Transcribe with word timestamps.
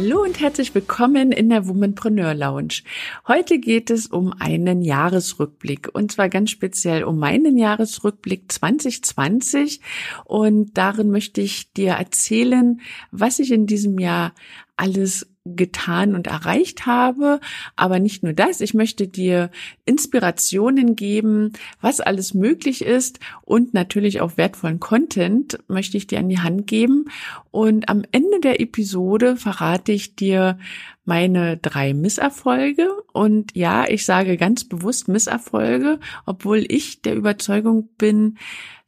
Hallo 0.00 0.22
und 0.22 0.38
herzlich 0.38 0.76
willkommen 0.76 1.32
in 1.32 1.48
der 1.48 1.66
Womanpreneur 1.66 2.32
Lounge. 2.32 2.82
Heute 3.26 3.58
geht 3.58 3.90
es 3.90 4.06
um 4.06 4.32
einen 4.38 4.80
Jahresrückblick 4.82 5.88
und 5.92 6.12
zwar 6.12 6.28
ganz 6.28 6.52
speziell 6.52 7.02
um 7.02 7.18
meinen 7.18 7.58
Jahresrückblick 7.58 8.44
2020 8.52 9.80
und 10.24 10.78
darin 10.78 11.10
möchte 11.10 11.40
ich 11.40 11.72
dir 11.72 11.94
erzählen, 11.94 12.80
was 13.10 13.40
ich 13.40 13.50
in 13.50 13.66
diesem 13.66 13.98
Jahr 13.98 14.34
alles 14.76 15.26
getan 15.56 16.14
und 16.14 16.26
erreicht 16.26 16.86
habe. 16.86 17.40
Aber 17.76 17.98
nicht 17.98 18.22
nur 18.22 18.32
das, 18.32 18.60
ich 18.60 18.74
möchte 18.74 19.08
dir 19.08 19.50
Inspirationen 19.84 20.96
geben, 20.96 21.52
was 21.80 22.00
alles 22.00 22.34
möglich 22.34 22.84
ist 22.84 23.20
und 23.42 23.74
natürlich 23.74 24.20
auch 24.20 24.36
wertvollen 24.36 24.80
Content 24.80 25.58
möchte 25.68 25.96
ich 25.96 26.06
dir 26.06 26.18
an 26.18 26.28
die 26.28 26.40
Hand 26.40 26.66
geben. 26.66 27.06
Und 27.50 27.88
am 27.88 28.02
Ende 28.12 28.40
der 28.40 28.60
Episode 28.60 29.36
verrate 29.36 29.92
ich 29.92 30.16
dir 30.16 30.58
meine 31.04 31.56
drei 31.56 31.94
Misserfolge. 31.94 32.88
Und 33.12 33.56
ja, 33.56 33.88
ich 33.88 34.04
sage 34.04 34.36
ganz 34.36 34.64
bewusst 34.64 35.08
Misserfolge, 35.08 35.98
obwohl 36.26 36.64
ich 36.68 37.00
der 37.00 37.16
Überzeugung 37.16 37.88
bin, 37.96 38.36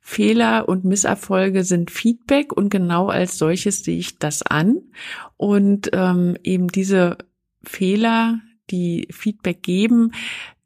Fehler 0.01 0.69
und 0.69 0.85
Misserfolge 0.85 1.63
sind 1.63 1.91
Feedback 1.91 2.53
und 2.53 2.71
genau 2.71 3.09
als 3.09 3.39
solches 3.39 3.85
sehe 3.85 3.99
ich 3.99 4.19
das 4.19 4.43
an. 4.43 4.79
Und 5.37 5.91
ähm, 5.93 6.37
eben 6.43 6.69
diese 6.69 7.19
Fehler, 7.63 8.41
die 8.71 9.09
Feedback 9.11 9.63
geben, 9.63 10.13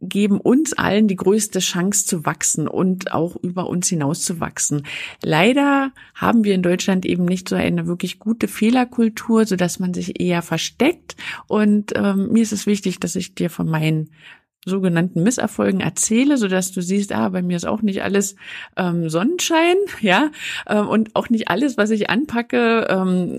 geben 0.01 0.41
uns 0.41 0.73
allen 0.75 1.09
die 1.09 1.17
größte 1.17 1.59
Chance 1.59 2.07
zu 2.07 2.27
wachsen 2.27 2.69
und 2.69 3.13
auch 3.13 3.37
über 3.37 3.69
uns 3.69 3.89
hinaus 3.89 4.23
zu 4.23 4.41
wachsen. 4.41 4.87
Leider 5.23 5.93
haben 6.15 6.45
wir 6.45 6.55
in 6.55 6.63
Deutschland 6.63 7.07
eben 7.07 7.25
nicht 7.25 7.49
so 7.49 7.57
eine 7.57 7.87
wirklich 7.87 8.19
gute 8.19 8.49
Fehlerkultur, 8.49 9.47
so 9.47 9.57
dass 9.57 9.79
man 9.79 9.95
sich 9.95 10.21
eher 10.21 10.43
versteckt. 10.43 11.17
Und 11.47 11.93
ähm, 11.97 12.31
mir 12.33 12.43
ist 12.43 12.53
es 12.53 12.67
wichtig, 12.67 13.01
dass 13.01 13.17
ich 13.17 13.35
dir 13.35 13.51
von 13.51 13.69
meinen 13.69 14.11
sogenannten 14.65 15.23
Misserfolgen 15.23 15.81
erzähle, 15.81 16.37
so 16.37 16.49
dass 16.49 16.73
du 16.73 16.81
siehst, 16.81 17.13
ah, 17.13 17.29
bei 17.29 17.43
mir 17.43 17.57
ist 17.57 17.67
auch 17.67 17.83
nicht 17.83 18.03
alles 18.03 18.37
ähm, 18.77 19.09
Sonnenschein, 19.09 19.77
ja, 20.01 20.31
ähm, 20.69 20.89
und 20.89 21.15
auch 21.17 21.29
nicht 21.31 21.49
alles, 21.49 21.77
was 21.77 21.91
ich 21.91 22.11
anpacke, 22.11 22.87
ähm, 22.89 23.37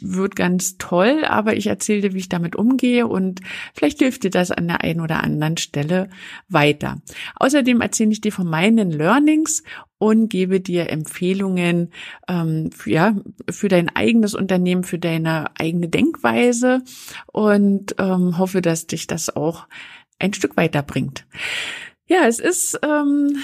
wird 0.00 0.36
ganz 0.36 0.78
toll, 0.78 1.24
aber 1.24 1.56
ich 1.56 1.66
erzähle 1.66 2.02
dir, 2.02 2.14
wie 2.14 2.18
ich 2.18 2.28
damit 2.28 2.56
umgehe 2.56 3.06
und 3.06 3.40
vielleicht 3.74 3.98
hilft 3.98 4.24
dir 4.24 4.30
das 4.30 4.50
an 4.50 4.68
der 4.68 4.82
einen 4.82 5.00
oder 5.00 5.22
anderen 5.22 5.56
Stelle 5.56 6.08
weiter. 6.48 7.00
Außerdem 7.36 7.80
erzähle 7.80 8.10
ich 8.10 8.20
dir 8.20 8.32
von 8.32 8.48
meinen 8.48 8.90
Learnings 8.90 9.62
und 9.98 10.28
gebe 10.28 10.60
dir 10.60 10.90
Empfehlungen 10.90 11.90
ähm, 12.28 12.70
für, 12.72 12.90
ja, 12.90 13.16
für 13.50 13.68
dein 13.68 13.94
eigenes 13.94 14.34
Unternehmen, 14.34 14.84
für 14.84 14.98
deine 14.98 15.50
eigene 15.58 15.88
Denkweise 15.88 16.82
und 17.26 17.96
ähm, 17.98 18.38
hoffe, 18.38 18.62
dass 18.62 18.86
dich 18.86 19.06
das 19.06 19.34
auch 19.34 19.66
ein 20.18 20.32
Stück 20.32 20.56
weiterbringt. 20.56 21.26
Ja, 22.06 22.26
es 22.26 22.38
ist 22.38 22.78
ähm, 22.82 23.38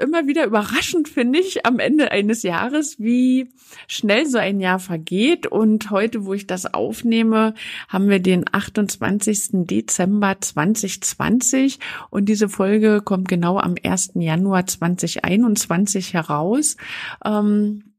immer 0.00 0.26
wieder 0.26 0.44
überraschend, 0.44 1.08
finde 1.08 1.38
ich, 1.38 1.66
am 1.66 1.78
Ende 1.78 2.10
eines 2.10 2.42
Jahres, 2.42 2.98
wie 2.98 3.52
schnell 3.86 4.26
so 4.26 4.38
ein 4.38 4.60
Jahr 4.60 4.78
vergeht. 4.78 5.46
Und 5.46 5.90
heute, 5.90 6.24
wo 6.24 6.34
ich 6.34 6.46
das 6.46 6.72
aufnehme, 6.72 7.54
haben 7.88 8.08
wir 8.08 8.20
den 8.20 8.44
28. 8.50 9.66
Dezember 9.66 10.36
2020 10.40 11.78
und 12.10 12.28
diese 12.28 12.48
Folge 12.48 13.02
kommt 13.02 13.28
genau 13.28 13.58
am 13.58 13.74
1. 13.82 14.12
Januar 14.14 14.66
2021 14.66 16.14
heraus. 16.14 16.76
Ähm, 17.24 17.89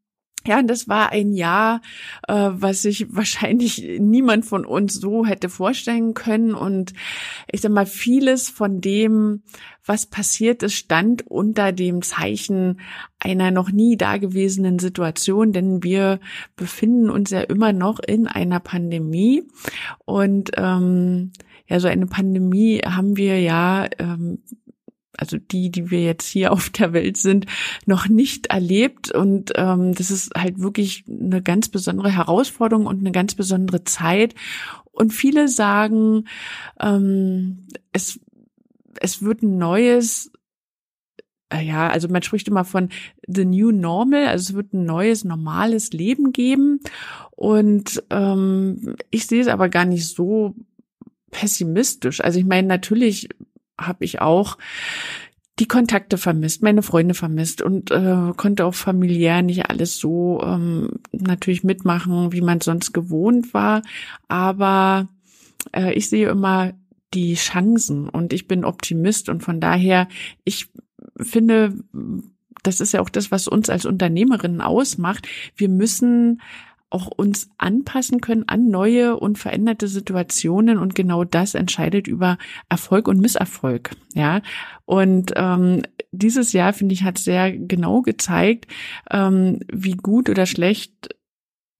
ja, 0.46 0.62
das 0.63 0.88
war 0.88 1.12
ein 1.12 1.34
Jahr, 1.34 1.81
äh, 2.28 2.50
was 2.52 2.81
sich 2.81 3.07
wahrscheinlich 3.16 4.00
niemand 4.00 4.46
von 4.46 4.66
uns 4.66 4.96
so 4.96 5.25
hätte 5.25 5.50
vorstellen 5.50 6.13
können. 6.13 6.53
Und 6.53 6.94
ich 7.52 7.62
sag 7.62 7.72
mal, 7.72 7.85
vieles 7.85 8.50
von 8.50 8.81
dem, 8.81 9.44
was 9.85 10.06
passiert 10.06 10.63
ist, 10.63 10.75
stand 10.75 11.28
unter 11.28 11.72
dem 11.72 12.02
Zeichen 12.02 12.79
einer 13.19 13.52
noch 13.52 13.72
nie 13.72 13.97
dagewesenen 13.97 14.79
Situation, 14.79 15.53
denn 15.53 15.84
wir 15.84 16.19
befinden 16.56 17.09
uns 17.09 17.29
ja 17.29 17.41
immer 17.41 17.73
noch 17.73 18.00
in 18.00 18.28
einer 18.28 18.59
Pandemie. 18.59 19.44
Und 20.06 20.52
ähm, 20.58 21.31
ja, 21.68 21.79
so 21.79 21.88
eine 21.88 22.08
Pandemie 22.08 22.79
haben 22.79 23.16
wir 23.16 23.40
ja 23.40 23.88
ähm, 23.97 24.40
also 25.18 25.38
die, 25.38 25.70
die 25.70 25.92
wir 25.92 26.04
jetzt 26.04 26.28
hier 26.28 26.52
auf 26.52 26.70
der 26.70 26.94
Welt 26.94 27.18
sind, 27.18 27.46
noch 27.86 28.08
nicht 28.08 28.48
erlebt. 28.48 29.12
Und 29.12 29.52
ähm, 29.56 29.94
das 29.94 30.12
ist 30.12 30.32
halt 30.36 30.60
wirklich 30.60 31.06
eine 31.08 31.42
ganz 31.42 31.70
besondere 31.70 32.12
Herausforderung 32.12 32.86
und 32.86 33.00
eine 33.00 33.12
ganz 33.12 33.36
besondere 33.36 33.84
Zeit. 33.84 34.36
Und 34.92 35.14
viele 35.14 35.48
sagen, 35.48 36.26
ähm, 36.80 37.68
es, 37.92 38.20
es 39.00 39.22
wird 39.22 39.42
ein 39.42 39.58
neues 39.58 40.32
äh, 41.52 41.64
ja, 41.64 41.90
also 41.90 42.08
man 42.08 42.24
spricht 42.24 42.48
immer 42.48 42.64
von 42.64 42.90
the 43.28 43.46
new 43.46 43.72
normal, 43.72 44.28
also 44.28 44.52
es 44.52 44.56
wird 44.56 44.74
ein 44.74 44.86
neues, 44.86 45.24
normales 45.24 45.92
Leben 45.92 46.32
geben. 46.32 46.80
Und 47.32 48.04
ähm, 48.10 48.96
ich 49.10 49.28
sehe 49.28 49.42
es 49.42 49.48
aber 49.48 49.70
gar 49.70 49.86
nicht 49.86 50.08
so 50.08 50.56
pessimistisch. 51.32 52.22
Also 52.22 52.40
ich 52.40 52.46
meine, 52.46 52.68
natürlich 52.68 53.30
habe 53.88 54.06
ich 54.06 54.22
auch 54.22 54.58
die 55.59 55.68
Kontakte 55.68 56.18
vermisst, 56.18 56.64
meine 56.64 56.81
Freunde 56.81 57.14
vermisst 57.14 57.62
und 57.62 57.92
äh, 57.92 58.31
konnte 58.36 58.66
auch 58.66 58.74
familiär 58.74 59.42
nicht 59.42 59.69
alles 59.69 59.97
so 59.97 60.42
ähm, 60.44 61.00
natürlich 61.12 61.64
mitmachen, 61.64 62.31
wie 62.31 62.41
man 62.41 62.62
sonst 62.62 62.94
gewohnt 62.94 63.53
war. 63.53 63.84
Aber 64.28 65.08
äh, 65.72 65.94
ich 65.94 66.09
sehe 66.09 66.30
immer 66.30 66.74
die 67.14 67.36
Chancen 67.36 68.09
und 68.09 68.34
ich 68.34 68.47
bin 68.47 68.66
Optimist 68.66 69.30
und 69.30 69.44
von 69.44 69.59
daher, 69.59 70.08
ich 70.46 70.70
finde, 71.18 71.75
das 72.64 72.80
ist 72.80 72.94
ja 72.94 73.02
auch 73.02 73.09
das, 73.09 73.31
was 73.31 73.47
uns 73.47 73.70
als 73.70 73.86
Unternehmerinnen 73.86 74.62
ausmacht. 74.62 75.28
Wir 75.56 75.70
müssen 75.70 76.41
auch 76.91 77.07
uns 77.07 77.50
anpassen 77.57 78.22
können 78.22 78.47
an 78.47 78.69
neue 78.69 79.18
und 79.18 79.40
veränderte 79.40 79.88
Situationen 79.88 80.78
und 80.78 80.94
genau 80.94 81.24
das 81.24 81.56
entscheidet 81.56 82.07
über 82.07 82.38
Erfolg 82.69 83.07
und 83.07 83.19
Misserfolg. 83.19 83.91
Ja, 84.13 84.41
und 84.85 85.31
ähm, 85.35 85.84
dieses 86.12 86.53
Jahr 86.53 86.74
finde 86.74 86.94
ich 86.94 87.03
hat 87.03 87.18
sehr 87.18 87.52
genau 87.57 88.02
gezeigt, 88.02 88.68
ähm, 89.09 89.62
wie 89.72 89.96
gut 89.96 90.29
oder 90.29 90.46
schlecht 90.46 91.09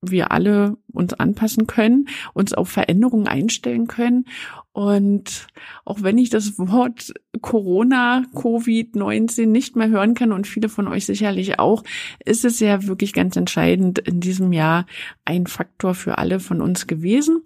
wir 0.01 0.31
alle 0.31 0.77
uns 0.91 1.13
anpassen 1.13 1.67
können, 1.67 2.07
uns 2.33 2.53
auf 2.53 2.69
Veränderungen 2.69 3.28
einstellen 3.28 3.88
können. 3.88 4.25
Und 4.74 5.48
auch 5.84 6.02
wenn 6.02 6.18
ich 6.18 6.30
das 6.30 6.58
Wort 6.58 7.14
Corona, 7.42 8.24
Covid-19 8.34 9.48
nicht 9.48 9.76
mehr 9.76 9.90
hören 9.90 10.14
kann 10.14 10.32
und 10.32 10.48
viele 10.48 10.70
von 10.70 10.88
euch 10.88 11.06
sicherlich 11.06 11.59
auch, 11.59 11.84
ist 12.24 12.46
es 12.46 12.62
ja 12.62 12.88
wirklich 12.88 13.12
ganz 13.12 13.36
entscheidend 13.36 14.00
in 14.00 14.22
diesem 14.22 14.54
Jahr 14.54 14.86
ein 15.26 15.48
Faktor 15.48 15.94
für 15.94 16.18
alle 16.18 16.40
von 16.40 16.62
uns 16.62 16.88
gewesen. 16.88 17.41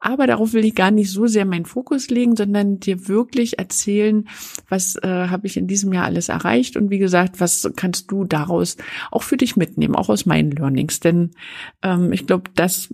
Aber 0.00 0.26
darauf 0.26 0.52
will 0.52 0.64
ich 0.64 0.74
gar 0.74 0.90
nicht 0.90 1.10
so 1.10 1.28
sehr 1.28 1.44
meinen 1.44 1.64
Fokus 1.64 2.10
legen, 2.10 2.36
sondern 2.36 2.80
dir 2.80 3.06
wirklich 3.08 3.58
erzählen, 3.58 4.28
was 4.68 4.96
äh, 4.96 5.08
habe 5.08 5.46
ich 5.46 5.56
in 5.56 5.68
diesem 5.68 5.92
Jahr 5.92 6.04
alles 6.04 6.28
erreicht 6.28 6.76
und 6.76 6.90
wie 6.90 6.98
gesagt, 6.98 7.40
was 7.40 7.70
kannst 7.76 8.10
du 8.10 8.24
daraus 8.24 8.76
auch 9.12 9.22
für 9.22 9.36
dich 9.36 9.56
mitnehmen, 9.56 9.94
auch 9.94 10.08
aus 10.08 10.26
meinen 10.26 10.50
Learnings. 10.50 10.98
Denn 10.98 11.30
ähm, 11.82 12.12
ich 12.12 12.26
glaube, 12.26 12.50
das 12.54 12.92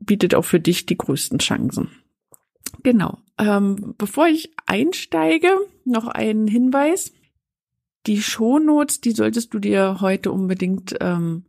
bietet 0.00 0.34
auch 0.34 0.44
für 0.44 0.60
dich 0.60 0.84
die 0.84 0.98
größten 0.98 1.38
Chancen. 1.38 1.88
Genau. 2.82 3.18
Ähm, 3.38 3.94
bevor 3.98 4.26
ich 4.26 4.52
einsteige, 4.66 5.50
noch 5.84 6.08
ein 6.08 6.46
Hinweis. 6.46 7.12
Die 8.06 8.22
Shownotes, 8.22 9.00
die 9.00 9.12
solltest 9.12 9.52
du 9.52 9.58
dir 9.58 9.98
heute 10.00 10.32
unbedingt 10.32 10.96
ähm, 11.00 11.44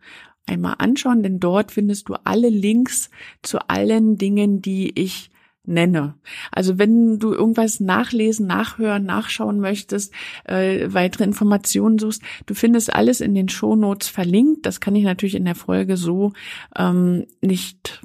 einmal 0.45 0.75
anschauen, 0.79 1.23
denn 1.23 1.39
dort 1.39 1.71
findest 1.71 2.09
du 2.09 2.15
alle 2.25 2.49
Links 2.49 3.09
zu 3.41 3.59
allen 3.69 4.17
Dingen, 4.17 4.61
die 4.61 4.99
ich 4.99 5.31
nenne. 5.63 6.15
Also 6.51 6.77
wenn 6.79 7.19
du 7.19 7.33
irgendwas 7.33 7.79
nachlesen, 7.79 8.47
nachhören, 8.47 9.05
nachschauen 9.05 9.59
möchtest, 9.59 10.13
äh, 10.45 10.87
weitere 10.91 11.23
Informationen 11.23 11.99
suchst, 11.99 12.21
du 12.47 12.55
findest 12.55 12.93
alles 12.93 13.21
in 13.21 13.35
den 13.35 13.47
Shownotes 13.47 14.07
verlinkt. 14.07 14.65
Das 14.65 14.79
kann 14.79 14.95
ich 14.95 15.03
natürlich 15.03 15.35
in 15.35 15.45
der 15.45 15.55
Folge 15.55 15.97
so 15.97 16.33
ähm, 16.75 17.25
nicht 17.41 18.01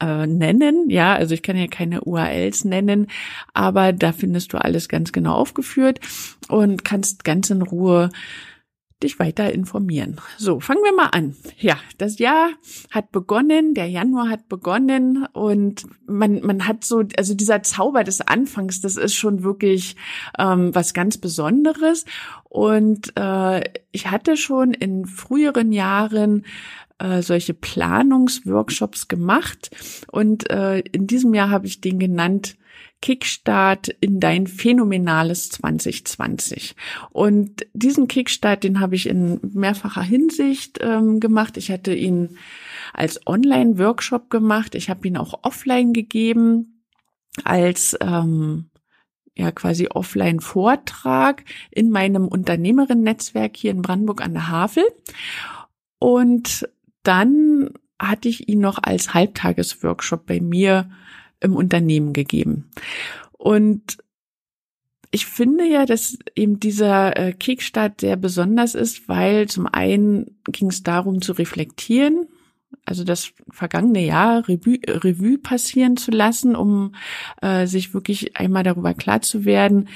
äh, 0.00 0.26
nennen. 0.26 0.90
Ja, 0.90 1.14
also 1.14 1.34
ich 1.34 1.42
kann 1.42 1.56
ja 1.56 1.66
keine 1.66 2.02
URLs 2.02 2.64
nennen, 2.64 3.08
aber 3.54 3.92
da 3.92 4.12
findest 4.12 4.52
du 4.52 4.58
alles 4.58 4.88
ganz 4.88 5.12
genau 5.12 5.34
aufgeführt 5.34 6.00
und 6.48 6.84
kannst 6.84 7.24
ganz 7.24 7.50
in 7.50 7.62
Ruhe 7.62 8.10
dich 9.02 9.20
weiter 9.20 9.52
informieren. 9.52 10.16
So, 10.38 10.58
fangen 10.58 10.82
wir 10.82 10.92
mal 10.92 11.10
an. 11.12 11.36
Ja, 11.58 11.78
das 11.98 12.18
Jahr 12.18 12.50
hat 12.90 13.12
begonnen, 13.12 13.74
der 13.74 13.86
Januar 13.86 14.28
hat 14.28 14.48
begonnen 14.48 15.26
und 15.32 15.84
man, 16.06 16.40
man 16.40 16.66
hat 16.66 16.84
so, 16.84 17.04
also 17.16 17.34
dieser 17.34 17.62
Zauber 17.62 18.02
des 18.02 18.20
Anfangs, 18.20 18.80
das 18.80 18.96
ist 18.96 19.14
schon 19.14 19.44
wirklich 19.44 19.94
ähm, 20.36 20.74
was 20.74 20.94
ganz 20.94 21.16
Besonderes. 21.18 22.06
Und 22.42 23.12
äh, 23.16 23.62
ich 23.92 24.10
hatte 24.10 24.36
schon 24.36 24.74
in 24.74 25.06
früheren 25.06 25.70
Jahren 25.70 26.44
äh, 26.98 27.22
solche 27.22 27.54
Planungsworkshops 27.54 29.08
gemacht 29.08 29.70
und 30.10 30.50
äh, 30.50 30.80
in 30.80 31.06
diesem 31.06 31.34
Jahr 31.34 31.50
habe 31.50 31.66
ich 31.66 31.80
den 31.80 31.98
genannt 31.98 32.56
Kickstart 33.00 33.88
in 34.00 34.18
dein 34.18 34.46
phänomenales 34.46 35.50
2020. 35.50 36.74
Und 37.10 37.66
diesen 37.72 38.08
Kickstart, 38.08 38.64
den 38.64 38.80
habe 38.80 38.96
ich 38.96 39.08
in 39.08 39.38
mehrfacher 39.54 40.02
Hinsicht 40.02 40.78
ähm, 40.82 41.20
gemacht. 41.20 41.56
Ich 41.56 41.70
hatte 41.70 41.94
ihn 41.94 42.38
als 42.92 43.24
Online-Workshop 43.26 44.30
gemacht. 44.30 44.74
Ich 44.74 44.90
habe 44.90 45.06
ihn 45.06 45.16
auch 45.16 45.40
offline 45.42 45.92
gegeben 45.92 46.82
als 47.44 47.96
ähm, 48.00 48.70
ja 49.36 49.52
quasi 49.52 49.86
Offline-Vortrag 49.88 51.44
in 51.70 51.90
meinem 51.90 52.26
Unternehmerinnen-Netzwerk 52.26 53.56
hier 53.56 53.70
in 53.70 53.82
Brandenburg 53.82 54.22
an 54.22 54.32
der 54.32 54.48
Havel. 54.48 54.84
Und 56.00 56.68
dann 57.08 57.70
hatte 57.98 58.28
ich 58.28 58.48
ihn 58.48 58.60
noch 58.60 58.78
als 58.82 59.14
Halbtagesworkshop 59.14 60.26
bei 60.26 60.40
mir 60.40 60.90
im 61.40 61.56
Unternehmen 61.56 62.12
gegeben. 62.12 62.70
Und 63.32 63.98
ich 65.10 65.24
finde 65.26 65.64
ja, 65.64 65.86
dass 65.86 66.18
eben 66.36 66.60
dieser 66.60 67.16
äh, 67.16 67.32
Kickstart 67.32 68.02
sehr 68.02 68.16
besonders 68.16 68.74
ist, 68.74 69.08
weil 69.08 69.48
zum 69.48 69.66
einen 69.66 70.38
ging 70.44 70.68
es 70.68 70.82
darum 70.82 71.22
zu 71.22 71.32
reflektieren, 71.32 72.26
also 72.84 73.04
das 73.04 73.32
vergangene 73.50 74.04
Jahr 74.04 74.46
Revue, 74.46 74.78
Revue 74.86 75.38
passieren 75.38 75.96
zu 75.96 76.10
lassen, 76.10 76.54
um 76.54 76.94
äh, 77.40 77.66
sich 77.66 77.94
wirklich 77.94 78.36
einmal 78.36 78.64
darüber 78.64 78.92
klar 78.92 79.22
zu 79.22 79.46
werden, 79.46 79.88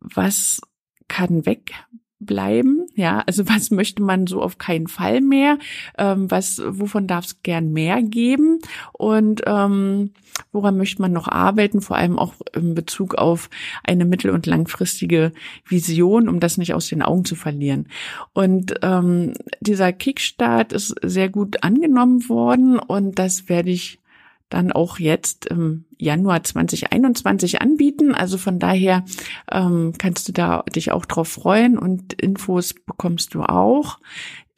was 0.00 0.60
kann 1.08 1.46
weg, 1.46 1.72
bleiben? 2.20 2.86
Ja, 2.94 3.22
also 3.26 3.48
was 3.48 3.70
möchte 3.70 4.02
man 4.02 4.26
so 4.26 4.42
auf 4.42 4.58
keinen 4.58 4.88
Fall 4.88 5.20
mehr? 5.20 5.58
Ähm, 5.96 6.30
was, 6.30 6.60
wovon 6.64 7.06
darf 7.06 7.26
es 7.26 7.42
gern 7.42 7.72
mehr 7.72 8.02
geben? 8.02 8.58
Und 8.92 9.42
ähm, 9.46 10.10
woran 10.52 10.76
möchte 10.76 11.02
man 11.02 11.12
noch 11.12 11.28
arbeiten? 11.28 11.80
Vor 11.80 11.96
allem 11.96 12.18
auch 12.18 12.34
in 12.54 12.74
Bezug 12.74 13.14
auf 13.14 13.50
eine 13.84 14.04
mittel- 14.04 14.32
und 14.32 14.46
langfristige 14.46 15.32
Vision, 15.66 16.28
um 16.28 16.40
das 16.40 16.58
nicht 16.58 16.74
aus 16.74 16.88
den 16.88 17.02
Augen 17.02 17.24
zu 17.24 17.36
verlieren. 17.36 17.88
Und 18.32 18.74
ähm, 18.82 19.34
dieser 19.60 19.92
Kickstart 19.92 20.72
ist 20.72 20.94
sehr 21.02 21.28
gut 21.28 21.62
angenommen 21.62 22.28
worden 22.28 22.78
und 22.78 23.18
das 23.18 23.48
werde 23.48 23.70
ich 23.70 24.00
dann 24.48 24.72
auch 24.72 24.98
jetzt 24.98 25.46
im 25.46 25.84
Januar 25.98 26.42
2021 26.42 27.60
anbieten. 27.60 28.14
Also 28.14 28.38
von 28.38 28.58
daher 28.58 29.04
ähm, 29.50 29.92
kannst 29.98 30.28
du 30.28 30.32
da 30.32 30.62
dich 30.74 30.92
auch 30.92 31.04
drauf 31.04 31.28
freuen 31.28 31.78
und 31.78 32.14
Infos 32.14 32.74
bekommst 32.74 33.34
du 33.34 33.42
auch 33.42 33.98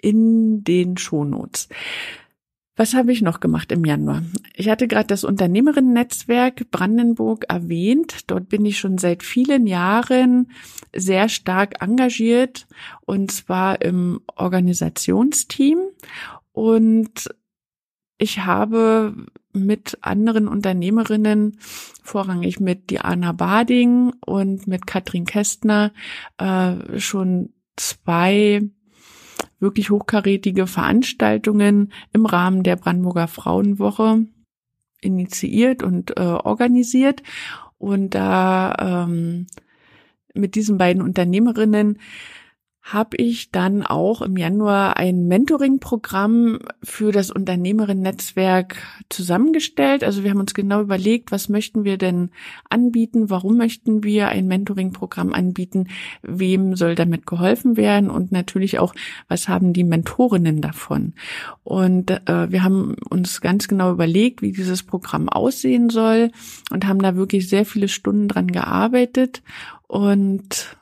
in 0.01 0.65
den 0.65 0.97
Shownotes. 0.97 1.69
Was 2.77 2.95
habe 2.95 3.13
ich 3.13 3.21
noch 3.21 3.41
gemacht 3.41 3.73
im 3.73 3.85
Januar? 3.85 4.23
Ich 4.55 4.71
hatte 4.71 4.89
gerade 4.89 5.09
das 5.09 5.25
Unternehmerinnen-Netzwerk 5.25 6.71
Brandenburg 6.71 7.45
erwähnt. 7.49 8.31
Dort 8.31 8.49
bin 8.49 8.65
ich 8.65 8.79
schon 8.79 8.97
seit 8.97 9.23
vielen 9.23 9.67
Jahren 9.67 10.51
sehr 10.97 11.29
stark 11.29 11.83
engagiert 11.83 12.67
und 13.05 13.33
zwar 13.33 13.83
im 13.83 14.23
Organisationsteam. 14.35 15.81
Und 16.53 17.29
ich 18.17 18.39
habe 18.47 19.27
mit 19.53 19.99
anderen 20.03 20.49
Unternehmerinnen, 20.49 21.59
vorrangig 22.03 22.61
mit 22.61 22.91
Diana 22.91 23.33
Bading 23.33 24.13
und 24.25 24.67
mit 24.67 24.87
Katrin 24.87 25.25
Kästner, 25.25 25.93
äh, 26.39 26.99
schon 26.99 27.51
zwei 27.77 28.63
wirklich 29.59 29.91
hochkarätige 29.91 30.67
Veranstaltungen 30.67 31.93
im 32.13 32.27
Rahmen 32.27 32.63
der 32.63 32.77
Brandenburger 32.77 33.29
Frauenwoche 33.29 34.27
initiiert 35.01 35.83
und 35.83 36.17
äh, 36.19 36.23
organisiert. 36.23 37.23
Und 37.79 38.15
da 38.15 39.07
ähm, 39.07 39.47
mit 40.35 40.55
diesen 40.55 40.79
beiden 40.79 41.03
Unternehmerinnen 41.03 41.99
habe 42.93 43.17
ich 43.19 43.51
dann 43.51 43.85
auch 43.85 44.21
im 44.21 44.37
Januar 44.37 44.97
ein 44.97 45.29
Mentoring-Programm 45.29 46.59
für 46.83 47.13
das 47.13 47.31
Unternehmerinnen-Netzwerk 47.31 48.77
zusammengestellt. 49.09 50.03
Also 50.03 50.25
wir 50.25 50.31
haben 50.31 50.41
uns 50.41 50.55
genau 50.55 50.81
überlegt, 50.81 51.31
was 51.31 51.49
möchten 51.49 51.85
wir 51.85 51.99
denn 51.99 52.31
anbieten, 52.69 53.31
warum 53.31 53.57
möchten 53.57 54.03
wir 54.03 54.29
ein 54.29 54.49
Mentoring-Programm 54.49 55.33
anbieten, 55.33 55.89
wem 56.23 56.75
soll 56.75 56.97
damit 56.97 57.27
geholfen 57.27 57.77
werden 57.77 58.11
und 58.11 58.33
natürlich 58.33 58.79
auch, 58.81 58.95
was 59.29 59.49
haben 59.49 59.73
die 59.73 59.85
Mentorinnen 59.85 60.61
davon. 60.61 61.15
Und 61.63 62.11
äh, 62.11 62.51
wir 62.51 62.65
haben 62.65 62.97
uns 63.09 63.41
ganz 63.41 63.69
genau 63.69 63.93
überlegt, 63.93 64.43
wie 64.43 64.53
dieses 64.53 64.83
Programm 64.83 65.29
aussehen 65.29 65.91
soll 65.91 66.33
und 66.71 66.87
haben 66.87 67.01
da 67.01 67.15
wirklich 67.15 67.49
sehr 67.49 67.65
viele 67.65 67.89
Stunden 67.89 68.27
dran 68.27 68.49
gearbeitet 68.49 69.43
und 69.87 70.77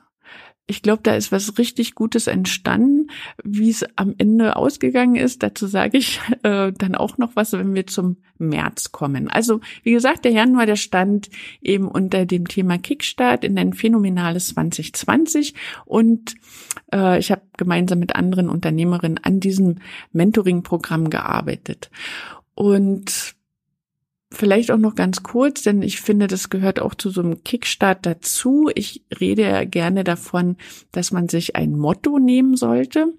ich 0.69 0.83
glaube, 0.83 1.01
da 1.01 1.15
ist 1.15 1.31
was 1.31 1.57
richtig 1.57 1.95
Gutes 1.95 2.27
entstanden. 2.27 3.09
Wie 3.43 3.71
es 3.71 3.83
am 3.95 4.13
Ende 4.19 4.55
ausgegangen 4.55 5.15
ist, 5.15 5.41
dazu 5.41 5.65
sage 5.65 5.97
ich 5.97 6.19
äh, 6.43 6.71
dann 6.71 6.95
auch 6.95 7.17
noch 7.17 7.35
was, 7.35 7.53
wenn 7.53 7.73
wir 7.73 7.87
zum 7.87 8.17
März 8.37 8.91
kommen. 8.91 9.29
Also, 9.29 9.61
wie 9.81 9.91
gesagt, 9.91 10.25
der 10.25 10.31
Januar, 10.31 10.67
der 10.67 10.75
stand 10.75 11.29
eben 11.61 11.87
unter 11.87 12.27
dem 12.27 12.47
Thema 12.47 12.77
Kickstart 12.77 13.43
in 13.43 13.57
ein 13.57 13.73
phänomenales 13.73 14.49
2020 14.49 15.55
und 15.85 16.35
äh, 16.93 17.17
ich 17.17 17.31
habe 17.31 17.41
gemeinsam 17.57 17.97
mit 17.97 18.15
anderen 18.15 18.47
Unternehmerinnen 18.47 19.19
an 19.23 19.39
diesem 19.39 19.79
Mentoring-Programm 20.11 21.09
gearbeitet. 21.09 21.89
Und 22.53 23.35
Vielleicht 24.31 24.69
auch 24.69 24.77
noch 24.77 24.93
ganz 24.93 25.23
kurz, 25.23 25.63
denn 25.63 25.81
ich 25.81 26.01
finde, 26.01 26.27
das 26.27 26.51
gehört 26.51 26.79
auch 26.79 26.93
zu 26.93 27.09
so 27.09 27.21
einem 27.21 27.43
Kickstart 27.43 28.05
dazu. 28.05 28.69
Ich 28.75 29.03
rede 29.19 29.41
ja 29.41 29.63
gerne 29.63 30.03
davon, 30.03 30.57
dass 30.91 31.11
man 31.11 31.27
sich 31.29 31.55
ein 31.55 31.75
Motto 31.75 32.19
nehmen 32.19 32.55
sollte. 32.55 33.13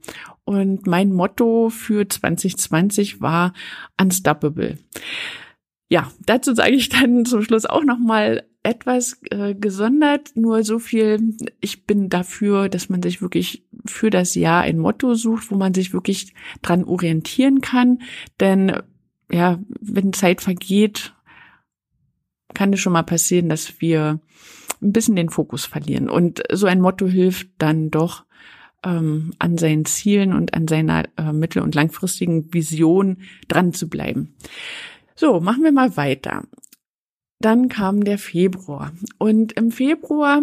Und 0.45 0.87
mein 0.87 1.12
Motto 1.12 1.69
für 1.69 2.09
2020 2.09 3.21
war 3.21 3.55
Unstoppable. 4.00 4.79
Ja, 5.88 6.12
dazu 6.25 6.55
sage 6.55 6.76
ich 6.76 6.88
dann 6.88 7.25
zum 7.25 7.43
Schluss 7.43 7.67
auch 7.67 7.83
noch 7.83 7.99
mal 7.99 8.45
etwas 8.62 9.21
äh, 9.31 9.55
gesondert. 9.55 10.37
Nur 10.37 10.62
so 10.62 10.79
viel. 10.79 11.37
Ich 11.61 11.87
bin 11.87 12.09
dafür, 12.09 12.69
dass 12.69 12.88
man 12.88 13.02
sich 13.02 13.21
wirklich 13.21 13.64
für 13.85 14.11
das 14.11 14.37
Jahr 14.37 14.62
ein 14.62 14.79
Motto 14.79 15.14
sucht, 15.14 15.50
wo 15.50 15.57
man 15.57 15.75
sich 15.75 15.93
wirklich 15.93 16.35
dran 16.62 16.85
orientieren 16.85 17.61
kann. 17.61 17.99
Denn 18.38 18.73
ja, 19.31 19.59
wenn 19.81 20.13
Zeit 20.13 20.41
vergeht, 20.41 21.15
kann 22.55 22.73
es 22.73 22.81
schon 22.81 22.93
mal 22.93 23.03
passieren, 23.03 23.49
dass 23.49 23.81
wir 23.81 24.21
ein 24.83 24.93
bisschen 24.93 25.17
den 25.17 25.29
Fokus 25.29 25.67
verlieren. 25.67 26.09
Und 26.09 26.43
so 26.53 26.67
ein 26.67 26.81
Motto 26.81 27.07
hilft 27.07 27.49
dann 27.59 27.91
doch, 27.91 28.25
ähm, 28.85 29.33
an 29.39 29.59
seinen 29.59 29.85
Zielen 29.85 30.33
und 30.33 30.55
an 30.55 30.67
seiner 30.67 31.05
äh, 31.17 31.33
mittel- 31.33 31.63
und 31.63 31.75
langfristigen 31.75 32.53
Vision 32.53 33.19
dran 33.49 33.73
zu 33.73 33.89
bleiben. 33.89 34.35
So, 35.15 35.41
machen 35.41 35.65
wir 35.65 35.73
mal 35.73 35.97
weiter. 35.97 36.45
Dann 37.41 37.69
kam 37.69 38.05
der 38.05 38.19
Februar. 38.19 38.93
Und 39.19 39.53
im 39.53 39.71
Februar, 39.71 40.43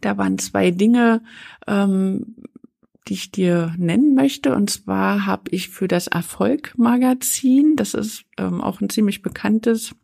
da 0.00 0.18
waren 0.18 0.38
zwei 0.38 0.70
Dinge, 0.70 1.22
ähm, 1.66 2.36
die 3.08 3.14
ich 3.14 3.30
dir 3.30 3.74
nennen 3.78 4.14
möchte. 4.14 4.54
Und 4.54 4.70
zwar 4.70 5.26
habe 5.26 5.50
ich 5.50 5.68
für 5.68 5.88
das 5.88 6.06
Erfolg-Magazin, 6.06 7.76
das 7.76 7.94
ist 7.94 8.24
ähm, 8.36 8.60
auch 8.60 8.80
ein 8.80 8.90
ziemlich 8.90 9.22
bekanntes 9.22 9.94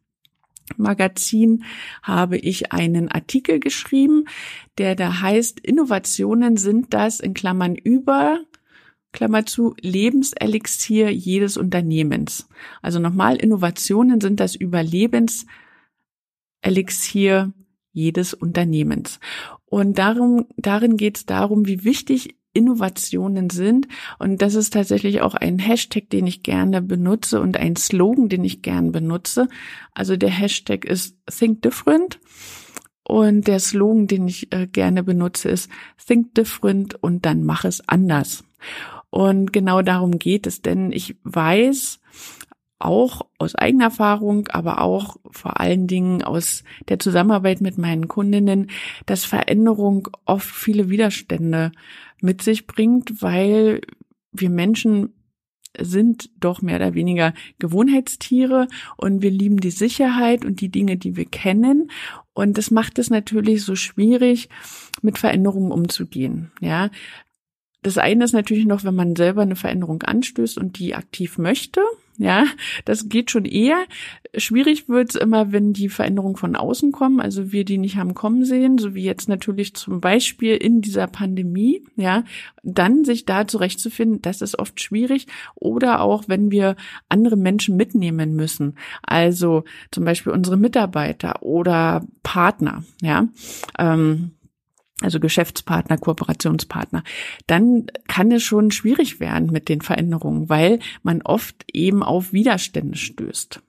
Magazin, 0.77 1.65
habe 2.03 2.39
ich 2.39 2.73
einen 2.73 3.11
Artikel 3.11 3.61
geschrieben, 3.61 4.25
der 4.79 4.95
da 4.95 5.21
heißt, 5.21 5.61
Innovationen 5.61 6.57
sind 6.57 6.95
das 6.95 7.21
in 7.21 7.35
Klammern 7.35 7.75
über 7.75 8.41
Klammer 9.13 9.45
zu, 9.45 9.75
Lebenselixier 9.81 11.11
jedes 11.11 11.59
Unternehmens. 11.59 12.49
Also 12.81 12.99
nochmal, 12.99 13.37
Innovationen 13.37 14.21
sind 14.21 14.41
das 14.41 14.55
Überlebenselixier 14.55 17.53
jedes 17.93 18.33
Unternehmens. 18.33 19.21
Und 19.67 19.99
darum, 19.99 20.47
darin 20.57 20.97
geht 20.97 21.19
es 21.19 21.27
darum, 21.27 21.67
wie 21.67 21.85
wichtig 21.85 22.37
Innovationen 22.53 23.51
sind. 23.51 23.89
Und 24.19 24.43
das 24.43 24.55
ist 24.55 24.73
tatsächlich 24.73 25.21
auch 25.21 25.35
ein 25.35 25.59
Hashtag, 25.59 26.11
den 26.11 26.27
ich 26.27 26.43
gerne 26.43 26.83
benutze 26.83 27.41
und 27.41 27.57
ein 27.57 27.77
Slogan, 27.77 28.29
den 28.29 28.45
ich 28.45 28.63
gerne 28.63 28.91
benutze. 28.91 29.49
Also 29.95 30.17
der 30.17 30.31
Hashtag 30.31 30.85
ist 30.85 31.17
Think 31.31 31.63
Different. 31.63 32.21
Und 33.05 33.49
der 33.49 33.59
Slogan, 33.59 34.07
den 34.07 34.29
ich 34.29 34.53
äh, 34.53 34.67
gerne 34.67 35.03
benutze, 35.03 35.49
ist 35.49 35.71
Think 36.07 36.35
Different 36.35 37.03
und 37.03 37.27
dann 37.27 37.43
mach 37.43 37.65
es 37.65 37.87
anders. 37.89 38.45
Und 39.11 39.53
genau 39.53 39.83
darum 39.83 40.19
geht 40.19 40.47
es, 40.47 40.63
denn 40.63 40.93
ich 40.93 41.17
weiß 41.25 42.01
auch 42.85 43.23
aus 43.39 43.55
eigener 43.55 43.85
Erfahrung, 43.85 44.49
aber 44.49 44.81
auch 44.81 45.17
vor 45.31 45.61
allen 45.61 45.87
Dingen 45.87 46.23
aus 46.23 46.65
der 46.89 46.99
Zusammenarbeit 46.99 47.61
mit 47.61 47.79
meinen 47.79 48.09
Kundinnen, 48.09 48.71
dass 49.07 49.25
Veränderung 49.25 50.09
oft 50.25 50.49
viele 50.49 50.89
Widerstände 50.89 51.73
mit 52.21 52.43
sich 52.43 52.67
bringt, 52.67 53.23
weil 53.23 53.81
wir 54.33 54.51
Menschen 54.51 55.15
sind 55.79 56.31
doch 56.39 56.61
mehr 56.61 56.77
oder 56.77 56.95
weniger 56.95 57.33
Gewohnheitstiere 57.59 58.69
und 58.97 59.23
wir 59.23 59.31
lieben 59.31 59.59
die 59.59 59.71
Sicherheit 59.71 60.45
und 60.45 60.61
die 60.61 60.69
Dinge, 60.69 60.97
die 60.97 61.17
wir 61.17 61.25
kennen. 61.25 61.91
Und 62.35 62.59
das 62.59 62.71
macht 62.71 62.99
es 62.99 63.11
natürlich 63.11 63.63
so 63.63 63.75
schwierig, 63.75 64.49
mit 65.01 65.19
Veränderungen 65.19 65.73
umzugehen. 65.73 66.53
Ja, 66.61 66.91
das 67.83 67.99
eine 67.99 68.25
ist 68.25 68.33
natürlich 68.33 68.67
noch, 68.67 68.85
wenn 68.85 68.95
man 68.95 69.17
selber 69.17 69.43
eine 69.43 69.57
Veränderung 69.57 70.03
anstößt 70.03 70.59
und 70.59 70.79
die 70.79 70.95
aktiv 70.95 71.39
möchte. 71.39 71.81
Ja, 72.19 72.45
das 72.85 73.09
geht 73.09 73.31
schon 73.31 73.47
eher. 73.47 73.85
Schwierig 74.37 74.89
wird's 74.89 75.15
immer, 75.15 75.51
wenn 75.51 75.73
die 75.73 75.89
Veränderungen 75.89 76.37
von 76.37 76.57
außen 76.57 76.93
kommen, 76.93 77.21
also 77.21 77.53
wir 77.53 77.65
die 77.65 77.79
nicht 77.79 77.97
haben 77.97 78.15
kommen 78.15 78.45
sehen, 78.45 78.77
so 78.77 78.95
wie 78.95 79.03
jetzt 79.03 79.29
natürlich 79.29 79.75
zum 79.75 80.01
Beispiel 80.01 80.57
in 80.57 80.83
dieser 80.83 81.07
Pandemie, 81.07 81.83
ja, 81.97 82.25
dann 82.63 83.05
sich 83.05 83.25
da 83.25 83.47
zurechtzufinden, 83.49 84.21
das 84.21 84.43
ist 84.43 84.59
oft 84.59 84.81
schwierig. 84.81 85.27
Oder 85.55 86.03
auch, 86.03 86.25
wenn 86.29 86.51
wir 86.51 86.77
andere 87.09 87.37
Menschen 87.37 87.77
mitnehmen 87.77 88.37
müssen, 88.37 88.77
also 89.03 89.65
zum 89.91 90.05
Beispiel 90.05 90.33
unsere 90.33 90.59
Mitarbeiter 90.59 91.43
oder 91.43 92.05
Partner, 92.23 92.85
ja. 93.01 93.27
Ähm, 93.79 94.33
also 95.03 95.21
Geschäftspartner, 95.21 95.99
Kooperationspartner, 95.99 97.05
dann 97.47 97.87
kann 98.09 98.33
es 98.33 98.43
schon 98.43 98.71
schwierig 98.71 99.21
werden 99.21 99.51
mit 99.51 99.69
den 99.69 99.81
Veränderungen, 99.81 100.49
weil 100.49 100.79
man 101.03 101.23
oft 101.23 101.65
eben 101.73 102.03
auf 102.03 102.33
Widerstände 102.33 102.97
stößt. 102.97 103.61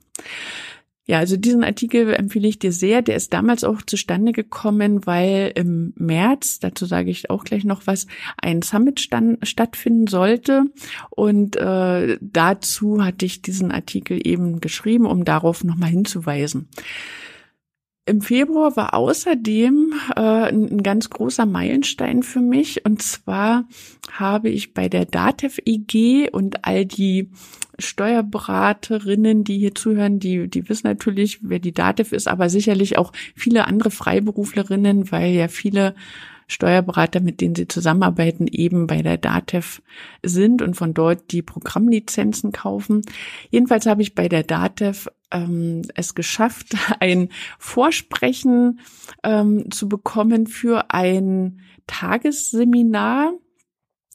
Ja, 1.05 1.19
also 1.19 1.35
diesen 1.35 1.65
Artikel 1.65 2.13
empfehle 2.13 2.47
ich 2.47 2.59
dir 2.59 2.71
sehr. 2.71 3.01
Der 3.01 3.17
ist 3.17 3.33
damals 3.33 3.65
auch 3.65 3.81
zustande 3.81 4.31
gekommen, 4.31 5.05
weil 5.05 5.51
im 5.55 5.91
März, 5.97 6.59
dazu 6.59 6.85
sage 6.85 7.11
ich 7.11 7.29
auch 7.29 7.43
gleich 7.43 7.65
noch 7.65 7.87
was, 7.87 8.07
ein 8.37 8.61
Summit 8.61 9.01
stand, 9.01 9.45
stattfinden 9.45 10.07
sollte. 10.07 10.63
Und 11.09 11.57
äh, 11.57 12.17
dazu 12.21 13.03
hatte 13.03 13.25
ich 13.25 13.41
diesen 13.41 13.73
Artikel 13.73 14.25
eben 14.25 14.61
geschrieben, 14.61 15.05
um 15.05 15.25
darauf 15.25 15.65
nochmal 15.65 15.89
hinzuweisen. 15.89 16.69
Im 18.05 18.19
Februar 18.19 18.75
war 18.75 18.93
außerdem 18.93 19.93
äh, 20.17 20.19
ein 20.19 20.83
ganz 20.83 21.09
großer 21.09 21.45
Meilenstein 21.45 22.21
für 22.21 22.41
mich. 22.41 22.85
Und 22.85 23.01
zwar 23.01 23.65
habe 24.11 24.49
ich 24.49 24.73
bei 24.73 24.89
der 24.89 25.05
DATEV 25.05 25.59
EG 25.65 26.29
und 26.29 26.65
all 26.65 26.85
die 26.85 27.29
Steuerberaterinnen, 27.79 29.45
die 29.45 29.57
hier 29.57 29.73
zuhören, 29.73 30.19
die, 30.19 30.49
die 30.49 30.67
wissen 30.67 30.87
natürlich, 30.87 31.39
wer 31.43 31.59
die 31.59 31.71
DATEV 31.71 32.11
ist, 32.11 32.27
aber 32.27 32.49
sicherlich 32.49 32.97
auch 32.97 33.13
viele 33.35 33.67
andere 33.67 33.89
Freiberuflerinnen, 33.89 35.09
weil 35.11 35.31
ja 35.31 35.47
viele 35.47 35.95
Steuerberater, 36.53 37.19
mit 37.19 37.41
denen 37.41 37.55
sie 37.55 37.67
zusammenarbeiten, 37.67 38.47
eben 38.47 38.87
bei 38.87 39.01
der 39.01 39.17
DATEV 39.17 39.81
sind 40.23 40.61
und 40.61 40.75
von 40.75 40.93
dort 40.93 41.31
die 41.31 41.41
Programmlizenzen 41.41 42.51
kaufen. 42.51 43.01
Jedenfalls 43.49 43.85
habe 43.85 44.01
ich 44.01 44.15
bei 44.15 44.29
der 44.29 44.43
DATEV 44.43 45.09
ähm, 45.31 45.81
es 45.95 46.15
geschafft, 46.15 46.75
ein 46.99 47.29
Vorsprechen 47.59 48.79
ähm, 49.23 49.69
zu 49.71 49.89
bekommen 49.89 50.47
für 50.47 50.91
ein 50.91 51.59
Tagesseminar 51.87 53.33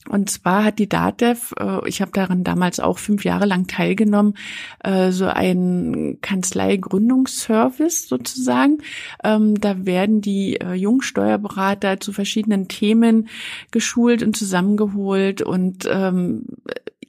und 0.08 0.30
zwar 0.30 0.64
hat 0.64 0.78
die 0.78 0.88
DATEV, 0.88 1.54
äh, 1.58 1.88
ich 1.88 2.00
habe 2.00 2.12
daran 2.12 2.44
damals 2.44 2.80
auch 2.80 2.98
fünf 2.98 3.24
Jahre 3.24 3.46
lang 3.46 3.66
teilgenommen, 3.66 4.34
äh, 4.82 5.10
so 5.10 5.26
einen 5.26 6.20
Kanzleigründungsservice 6.20 8.08
sozusagen. 8.08 8.78
Ähm, 9.22 9.60
da 9.60 9.86
werden 9.86 10.20
die 10.20 10.60
äh, 10.60 10.74
Jungsteuerberater 10.74 12.00
zu 12.00 12.12
verschiedenen 12.12 12.68
Themen 12.68 13.28
geschult 13.70 14.22
und 14.22 14.36
zusammengeholt 14.36 15.42
und 15.42 15.88
ähm, 15.90 16.46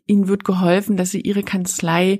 ihnen 0.07 0.27
wird 0.27 0.43
geholfen, 0.43 0.97
dass 0.97 1.11
sie 1.11 1.21
ihre 1.21 1.43
Kanzlei 1.43 2.19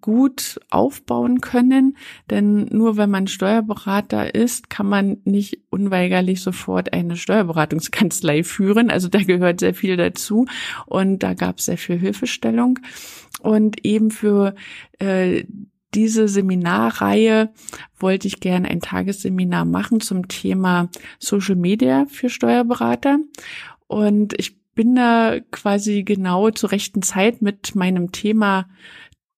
gut 0.00 0.60
aufbauen 0.70 1.40
können, 1.40 1.96
denn 2.30 2.66
nur 2.66 2.96
wenn 2.96 3.10
man 3.10 3.26
Steuerberater 3.26 4.34
ist, 4.34 4.70
kann 4.70 4.88
man 4.88 5.18
nicht 5.24 5.58
unweigerlich 5.70 6.40
sofort 6.40 6.92
eine 6.92 7.16
Steuerberatungskanzlei 7.16 8.44
führen. 8.44 8.90
Also 8.90 9.08
da 9.08 9.22
gehört 9.22 9.60
sehr 9.60 9.74
viel 9.74 9.96
dazu. 9.96 10.46
Und 10.86 11.22
da 11.22 11.34
gab 11.34 11.58
es 11.58 11.66
sehr 11.66 11.78
viel 11.78 11.98
Hilfestellung. 11.98 12.78
Und 13.40 13.84
eben 13.84 14.10
für 14.10 14.54
äh, 14.98 15.44
diese 15.94 16.28
Seminarreihe 16.28 17.52
wollte 17.98 18.26
ich 18.26 18.40
gerne 18.40 18.68
ein 18.68 18.80
Tagesseminar 18.80 19.64
machen 19.64 20.00
zum 20.00 20.28
Thema 20.28 20.88
Social 21.18 21.56
Media 21.56 22.06
für 22.08 22.30
Steuerberater. 22.30 23.18
Und 23.88 24.34
ich 24.38 24.56
bin 24.74 24.94
da 24.94 25.38
quasi 25.50 26.02
genau 26.02 26.50
zur 26.50 26.72
rechten 26.72 27.02
Zeit 27.02 27.42
mit 27.42 27.74
meinem 27.74 28.10
Thema 28.12 28.68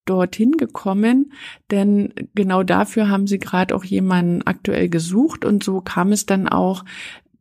dorthin 0.04 0.52
gekommen, 0.52 1.32
denn 1.70 2.12
genau 2.34 2.62
dafür 2.62 3.08
haben 3.08 3.26
sie 3.26 3.38
gerade 3.38 3.74
auch 3.74 3.84
jemanden 3.84 4.42
aktuell 4.42 4.88
gesucht 4.88 5.44
und 5.44 5.64
so 5.64 5.80
kam 5.80 6.12
es 6.12 6.26
dann 6.26 6.48
auch, 6.48 6.84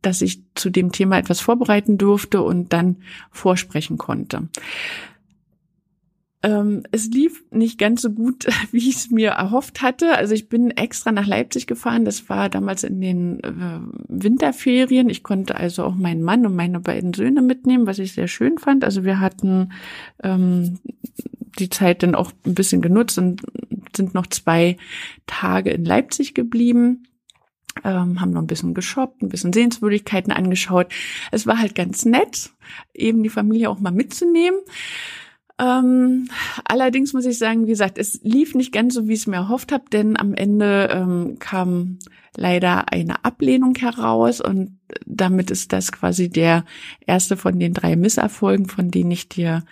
dass 0.02 0.22
ich 0.22 0.42
zu 0.54 0.70
dem 0.70 0.92
Thema 0.92 1.18
etwas 1.18 1.40
vorbereiten 1.40 1.98
durfte 1.98 2.42
und 2.42 2.72
dann 2.72 2.96
vorsprechen 3.30 3.98
konnte. 3.98 4.48
Ähm, 6.44 6.82
es 6.90 7.06
lief 7.06 7.42
nicht 7.50 7.78
ganz 7.78 8.02
so 8.02 8.10
gut, 8.10 8.46
wie 8.70 8.88
ich 8.88 8.96
es 8.96 9.10
mir 9.10 9.30
erhofft 9.30 9.80
hatte. 9.80 10.14
Also 10.14 10.34
ich 10.34 10.50
bin 10.50 10.70
extra 10.70 11.10
nach 11.10 11.26
Leipzig 11.26 11.66
gefahren. 11.66 12.04
Das 12.04 12.28
war 12.28 12.50
damals 12.50 12.84
in 12.84 13.00
den 13.00 13.40
äh, 13.42 13.80
Winterferien. 14.08 15.08
Ich 15.08 15.22
konnte 15.22 15.56
also 15.56 15.84
auch 15.84 15.94
meinen 15.94 16.22
Mann 16.22 16.44
und 16.44 16.54
meine 16.54 16.80
beiden 16.80 17.14
Söhne 17.14 17.40
mitnehmen, 17.40 17.86
was 17.86 17.98
ich 17.98 18.12
sehr 18.12 18.28
schön 18.28 18.58
fand. 18.58 18.84
Also 18.84 19.04
wir 19.04 19.20
hatten 19.20 19.72
ähm, 20.22 20.80
die 21.58 21.70
Zeit 21.70 22.02
dann 22.02 22.14
auch 22.14 22.32
ein 22.46 22.54
bisschen 22.54 22.82
genutzt 22.82 23.18
und 23.18 23.42
sind 23.94 24.14
noch 24.14 24.26
zwei 24.26 24.76
Tage 25.26 25.70
in 25.70 25.84
Leipzig 25.84 26.34
geblieben. 26.34 27.04
Ähm, 27.82 28.20
haben 28.20 28.30
noch 28.30 28.42
ein 28.42 28.46
bisschen 28.46 28.74
geshoppt, 28.74 29.22
ein 29.22 29.28
bisschen 29.28 29.52
Sehenswürdigkeiten 29.52 30.32
angeschaut. 30.32 30.92
Es 31.32 31.46
war 31.46 31.58
halt 31.58 31.74
ganz 31.74 32.04
nett, 32.04 32.50
eben 32.94 33.22
die 33.24 33.30
Familie 33.30 33.68
auch 33.68 33.80
mal 33.80 33.90
mitzunehmen. 33.90 34.60
Ähm, 35.58 36.28
allerdings 36.64 37.12
muss 37.12 37.26
ich 37.26 37.38
sagen, 37.38 37.66
wie 37.66 37.70
gesagt, 37.70 37.98
es 37.98 38.20
lief 38.22 38.54
nicht 38.54 38.72
ganz 38.72 38.94
so, 38.94 39.06
wie 39.06 39.12
ich 39.12 39.20
es 39.20 39.26
mir 39.26 39.36
erhofft 39.36 39.70
habe, 39.70 39.84
denn 39.92 40.16
am 40.16 40.34
Ende 40.34 40.88
ähm, 40.90 41.38
kam 41.38 41.98
leider 42.36 42.92
eine 42.92 43.24
Ablehnung 43.24 43.76
heraus 43.76 44.40
und 44.40 44.80
damit 45.06 45.52
ist 45.52 45.72
das 45.72 45.92
quasi 45.92 46.28
der 46.28 46.64
erste 47.06 47.36
von 47.36 47.58
den 47.58 47.72
drei 47.72 47.94
Misserfolgen, 47.94 48.66
von 48.66 48.90
denen 48.90 49.12
ich 49.12 49.28
dir 49.28 49.64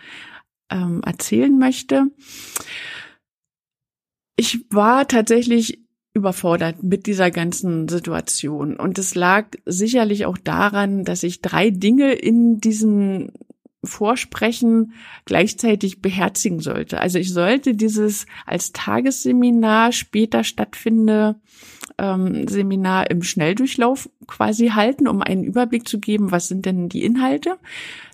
ähm, 0.72 1.02
erzählen 1.04 1.56
möchte. 1.58 2.06
Ich 4.36 4.64
war 4.70 5.06
tatsächlich 5.06 5.82
überfordert 6.14 6.82
mit 6.82 7.06
dieser 7.06 7.30
ganzen 7.30 7.88
Situation. 7.88 8.76
Und 8.76 8.98
es 8.98 9.14
lag 9.14 9.46
sicherlich 9.64 10.26
auch 10.26 10.38
daran, 10.38 11.04
dass 11.04 11.22
ich 11.22 11.40
drei 11.40 11.70
Dinge 11.70 12.12
in 12.12 12.58
diesem 12.58 13.30
Vorsprechen 13.84 14.92
gleichzeitig 15.24 16.00
beherzigen 16.00 16.60
sollte. 16.60 17.00
Also 17.00 17.18
ich 17.18 17.32
sollte 17.32 17.74
dieses 17.74 18.26
als 18.46 18.72
Tagesseminar 18.72 19.92
später 19.92 20.44
stattfinde 20.44 21.36
ähm, 21.98 22.46
Seminar 22.48 23.10
im 23.10 23.22
Schnelldurchlauf 23.22 24.08
quasi 24.26 24.68
halten, 24.68 25.08
um 25.08 25.20
einen 25.20 25.44
Überblick 25.44 25.88
zu 25.88 25.98
geben, 25.98 26.30
was 26.30 26.48
sind 26.48 26.64
denn 26.64 26.88
die 26.88 27.04
Inhalte 27.04 27.58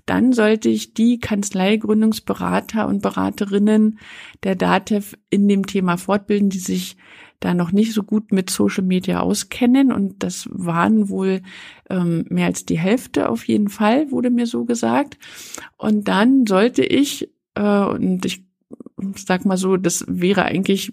dann 0.08 0.32
sollte 0.32 0.70
ich 0.70 0.94
die 0.94 1.20
Kanzleigründungsberater 1.20 2.88
und 2.88 3.02
Beraterinnen 3.02 3.98
der 4.42 4.54
DATEV 4.54 5.18
in 5.28 5.48
dem 5.48 5.66
Thema 5.66 5.98
fortbilden, 5.98 6.48
die 6.48 6.58
sich 6.58 6.96
da 7.40 7.54
noch 7.54 7.72
nicht 7.72 7.92
so 7.92 8.02
gut 8.02 8.32
mit 8.32 8.50
Social 8.50 8.84
Media 8.84 9.20
auskennen. 9.20 9.92
Und 9.92 10.22
das 10.22 10.48
waren 10.50 11.08
wohl 11.08 11.42
ähm, 11.88 12.24
mehr 12.28 12.46
als 12.46 12.64
die 12.64 12.78
Hälfte 12.78 13.28
auf 13.28 13.46
jeden 13.46 13.68
Fall, 13.68 14.10
wurde 14.10 14.30
mir 14.30 14.46
so 14.46 14.64
gesagt. 14.64 15.18
Und 15.76 16.08
dann 16.08 16.46
sollte 16.46 16.84
ich, 16.84 17.30
äh, 17.54 17.84
und 17.84 18.24
ich 18.24 18.42
sag 19.16 19.44
mal 19.44 19.56
so, 19.56 19.76
das 19.76 20.04
wäre 20.08 20.44
eigentlich 20.44 20.92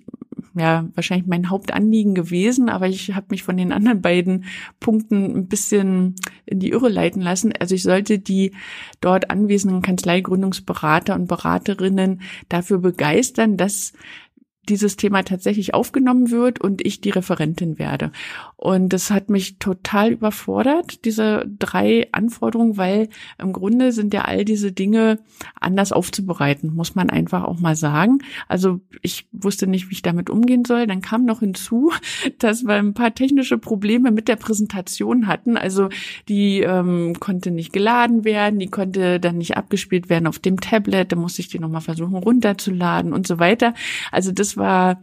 ja 0.58 0.88
wahrscheinlich 0.96 1.28
mein 1.28 1.50
Hauptanliegen 1.50 2.16
gewesen, 2.16 2.70
aber 2.70 2.88
ich 2.88 3.14
habe 3.14 3.28
mich 3.30 3.44
von 3.44 3.58
den 3.58 3.72
anderen 3.72 4.02
beiden 4.02 4.46
Punkten 4.80 5.36
ein 5.36 5.48
bisschen 5.48 6.16
in 6.46 6.60
die 6.60 6.70
Irre 6.70 6.90
leiten 6.90 7.22
lassen. 7.22 7.54
Also 7.60 7.76
ich 7.76 7.84
sollte 7.84 8.20
die 8.20 8.54
dort 9.02 9.30
anwesenden 9.32 9.82
Kanzleigründungsberater 9.82 11.16
und 11.16 11.28
Beraterinnen 11.28 12.22
dafür 12.48 12.80
begeistern, 12.80 13.58
dass 13.58 13.94
dieses 14.66 14.98
Thema 14.98 15.24
tatsächlich 15.24 15.74
aufgenommen 15.74 16.32
wird 16.32 16.62
und 16.62 16.86
ich 16.86 17.02
die 17.02 17.10
Referentin 17.10 17.80
werde. 17.80 18.12
Und 18.58 18.94
das 18.94 19.12
hat 19.12 19.30
mich 19.30 19.60
total 19.60 20.12
überfordert, 20.12 21.06
diese 21.06 21.46
drei 21.60 22.08
Anforderungen, 22.12 22.78
weil 22.78 23.10
im 23.38 23.54
Grunde 23.54 23.92
sind 23.92 24.14
ja 24.14 24.22
all 24.22 24.46
diese 24.46 24.72
Dinge 24.72 25.20
anders 25.60 25.92
aufzubereiten, 25.92 26.74
muss 26.74 26.96
man 26.96 27.10
einfach 27.10 27.44
auch 27.44 27.60
mal 27.60 27.76
sagen. 27.76 28.20
Also 28.48 28.82
ich 29.02 29.28
wusste 29.32 29.68
nicht, 29.68 29.90
wie 29.90 29.94
ich 29.94 30.02
damit 30.02 30.30
umgehen 30.30 30.66
soll. 30.66 30.88
Dann 30.88 31.02
kam 31.02 31.26
noch 31.26 31.42
hinzu, 31.42 31.92
dass 32.40 32.64
wir 32.64 32.76
ein 32.76 32.94
paar 32.94 33.14
technische 33.14 33.58
Probleme 33.58 34.12
mit 34.12 34.28
der 34.28 34.36
Präsentation 34.36 35.28
hatten. 35.28 35.58
Also 35.58 35.90
die 36.28 36.62
ähm, 36.62 37.20
konnte 37.20 37.52
nicht 37.52 37.74
geladen 37.74 38.24
werden, 38.24 38.60
die 38.60 38.68
konnte 38.68 39.20
dann 39.20 39.38
nicht 39.38 39.58
abgespielt 39.58 40.10
werden 40.10 40.28
auf 40.28 40.40
dem 40.40 40.60
Tablet, 40.60 41.12
da 41.12 41.16
musste 41.16 41.42
ich 41.42 41.50
die 41.50 41.60
nochmal 41.60 41.82
versuchen 41.82 42.16
runterzuladen 42.16 43.14
und 43.14 43.28
so 43.28 43.40
weiter. 43.40 43.74
Also 44.12 44.32
das 44.32 44.55
war 44.58 45.02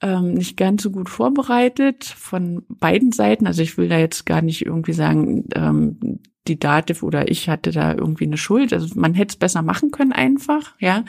ähm, 0.00 0.34
nicht 0.34 0.56
ganz 0.56 0.82
so 0.82 0.90
gut 0.90 1.08
vorbereitet 1.08 2.04
von 2.04 2.64
beiden 2.68 3.12
Seiten. 3.12 3.46
Also 3.46 3.62
ich 3.62 3.76
will 3.76 3.88
da 3.88 3.98
jetzt 3.98 4.26
gar 4.26 4.42
nicht 4.42 4.64
irgendwie 4.64 4.92
sagen, 4.92 5.44
ähm, 5.54 6.20
die 6.48 6.58
Dativ 6.58 7.02
oder 7.02 7.30
ich 7.30 7.48
hatte 7.48 7.70
da 7.70 7.94
irgendwie 7.94 8.24
eine 8.24 8.38
Schuld. 8.38 8.72
Also 8.72 8.98
man 8.98 9.14
hätte 9.14 9.32
es 9.32 9.36
besser 9.36 9.62
machen 9.62 9.90
können 9.90 10.12
einfach, 10.12 10.74
ja. 10.78 11.04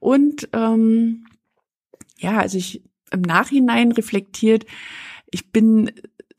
Und 0.00 0.48
ähm, 0.52 1.26
ja, 2.18 2.38
also 2.38 2.58
ich 2.58 2.82
im 3.10 3.20
Nachhinein 3.20 3.92
reflektiert, 3.92 4.64
ich 5.30 5.50
bin 5.52 5.90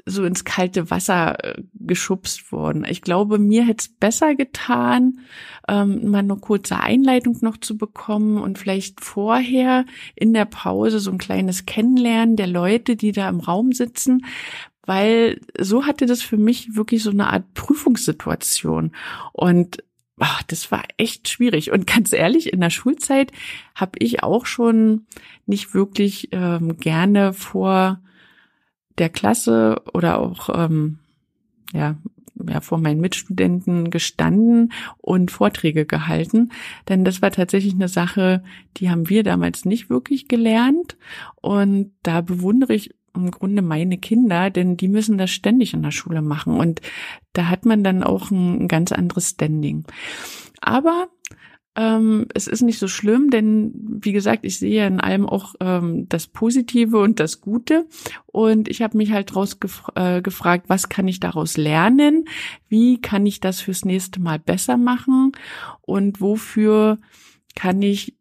so 0.05 0.23
ins 0.23 0.45
kalte 0.45 0.91
Wasser 0.91 1.43
äh, 1.43 1.63
geschubst 1.73 2.51
worden. 2.51 2.85
Ich 2.87 3.01
glaube, 3.01 3.39
mir 3.39 3.65
hätte 3.65 3.85
es 3.85 3.87
besser 3.89 4.35
getan, 4.35 5.19
ähm, 5.67 6.11
mal 6.11 6.19
eine 6.19 6.35
kurze 6.35 6.79
Einleitung 6.79 7.37
noch 7.41 7.57
zu 7.57 7.77
bekommen 7.77 8.37
und 8.37 8.59
vielleicht 8.59 9.01
vorher 9.01 9.85
in 10.15 10.33
der 10.33 10.45
Pause 10.45 10.99
so 10.99 11.11
ein 11.11 11.17
kleines 11.17 11.65
Kennenlernen 11.65 12.35
der 12.35 12.47
Leute, 12.47 12.95
die 12.95 13.13
da 13.13 13.27
im 13.29 13.39
Raum 13.39 13.71
sitzen, 13.71 14.25
weil 14.85 15.41
so 15.59 15.85
hatte 15.85 16.05
das 16.05 16.21
für 16.21 16.37
mich 16.37 16.75
wirklich 16.75 17.01
so 17.01 17.09
eine 17.09 17.27
Art 17.33 17.55
Prüfungssituation 17.55 18.91
und 19.33 19.83
ach, 20.19 20.43
das 20.43 20.71
war 20.71 20.83
echt 20.97 21.27
schwierig. 21.27 21.71
Und 21.71 21.87
ganz 21.87 22.13
ehrlich, 22.13 22.53
in 22.53 22.61
der 22.61 22.69
Schulzeit 22.69 23.31
habe 23.73 23.93
ich 23.99 24.23
auch 24.23 24.45
schon 24.45 25.07
nicht 25.45 25.73
wirklich 25.73 26.29
ähm, 26.31 26.77
gerne 26.77 27.33
vor 27.33 27.99
der 28.97 29.09
Klasse 29.09 29.81
oder 29.93 30.19
auch 30.19 30.49
ähm, 30.53 30.99
ja, 31.73 31.95
ja 32.47 32.61
vor 32.61 32.77
meinen 32.77 33.01
Mitstudenten 33.01 33.89
gestanden 33.89 34.71
und 34.97 35.31
Vorträge 35.31 35.85
gehalten, 35.85 36.51
denn 36.87 37.05
das 37.05 37.21
war 37.21 37.31
tatsächlich 37.31 37.73
eine 37.73 37.87
Sache, 37.87 38.43
die 38.77 38.89
haben 38.89 39.09
wir 39.09 39.23
damals 39.23 39.65
nicht 39.65 39.89
wirklich 39.89 40.27
gelernt. 40.27 40.97
Und 41.41 41.91
da 42.03 42.21
bewundere 42.21 42.73
ich 42.73 42.91
im 43.15 43.31
Grunde 43.31 43.61
meine 43.61 43.97
Kinder, 43.97 44.49
denn 44.49 44.77
die 44.77 44.87
müssen 44.87 45.17
das 45.17 45.31
ständig 45.31 45.73
in 45.73 45.83
der 45.83 45.91
Schule 45.91 46.21
machen. 46.21 46.59
Und 46.59 46.81
da 47.33 47.47
hat 47.47 47.65
man 47.65 47.83
dann 47.83 48.03
auch 48.03 48.29
ein 48.29 48.67
ganz 48.67 48.91
anderes 48.91 49.29
Standing. 49.29 49.85
Aber 50.61 51.07
ähm, 51.75 52.27
es 52.33 52.47
ist 52.47 52.61
nicht 52.61 52.79
so 52.79 52.87
schlimm, 52.87 53.29
denn 53.29 53.73
wie 53.75 54.13
gesagt, 54.13 54.45
ich 54.45 54.59
sehe 54.59 54.87
in 54.87 55.01
allem 55.01 55.27
auch 55.27 55.55
ähm, 55.59 56.07
das 56.07 56.27
Positive 56.27 56.99
und 56.99 57.19
das 57.19 57.41
Gute. 57.41 57.85
Und 58.27 58.69
ich 58.69 58.81
habe 58.81 58.97
mich 58.97 59.11
halt 59.11 59.35
draus 59.35 59.59
gef 59.59 59.83
äh, 59.95 60.21
gefragt, 60.21 60.65
was 60.69 60.87
kann 60.87 61.07
ich 61.07 61.19
daraus 61.19 61.57
lernen? 61.57 62.25
Wie 62.69 63.01
kann 63.01 63.25
ich 63.25 63.41
das 63.41 63.59
fürs 63.59 63.83
nächste 63.83 64.21
Mal 64.21 64.39
besser 64.39 64.77
machen? 64.77 65.33
Und 65.81 66.21
wofür 66.21 66.97
kann 67.55 67.81
ich 67.81 68.15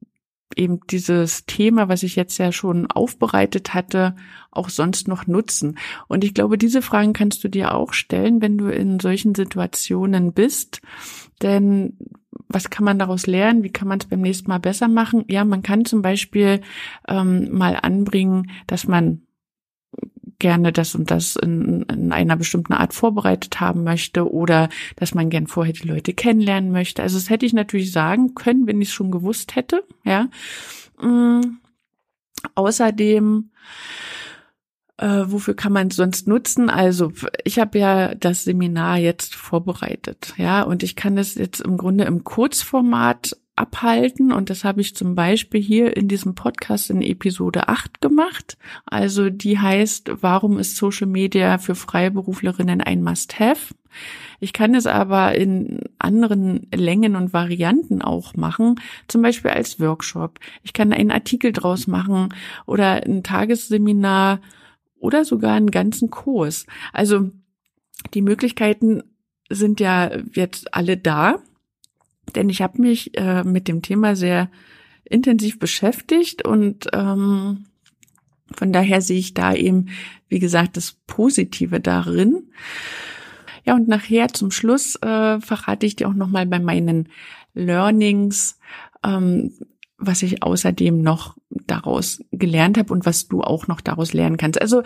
eben 0.56 0.80
dieses 0.90 1.46
Thema, 1.46 1.88
was 1.88 2.02
ich 2.02 2.16
jetzt 2.16 2.38
ja 2.38 2.50
schon 2.52 2.90
aufbereitet 2.90 3.72
hatte, 3.72 4.16
auch 4.50 4.68
sonst 4.68 5.06
noch 5.06 5.28
nutzen? 5.28 5.78
Und 6.08 6.24
ich 6.24 6.34
glaube, 6.34 6.58
diese 6.58 6.82
Fragen 6.82 7.12
kannst 7.12 7.44
du 7.44 7.48
dir 7.48 7.74
auch 7.74 7.92
stellen, 7.92 8.42
wenn 8.42 8.58
du 8.58 8.66
in 8.66 8.98
solchen 8.98 9.36
Situationen 9.36 10.32
bist. 10.32 10.80
Denn 11.40 11.98
was 12.48 12.70
kann 12.70 12.84
man 12.84 12.98
daraus 12.98 13.26
lernen? 13.26 13.62
Wie 13.62 13.72
kann 13.72 13.88
man 13.88 13.98
es 13.98 14.06
beim 14.06 14.20
nächsten 14.20 14.48
Mal 14.48 14.58
besser 14.58 14.88
machen? 14.88 15.24
Ja, 15.28 15.44
man 15.44 15.62
kann 15.62 15.84
zum 15.84 16.02
Beispiel 16.02 16.60
ähm, 17.08 17.56
mal 17.56 17.78
anbringen, 17.80 18.50
dass 18.66 18.86
man 18.86 19.22
gerne 20.38 20.72
das 20.72 20.94
und 20.94 21.10
das 21.10 21.36
in, 21.36 21.82
in 21.82 22.12
einer 22.12 22.36
bestimmten 22.36 22.72
Art 22.72 22.92
vorbereitet 22.92 23.60
haben 23.60 23.84
möchte 23.84 24.30
oder 24.30 24.68
dass 24.96 25.14
man 25.14 25.30
gern 25.30 25.46
vorher 25.46 25.72
die 25.72 25.88
Leute 25.88 26.12
kennenlernen 26.12 26.70
möchte. 26.70 27.02
Also 27.02 27.16
das 27.16 27.30
hätte 27.30 27.46
ich 27.46 27.52
natürlich 27.52 27.92
sagen 27.92 28.34
können, 28.34 28.66
wenn 28.66 28.80
ich 28.82 28.88
es 28.88 28.94
schon 28.94 29.10
gewusst 29.10 29.56
hätte. 29.56 29.84
Ja. 30.04 30.28
Ähm, 31.02 31.60
außerdem 32.54 33.50
äh, 34.96 35.24
wofür 35.26 35.54
kann 35.54 35.72
man 35.72 35.88
es 35.88 35.96
sonst 35.96 36.28
nutzen? 36.28 36.70
Also 36.70 37.12
ich 37.44 37.58
habe 37.58 37.78
ja 37.78 38.14
das 38.14 38.44
Seminar 38.44 38.98
jetzt 38.98 39.34
vorbereitet, 39.34 40.34
ja, 40.36 40.62
und 40.62 40.82
ich 40.82 40.96
kann 40.96 41.18
es 41.18 41.34
jetzt 41.34 41.60
im 41.60 41.76
Grunde 41.76 42.04
im 42.04 42.24
Kurzformat 42.24 43.36
abhalten 43.56 44.32
und 44.32 44.50
das 44.50 44.64
habe 44.64 44.80
ich 44.80 44.96
zum 44.96 45.14
Beispiel 45.14 45.62
hier 45.62 45.96
in 45.96 46.08
diesem 46.08 46.34
Podcast 46.34 46.90
in 46.90 47.02
Episode 47.02 47.68
8 47.68 48.00
gemacht. 48.00 48.58
Also 48.84 49.30
die 49.30 49.58
heißt, 49.58 50.10
warum 50.22 50.58
ist 50.58 50.76
Social 50.76 51.06
Media 51.06 51.58
für 51.58 51.76
Freiberuflerinnen 51.76 52.80
ein 52.80 53.02
Must-Have? 53.02 53.74
Ich 54.40 54.52
kann 54.52 54.74
es 54.74 54.86
aber 54.86 55.36
in 55.36 55.80
anderen 55.98 56.66
Längen 56.74 57.14
und 57.14 57.32
Varianten 57.32 58.02
auch 58.02 58.34
machen, 58.34 58.80
zum 59.06 59.22
Beispiel 59.22 59.52
als 59.52 59.78
Workshop. 59.78 60.40
Ich 60.64 60.72
kann 60.72 60.92
einen 60.92 61.12
Artikel 61.12 61.52
draus 61.52 61.86
machen 61.86 62.34
oder 62.66 63.04
ein 63.04 63.22
Tagesseminar 63.22 64.40
oder 65.04 65.26
sogar 65.26 65.54
einen 65.54 65.70
ganzen 65.70 66.08
Kurs. 66.10 66.66
Also 66.92 67.30
die 68.14 68.22
Möglichkeiten 68.22 69.02
sind 69.50 69.78
ja 69.78 70.10
jetzt 70.32 70.74
alle 70.74 70.96
da, 70.96 71.36
denn 72.34 72.48
ich 72.48 72.62
habe 72.62 72.80
mich 72.80 73.16
äh, 73.18 73.44
mit 73.44 73.68
dem 73.68 73.82
Thema 73.82 74.16
sehr 74.16 74.50
intensiv 75.04 75.58
beschäftigt 75.58 76.46
und 76.46 76.88
ähm, 76.94 77.66
von 78.56 78.72
daher 78.72 79.02
sehe 79.02 79.18
ich 79.18 79.34
da 79.34 79.54
eben, 79.54 79.90
wie 80.28 80.38
gesagt, 80.38 80.78
das 80.78 80.92
Positive 81.06 81.80
darin. 81.80 82.50
Ja, 83.66 83.74
und 83.74 83.88
nachher 83.88 84.28
zum 84.28 84.50
Schluss 84.50 84.96
äh, 84.96 85.40
verrate 85.40 85.84
ich 85.84 85.96
dir 85.96 86.08
auch 86.08 86.14
nochmal 86.14 86.46
bei 86.46 86.58
meinen 86.58 87.10
Learnings, 87.52 88.58
ähm, 89.04 89.52
was 89.98 90.22
ich 90.22 90.42
außerdem 90.42 91.00
noch 91.00 91.36
daraus 91.50 92.22
gelernt 92.32 92.78
habe 92.78 92.92
und 92.92 93.06
was 93.06 93.28
du 93.28 93.42
auch 93.42 93.68
noch 93.68 93.80
daraus 93.80 94.12
lernen 94.12 94.36
kannst. 94.36 94.60
Also 94.60 94.82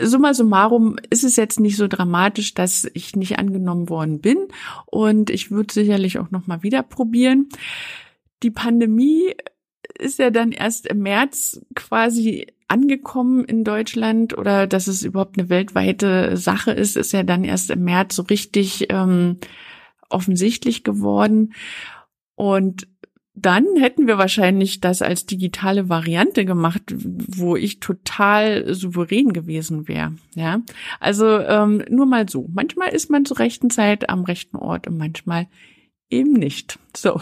summa 0.00 0.34
summarum 0.34 0.96
ist 1.10 1.24
es 1.24 1.36
jetzt 1.36 1.60
nicht 1.60 1.76
so 1.76 1.88
dramatisch, 1.88 2.54
dass 2.54 2.88
ich 2.94 3.16
nicht 3.16 3.38
angenommen 3.38 3.88
worden 3.88 4.20
bin 4.20 4.48
und 4.86 5.30
ich 5.30 5.50
würde 5.50 5.72
sicherlich 5.72 6.18
auch 6.18 6.30
noch 6.30 6.46
mal 6.46 6.62
wieder 6.62 6.82
probieren. 6.82 7.48
Die 8.42 8.50
Pandemie 8.50 9.34
ist 9.98 10.18
ja 10.18 10.30
dann 10.30 10.52
erst 10.52 10.86
im 10.86 11.00
März 11.00 11.60
quasi 11.74 12.46
angekommen 12.68 13.44
in 13.44 13.64
Deutschland 13.64 14.36
oder 14.38 14.66
dass 14.66 14.86
es 14.86 15.02
überhaupt 15.02 15.38
eine 15.38 15.48
weltweite 15.48 16.36
Sache 16.36 16.70
ist, 16.70 16.96
ist 16.96 17.12
ja 17.12 17.24
dann 17.24 17.44
erst 17.44 17.70
im 17.70 17.84
März 17.84 18.14
so 18.14 18.22
richtig 18.22 18.86
ähm, 18.90 19.38
offensichtlich 20.08 20.84
geworden. 20.84 21.52
Und 22.36 22.86
dann 23.34 23.64
hätten 23.76 24.06
wir 24.06 24.18
wahrscheinlich 24.18 24.80
das 24.80 25.02
als 25.02 25.24
digitale 25.24 25.88
Variante 25.88 26.44
gemacht, 26.44 26.82
wo 26.92 27.56
ich 27.56 27.80
total 27.80 28.74
souverän 28.74 29.32
gewesen 29.32 29.88
wäre. 29.88 30.14
Ja, 30.34 30.60
also 30.98 31.38
ähm, 31.38 31.84
nur 31.88 32.06
mal 32.06 32.28
so. 32.28 32.48
Manchmal 32.52 32.88
ist 32.88 33.10
man 33.10 33.24
zur 33.24 33.38
rechten 33.38 33.70
Zeit 33.70 34.10
am 34.10 34.24
rechten 34.24 34.56
Ort 34.56 34.86
und 34.88 34.98
manchmal 34.98 35.46
eben 36.10 36.32
nicht. 36.32 36.78
So, 36.96 37.20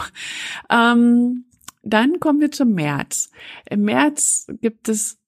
ähm, 0.71 1.45
dann 1.83 2.21
kommen 2.21 2.41
wir 2.41 2.51
zum 2.51 2.73
März. 2.73 3.31
Im 3.69 3.83
März 3.83 4.47
gibt 4.61 4.89
es 4.89 5.19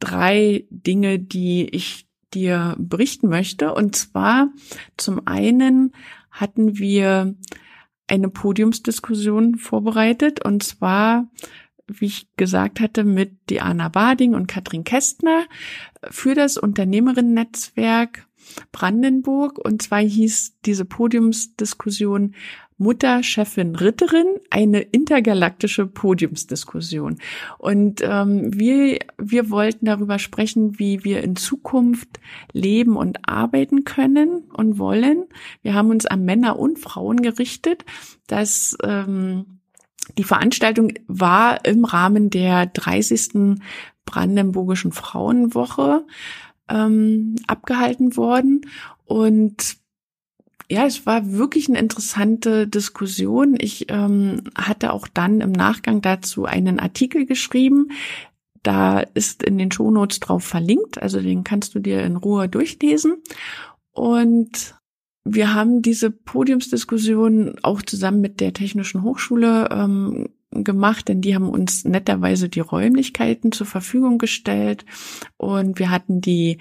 drei 0.00 0.66
Dinge, 0.70 1.18
die 1.18 1.68
ich 1.70 2.08
dir 2.34 2.74
berichten 2.78 3.28
möchte. 3.28 3.72
Und 3.72 3.96
zwar 3.96 4.50
zum 4.96 5.26
einen 5.26 5.92
hatten 6.30 6.78
wir 6.78 7.34
eine 8.08 8.28
Podiumsdiskussion 8.28 9.56
vorbereitet. 9.56 10.44
Und 10.44 10.62
zwar, 10.62 11.28
wie 11.86 12.06
ich 12.06 12.28
gesagt 12.36 12.80
hatte, 12.80 13.04
mit 13.04 13.32
Diana 13.50 13.88
Bading 13.88 14.34
und 14.34 14.46
Katrin 14.46 14.84
Kästner 14.84 15.44
für 16.10 16.34
das 16.34 16.56
Unternehmerinnen-Netzwerk 16.56 18.26
Brandenburg. 18.72 19.58
Und 19.58 19.82
zwar 19.82 20.00
hieß 20.00 20.58
diese 20.64 20.84
Podiumsdiskussion 20.84 22.34
Mutter, 22.76 23.22
Chefin, 23.22 23.76
Ritterin, 23.76 24.26
eine 24.50 24.80
intergalaktische 24.80 25.86
Podiumsdiskussion. 25.86 27.18
Und 27.58 28.00
ähm, 28.02 28.52
wir, 28.52 28.98
wir 29.16 29.50
wollten 29.50 29.86
darüber 29.86 30.18
sprechen, 30.18 30.78
wie 30.78 31.04
wir 31.04 31.22
in 31.22 31.36
Zukunft 31.36 32.20
leben 32.52 32.96
und 32.96 33.28
arbeiten 33.28 33.84
können 33.84 34.44
und 34.52 34.78
wollen. 34.78 35.26
Wir 35.62 35.74
haben 35.74 35.90
uns 35.90 36.06
an 36.06 36.24
Männer 36.24 36.58
und 36.58 36.78
Frauen 36.78 37.22
gerichtet, 37.22 37.84
dass 38.26 38.76
ähm, 38.82 39.60
die 40.18 40.24
Veranstaltung 40.24 40.92
war 41.06 41.64
im 41.64 41.84
Rahmen 41.84 42.28
der 42.28 42.66
30. 42.66 43.60
Brandenburgischen 44.04 44.92
Frauenwoche 44.92 46.04
ähm, 46.68 47.36
abgehalten 47.46 48.16
worden. 48.16 48.62
Und 49.06 49.76
ja, 50.70 50.86
es 50.86 51.06
war 51.06 51.32
wirklich 51.32 51.68
eine 51.68 51.78
interessante 51.78 52.66
Diskussion. 52.66 53.56
Ich 53.58 53.90
ähm, 53.90 54.42
hatte 54.56 54.92
auch 54.92 55.08
dann 55.08 55.40
im 55.40 55.52
Nachgang 55.52 56.00
dazu 56.00 56.44
einen 56.46 56.80
Artikel 56.80 57.26
geschrieben. 57.26 57.90
Da 58.62 59.00
ist 59.00 59.42
in 59.42 59.58
den 59.58 59.70
Shownotes 59.70 60.20
drauf 60.20 60.42
verlinkt, 60.42 61.02
also 61.02 61.20
den 61.20 61.44
kannst 61.44 61.74
du 61.74 61.80
dir 61.80 62.02
in 62.02 62.16
Ruhe 62.16 62.48
durchlesen. 62.48 63.22
Und 63.92 64.74
wir 65.24 65.54
haben 65.54 65.82
diese 65.82 66.10
Podiumsdiskussion 66.10 67.56
auch 67.62 67.82
zusammen 67.82 68.20
mit 68.20 68.40
der 68.40 68.54
Technischen 68.54 69.02
Hochschule 69.02 69.68
ähm, 69.70 70.28
gemacht, 70.50 71.08
denn 71.08 71.20
die 71.20 71.34
haben 71.34 71.48
uns 71.48 71.84
netterweise 71.84 72.48
die 72.48 72.60
Räumlichkeiten 72.60 73.52
zur 73.52 73.66
Verfügung 73.66 74.18
gestellt 74.18 74.84
und 75.36 75.78
wir 75.78 75.90
hatten 75.90 76.20
die 76.20 76.58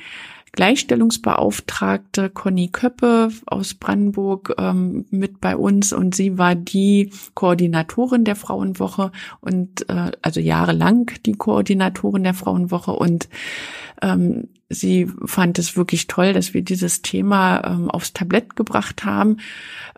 Gleichstellungsbeauftragte 0.54 2.30
Conny 2.30 2.70
Köppe 2.70 3.30
aus 3.48 3.74
Brandenburg 3.74 4.54
ähm, 4.60 5.06
mit 5.10 5.42
bei 5.42 5.58
uns 5.58 5.94
und 5.94 6.14
sie 6.14 6.38
war 6.38 6.54
die 6.54 7.12
Koordinatorin 7.34 8.24
der 8.24 8.36
Frauenwoche 8.36 9.12
und 9.42 9.90
äh, 9.90 10.12
also 10.22 10.40
jahrelang 10.40 11.12
die 11.26 11.34
Koordinatorin 11.34 12.24
der 12.24 12.36
Frauenwoche 12.36 12.92
und 12.92 13.30
ähm, 14.04 14.48
sie 14.70 15.08
fand 15.26 15.58
es 15.58 15.76
wirklich 15.76 16.06
toll, 16.06 16.34
dass 16.34 16.54
wir 16.54 16.62
dieses 16.62 17.02
Thema 17.02 17.64
ähm, 17.66 17.90
aufs 17.90 18.14
Tablett 18.14 18.56
gebracht 18.56 19.06
haben. 19.06 19.38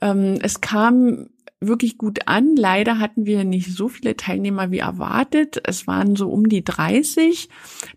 Ähm, 0.02 0.39
es 0.41 0.62
kam 0.62 1.28
wirklich 1.60 1.98
gut 1.98 2.28
an. 2.28 2.56
Leider 2.56 3.00
hatten 3.00 3.26
wir 3.26 3.44
nicht 3.44 3.72
so 3.72 3.88
viele 3.88 4.15
Teilnehmer 4.18 4.72
wie 4.72 4.80
erwartet. 4.80 5.62
Es 5.63 5.88
waren 5.88 6.15
so 6.15 6.30
um 6.30 6.50
die 6.50 6.63
30, 6.63 7.50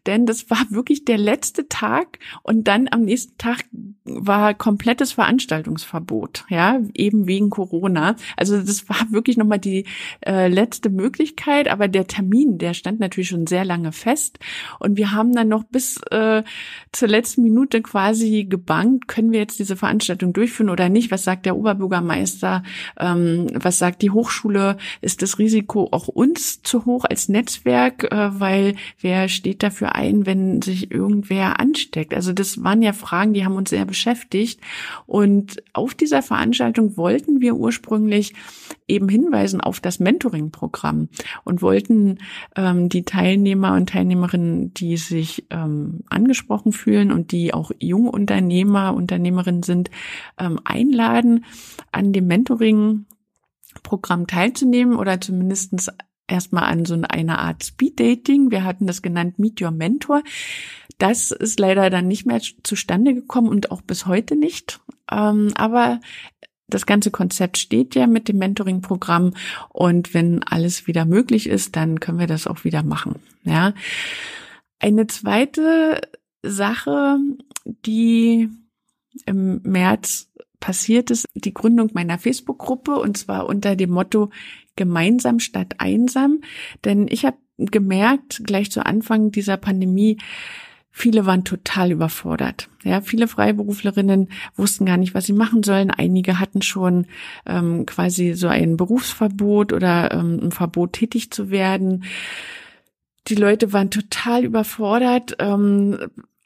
denn 0.07 0.27
das 0.27 0.51
war 0.51 0.65
wirklich 0.71 1.05
der 1.05 1.19
letzte 1.19 1.69
Tag 1.69 2.19
und 2.43 2.69
dann 2.69 2.89
am 2.91 3.03
nächsten 3.03 3.37
Tag 3.39 3.65
war 4.05 4.55
komplettes 4.55 5.13
Veranstaltungsverbot, 5.13 6.47
ja, 6.49 6.81
eben 6.95 7.27
wegen 7.27 7.51
Corona. 7.51 8.17
Also 8.37 8.61
das 8.61 8.89
war 8.89 8.97
wirklich 9.11 9.37
nochmal 9.37 9.59
die 9.59 9.85
äh, 10.25 10.49
letzte 10.49 10.91
Möglichkeit, 10.91 11.69
aber 11.69 11.89
der 11.89 12.07
Termin, 12.07 12.59
der 12.59 12.75
stand 12.75 13.01
natürlich 13.01 13.29
schon 13.29 13.47
sehr 13.47 13.65
lange 13.65 13.93
fest 13.93 14.39
und 14.79 14.97
wir 14.97 15.13
haben 15.13 15.35
dann 15.35 15.49
noch 15.49 15.65
bis 15.65 16.01
äh, 16.11 16.43
zur 16.93 17.09
letzten 17.09 17.43
Minute 17.43 17.83
quasi 17.83 18.47
gebankt, 18.49 19.09
können 19.09 19.33
wir 19.33 19.41
jetzt 19.41 19.59
diese 19.59 19.77
Veranstaltung 19.77 20.33
durchführen 20.33 20.71
oder 20.71 20.89
nicht? 20.89 21.11
Was 21.11 21.25
sagt 21.25 21.45
der 21.45 21.57
Oberbürgermeister? 21.57 22.63
Ähm, 22.99 23.48
was 23.55 23.79
sagt 23.79 24.03
die 24.03 24.11
Hochschule? 24.11 24.77
Ist 25.01 25.23
das 25.23 25.39
Risiko 25.39 25.89
auch 25.93 26.09
uns 26.09 26.63
zu 26.63 26.85
hoch 26.85 27.05
als 27.05 27.29
Netzwerk? 27.29 28.05
Äh, 28.13 28.41
weil 28.41 28.75
wer 29.01 29.29
steht 29.29 29.63
dafür 29.63 29.95
ein, 29.95 30.27
wenn 30.27 30.63
sich 30.63 30.91
irgendwer 30.91 31.61
ansteckt? 31.61 32.15
Also 32.15 32.33
das 32.33 32.63
waren 32.63 32.83
ja 32.83 32.93
Fragen, 32.93 33.33
die 33.33 33.45
haben 33.45 33.57
uns 33.57 33.71
sehr 33.71 33.85
beschäftigt. 33.85 34.61
Und 35.07 35.63
auf 35.73 35.95
dieser 35.95 36.23
Veranstaltung 36.23 36.97
wollten 36.97 37.41
wir 37.41 37.57
ursprünglich 37.57 38.35
eben 38.87 39.09
hinweisen 39.09 39.61
auf 39.61 39.81
das 39.81 40.01
Mentoring-Programm 40.01 41.09
und 41.45 41.63
wollten 41.63 42.19
ähm, 42.57 42.89
die 42.89 43.05
Teilnehmer 43.05 43.75
und 43.75 43.91
Teilnehmerinnen, 43.91 44.73
die 44.75 44.97
sich 44.97 45.47
ähm, 45.51 46.01
angesprochen 46.09 46.73
fühlen 46.73 47.13
und 47.13 47.33
die 47.33 47.53
auch 47.53 47.71
Jungunternehmer, 47.79 48.95
Unternehmerinnen 48.95 49.63
sind, 49.63 49.91
ähm, 50.39 50.59
einladen, 50.65 51.45
an 51.93 52.13
dem 52.13 52.27
Mentoring 52.27 53.07
Programm 53.83 54.27
teilzunehmen 54.27 54.97
oder 54.97 55.21
zumindestens 55.21 55.91
erstmal 56.29 56.65
an 56.65 56.85
so 56.85 57.01
einer 57.09 57.39
Art 57.39 57.65
Speed 57.65 57.99
Dating. 57.99 58.51
Wir 58.51 58.65
hatten 58.65 58.87
das 58.87 59.03
genannt 59.03 59.39
Meet 59.39 59.63
Your 59.63 59.71
Mentor. 59.71 60.23
Das 60.99 61.31
ist 61.31 61.59
leider 61.59 61.91
dann 61.91 62.09
nicht 62.09 62.27
mehr 62.27 62.41
zustande 62.63 63.15
gekommen 63.15 63.49
und 63.49 63.71
auch 63.71 63.83
bis 63.83 64.07
heute 64.07 64.37
nicht. 64.37 64.81
Ähm, 65.11 65.53
aber 65.55 66.01
das 66.69 66.85
ganze 66.85 67.11
Konzept 67.11 67.57
steht 67.57 67.95
ja 67.95 68.07
mit 68.07 68.29
dem 68.29 68.39
Mentoring-Programm 68.39 69.33
und 69.71 70.13
wenn 70.13 70.43
alles 70.43 70.87
wieder 70.87 71.07
möglich 71.07 71.49
ist, 71.49 71.77
dann 71.77 71.99
können 71.99 72.19
wir 72.19 72.27
das 72.27 72.47
auch 72.47 72.65
wieder 72.65 72.83
machen. 72.83 73.17
Ja. 73.45 73.73
Eine 74.79 75.07
zweite 75.07 76.01
Sache, 76.43 77.19
die 77.65 78.51
im 79.25 79.61
März 79.63 80.28
passiert 80.61 81.11
ist, 81.11 81.27
die 81.35 81.55
Gründung 81.55 81.91
meiner 81.95 82.19
Facebook-Gruppe 82.19 82.97
und 82.97 83.17
zwar 83.17 83.47
unter 83.47 83.77
dem 83.77 83.91
Motto 83.91 84.31
gemeinsam 84.77 85.41
statt 85.41 85.75
einsam. 85.79 86.41
Denn 86.85 87.07
ich 87.09 87.25
habe 87.25 87.39
gemerkt, 87.57 88.43
gleich 88.45 88.71
zu 88.71 88.85
Anfang 88.87 89.31
dieser 89.31 89.57
Pandemie, 89.57 90.19
Viele 90.99 91.27
waren 91.27 91.45
total 91.45 91.93
überfordert. 91.93 92.69
Ja, 92.83 93.03
viele 93.03 93.29
Freiberuflerinnen 93.29 94.31
wussten 94.57 94.85
gar 94.85 94.97
nicht, 94.97 95.15
was 95.15 95.27
sie 95.27 95.33
machen 95.33 95.63
sollen. 95.63 95.93
Einige 95.93 96.41
hatten 96.41 96.61
schon 96.61 97.07
ähm, 97.47 97.87
quasi 97.87 98.33
so 98.35 98.49
ein 98.49 98.77
Berufsverbot 98.77 99.73
oder 99.73 100.13
ähm, 100.13 100.41
ein 100.43 100.51
Verbot, 100.51 100.95
tätig 100.95 101.31
zu 101.31 101.51
werden. 101.51 102.03
Die 103.29 103.37
Leute 103.37 103.73
waren 103.73 103.91
total 103.91 104.45
überfordert. 104.45 105.37
Ähm, 105.39 105.99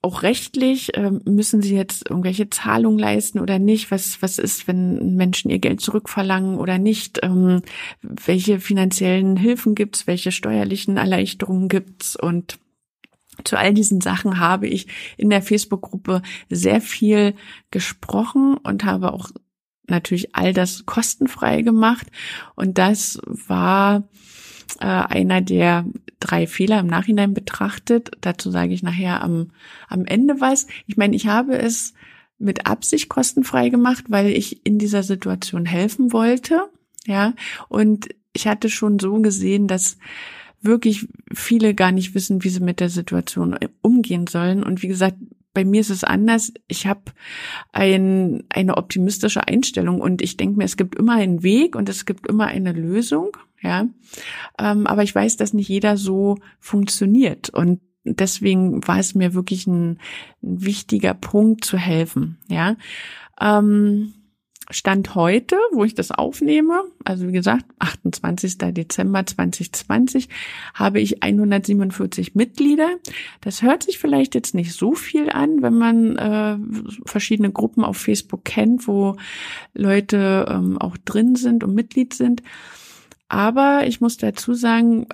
auch 0.02 0.22
rechtlich, 0.22 0.96
äh, 0.96 1.12
müssen 1.24 1.62
sie 1.62 1.76
jetzt 1.76 2.10
irgendwelche 2.10 2.50
Zahlungen 2.50 2.98
leisten 2.98 3.38
oder 3.38 3.60
nicht? 3.60 3.90
Was, 3.92 4.20
was 4.20 4.38
ist, 4.38 4.66
wenn 4.66 5.14
Menschen 5.16 5.50
ihr 5.50 5.60
Geld 5.60 5.80
zurückverlangen 5.80 6.58
oder 6.58 6.78
nicht? 6.78 7.20
Ähm, 7.22 7.62
welche 8.02 8.58
finanziellen 8.58 9.36
Hilfen 9.36 9.76
gibt's? 9.76 10.08
Welche 10.08 10.32
steuerlichen 10.32 10.96
Erleichterungen 10.96 11.68
gibt's? 11.68 12.16
Und 12.16 12.58
zu 13.44 13.56
all 13.56 13.72
diesen 13.72 14.00
Sachen 14.00 14.40
habe 14.40 14.66
ich 14.66 14.88
in 15.16 15.30
der 15.30 15.40
Facebook-Gruppe 15.40 16.22
sehr 16.50 16.80
viel 16.80 17.34
gesprochen 17.70 18.56
und 18.56 18.84
habe 18.84 19.12
auch 19.12 19.30
natürlich 19.86 20.34
all 20.34 20.52
das 20.52 20.84
kostenfrei 20.84 21.62
gemacht. 21.62 22.08
Und 22.56 22.78
das 22.78 23.20
war 23.24 24.02
äh, 24.80 24.86
einer 24.86 25.40
der 25.40 25.84
drei 26.20 26.46
Fehler 26.46 26.80
im 26.80 26.86
Nachhinein 26.86 27.34
betrachtet. 27.34 28.10
Dazu 28.20 28.50
sage 28.50 28.72
ich 28.72 28.82
nachher 28.82 29.22
am, 29.22 29.50
am 29.88 30.04
Ende 30.04 30.40
was. 30.40 30.66
Ich 30.86 30.96
meine, 30.96 31.16
ich 31.16 31.26
habe 31.26 31.56
es 31.58 31.94
mit 32.38 32.66
Absicht 32.66 33.08
kostenfrei 33.08 33.68
gemacht, 33.68 34.04
weil 34.08 34.28
ich 34.28 34.66
in 34.66 34.78
dieser 34.78 35.02
Situation 35.02 35.64
helfen 35.64 36.12
wollte. 36.12 36.68
Ja, 37.06 37.34
und 37.68 38.08
ich 38.32 38.46
hatte 38.46 38.70
schon 38.70 38.98
so 38.98 39.20
gesehen, 39.20 39.68
dass 39.68 39.98
wirklich 40.60 41.08
viele 41.32 41.74
gar 41.74 41.92
nicht 41.92 42.14
wissen, 42.14 42.44
wie 42.44 42.48
sie 42.48 42.60
mit 42.60 42.80
der 42.80 42.88
Situation 42.88 43.56
umgehen 43.80 44.26
sollen. 44.26 44.62
Und 44.62 44.82
wie 44.82 44.88
gesagt, 44.88 45.16
bei 45.54 45.64
mir 45.64 45.80
ist 45.80 45.90
es 45.90 46.04
anders. 46.04 46.52
Ich 46.68 46.86
habe 46.86 47.02
ein, 47.72 48.44
eine 48.48 48.76
optimistische 48.76 49.46
Einstellung 49.46 50.00
und 50.00 50.22
ich 50.22 50.36
denke 50.36 50.58
mir, 50.58 50.64
es 50.64 50.76
gibt 50.76 50.96
immer 50.96 51.14
einen 51.14 51.42
Weg 51.42 51.76
und 51.76 51.88
es 51.88 52.04
gibt 52.06 52.26
immer 52.26 52.46
eine 52.46 52.72
Lösung. 52.72 53.36
Ja, 53.60 53.86
ähm, 54.58 54.86
aber 54.88 55.04
ich 55.04 55.14
weiß, 55.14 55.36
dass 55.36 55.52
nicht 55.52 55.68
jeder 55.68 55.96
so 55.96 56.38
funktioniert 56.58 57.50
und 57.50 57.80
deswegen 58.04 58.86
war 58.86 58.98
es 58.98 59.14
mir 59.14 59.34
wirklich 59.34 59.66
ein, 59.66 59.98
ein 60.42 60.64
wichtiger 60.64 61.14
Punkt 61.14 61.64
zu 61.64 61.76
helfen. 61.76 62.38
Ja. 62.48 62.76
Ähm, 63.40 64.14
Stand 64.70 65.14
heute, 65.14 65.56
wo 65.72 65.84
ich 65.84 65.94
das 65.94 66.10
aufnehme, 66.10 66.84
also 67.04 67.26
wie 67.28 67.32
gesagt, 67.32 67.64
28. 67.78 68.58
Dezember 68.58 69.26
2020, 69.26 70.28
habe 70.74 71.00
ich 71.00 71.22
147 71.22 72.34
Mitglieder. 72.34 72.88
Das 73.40 73.62
hört 73.62 73.82
sich 73.82 73.98
vielleicht 73.98 74.34
jetzt 74.34 74.54
nicht 74.54 74.72
so 74.72 74.94
viel 74.94 75.30
an, 75.30 75.62
wenn 75.62 75.74
man 75.74 76.16
äh, 76.16 76.58
verschiedene 77.06 77.50
Gruppen 77.50 77.84
auf 77.84 77.96
Facebook 77.96 78.44
kennt, 78.44 78.86
wo 78.86 79.16
Leute 79.74 80.46
ähm, 80.48 80.78
auch 80.78 80.96
drin 80.96 81.34
sind 81.34 81.64
und 81.64 81.74
Mitglied 81.74 82.14
sind. 82.14 82.42
Aber 83.28 83.86
ich 83.86 84.00
muss 84.00 84.16
dazu 84.16 84.54
sagen, 84.54 85.06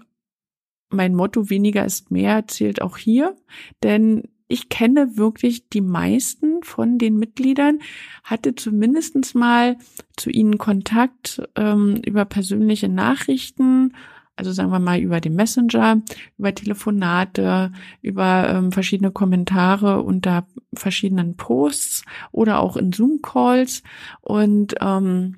mein 0.90 1.14
Motto 1.14 1.50
weniger 1.50 1.84
ist 1.84 2.10
mehr 2.10 2.46
zählt 2.46 2.82
auch 2.82 2.96
hier, 2.96 3.36
denn 3.82 4.24
ich 4.48 4.68
kenne 4.68 5.16
wirklich 5.16 5.68
die 5.68 5.82
meisten 5.82 6.62
von 6.62 6.98
den 6.98 7.18
Mitgliedern, 7.18 7.80
hatte 8.24 8.54
zumindestens 8.54 9.34
mal 9.34 9.76
zu 10.16 10.30
ihnen 10.30 10.58
Kontakt 10.58 11.42
ähm, 11.54 12.00
über 12.04 12.24
persönliche 12.24 12.88
Nachrichten, 12.88 13.94
also 14.36 14.52
sagen 14.52 14.70
wir 14.70 14.78
mal 14.78 15.00
über 15.00 15.20
den 15.20 15.34
Messenger, 15.34 16.00
über 16.38 16.54
Telefonate, 16.54 17.72
über 18.02 18.48
ähm, 18.48 18.72
verschiedene 18.72 19.10
Kommentare 19.10 20.02
unter 20.02 20.46
verschiedenen 20.72 21.36
Posts 21.36 22.04
oder 22.30 22.60
auch 22.60 22.76
in 22.76 22.92
Zoom-Calls. 22.92 23.82
Und 24.20 24.76
ähm, 24.80 25.36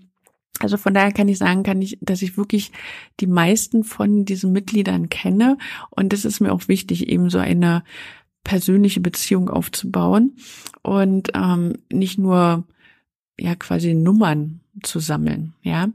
Also 0.62 0.76
von 0.76 0.92
daher 0.92 1.12
kann 1.12 1.28
ich 1.28 1.38
sagen, 1.38 1.62
kann 1.62 1.80
ich, 1.80 1.96
dass 2.02 2.20
ich 2.20 2.36
wirklich 2.36 2.70
die 3.18 3.26
meisten 3.26 3.82
von 3.82 4.26
diesen 4.26 4.52
Mitgliedern 4.52 5.08
kenne. 5.08 5.56
Und 5.88 6.12
es 6.12 6.26
ist 6.26 6.40
mir 6.40 6.52
auch 6.52 6.68
wichtig, 6.68 7.08
eben 7.08 7.30
so 7.30 7.38
eine 7.38 7.82
persönliche 8.44 9.00
Beziehung 9.00 9.50
aufzubauen 9.50 10.36
und 10.82 11.30
ähm, 11.34 11.74
nicht 11.92 12.18
nur 12.18 12.64
ja 13.38 13.54
quasi 13.54 13.94
Nummern 13.94 14.60
zu 14.82 14.98
sammeln. 14.98 15.54
Ja. 15.62 15.88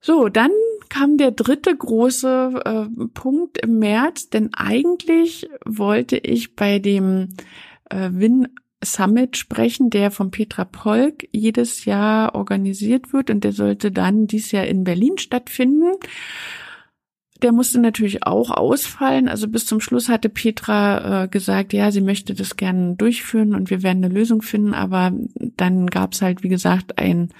So, 0.00 0.28
dann 0.28 0.50
kam 0.88 1.16
der 1.16 1.32
dritte 1.32 1.76
große 1.76 2.62
äh, 2.64 3.06
Punkt 3.08 3.58
im 3.58 3.78
März, 3.78 4.30
denn 4.30 4.54
eigentlich 4.54 5.48
wollte 5.64 6.16
ich 6.16 6.54
bei 6.54 6.78
dem 6.78 7.30
äh, 7.90 8.10
Win 8.12 8.48
Summit 8.84 9.36
sprechen, 9.36 9.90
der 9.90 10.10
von 10.10 10.30
Petra 10.30 10.64
Polk 10.64 11.26
jedes 11.32 11.86
Jahr 11.86 12.34
organisiert 12.34 13.12
wird 13.12 13.30
und 13.30 13.42
der 13.42 13.52
sollte 13.52 13.90
dann 13.90 14.26
dieses 14.26 14.52
Jahr 14.52 14.66
in 14.66 14.84
Berlin 14.84 15.18
stattfinden. 15.18 15.92
Der 17.42 17.52
musste 17.52 17.78
natürlich 17.80 18.24
auch 18.24 18.50
ausfallen. 18.50 19.28
Also 19.28 19.48
bis 19.48 19.66
zum 19.66 19.80
Schluss 19.80 20.08
hatte 20.08 20.28
Petra 20.28 21.24
äh, 21.24 21.28
gesagt, 21.28 21.72
ja, 21.72 21.90
sie 21.90 22.00
möchte 22.00 22.34
das 22.34 22.56
gerne 22.56 22.96
durchführen 22.96 23.54
und 23.54 23.70
wir 23.70 23.82
werden 23.82 24.04
eine 24.04 24.14
Lösung 24.14 24.42
finden. 24.42 24.74
Aber 24.74 25.12
dann 25.56 25.86
gab 25.88 26.12
es 26.12 26.22
halt, 26.22 26.42
wie 26.42 26.48
gesagt, 26.48 26.98
ein 26.98 27.30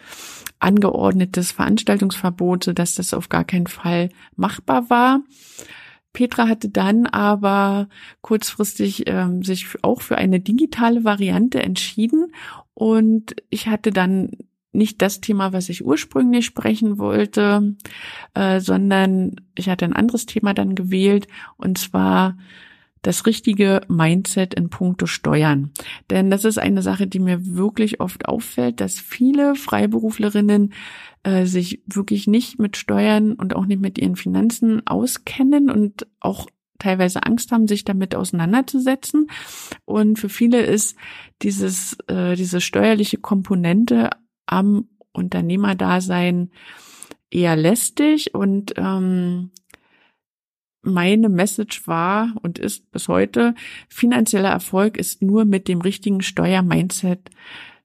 angeordnetes 0.59 1.52
Veranstaltungsverbot, 1.52 2.64
sodass 2.64 2.94
das 2.94 3.14
auf 3.14 3.28
gar 3.28 3.44
keinen 3.44 3.66
Fall 3.66 4.11
machbar 4.37 4.90
war. 4.90 5.20
Petra 6.12 6.48
hatte 6.48 6.70
dann 6.70 7.06
aber 7.06 7.88
kurzfristig 8.22 9.04
ähm, 9.06 9.42
sich 9.42 9.66
auch 9.82 10.00
für 10.00 10.16
eine 10.16 10.40
digitale 10.40 11.04
Variante 11.04 11.62
entschieden 11.62 12.32
und 12.72 13.37
ich 13.50 13.68
hatte 13.68 13.90
dann 13.90 14.30
nicht 14.76 15.02
das 15.02 15.20
Thema, 15.20 15.52
was 15.52 15.68
ich 15.68 15.84
ursprünglich 15.84 16.46
sprechen 16.46 16.98
wollte, 16.98 17.76
äh, 18.34 18.60
sondern 18.60 19.36
ich 19.54 19.68
hatte 19.68 19.84
ein 19.84 19.94
anderes 19.94 20.26
Thema 20.26 20.54
dann 20.54 20.74
gewählt 20.74 21.26
und 21.56 21.78
zwar 21.78 22.36
das 23.02 23.24
richtige 23.24 23.82
Mindset 23.88 24.54
in 24.54 24.68
puncto 24.68 25.06
Steuern. 25.06 25.70
Denn 26.10 26.28
das 26.28 26.44
ist 26.44 26.58
eine 26.58 26.82
Sache, 26.82 27.06
die 27.06 27.20
mir 27.20 27.54
wirklich 27.56 28.00
oft 28.00 28.26
auffällt, 28.26 28.80
dass 28.80 28.98
viele 28.98 29.54
Freiberuflerinnen 29.54 30.72
äh, 31.22 31.46
sich 31.46 31.82
wirklich 31.86 32.26
nicht 32.26 32.58
mit 32.58 32.76
Steuern 32.76 33.34
und 33.34 33.54
auch 33.54 33.66
nicht 33.66 33.80
mit 33.80 33.98
ihren 33.98 34.16
Finanzen 34.16 34.84
auskennen 34.86 35.70
und 35.70 36.06
auch 36.18 36.48
teilweise 36.78 37.22
Angst 37.22 37.52
haben, 37.52 37.68
sich 37.68 37.84
damit 37.84 38.14
auseinanderzusetzen. 38.14 39.28
Und 39.84 40.18
für 40.18 40.28
viele 40.28 40.62
ist 40.62 40.96
dieses, 41.42 41.96
äh, 42.08 42.34
diese 42.34 42.60
steuerliche 42.60 43.18
Komponente 43.18 44.10
am 44.46 44.88
Unternehmerdasein 45.12 46.50
eher 47.30 47.56
lästig 47.56 48.35
und 48.35 48.74
ähm, 48.76 49.50
meine 50.82 51.28
Message 51.28 51.87
war 51.88 52.35
und 52.42 52.59
ist 52.59 52.90
bis 52.92 53.09
heute, 53.09 53.54
finanzieller 53.88 54.50
Erfolg 54.50 54.96
ist 54.96 55.20
nur 55.20 55.44
mit 55.44 55.68
dem 55.68 55.80
richtigen 55.80 56.22
Steuermindset 56.22 57.30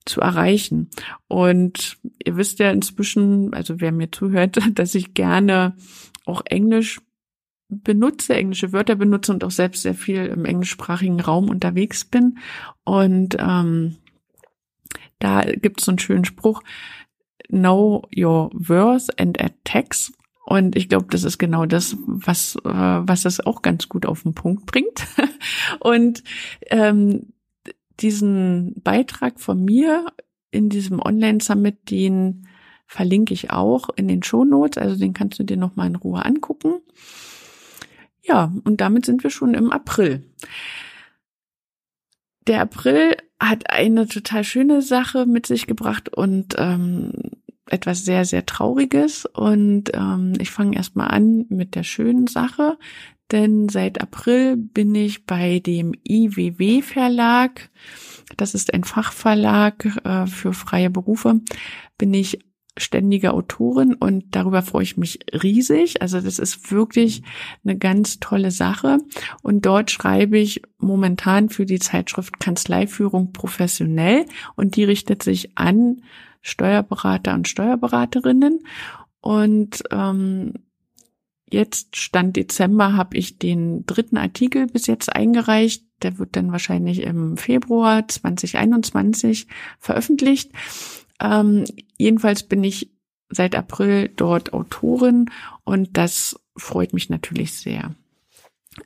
zu 0.05 0.21
erreichen. 0.21 0.89
Und 1.27 1.97
ihr 2.23 2.37
wisst 2.37 2.59
ja 2.59 2.71
inzwischen, 2.71 3.53
also 3.53 3.81
wer 3.81 3.91
mir 3.91 4.11
zuhört, 4.11 4.59
dass 4.75 4.95
ich 4.95 5.13
gerne 5.13 5.75
auch 6.25 6.43
Englisch 6.45 7.01
benutze, 7.69 8.35
englische 8.35 8.73
Wörter 8.73 8.95
benutze 8.95 9.31
und 9.31 9.43
auch 9.43 9.51
selbst 9.51 9.83
sehr 9.83 9.95
viel 9.95 10.25
im 10.25 10.45
englischsprachigen 10.45 11.21
Raum 11.21 11.49
unterwegs 11.49 12.03
bin. 12.05 12.37
Und 12.83 13.37
ähm, 13.39 13.97
da 15.21 15.41
gibt 15.41 15.79
es 15.79 15.85
so 15.85 15.91
einen 15.91 15.99
schönen 15.99 16.25
Spruch, 16.25 16.61
Know 17.49 18.07
your 18.15 18.49
worth 18.53 19.09
and 19.19 19.37
tax. 19.63 20.13
Und 20.45 20.75
ich 20.75 20.89
glaube, 20.89 21.07
das 21.09 21.23
ist 21.23 21.37
genau 21.37 21.65
das, 21.65 21.97
was, 22.05 22.55
äh, 22.63 22.69
was 22.69 23.23
das 23.23 23.39
auch 23.39 23.61
ganz 23.61 23.89
gut 23.89 24.05
auf 24.05 24.23
den 24.23 24.33
Punkt 24.33 24.65
bringt. 24.65 25.05
Und 25.79 26.23
ähm, 26.67 27.33
diesen 27.99 28.81
Beitrag 28.83 29.39
von 29.39 29.63
mir 29.63 30.07
in 30.49 30.69
diesem 30.69 30.99
Online-Summit, 30.99 31.89
den 31.89 32.47
verlinke 32.87 33.33
ich 33.33 33.51
auch 33.51 33.89
in 33.95 34.07
den 34.07 34.23
Shownotes, 34.23 34.81
also 34.81 34.97
den 34.97 35.13
kannst 35.13 35.39
du 35.39 35.43
dir 35.43 35.57
nochmal 35.57 35.87
in 35.87 35.95
Ruhe 35.95 36.25
angucken. 36.25 36.81
Ja, 38.23 38.53
und 38.63 38.81
damit 38.81 39.05
sind 39.05 39.23
wir 39.23 39.29
schon 39.29 39.53
im 39.53 39.71
April. 39.71 40.23
Der 42.47 42.61
April 42.61 43.15
hat 43.41 43.69
eine 43.71 44.07
total 44.07 44.43
schöne 44.43 44.81
Sache 44.81 45.25
mit 45.25 45.47
sich 45.47 45.65
gebracht 45.65 46.15
und 46.15 46.55
ähm, 46.57 47.11
etwas 47.65 48.05
sehr, 48.05 48.23
sehr 48.23 48.45
Trauriges. 48.45 49.25
Und 49.25 49.91
ähm, 49.93 50.33
ich 50.39 50.51
fange 50.51 50.75
erstmal 50.75 51.07
an 51.07 51.45
mit 51.49 51.73
der 51.73 51.83
schönen 51.83 52.27
Sache, 52.27 52.77
denn 53.31 53.67
seit 53.69 53.99
April 53.99 54.57
bin 54.57 54.93
ich 54.93 55.25
bei 55.25 55.59
dem 55.59 55.93
IWW 56.07 56.81
Verlag. 56.81 57.69
Das 58.37 58.53
ist 58.53 58.73
ein 58.73 58.83
Fachverlag 58.83 59.85
äh, 60.03 60.27
für 60.27 60.53
freie 60.53 60.89
Berufe. 60.89 61.41
Bin 61.97 62.13
ich 62.13 62.39
ständige 62.77 63.33
Autorin 63.33 63.93
und 63.93 64.35
darüber 64.35 64.61
freue 64.61 64.83
ich 64.83 64.97
mich 64.97 65.19
riesig. 65.33 66.01
Also 66.01 66.21
das 66.21 66.39
ist 66.39 66.71
wirklich 66.71 67.21
eine 67.63 67.77
ganz 67.77 68.19
tolle 68.19 68.51
Sache. 68.51 68.99
Und 69.41 69.65
dort 69.65 69.91
schreibe 69.91 70.37
ich 70.37 70.61
momentan 70.77 71.49
für 71.49 71.65
die 71.65 71.79
Zeitschrift 71.79 72.39
Kanzleiführung 72.39 73.33
professionell 73.33 74.25
und 74.55 74.75
die 74.75 74.85
richtet 74.85 75.21
sich 75.21 75.57
an 75.57 76.01
Steuerberater 76.41 77.33
und 77.33 77.47
Steuerberaterinnen. 77.47 78.61
Und 79.19 79.83
ähm, 79.91 80.53
jetzt 81.49 81.97
Stand 81.97 82.37
Dezember 82.37 82.93
habe 82.93 83.17
ich 83.17 83.37
den 83.37 83.85
dritten 83.85 84.17
Artikel 84.17 84.67
bis 84.67 84.87
jetzt 84.87 85.13
eingereicht. 85.13 85.85
Der 86.01 86.17
wird 86.17 86.35
dann 86.35 86.51
wahrscheinlich 86.51 87.03
im 87.03 87.37
Februar 87.37 88.07
2021 88.07 89.47
veröffentlicht. 89.77 90.51
Ähm, 91.21 91.65
jedenfalls 91.97 92.43
bin 92.43 92.63
ich 92.63 92.91
seit 93.29 93.55
April 93.55 94.09
dort 94.09 94.53
Autorin 94.53 95.29
und 95.63 95.97
das 95.97 96.39
freut 96.57 96.93
mich 96.93 97.09
natürlich 97.09 97.53
sehr. 97.53 97.95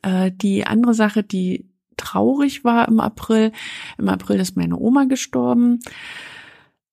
Äh, 0.01 0.31
die 0.31 0.65
andere 0.65 0.93
Sache, 0.93 1.23
die 1.23 1.69
traurig 1.97 2.63
war 2.63 2.87
im 2.87 2.99
April, 2.99 3.51
im 3.97 4.09
April 4.09 4.39
ist 4.39 4.57
meine 4.57 4.77
Oma 4.77 5.05
gestorben. 5.05 5.79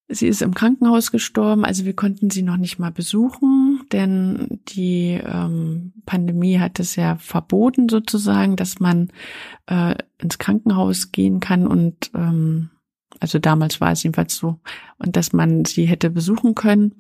Sie 0.09 0.27
ist 0.27 0.43
im 0.43 0.53
Krankenhaus 0.53 1.11
gestorben, 1.11 1.65
also 1.65 1.87
wir 1.87 1.95
konnten 1.95 2.29
sie 2.29 2.43
noch 2.43 2.59
nicht 2.59 2.79
mal 2.79 2.91
besuchen, 2.91 3.81
denn 3.93 4.61
die 4.69 5.19
ähm, 5.25 5.95
Pandemie 6.05 6.59
hat 6.59 6.79
es 6.81 6.97
ja 6.97 7.17
verboten 7.17 7.89
sozusagen, 7.89 8.57
dass 8.57 8.79
man 8.79 9.09
äh, 9.67 9.95
ins 10.19 10.37
Krankenhaus 10.37 11.13
gehen 11.13 11.41
kann 11.41 11.67
und 11.67 12.11
ähm, 12.15 12.69
also 13.23 13.39
damals 13.39 13.81
war 13.81 13.93
es 13.93 14.03
jedenfalls 14.03 14.37
so 14.37 14.59
und 14.99 15.15
dass 15.15 15.33
man 15.33 15.65
sie 15.65 15.85
hätte 15.85 16.11
besuchen 16.11 16.57
können. 16.57 16.97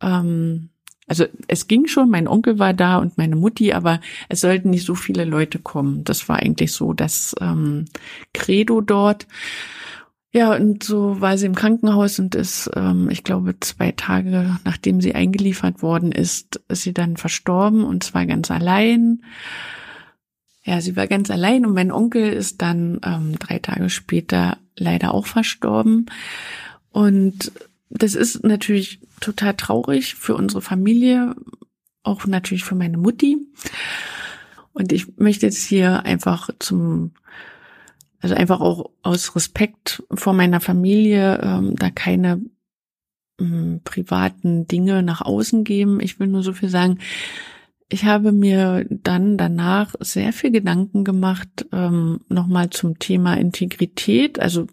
Ähm, 0.00 0.70
also 1.06 1.26
es 1.46 1.68
ging 1.68 1.86
schon, 1.86 2.10
mein 2.10 2.26
Onkel 2.26 2.58
war 2.58 2.74
da 2.74 2.98
und 2.98 3.18
meine 3.18 3.36
Mutti, 3.36 3.72
aber 3.72 4.00
es 4.28 4.40
sollten 4.40 4.70
nicht 4.70 4.84
so 4.84 4.96
viele 4.96 5.24
Leute 5.24 5.60
kommen. 5.60 6.02
Das 6.02 6.28
war 6.28 6.40
eigentlich 6.40 6.72
so 6.72 6.92
das 6.92 7.36
ähm, 7.40 7.84
Credo 8.34 8.80
dort. 8.80 9.28
Ja, 10.32 10.56
und 10.56 10.82
so 10.82 11.20
war 11.20 11.38
sie 11.38 11.46
im 11.46 11.54
Krankenhaus 11.54 12.18
und 12.18 12.34
ist, 12.34 12.68
ähm, 12.74 13.08
ich 13.08 13.22
glaube, 13.22 13.54
zwei 13.60 13.92
Tage 13.92 14.58
nachdem 14.64 15.00
sie 15.00 15.14
eingeliefert 15.14 15.82
worden 15.82 16.10
ist, 16.10 16.60
ist 16.66 16.82
sie 16.82 16.94
dann 16.94 17.16
verstorben 17.16 17.84
und 17.84 18.02
zwar 18.02 18.26
ganz 18.26 18.50
allein. 18.50 19.22
Ja, 20.64 20.80
sie 20.80 20.96
war 20.96 21.06
ganz 21.06 21.30
allein 21.30 21.64
und 21.64 21.74
mein 21.74 21.92
Onkel 21.92 22.32
ist 22.32 22.60
dann 22.60 23.00
ähm, 23.04 23.38
drei 23.38 23.60
Tage 23.60 23.88
später 23.88 24.56
leider 24.76 25.14
auch 25.14 25.26
verstorben. 25.26 26.06
Und 26.90 27.52
das 27.90 28.14
ist 28.14 28.42
natürlich 28.42 29.00
total 29.20 29.54
traurig 29.54 30.14
für 30.14 30.34
unsere 30.34 30.62
Familie, 30.62 31.34
auch 32.02 32.26
natürlich 32.26 32.64
für 32.64 32.74
meine 32.74 32.98
Mutti. 32.98 33.38
Und 34.72 34.92
ich 34.92 35.18
möchte 35.18 35.46
jetzt 35.46 35.64
hier 35.64 36.04
einfach 36.04 36.50
zum 36.58 37.12
also 38.22 38.36
einfach 38.36 38.60
auch 38.60 38.90
aus 39.02 39.34
Respekt 39.34 40.04
vor 40.14 40.32
meiner 40.32 40.60
Familie 40.60 41.40
ähm, 41.42 41.74
da 41.74 41.90
keine 41.90 42.40
ähm, 43.40 43.80
privaten 43.82 44.68
Dinge 44.68 45.02
nach 45.02 45.20
außen 45.20 45.64
geben. 45.64 46.00
Ich 46.00 46.20
will 46.20 46.28
nur 46.28 46.44
so 46.44 46.52
viel 46.52 46.68
sagen. 46.68 46.98
Ich 47.92 48.06
habe 48.06 48.32
mir 48.32 48.86
dann 48.88 49.36
danach 49.36 49.94
sehr 50.00 50.32
viel 50.32 50.50
Gedanken 50.50 51.04
gemacht, 51.04 51.66
ähm, 51.72 52.20
nochmal 52.30 52.70
zum 52.70 52.98
Thema 52.98 53.34
Integrität. 53.34 54.40
Also 54.40 54.66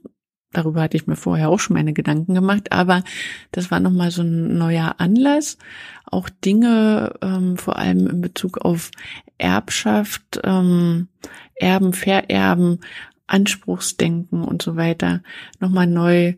darüber 0.53 0.83
hatte 0.83 0.95
ich 0.95 1.05
mir 1.05 1.17
vorher 1.17 1.49
auch 1.49 1.59
schon 1.59 1.73
meine 1.73 1.91
Gedanken 1.91 2.33
gemacht, 2.33 2.71
aber 2.71 3.03
das 3.51 3.71
war 3.71 3.81
nochmal 3.81 4.11
so 4.11 4.21
ein 4.21 4.57
neuer 4.57 4.95
Anlass, 4.99 5.57
auch 6.05 6.29
Dinge 6.29 7.13
ähm, 7.21 7.57
vor 7.57 7.77
allem 7.77 8.07
in 8.07 8.21
Bezug 8.21 8.59
auf 8.59 8.89
Erbschaft, 9.37 10.39
ähm, 10.45 11.09
Erben, 11.55 11.91
Vererben 11.91 12.79
Anspruchsdenken 13.27 14.45
und 14.45 14.61
so 14.61 14.77
weiter 14.77 15.23
nochmal 15.59 15.87
neu 15.87 16.35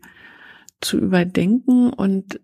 zu 0.80 0.98
überdenken. 0.98 1.90
Und 1.92 2.40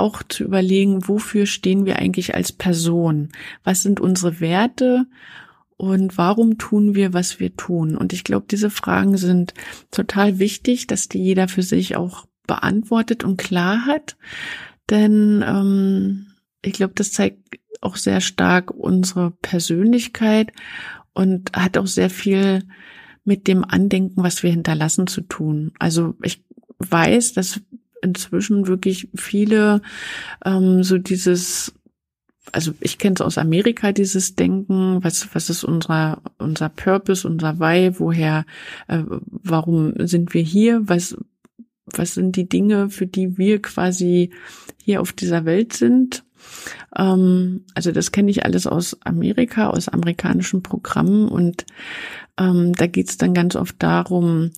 auch 0.00 0.22
zu 0.22 0.44
überlegen, 0.44 1.06
wofür 1.06 1.46
stehen 1.46 1.84
wir 1.86 1.96
eigentlich 1.96 2.34
als 2.34 2.52
Person? 2.52 3.28
Was 3.62 3.82
sind 3.82 4.00
unsere 4.00 4.40
Werte? 4.40 5.06
Und 5.76 6.18
warum 6.18 6.58
tun 6.58 6.94
wir, 6.94 7.14
was 7.14 7.40
wir 7.40 7.56
tun? 7.56 7.96
Und 7.96 8.12
ich 8.12 8.24
glaube, 8.24 8.46
diese 8.50 8.68
Fragen 8.68 9.16
sind 9.16 9.54
total 9.90 10.38
wichtig, 10.38 10.86
dass 10.86 11.08
die 11.08 11.22
jeder 11.22 11.48
für 11.48 11.62
sich 11.62 11.96
auch 11.96 12.26
beantwortet 12.46 13.24
und 13.24 13.38
klar 13.38 13.86
hat. 13.86 14.16
Denn 14.90 15.44
ähm, 15.46 16.26
ich 16.62 16.74
glaube, 16.74 16.94
das 16.96 17.12
zeigt 17.12 17.38
auch 17.80 17.96
sehr 17.96 18.20
stark 18.20 18.70
unsere 18.70 19.30
Persönlichkeit 19.30 20.52
und 21.14 21.52
hat 21.56 21.78
auch 21.78 21.86
sehr 21.86 22.10
viel 22.10 22.64
mit 23.24 23.46
dem 23.46 23.64
Andenken, 23.64 24.22
was 24.22 24.42
wir 24.42 24.50
hinterlassen, 24.50 25.06
zu 25.06 25.22
tun. 25.22 25.72
Also 25.78 26.14
ich 26.22 26.44
weiß, 26.78 27.34
dass 27.34 27.60
inzwischen 28.02 28.66
wirklich 28.66 29.08
viele 29.14 29.82
ähm, 30.44 30.82
so 30.82 30.98
dieses 30.98 31.74
also 32.52 32.72
ich 32.80 32.98
kenne 32.98 33.14
es 33.14 33.20
aus 33.20 33.38
Amerika, 33.38 33.92
dieses 33.92 34.34
Denken, 34.34 35.04
was, 35.04 35.28
was 35.34 35.50
ist 35.50 35.62
unser, 35.62 36.20
unser 36.38 36.68
Purpose, 36.68 37.26
unser 37.26 37.60
Why, 37.60 37.98
woher, 37.98 38.44
äh, 38.88 39.02
warum 39.06 39.92
sind 39.98 40.34
wir 40.34 40.42
hier, 40.42 40.80
was, 40.82 41.16
was 41.86 42.14
sind 42.14 42.36
die 42.36 42.48
Dinge, 42.48 42.90
für 42.90 43.06
die 43.06 43.38
wir 43.38 43.62
quasi 43.62 44.30
hier 44.82 45.00
auf 45.00 45.12
dieser 45.12 45.44
Welt 45.44 45.74
sind. 45.74 46.24
Ähm, 46.96 47.64
also 47.74 47.92
das 47.92 48.12
kenne 48.12 48.30
ich 48.30 48.44
alles 48.44 48.66
aus 48.66 48.96
Amerika, 49.04 49.68
aus 49.68 49.88
amerikanischen 49.88 50.62
Programmen 50.62 51.28
und 51.28 51.66
ähm, 52.38 52.72
da 52.74 52.86
geht 52.86 53.08
es 53.08 53.16
dann 53.16 53.34
ganz 53.34 53.56
oft 53.56 53.76
darum, 53.82 54.50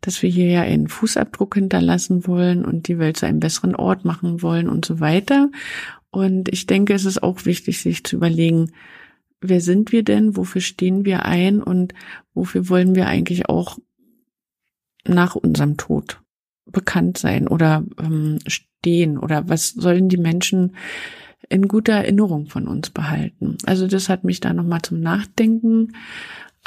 dass 0.00 0.22
wir 0.22 0.30
hier 0.30 0.46
ja 0.46 0.62
einen 0.62 0.88
Fußabdruck 0.88 1.54
hinterlassen 1.54 2.26
wollen 2.26 2.64
und 2.64 2.88
die 2.88 2.98
Welt 2.98 3.16
zu 3.16 3.26
einem 3.26 3.40
besseren 3.40 3.74
Ort 3.74 4.04
machen 4.04 4.42
wollen 4.42 4.68
und 4.68 4.84
so 4.84 5.00
weiter. 5.00 5.50
Und 6.10 6.48
ich 6.48 6.66
denke, 6.66 6.94
es 6.94 7.04
ist 7.04 7.22
auch 7.22 7.44
wichtig, 7.44 7.80
sich 7.80 8.04
zu 8.04 8.16
überlegen, 8.16 8.72
wer 9.40 9.60
sind 9.60 9.92
wir 9.92 10.02
denn, 10.02 10.36
wofür 10.36 10.60
stehen 10.60 11.04
wir 11.04 11.24
ein 11.24 11.62
und 11.62 11.94
wofür 12.34 12.68
wollen 12.68 12.94
wir 12.94 13.06
eigentlich 13.06 13.48
auch 13.48 13.78
nach 15.06 15.36
unserem 15.36 15.76
Tod 15.76 16.20
bekannt 16.66 17.18
sein 17.18 17.48
oder 17.48 17.84
ähm, 17.98 18.38
stehen 18.46 19.18
oder 19.18 19.48
was 19.48 19.70
sollen 19.70 20.08
die 20.08 20.18
Menschen 20.18 20.76
in 21.48 21.68
guter 21.68 21.94
Erinnerung 21.94 22.46
von 22.46 22.68
uns 22.68 22.90
behalten. 22.90 23.56
Also 23.64 23.86
das 23.86 24.08
hat 24.08 24.24
mich 24.24 24.40
da 24.40 24.52
nochmal 24.52 24.82
zum 24.82 25.00
Nachdenken 25.00 25.92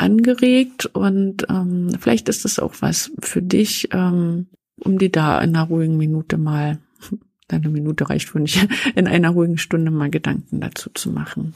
angeregt 0.02 0.88
und 0.88 1.46
ähm, 1.50 1.92
vielleicht 2.00 2.30
ist 2.30 2.46
das 2.46 2.60
auch 2.60 2.76
was 2.80 3.12
für 3.22 3.42
dich, 3.42 3.90
ähm, 3.94 4.48
um 4.80 4.98
dir 4.98 5.12
da 5.12 5.40
in 5.42 5.56
einer 5.56 5.68
ruhigen 5.68 5.98
Minute 5.98 6.38
mal, 6.38 6.80
eine 7.50 7.70
Minute 7.70 8.10
reicht 8.10 8.30
für 8.30 8.40
nicht, 8.40 8.68
in 8.96 9.08
einer 9.08 9.30
ruhigen 9.30 9.58
Stunde 9.58 9.92
mal 9.92 10.10
Gedanken 10.10 10.60
dazu 10.60 10.90
zu 10.94 11.12
machen. 11.12 11.54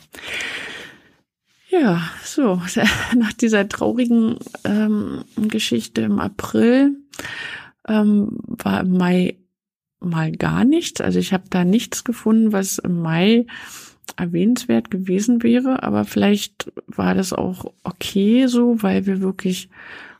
Ja, 1.69 2.01
so, 2.23 2.61
nach 3.17 3.33
dieser 3.33 3.67
traurigen 3.67 4.37
ähm, 4.63 5.25
Geschichte 5.35 6.01
im 6.01 6.19
April 6.19 6.95
ähm, 7.87 8.37
war 8.47 8.81
im 8.81 8.97
Mai 8.97 9.37
mal 9.99 10.31
gar 10.31 10.63
nichts. 10.63 11.01
Also 11.01 11.19
ich 11.19 11.33
habe 11.33 11.45
da 11.49 11.63
nichts 11.65 12.03
gefunden, 12.03 12.51
was 12.51 12.77
im 12.77 13.01
Mai 13.01 13.47
erwähnenswert 14.17 14.91
gewesen 14.91 15.43
wäre, 15.43 15.83
aber 15.83 16.05
vielleicht 16.05 16.71
war 16.87 17.15
das 17.15 17.33
auch 17.33 17.73
okay 17.83 18.47
so, 18.47 18.81
weil 18.81 19.05
wir 19.05 19.21
wirklich 19.21 19.69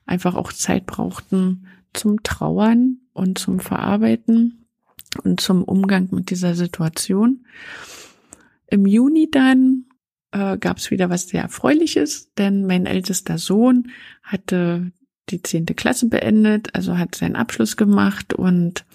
einfach 0.05 0.35
auch 0.35 0.51
Zeit 0.53 0.85
brauchten 0.85 1.67
zum 1.93 2.23
Trauern 2.23 2.99
und 3.13 3.37
zum 3.37 3.59
Verarbeiten 3.59 4.65
und 5.23 5.39
zum 5.39 5.63
Umgang 5.63 6.09
mit 6.11 6.29
dieser 6.29 6.55
Situation. 6.55 7.45
Im 8.67 8.85
Juni 8.85 9.29
dann 9.31 9.85
äh, 10.31 10.57
gab 10.57 10.77
es 10.77 10.91
wieder 10.91 11.09
was 11.09 11.27
sehr 11.27 11.43
Erfreuliches, 11.43 12.33
denn 12.33 12.65
mein 12.65 12.85
ältester 12.85 13.37
Sohn 13.37 13.91
hatte 14.23 14.91
die 15.29 15.41
zehnte 15.41 15.73
Klasse 15.73 16.07
beendet, 16.07 16.75
also 16.75 16.97
hat 16.97 17.15
seinen 17.15 17.35
Abschluss 17.35 17.77
gemacht 17.77 18.33
und 18.33 18.85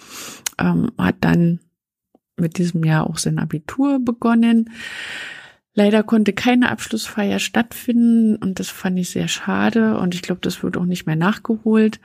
ähm, 0.59 0.93
hat 0.99 1.17
dann 1.21 1.61
mit 2.41 2.59
diesem 2.59 2.85
Jahr 2.85 3.09
auch 3.09 3.19
sein 3.19 3.39
Abitur 3.39 3.99
begonnen. 4.05 4.71
Leider 5.75 6.03
konnte 6.03 6.33
keine 6.33 6.71
Abschlussfeier 6.71 7.39
stattfinden 7.39 8.37
und 8.37 8.59
das 8.59 8.69
fand 8.69 8.99
ich 8.99 9.11
sehr 9.11 9.29
schade 9.29 9.99
und 9.99 10.15
ich 10.15 10.23
glaube, 10.23 10.41
das 10.43 10.63
wird 10.63 10.77
auch 10.77 10.85
nicht 10.85 11.07
mehr 11.07 11.17
nachgeholt, 11.17 12.01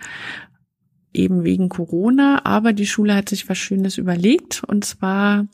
eben 1.14 1.44
wegen 1.44 1.70
Corona. 1.70 2.46
Aber 2.46 2.74
die 2.74 2.86
Schule 2.86 3.16
hat 3.16 3.30
sich 3.30 3.50
was 3.50 3.58
Schönes 3.58 3.98
überlegt 3.98 4.64
und 4.64 4.86
zwar 4.86 5.48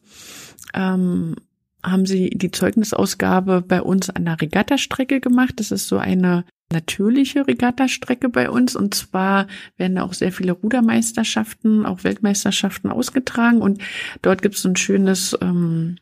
ähm, 0.74 1.36
haben 1.84 2.06
sie 2.06 2.30
die 2.32 2.52
Zeugnisausgabe 2.52 3.62
bei 3.62 3.82
uns 3.82 4.10
an 4.10 4.26
der 4.26 4.41
Regattastrecke 4.41 5.20
gemacht. 5.20 5.54
Das 5.58 5.72
ist 5.72 5.88
so 5.88 5.98
eine 5.98 6.46
natürliche 6.72 7.48
Regattastrecke 7.48 8.30
bei 8.30 8.50
uns. 8.50 8.76
Und 8.76 8.96
zwar 8.96 9.48
werden 9.78 9.96
da 9.96 10.04
auch 10.04 10.14
sehr 10.14 10.32
viele 10.32 10.54
Rudermeisterschaften, 10.54 11.86
auch 11.86 12.04
Weltmeisterschaften 12.04 12.90
ausgetragen. 12.90 13.62
Und 13.62 13.82
dort 14.22 14.42
gibt 14.42 14.56
es 14.56 14.66
ein 14.66 14.76
schönes, 14.76 15.38
ähm, 15.42 15.98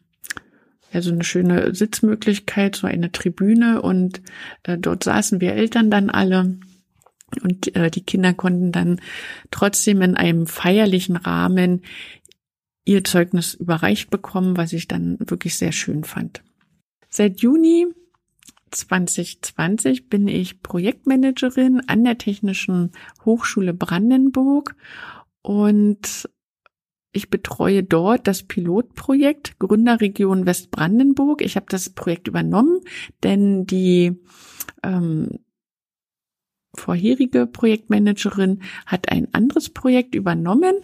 ja, 0.91 1.01
so 1.01 1.11
eine 1.11 1.23
schöne 1.23 1.75
Sitzmöglichkeit, 1.75 2.75
so 2.75 2.87
eine 2.87 3.11
Tribüne. 3.11 3.81
Und 3.81 4.21
äh, 4.63 4.77
dort 4.77 5.03
saßen 5.03 5.41
wir 5.41 5.53
Eltern 5.53 5.91
dann 5.91 6.09
alle. 6.09 6.57
Und 7.43 7.75
äh, 7.75 7.91
die 7.91 8.03
Kinder 8.03 8.33
konnten 8.33 8.71
dann 8.71 8.99
trotzdem 9.51 10.01
in 10.01 10.15
einem 10.15 10.47
feierlichen 10.47 11.15
Rahmen 11.15 11.83
ihr 12.85 13.03
Zeugnis 13.03 13.53
überreicht 13.53 14.09
bekommen, 14.09 14.57
was 14.57 14.73
ich 14.73 14.87
dann 14.87 15.17
wirklich 15.19 15.55
sehr 15.55 15.71
schön 15.71 16.03
fand. 16.03 16.41
Seit 17.07 17.41
Juni 17.41 17.85
2020 18.71 20.09
bin 20.09 20.27
ich 20.27 20.61
Projektmanagerin 20.61 21.81
an 21.87 22.03
der 22.03 22.17
Technischen 22.17 22.91
Hochschule 23.25 23.73
Brandenburg 23.73 24.75
und 25.41 26.29
ich 27.11 27.29
betreue 27.29 27.83
dort 27.83 28.27
das 28.27 28.43
Pilotprojekt 28.43 29.57
Gründerregion 29.57 30.45
Westbrandenburg. 30.45 31.41
Ich 31.41 31.55
habe 31.55 31.65
das 31.69 31.89
Projekt 31.89 32.27
übernommen, 32.27 32.81
denn 33.23 33.65
die 33.65 34.13
ähm, 34.83 35.39
vorherige 36.75 37.47
Projektmanagerin 37.47 38.61
hat 38.85 39.11
ein 39.11 39.33
anderes 39.33 39.69
Projekt 39.69 40.13
übernommen 40.13 40.75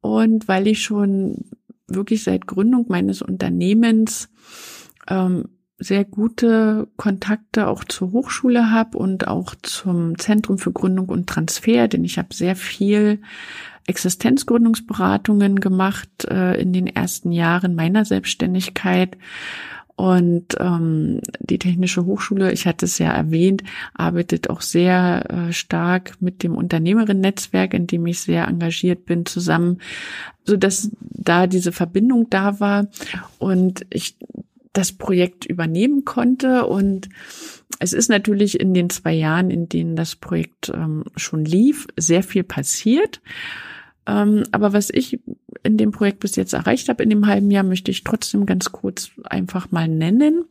und 0.00 0.48
weil 0.48 0.66
ich 0.66 0.82
schon 0.82 1.50
wirklich 1.86 2.24
seit 2.24 2.46
Gründung 2.46 2.86
meines 2.88 3.22
Unternehmens 3.22 4.28
ähm, 5.08 5.59
sehr 5.80 6.04
gute 6.04 6.88
Kontakte 6.96 7.66
auch 7.66 7.84
zur 7.84 8.12
Hochschule 8.12 8.70
habe 8.70 8.98
und 8.98 9.26
auch 9.26 9.54
zum 9.62 10.18
Zentrum 10.18 10.58
für 10.58 10.72
Gründung 10.72 11.08
und 11.08 11.26
Transfer, 11.26 11.88
denn 11.88 12.04
ich 12.04 12.18
habe 12.18 12.34
sehr 12.34 12.54
viel 12.54 13.20
Existenzgründungsberatungen 13.86 15.58
gemacht 15.58 16.26
äh, 16.28 16.60
in 16.60 16.72
den 16.72 16.86
ersten 16.86 17.32
Jahren 17.32 17.74
meiner 17.74 18.04
Selbstständigkeit. 18.04 19.16
Und 19.96 20.56
ähm, 20.58 21.20
die 21.40 21.58
Technische 21.58 22.06
Hochschule, 22.06 22.52
ich 22.52 22.66
hatte 22.66 22.86
es 22.86 22.98
ja 22.98 23.12
erwähnt, 23.12 23.62
arbeitet 23.92 24.48
auch 24.48 24.62
sehr 24.62 25.26
äh, 25.28 25.52
stark 25.52 26.14
mit 26.20 26.42
dem 26.42 26.54
Unternehmerinnen-Netzwerk, 26.54 27.74
in 27.74 27.86
dem 27.86 28.06
ich 28.06 28.20
sehr 28.20 28.48
engagiert 28.48 29.04
bin, 29.04 29.26
zusammen, 29.26 29.78
so 30.44 30.56
dass 30.56 30.90
da 31.00 31.46
diese 31.46 31.72
Verbindung 31.72 32.28
da 32.30 32.60
war 32.60 32.86
und 33.38 33.84
ich 33.90 34.16
das 34.72 34.92
Projekt 34.92 35.44
übernehmen 35.46 36.04
konnte. 36.04 36.66
Und 36.66 37.08
es 37.78 37.92
ist 37.92 38.08
natürlich 38.08 38.60
in 38.60 38.74
den 38.74 38.90
zwei 38.90 39.12
Jahren, 39.12 39.50
in 39.50 39.68
denen 39.68 39.96
das 39.96 40.16
Projekt 40.16 40.70
ähm, 40.74 41.04
schon 41.16 41.44
lief, 41.44 41.86
sehr 41.96 42.22
viel 42.22 42.44
passiert. 42.44 43.20
Ähm, 44.06 44.44
aber 44.52 44.72
was 44.72 44.90
ich 44.90 45.20
in 45.62 45.76
dem 45.76 45.90
Projekt 45.90 46.20
bis 46.20 46.36
jetzt 46.36 46.52
erreicht 46.52 46.88
habe 46.88 47.02
in 47.02 47.10
dem 47.10 47.26
halben 47.26 47.50
Jahr, 47.50 47.64
möchte 47.64 47.90
ich 47.90 48.04
trotzdem 48.04 48.46
ganz 48.46 48.72
kurz 48.72 49.10
einfach 49.24 49.70
mal 49.70 49.88
nennen. 49.88 50.44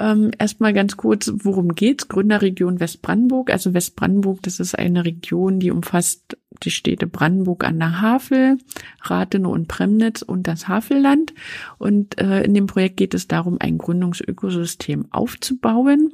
Ähm, 0.00 0.32
erstmal 0.38 0.72
ganz 0.72 0.96
kurz, 0.96 1.30
worum 1.32 1.74
geht's? 1.74 2.08
Gründerregion 2.08 2.80
Westbrandenburg. 2.80 3.50
Also 3.50 3.74
Westbrandenburg, 3.74 4.42
das 4.42 4.58
ist 4.58 4.76
eine 4.76 5.04
Region, 5.04 5.60
die 5.60 5.70
umfasst 5.70 6.36
die 6.62 6.70
Städte 6.70 7.06
Brandenburg 7.06 7.64
an 7.64 7.78
der 7.78 8.00
Havel, 8.00 8.58
Rathenow 9.02 9.52
und 9.52 9.68
Premnitz 9.68 10.22
und 10.22 10.46
das 10.46 10.68
Havelland. 10.68 11.34
Und 11.78 12.20
äh, 12.20 12.42
in 12.42 12.54
dem 12.54 12.66
Projekt 12.66 12.96
geht 12.96 13.14
es 13.14 13.28
darum, 13.28 13.58
ein 13.60 13.78
Gründungsökosystem 13.78 15.06
aufzubauen, 15.10 16.12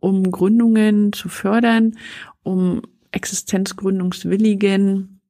um 0.00 0.30
Gründungen 0.30 1.12
zu 1.12 1.28
fördern, 1.28 1.96
um 2.42 2.82
Existenzgründungswilligen 3.12 5.20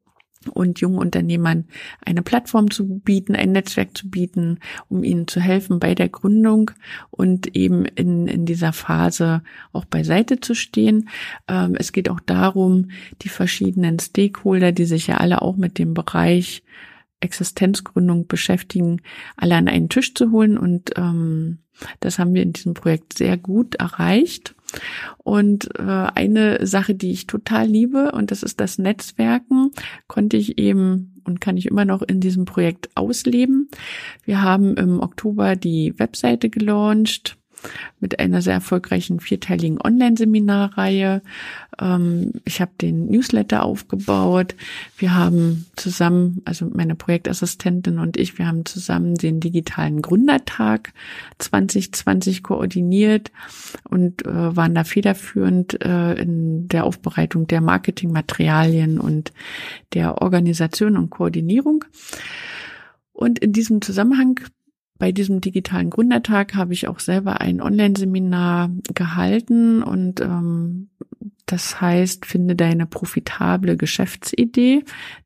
und 0.49 0.81
jungen 0.81 0.99
Unternehmern 0.99 1.67
eine 2.05 2.23
Plattform 2.23 2.71
zu 2.71 2.99
bieten, 2.99 3.35
ein 3.35 3.53
Netzwerk 3.53 3.97
zu 3.97 4.09
bieten, 4.09 4.59
um 4.89 5.05
ihnen 5.05 5.29
zu 5.29 5.41
helfen 5.41 5.79
bei 5.79 5.95
der 5.95 6.09
Gründung 6.09 6.71
und 7.11 7.55
eben 7.57 7.85
in, 7.85 8.27
in 8.29 8.47
dieser 8.47 8.73
Phase 8.73 9.43
auch 9.73 9.85
beiseite 9.85 10.41
zu 10.41 10.55
stehen. 10.55 11.09
Ähm, 11.49 11.77
es 11.79 11.93
geht 11.93 12.09
auch 12.09 12.21
darum, 12.21 12.91
die 13.23 13.29
verschiedenen 13.29 13.99
Stakeholder, 13.99 14.73
die 14.73 14.85
sich 14.85 15.07
ja 15.07 15.19
alle 15.19 15.43
auch 15.43 15.57
mit 15.57 15.79
dem 15.79 15.95
Bereich 15.95 16.63
Existenzgründung 17.23 18.27
beschäftigen, 18.27 19.01
alle 19.37 19.55
an 19.55 19.69
einen 19.69 19.89
Tisch 19.89 20.15
zu 20.15 20.31
holen. 20.31 20.59
Und 20.59 20.91
ähm, 20.97 21.59
das 22.01 22.19
haben 22.19 22.35
wir 22.35 22.43
in 22.43 22.53
diesem 22.53 22.75
Projekt 22.75 23.17
sehr 23.17 23.37
gut 23.37 23.77
erreicht. 23.77 24.55
Und 25.19 25.69
äh, 25.79 25.83
eine 25.83 26.67
Sache, 26.67 26.95
die 26.95 27.13
ich 27.13 27.27
total 27.27 27.67
liebe, 27.67 28.13
und 28.13 28.31
das 28.31 28.43
ist 28.43 28.61
das 28.61 28.79
Netzwerken, 28.79 29.71
konnte 30.07 30.37
ich 30.37 30.59
eben 30.59 31.21
und 31.25 31.41
kann 31.41 31.57
ich 31.57 31.67
immer 31.67 31.85
noch 31.85 32.03
in 32.03 32.21
diesem 32.21 32.45
Projekt 32.45 32.91
ausleben. 32.95 33.69
Wir 34.25 34.43
haben 34.43 34.77
im 34.77 35.01
Oktober 35.01 35.57
die 35.57 35.99
Webseite 35.99 36.51
gelauncht 36.51 37.39
mit 38.01 38.19
einer 38.19 38.43
sehr 38.43 38.55
erfolgreichen 38.55 39.21
vierteiligen 39.21 39.81
Online-Seminarreihe. 39.81 41.23
Ähm, 41.81 42.33
ich 42.45 42.61
habe 42.61 42.73
den 42.81 43.07
Newsletter 43.07 43.63
aufgebaut. 43.63 44.55
Wir 44.97 45.15
haben 45.15 45.67
zusammen, 45.77 46.43
also 46.45 46.71
meine 46.73 46.95
Projektassistentin 46.95 47.99
und 47.99 48.17
ich, 48.17 48.39
wir 48.39 48.47
haben 48.47 48.65
zusammen 48.65 49.15
den 49.15 49.41
digitalen 49.41 50.03
Gründertag 50.03 50.93
2020 51.39 52.43
koordiniert 52.43 53.31
und 53.89 54.27
äh, 54.27 54.57
waren 54.57 54.75
da 54.75 54.85
federführend 54.85 55.85
äh, 55.85 56.15
in 56.15 56.69
der 56.69 56.85
Aufbereitung 56.85 57.47
der 57.47 57.61
Marketingmaterialien 57.61 58.99
und 58.99 59.33
der 59.95 60.21
Organisation 60.23 60.97
und 60.97 61.11
Koordinierung. 61.11 61.85
Und 63.13 63.39
in 63.39 63.53
diesem 63.53 63.83
Zusammenhang 63.83 64.41
bei 65.03 65.11
diesem 65.11 65.41
digitalen 65.41 65.91
Gründertag 65.91 66.55
habe 66.55 66.75
ich 66.75 66.87
auch 66.87 67.01
selber 67.01 67.41
ein 67.41 67.61
Online-Seminar 67.61 68.71
gehalten 68.95 69.83
und 69.83 70.21
ähm, 70.21 70.91
das 71.45 71.81
heißt, 71.81 72.25
finde 72.25 72.55
deine 72.55 72.87
profitable 72.87 73.77
Geschäftsidee. 73.77 74.85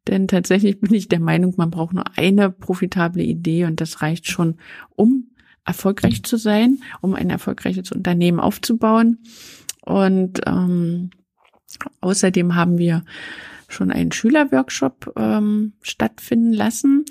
Denn 0.09 0.29
tatsächlich 0.29 0.81
bin 0.81 0.95
ich 0.95 1.09
der 1.09 1.21
Meinung, 1.21 1.53
man 1.59 1.69
braucht 1.69 1.93
nur 1.93 2.05
eine 2.17 2.49
profitable 2.49 3.23
Idee 3.23 3.67
und 3.67 3.83
das 3.83 4.01
reicht 4.01 4.29
schon, 4.29 4.57
um 4.95 5.27
erfolgreich 5.67 6.23
zu 6.23 6.39
sein, 6.39 6.79
um 7.03 7.15
ein 7.15 7.29
erfolgreiches 7.29 7.93
Unternehmen 7.93 8.41
aufzubauen. 8.41 9.19
Und 9.83 10.41
ähm, 10.47 11.11
außerdem 12.01 12.55
haben 12.55 12.79
wir 12.79 13.05
schon 13.69 13.91
einen 13.91 14.11
Schülerworkshop 14.11 15.13
ähm, 15.19 15.75
stattfinden 15.83 16.55
lassen. 16.55 17.05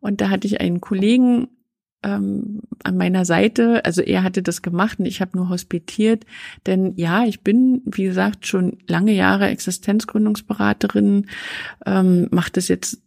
Und 0.00 0.20
da 0.20 0.28
hatte 0.28 0.46
ich 0.46 0.60
einen 0.60 0.82
Kollegen 0.82 1.48
ähm, 2.02 2.60
an 2.82 2.96
meiner 2.96 3.24
Seite. 3.24 3.84
Also 3.84 4.02
er 4.02 4.22
hatte 4.22 4.42
das 4.42 4.62
gemacht 4.62 4.98
und 4.98 5.06
ich 5.06 5.20
habe 5.20 5.36
nur 5.36 5.48
hospitiert. 5.48 6.24
Denn 6.66 6.94
ja, 6.96 7.24
ich 7.24 7.42
bin, 7.42 7.82
wie 7.84 8.04
gesagt, 8.04 8.46
schon 8.46 8.78
lange 8.86 9.12
Jahre 9.12 9.48
Existenzgründungsberaterin, 9.48 11.26
ähm, 11.86 12.28
mache 12.30 12.52
das 12.52 12.68
jetzt 12.68 13.02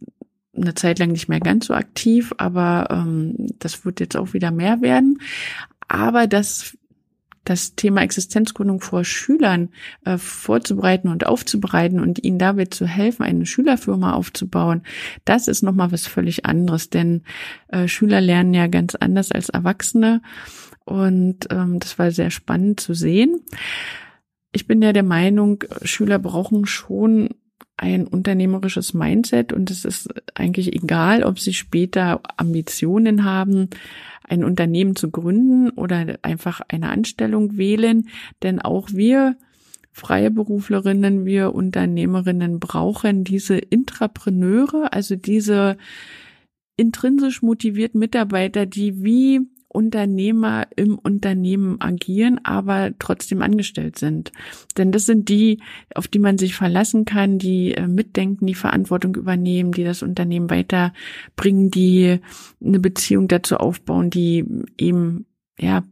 eine 0.56 0.74
Zeit 0.74 0.98
lang 0.98 1.10
nicht 1.10 1.28
mehr 1.28 1.40
ganz 1.40 1.66
so 1.66 1.74
aktiv, 1.74 2.32
aber 2.38 2.88
ähm, 2.90 3.48
das 3.58 3.84
wird 3.84 3.98
jetzt 4.00 4.16
auch 4.16 4.34
wieder 4.34 4.50
mehr 4.50 4.80
werden. 4.82 5.18
Aber 5.88 6.26
das 6.26 6.76
das 7.44 7.74
Thema 7.74 8.02
Existenzgründung 8.02 8.80
vor 8.80 9.04
Schülern 9.04 9.70
äh, 10.04 10.18
vorzubereiten 10.18 11.08
und 11.08 11.26
aufzubereiten 11.26 12.00
und 12.00 12.22
ihnen 12.24 12.38
dabei 12.38 12.66
zu 12.66 12.86
helfen, 12.86 13.22
eine 13.22 13.46
Schülerfirma 13.46 14.12
aufzubauen, 14.12 14.82
das 15.24 15.48
ist 15.48 15.62
nochmal 15.62 15.92
was 15.92 16.06
völlig 16.06 16.46
anderes, 16.46 16.90
denn 16.90 17.22
äh, 17.68 17.88
Schüler 17.88 18.20
lernen 18.20 18.54
ja 18.54 18.66
ganz 18.66 18.94
anders 18.94 19.32
als 19.32 19.48
Erwachsene. 19.48 20.22
Und 20.84 21.46
ähm, 21.50 21.80
das 21.80 21.98
war 21.98 22.10
sehr 22.10 22.30
spannend 22.30 22.80
zu 22.80 22.92
sehen. 22.92 23.40
Ich 24.52 24.66
bin 24.66 24.82
ja 24.82 24.92
der 24.92 25.02
Meinung, 25.02 25.64
Schüler 25.82 26.18
brauchen 26.18 26.66
schon 26.66 27.30
ein 27.76 28.06
unternehmerisches 28.06 28.94
Mindset. 28.94 29.52
Und 29.52 29.70
es 29.70 29.84
ist 29.84 30.08
eigentlich 30.34 30.74
egal, 30.74 31.24
ob 31.24 31.38
sie 31.38 31.54
später 31.54 32.20
Ambitionen 32.36 33.24
haben, 33.24 33.70
ein 34.24 34.44
Unternehmen 34.44 34.96
zu 34.96 35.10
gründen 35.10 35.70
oder 35.70 36.18
einfach 36.22 36.60
eine 36.68 36.90
Anstellung 36.90 37.56
wählen, 37.56 38.08
denn 38.42 38.60
auch 38.60 38.88
wir 38.92 39.36
freie 39.92 40.30
Beruflerinnen, 40.30 41.24
wir 41.24 41.54
Unternehmerinnen 41.54 42.58
brauchen 42.58 43.22
diese 43.22 43.56
Intrapreneure, 43.56 44.92
also 44.92 45.14
diese 45.14 45.76
intrinsisch 46.76 47.42
motivierten 47.42 48.00
Mitarbeiter, 48.00 48.66
die 48.66 49.04
wie 49.04 49.42
Unternehmer 49.74 50.68
im 50.76 50.98
Unternehmen 50.98 51.80
agieren, 51.80 52.40
aber 52.44 52.92
trotzdem 52.98 53.42
angestellt 53.42 53.98
sind. 53.98 54.32
Denn 54.78 54.92
das 54.92 55.04
sind 55.04 55.28
die, 55.28 55.60
auf 55.94 56.06
die 56.06 56.20
man 56.20 56.38
sich 56.38 56.54
verlassen 56.54 57.04
kann, 57.04 57.38
die 57.38 57.74
äh, 57.74 57.88
mitdenken, 57.88 58.46
die 58.46 58.54
Verantwortung 58.54 59.16
übernehmen, 59.16 59.72
die 59.72 59.84
das 59.84 60.02
Unternehmen 60.02 60.48
weiterbringen, 60.48 61.70
die 61.70 62.20
eine 62.64 62.78
Beziehung 62.78 63.26
dazu 63.26 63.56
aufbauen, 63.56 64.10
die 64.10 64.44
eben 64.78 65.26
ja 65.58 65.82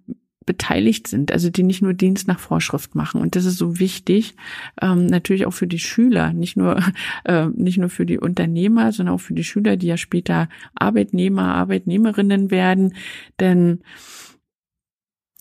beteiligt 0.46 1.08
sind, 1.08 1.32
also 1.32 1.50
die 1.50 1.62
nicht 1.62 1.82
nur 1.82 1.94
Dienst 1.94 2.28
nach 2.28 2.38
Vorschrift 2.38 2.94
machen. 2.94 3.20
Und 3.20 3.36
das 3.36 3.44
ist 3.44 3.58
so 3.58 3.78
wichtig, 3.78 4.34
ähm, 4.80 5.06
natürlich 5.06 5.46
auch 5.46 5.52
für 5.52 5.66
die 5.66 5.78
Schüler, 5.78 6.32
nicht 6.32 6.56
nur, 6.56 6.80
äh, 7.24 7.46
nicht 7.48 7.78
nur 7.78 7.88
für 7.88 8.06
die 8.06 8.18
Unternehmer, 8.18 8.92
sondern 8.92 9.14
auch 9.14 9.20
für 9.20 9.34
die 9.34 9.44
Schüler, 9.44 9.76
die 9.76 9.86
ja 9.86 9.96
später 9.96 10.48
Arbeitnehmer, 10.74 11.54
Arbeitnehmerinnen 11.54 12.50
werden. 12.50 12.94
Denn 13.40 13.80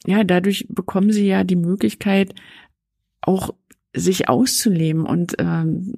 ja, 0.05 0.23
dadurch 0.23 0.65
bekommen 0.69 1.11
sie 1.11 1.27
ja 1.27 1.43
die 1.43 1.55
Möglichkeit, 1.55 2.33
auch 3.21 3.53
sich 3.93 4.29
auszuleben 4.29 5.05
und 5.05 5.35
ähm, 5.37 5.93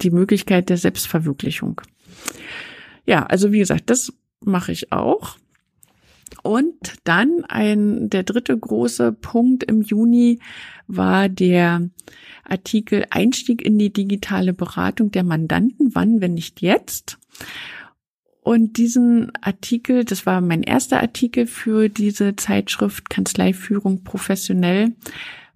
die 0.00 0.10
Möglichkeit 0.10 0.68
der 0.68 0.76
Selbstverwirklichung. 0.76 1.80
Ja, 3.06 3.24
also 3.24 3.52
wie 3.52 3.58
gesagt, 3.58 3.90
das 3.90 4.12
mache 4.40 4.72
ich 4.72 4.92
auch. 4.92 5.36
Und 6.42 6.74
dann 7.04 7.44
ein, 7.48 8.10
der 8.10 8.22
dritte 8.22 8.56
große 8.56 9.12
Punkt 9.12 9.64
im 9.64 9.82
Juni 9.82 10.40
war 10.86 11.28
der 11.28 11.88
Artikel 12.44 13.04
Einstieg 13.10 13.62
in 13.62 13.78
die 13.78 13.92
digitale 13.92 14.52
Beratung 14.52 15.10
der 15.10 15.24
Mandanten. 15.24 15.94
Wann, 15.94 16.20
wenn 16.20 16.34
nicht 16.34 16.60
jetzt? 16.60 17.18
Und 18.40 18.78
diesen 18.78 19.30
Artikel, 19.42 20.04
das 20.04 20.24
war 20.24 20.40
mein 20.40 20.62
erster 20.62 21.00
Artikel 21.00 21.46
für 21.46 21.90
diese 21.90 22.34
Zeitschrift 22.34 23.10
Kanzleiführung 23.10 24.04
professionell. 24.04 24.94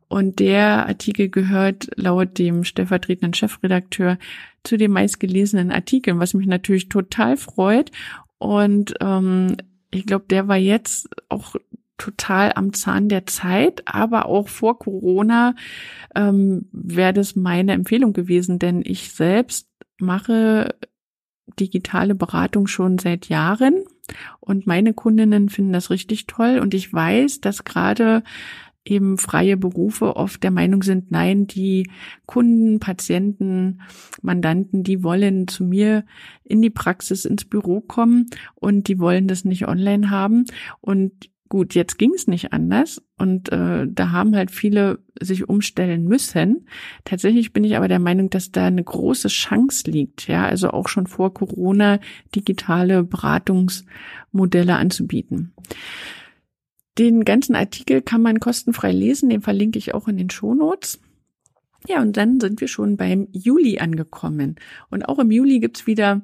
Und 0.08 0.40
der 0.40 0.86
Artikel 0.86 1.30
gehört 1.30 1.88
laut 1.96 2.36
dem 2.36 2.64
stellvertretenden 2.64 3.32
Chefredakteur 3.32 4.18
zu 4.62 4.76
den 4.76 4.90
meistgelesenen 4.90 5.70
Artikeln, 5.72 6.18
was 6.18 6.34
mich 6.34 6.46
natürlich 6.46 6.90
total 6.90 7.38
freut. 7.38 7.90
Und 8.36 8.92
ähm, 9.00 9.56
ich 9.92 10.06
glaube, 10.06 10.24
der 10.28 10.48
war 10.48 10.56
jetzt 10.56 11.08
auch 11.28 11.54
total 11.98 12.52
am 12.54 12.72
Zahn 12.72 13.08
der 13.08 13.26
Zeit, 13.26 13.82
aber 13.86 14.26
auch 14.26 14.48
vor 14.48 14.78
Corona 14.78 15.54
ähm, 16.16 16.68
wäre 16.72 17.12
das 17.12 17.36
meine 17.36 17.72
Empfehlung 17.72 18.12
gewesen, 18.12 18.58
denn 18.58 18.82
ich 18.84 19.12
selbst 19.12 19.68
mache 19.98 20.74
digitale 21.60 22.14
Beratung 22.14 22.66
schon 22.66 22.98
seit 22.98 23.28
Jahren 23.28 23.84
und 24.40 24.66
meine 24.66 24.94
Kundinnen 24.94 25.48
finden 25.48 25.72
das 25.72 25.90
richtig 25.90 26.26
toll 26.26 26.58
und 26.58 26.74
ich 26.74 26.92
weiß, 26.92 27.40
dass 27.40 27.64
gerade 27.64 28.24
eben 28.84 29.18
freie 29.18 29.56
Berufe 29.56 30.16
oft 30.16 30.42
der 30.42 30.50
Meinung 30.50 30.82
sind, 30.82 31.10
nein, 31.10 31.46
die 31.46 31.88
Kunden, 32.26 32.80
Patienten, 32.80 33.80
Mandanten, 34.22 34.82
die 34.82 35.02
wollen 35.02 35.46
zu 35.48 35.64
mir 35.64 36.04
in 36.44 36.62
die 36.62 36.70
Praxis, 36.70 37.24
ins 37.24 37.44
Büro 37.44 37.80
kommen 37.80 38.26
und 38.54 38.88
die 38.88 38.98
wollen 38.98 39.28
das 39.28 39.44
nicht 39.44 39.68
online 39.68 40.10
haben. 40.10 40.44
Und 40.80 41.30
gut, 41.48 41.74
jetzt 41.74 41.98
ging 41.98 42.12
es 42.14 42.26
nicht 42.26 42.52
anders 42.54 43.02
und 43.18 43.52
äh, 43.52 43.86
da 43.86 44.10
haben 44.10 44.34
halt 44.34 44.50
viele 44.50 45.00
sich 45.20 45.48
umstellen 45.48 46.04
müssen. 46.04 46.66
Tatsächlich 47.04 47.52
bin 47.52 47.62
ich 47.62 47.76
aber 47.76 47.88
der 47.88 47.98
Meinung, 47.98 48.30
dass 48.30 48.52
da 48.52 48.64
eine 48.64 48.82
große 48.82 49.28
Chance 49.28 49.90
liegt, 49.90 50.28
ja, 50.28 50.46
also 50.46 50.70
auch 50.70 50.88
schon 50.88 51.06
vor 51.06 51.34
Corona 51.34 52.00
digitale 52.34 53.04
Beratungsmodelle 53.04 54.76
anzubieten. 54.76 55.52
Den 56.98 57.24
ganzen 57.24 57.54
Artikel 57.54 58.02
kann 58.02 58.22
man 58.22 58.40
kostenfrei 58.40 58.92
lesen, 58.92 59.30
den 59.30 59.40
verlinke 59.40 59.78
ich 59.78 59.94
auch 59.94 60.08
in 60.08 60.16
den 60.16 60.30
Shownotes. 60.30 61.00
Ja, 61.88 62.00
und 62.00 62.16
dann 62.16 62.38
sind 62.38 62.60
wir 62.60 62.68
schon 62.68 62.96
beim 62.96 63.28
Juli 63.32 63.78
angekommen. 63.78 64.56
Und 64.90 65.08
auch 65.08 65.18
im 65.18 65.30
Juli 65.30 65.58
gibt's 65.58 65.86
wieder 65.86 66.22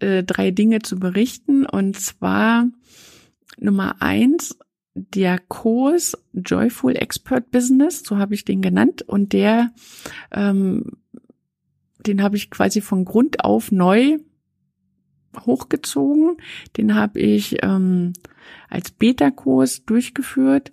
äh, 0.00 0.22
drei 0.22 0.50
Dinge 0.50 0.80
zu 0.80 0.98
berichten. 0.98 1.64
Und 1.64 1.98
zwar 1.98 2.68
Nummer 3.58 4.02
eins, 4.02 4.58
der 4.94 5.38
Kurs 5.38 6.16
Joyful 6.32 6.96
Expert 6.96 7.50
Business, 7.50 8.02
so 8.04 8.18
habe 8.18 8.34
ich 8.34 8.44
den 8.44 8.60
genannt. 8.60 9.02
Und 9.02 9.32
der, 9.32 9.72
ähm, 10.30 10.98
den 12.06 12.22
habe 12.22 12.36
ich 12.36 12.50
quasi 12.50 12.80
von 12.80 13.04
Grund 13.04 13.44
auf 13.44 13.72
neu 13.72 14.18
hochgezogen. 15.38 16.36
Den 16.76 16.94
habe 16.94 17.20
ich 17.20 17.62
ähm, 17.62 18.12
als 18.68 18.90
Beta-Kurs 18.90 19.84
durchgeführt 19.84 20.70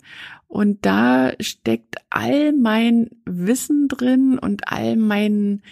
und 0.48 0.84
da 0.86 1.32
steckt 1.40 1.96
all 2.10 2.52
mein 2.52 3.10
Wissen 3.24 3.88
drin 3.88 4.38
und 4.38 4.68
all 4.68 4.96
mein 4.96 5.62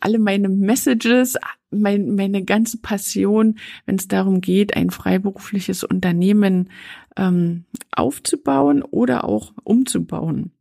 alle 0.00 0.20
meine 0.20 0.48
Messages, 0.48 1.36
mein, 1.70 2.14
meine 2.14 2.44
ganze 2.44 2.78
Passion, 2.78 3.58
wenn 3.84 3.96
es 3.96 4.06
darum 4.06 4.40
geht, 4.40 4.76
ein 4.76 4.90
freiberufliches 4.90 5.82
Unternehmen 5.82 6.70
ähm, 7.16 7.64
aufzubauen 7.90 8.82
oder 8.82 9.24
auch 9.24 9.52
umzubauen. 9.64 10.52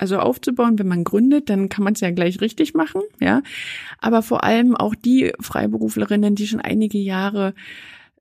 Also 0.00 0.18
aufzubauen, 0.18 0.78
wenn 0.78 0.88
man 0.88 1.04
gründet, 1.04 1.50
dann 1.50 1.68
kann 1.68 1.84
man 1.84 1.92
es 1.92 2.00
ja 2.00 2.10
gleich 2.10 2.40
richtig 2.40 2.72
machen, 2.72 3.02
ja. 3.20 3.42
Aber 3.98 4.22
vor 4.22 4.44
allem 4.44 4.74
auch 4.74 4.94
die 4.94 5.32
Freiberuflerinnen, 5.38 6.34
die 6.34 6.46
schon 6.46 6.62
einige 6.62 6.96
Jahre 6.96 7.52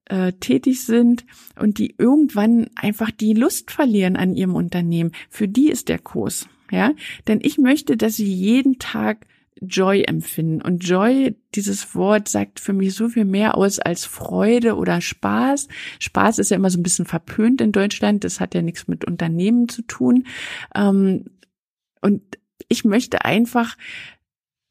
äh, 0.04 0.34
tätig 0.34 0.86
sind 0.86 1.26
und 1.58 1.78
die 1.78 1.96
irgendwann 1.98 2.68
einfach 2.76 3.12
die 3.12 3.34
Lust 3.34 3.72
verlieren 3.72 4.18
an 4.18 4.36
ihrem 4.36 4.56
Unternehmen, 4.56 5.14
für 5.30 5.48
die 5.48 5.70
ist 5.70 5.88
der 5.88 6.00
Kurs, 6.00 6.50
ja. 6.70 6.92
Denn 7.30 7.40
ich 7.42 7.58
möchte, 7.58 7.96
dass 7.96 8.18
sie 8.18 8.30
jeden 8.30 8.78
Tag 8.80 9.26
Joy 9.62 10.04
empfinden. 10.04 10.62
Und 10.62 10.86
Joy, 10.86 11.38
dieses 11.56 11.96
Wort 11.96 12.28
sagt 12.28 12.60
für 12.60 12.74
mich 12.74 12.94
so 12.94 13.08
viel 13.08 13.26
mehr 13.26 13.56
aus 13.58 13.80
als 13.80 14.04
Freude 14.04 14.76
oder 14.76 15.00
Spaß. 15.00 15.70
Spaß 16.00 16.40
ist 16.40 16.52
ja 16.52 16.58
immer 16.58 16.70
so 16.70 16.78
ein 16.78 16.84
bisschen 16.84 17.06
verpönt 17.06 17.62
in 17.62 17.72
Deutschland. 17.72 18.26
Das 18.26 18.42
hat 18.42 18.54
ja 18.54 18.62
nichts 18.62 18.90
mit 18.90 19.06
Unternehmen 19.06 19.70
zu 19.70 19.82
tun. 19.84 20.26
Ähm, 20.76 21.26
und 22.02 22.22
ich 22.68 22.86
möchte 22.86 23.26
einfach 23.26 23.78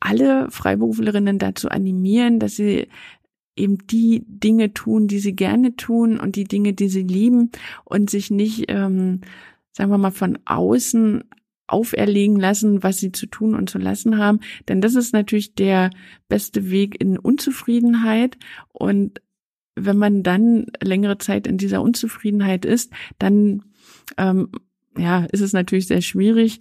alle 0.01 0.51
Freiberuflerinnen 0.51 1.39
dazu 1.39 1.69
animieren, 1.69 2.39
dass 2.39 2.57
sie 2.57 2.89
eben 3.57 3.79
die 3.87 4.25
Dinge 4.27 4.73
tun, 4.73 5.09
die 5.09 5.19
sie 5.19 5.35
gerne 5.35 5.75
tun 5.77 6.19
und 6.19 6.37
die 6.37 6.45
Dinge, 6.45 6.73
die 6.73 6.89
sie 6.89 7.03
lieben 7.03 7.51
und 7.85 8.09
sich 8.09 8.31
nicht, 8.31 8.67
ähm, 8.69 9.23
sagen 9.73 9.91
wir 9.91 9.99
mal, 9.99 10.13
von 10.13 10.39
außen 10.45 11.25
auferlegen 11.67 12.37
lassen, 12.37 12.83
was 12.83 12.99
sie 12.99 13.13
zu 13.13 13.27
tun 13.27 13.55
und 13.55 13.69
zu 13.69 13.79
lassen 13.79 14.17
haben. 14.17 14.41
Denn 14.69 14.81
das 14.81 14.95
ist 14.95 15.13
natürlich 15.13 15.55
der 15.55 15.91
beste 16.29 16.71
Weg 16.71 17.01
in 17.01 17.19
Unzufriedenheit. 17.19 18.39
Und 18.73 19.21
wenn 19.75 19.99
man 19.99 20.23
dann 20.23 20.67
längere 20.81 21.19
Zeit 21.19 21.47
in 21.47 21.59
dieser 21.59 21.83
Unzufriedenheit 21.83 22.65
ist, 22.65 22.93
dann 23.19 23.65
ähm, 24.17 24.51
ja, 24.99 25.25
ist 25.33 25.41
es 25.41 25.53
natürlich 25.53 25.87
sehr 25.87 26.03
schwierig, 26.03 26.61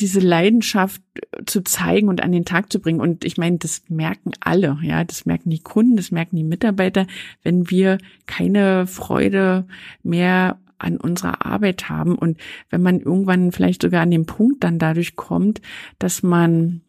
diese 0.00 0.20
Leidenschaft 0.20 1.00
zu 1.46 1.62
zeigen 1.62 2.08
und 2.08 2.22
an 2.22 2.32
den 2.32 2.44
Tag 2.44 2.72
zu 2.72 2.80
bringen. 2.80 3.00
Und 3.00 3.24
ich 3.24 3.36
meine, 3.36 3.58
das 3.58 3.82
merken 3.88 4.32
alle, 4.40 4.78
ja, 4.82 5.04
das 5.04 5.24
merken 5.24 5.50
die 5.50 5.60
Kunden, 5.60 5.96
das 5.96 6.10
merken 6.10 6.36
die 6.36 6.44
Mitarbeiter, 6.44 7.06
wenn 7.42 7.70
wir 7.70 7.98
keine 8.26 8.86
Freude 8.86 9.66
mehr 10.02 10.58
an 10.78 10.96
unserer 10.96 11.46
Arbeit 11.46 11.88
haben 11.88 12.16
und 12.16 12.38
wenn 12.70 12.82
man 12.82 13.00
irgendwann 13.00 13.52
vielleicht 13.52 13.82
sogar 13.82 14.02
an 14.02 14.10
den 14.10 14.26
Punkt 14.26 14.64
dann 14.64 14.78
dadurch 14.78 15.16
kommt, 15.16 15.62
dass 15.98 16.22
man 16.22 16.82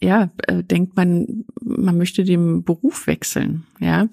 ja, 0.00 0.30
äh, 0.46 0.62
denkt 0.62 0.96
man, 0.96 1.44
man 1.60 1.98
möchte 1.98 2.24
den 2.24 2.62
Beruf 2.64 3.06
wechseln, 3.06 3.66
ja. 3.80 4.08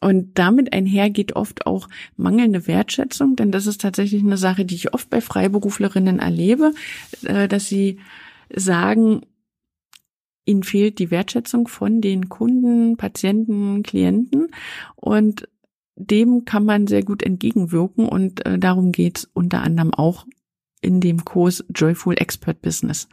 Und 0.00 0.38
damit 0.38 0.72
einher 0.72 1.10
geht 1.10 1.34
oft 1.36 1.66
auch 1.66 1.88
mangelnde 2.16 2.66
Wertschätzung, 2.66 3.36
denn 3.36 3.52
das 3.52 3.66
ist 3.66 3.80
tatsächlich 3.80 4.22
eine 4.22 4.36
Sache, 4.36 4.64
die 4.64 4.74
ich 4.74 4.94
oft 4.94 5.10
bei 5.10 5.20
Freiberuflerinnen 5.20 6.18
erlebe, 6.18 6.72
äh, 7.24 7.48
dass 7.48 7.68
sie 7.68 7.98
sagen, 8.54 9.22
ihnen 10.44 10.62
fehlt 10.62 10.98
die 10.98 11.10
Wertschätzung 11.10 11.68
von 11.68 12.00
den 12.00 12.28
Kunden, 12.28 12.96
Patienten, 12.96 13.82
Klienten 13.82 14.48
und 14.94 15.48
dem 15.96 16.44
kann 16.44 16.64
man 16.64 16.86
sehr 16.86 17.02
gut 17.02 17.22
entgegenwirken 17.22 18.08
und 18.08 18.44
äh, 18.46 18.58
darum 18.58 18.92
geht's 18.92 19.28
unter 19.32 19.62
anderem 19.62 19.92
auch 19.92 20.26
in 20.80 21.00
dem 21.00 21.24
Kurs 21.24 21.64
Joyful 21.74 22.14
Expert 22.18 22.62
Business. 22.62 23.08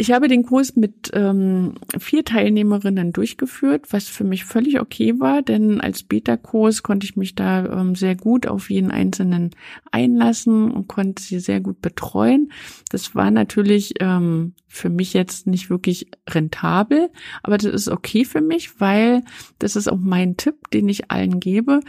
Ich 0.00 0.12
habe 0.12 0.28
den 0.28 0.46
Kurs 0.46 0.76
mit 0.76 1.10
ähm, 1.12 1.74
vier 1.98 2.24
Teilnehmerinnen 2.24 3.12
durchgeführt, 3.12 3.88
was 3.90 4.08
für 4.08 4.24
mich 4.24 4.46
völlig 4.46 4.80
okay 4.80 5.20
war, 5.20 5.42
denn 5.42 5.82
als 5.82 6.04
Beta-Kurs 6.04 6.82
konnte 6.82 7.04
ich 7.04 7.16
mich 7.16 7.34
da 7.34 7.66
ähm, 7.66 7.94
sehr 7.94 8.16
gut 8.16 8.46
auf 8.46 8.70
jeden 8.70 8.90
einzelnen 8.90 9.50
einlassen 9.92 10.70
und 10.70 10.88
konnte 10.88 11.22
sie 11.22 11.38
sehr 11.38 11.60
gut 11.60 11.82
betreuen. 11.82 12.50
Das 12.88 13.14
war 13.14 13.30
natürlich 13.30 13.92
ähm, 14.00 14.54
für 14.68 14.88
mich 14.88 15.12
jetzt 15.12 15.46
nicht 15.46 15.68
wirklich 15.68 16.10
rentabel, 16.26 17.10
aber 17.42 17.58
das 17.58 17.70
ist 17.70 17.88
okay 17.88 18.24
für 18.24 18.40
mich, 18.40 18.80
weil 18.80 19.22
das 19.58 19.76
ist 19.76 19.86
auch 19.86 19.98
mein 20.00 20.38
Tipp, 20.38 20.70
den 20.70 20.88
ich 20.88 21.10
allen 21.10 21.40
gebe. 21.40 21.80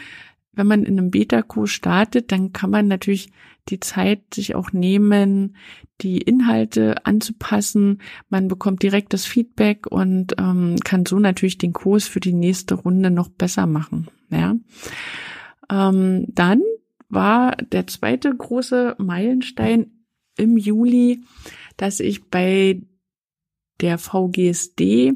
Wenn 0.53 0.67
man 0.67 0.83
in 0.83 0.99
einem 0.99 1.11
Beta-Kurs 1.11 1.69
startet, 1.69 2.31
dann 2.31 2.51
kann 2.51 2.69
man 2.69 2.87
natürlich 2.87 3.31
die 3.69 3.79
Zeit 3.79 4.33
sich 4.33 4.55
auch 4.55 4.71
nehmen, 4.73 5.55
die 6.01 6.17
Inhalte 6.17 7.05
anzupassen. 7.05 8.01
Man 8.29 8.47
bekommt 8.47 8.83
direkt 8.83 9.13
das 9.13 9.25
Feedback 9.25 9.87
und 9.87 10.33
ähm, 10.39 10.77
kann 10.83 11.05
so 11.05 11.19
natürlich 11.19 11.57
den 11.57 11.73
Kurs 11.73 12.07
für 12.07 12.19
die 12.19 12.33
nächste 12.33 12.75
Runde 12.75 13.11
noch 13.11 13.29
besser 13.29 13.67
machen. 13.67 14.07
Ja. 14.29 14.55
Ähm, 15.69 16.25
dann 16.27 16.61
war 17.09 17.55
der 17.57 17.87
zweite 17.87 18.35
große 18.35 18.95
Meilenstein 18.97 19.91
im 20.37 20.57
Juli, 20.57 21.23
dass 21.77 21.99
ich 21.99 22.29
bei 22.29 22.81
der 23.81 23.97
VGSD 23.97 25.13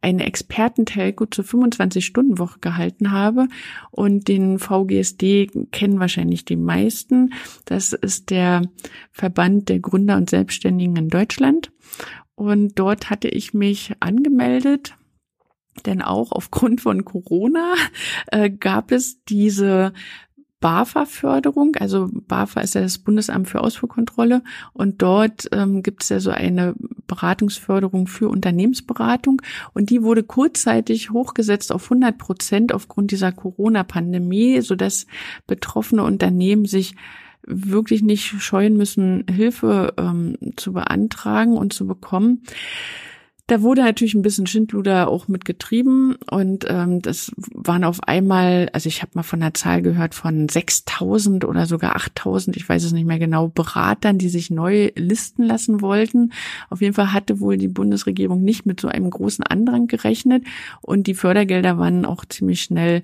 eine 0.00 0.24
Expertentelco 0.26 1.26
zur 1.26 1.44
25-Stunden-Woche 1.44 2.60
gehalten 2.60 3.10
habe. 3.10 3.48
Und 3.90 4.28
den 4.28 4.58
VGSD 4.58 5.50
kennen 5.72 6.00
wahrscheinlich 6.00 6.44
die 6.44 6.56
meisten. 6.56 7.32
Das 7.64 7.92
ist 7.92 8.30
der 8.30 8.62
Verband 9.10 9.68
der 9.68 9.80
Gründer 9.80 10.16
und 10.16 10.30
Selbstständigen 10.30 10.96
in 10.96 11.08
Deutschland. 11.08 11.72
Und 12.34 12.78
dort 12.78 13.10
hatte 13.10 13.28
ich 13.28 13.54
mich 13.54 13.92
angemeldet 14.00 14.96
denn 15.86 16.02
auch 16.02 16.32
aufgrund 16.32 16.80
von 16.80 17.04
Corona 17.04 17.74
äh, 18.28 18.50
gab 18.50 18.92
es 18.92 19.24
diese 19.24 19.92
BAFA-Förderung. 20.64 21.76
Also 21.76 22.08
BAFA 22.10 22.62
ist 22.62 22.74
ja 22.74 22.80
das 22.80 22.96
Bundesamt 22.96 23.50
für 23.50 23.60
Ausfuhrkontrolle 23.60 24.42
und 24.72 25.02
dort 25.02 25.46
ähm, 25.52 25.82
gibt 25.82 26.02
es 26.02 26.08
ja 26.08 26.20
so 26.20 26.30
eine 26.30 26.74
Beratungsförderung 27.06 28.06
für 28.06 28.30
Unternehmensberatung 28.30 29.42
und 29.74 29.90
die 29.90 30.02
wurde 30.02 30.22
kurzzeitig 30.22 31.10
hochgesetzt 31.10 31.70
auf 31.70 31.84
100 31.84 32.16
Prozent 32.16 32.72
aufgrund 32.72 33.10
dieser 33.10 33.30
Corona-Pandemie, 33.30 34.62
sodass 34.62 35.06
betroffene 35.46 36.02
Unternehmen 36.02 36.64
sich 36.64 36.94
wirklich 37.46 38.02
nicht 38.02 38.24
scheuen 38.40 38.78
müssen, 38.78 39.26
Hilfe 39.30 39.92
ähm, 39.98 40.38
zu 40.56 40.72
beantragen 40.72 41.58
und 41.58 41.74
zu 41.74 41.86
bekommen. 41.86 42.42
Da 43.46 43.60
wurde 43.60 43.82
natürlich 43.82 44.14
ein 44.14 44.22
bisschen 44.22 44.46
Schindluder 44.46 45.08
auch 45.08 45.28
mitgetrieben 45.28 46.16
und 46.30 46.64
ähm, 46.66 47.02
das 47.02 47.30
waren 47.52 47.84
auf 47.84 48.02
einmal, 48.04 48.70
also 48.72 48.88
ich 48.88 49.02
habe 49.02 49.12
mal 49.16 49.22
von 49.22 49.42
einer 49.42 49.52
Zahl 49.52 49.82
gehört 49.82 50.14
von 50.14 50.46
6.000 50.46 51.44
oder 51.44 51.66
sogar 51.66 51.94
8.000, 51.94 52.56
ich 52.56 52.66
weiß 52.66 52.84
es 52.84 52.92
nicht 52.92 53.04
mehr 53.04 53.18
genau, 53.18 53.48
Beratern, 53.48 54.16
die 54.16 54.30
sich 54.30 54.50
neu 54.50 54.92
listen 54.96 55.42
lassen 55.42 55.82
wollten. 55.82 56.32
Auf 56.70 56.80
jeden 56.80 56.94
Fall 56.94 57.12
hatte 57.12 57.38
wohl 57.38 57.58
die 57.58 57.68
Bundesregierung 57.68 58.42
nicht 58.42 58.64
mit 58.64 58.80
so 58.80 58.88
einem 58.88 59.10
großen 59.10 59.44
Andrang 59.44 59.88
gerechnet 59.88 60.44
und 60.80 61.06
die 61.06 61.14
Fördergelder 61.14 61.76
waren 61.76 62.06
auch 62.06 62.24
ziemlich 62.24 62.62
schnell 62.62 63.02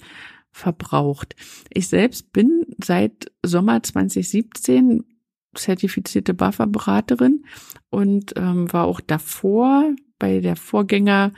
verbraucht. 0.53 1.37
Ich 1.69 1.89
selbst 1.89 2.33
bin 2.33 2.65
seit 2.83 3.31
Sommer 3.45 3.83
2017 3.83 5.05
zertifizierte 5.55 6.33
Buffer-Beraterin 6.33 7.45
und 7.91 8.33
ähm, 8.37 8.73
war 8.73 8.85
auch 8.85 9.01
davor 9.01 9.85
bei 10.21 10.39
der 10.39 10.55
Vorgänger, 10.55 11.33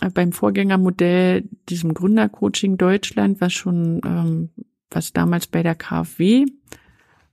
äh, 0.00 0.08
beim 0.08 0.32
Vorgängermodell, 0.32 1.44
diesem 1.68 1.92
Gründercoaching 1.92 2.78
Deutschland, 2.78 3.42
was 3.42 3.52
schon, 3.52 4.00
ähm, 4.06 4.48
was 4.90 5.12
damals 5.12 5.46
bei 5.46 5.62
der 5.62 5.74
KfW, 5.74 6.46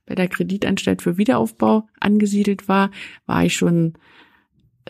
bei 0.04 0.14
der 0.14 0.28
Kreditanstalt 0.28 1.00
für 1.00 1.16
Wiederaufbau 1.16 1.88
angesiedelt 1.98 2.68
war, 2.68 2.90
war 3.24 3.44
ich 3.46 3.54
schon 3.54 3.94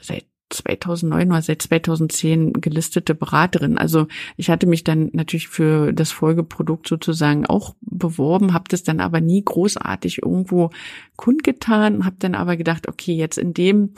seit 0.01 0.25
2009 0.53 1.31
oder 1.31 1.43
seit 1.43 1.63
2010 1.63 2.53
gelistete 2.55 3.15
Beraterin. 3.15 3.79
Also 3.79 4.07
ich 4.37 4.51
hatte 4.51 4.67
mich 4.67 4.85
dann 4.85 5.11
natürlich 5.13 5.49
für 5.49 5.93
das 5.93 6.13
Folgeprodukt 6.13 6.89
sozusagen 6.89 7.47
auch 7.47 7.75
beworben, 7.81 8.53
habe 8.53 8.65
das 8.69 8.83
dann 8.83 9.01
aber 9.01 9.21
nie 9.21 9.45
großartig 9.45 10.23
irgendwo 10.23 10.71
kundgetan, 11.17 12.05
habe 12.05 12.17
dann 12.19 12.35
aber 12.35 12.57
gedacht, 12.57 12.89
okay, 12.89 13.15
jetzt 13.15 13.39
in 13.39 13.55
dem 13.55 13.91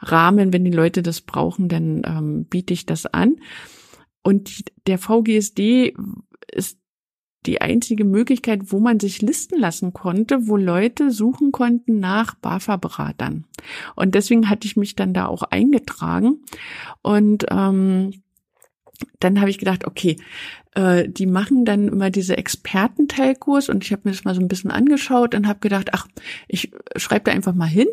Rahmen, 0.00 0.52
wenn 0.52 0.64
die 0.64 0.70
Leute 0.70 1.02
das 1.02 1.20
brauchen, 1.20 1.68
dann 1.68 2.02
ähm, 2.04 2.44
biete 2.44 2.74
ich 2.74 2.86
das 2.86 3.06
an. 3.06 3.36
Und 4.22 4.64
der 4.86 4.98
VGSD 4.98 5.94
ist 6.50 6.78
die 7.46 7.60
einzige 7.60 8.04
Möglichkeit, 8.04 8.72
wo 8.72 8.80
man 8.80 9.00
sich 9.00 9.22
listen 9.22 9.58
lassen 9.58 9.92
konnte, 9.92 10.46
wo 10.46 10.56
Leute 10.56 11.10
suchen 11.10 11.52
konnten 11.52 12.00
nach 12.00 12.34
BAFA-Beratern. 12.36 13.44
Und 13.94 14.14
deswegen 14.14 14.48
hatte 14.48 14.66
ich 14.66 14.76
mich 14.76 14.96
dann 14.96 15.14
da 15.14 15.26
auch 15.26 15.42
eingetragen. 15.42 16.40
Und 17.02 17.46
ähm, 17.50 18.12
dann 19.20 19.40
habe 19.40 19.50
ich 19.50 19.58
gedacht, 19.58 19.86
okay, 19.86 20.16
äh, 20.74 21.08
die 21.08 21.26
machen 21.26 21.64
dann 21.64 21.88
immer 21.88 22.10
diese 22.10 22.36
Expertenteilkurs 22.36 23.68
und 23.68 23.84
ich 23.84 23.92
habe 23.92 24.02
mir 24.04 24.12
das 24.12 24.24
mal 24.24 24.34
so 24.34 24.40
ein 24.40 24.48
bisschen 24.48 24.70
angeschaut 24.70 25.34
und 25.34 25.46
habe 25.46 25.60
gedacht, 25.60 25.90
ach, 25.92 26.06
ich 26.48 26.72
schreibe 26.96 27.24
da 27.24 27.32
einfach 27.32 27.54
mal 27.54 27.66
hin 27.66 27.88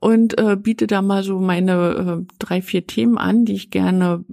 und 0.00 0.38
äh, 0.38 0.56
biete 0.56 0.86
da 0.86 1.02
mal 1.02 1.22
so 1.22 1.40
meine 1.40 2.22
äh, 2.22 2.34
drei, 2.38 2.62
vier 2.62 2.86
Themen 2.86 3.18
an, 3.18 3.44
die 3.44 3.54
ich 3.54 3.70
gerne 3.70 4.24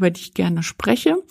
über 0.00 0.10
die 0.10 0.22
ich 0.22 0.34
gerne 0.34 0.62
spreche 0.62 1.22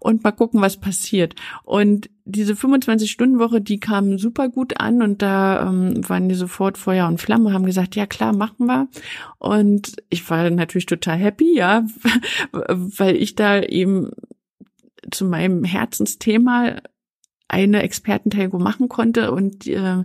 und 0.00 0.22
mal 0.22 0.32
gucken, 0.32 0.60
was 0.60 0.76
passiert. 0.76 1.34
Und 1.64 2.10
diese 2.26 2.52
25-Stunden-Woche, 2.52 3.62
die 3.62 3.80
kam 3.80 4.18
super 4.18 4.50
gut 4.50 4.78
an 4.78 5.00
und 5.00 5.22
da 5.22 5.66
ähm, 5.66 6.06
waren 6.06 6.28
die 6.28 6.34
sofort 6.34 6.76
Feuer 6.76 7.08
und 7.08 7.22
Flamme, 7.22 7.54
haben 7.54 7.64
gesagt, 7.64 7.96
ja 7.96 8.06
klar, 8.06 8.36
machen 8.36 8.66
wir. 8.66 8.88
Und 9.38 9.96
ich 10.10 10.28
war 10.28 10.50
natürlich 10.50 10.84
total 10.84 11.16
happy, 11.16 11.56
ja, 11.56 11.86
weil 12.52 13.16
ich 13.16 13.34
da 13.34 13.62
eben 13.62 14.10
zu 15.10 15.24
meinem 15.24 15.64
Herzensthema 15.64 16.76
eine 17.48 17.82
Expertentelgo 17.82 18.58
machen 18.58 18.90
konnte 18.90 19.32
und 19.32 19.66
äh, 19.66 20.04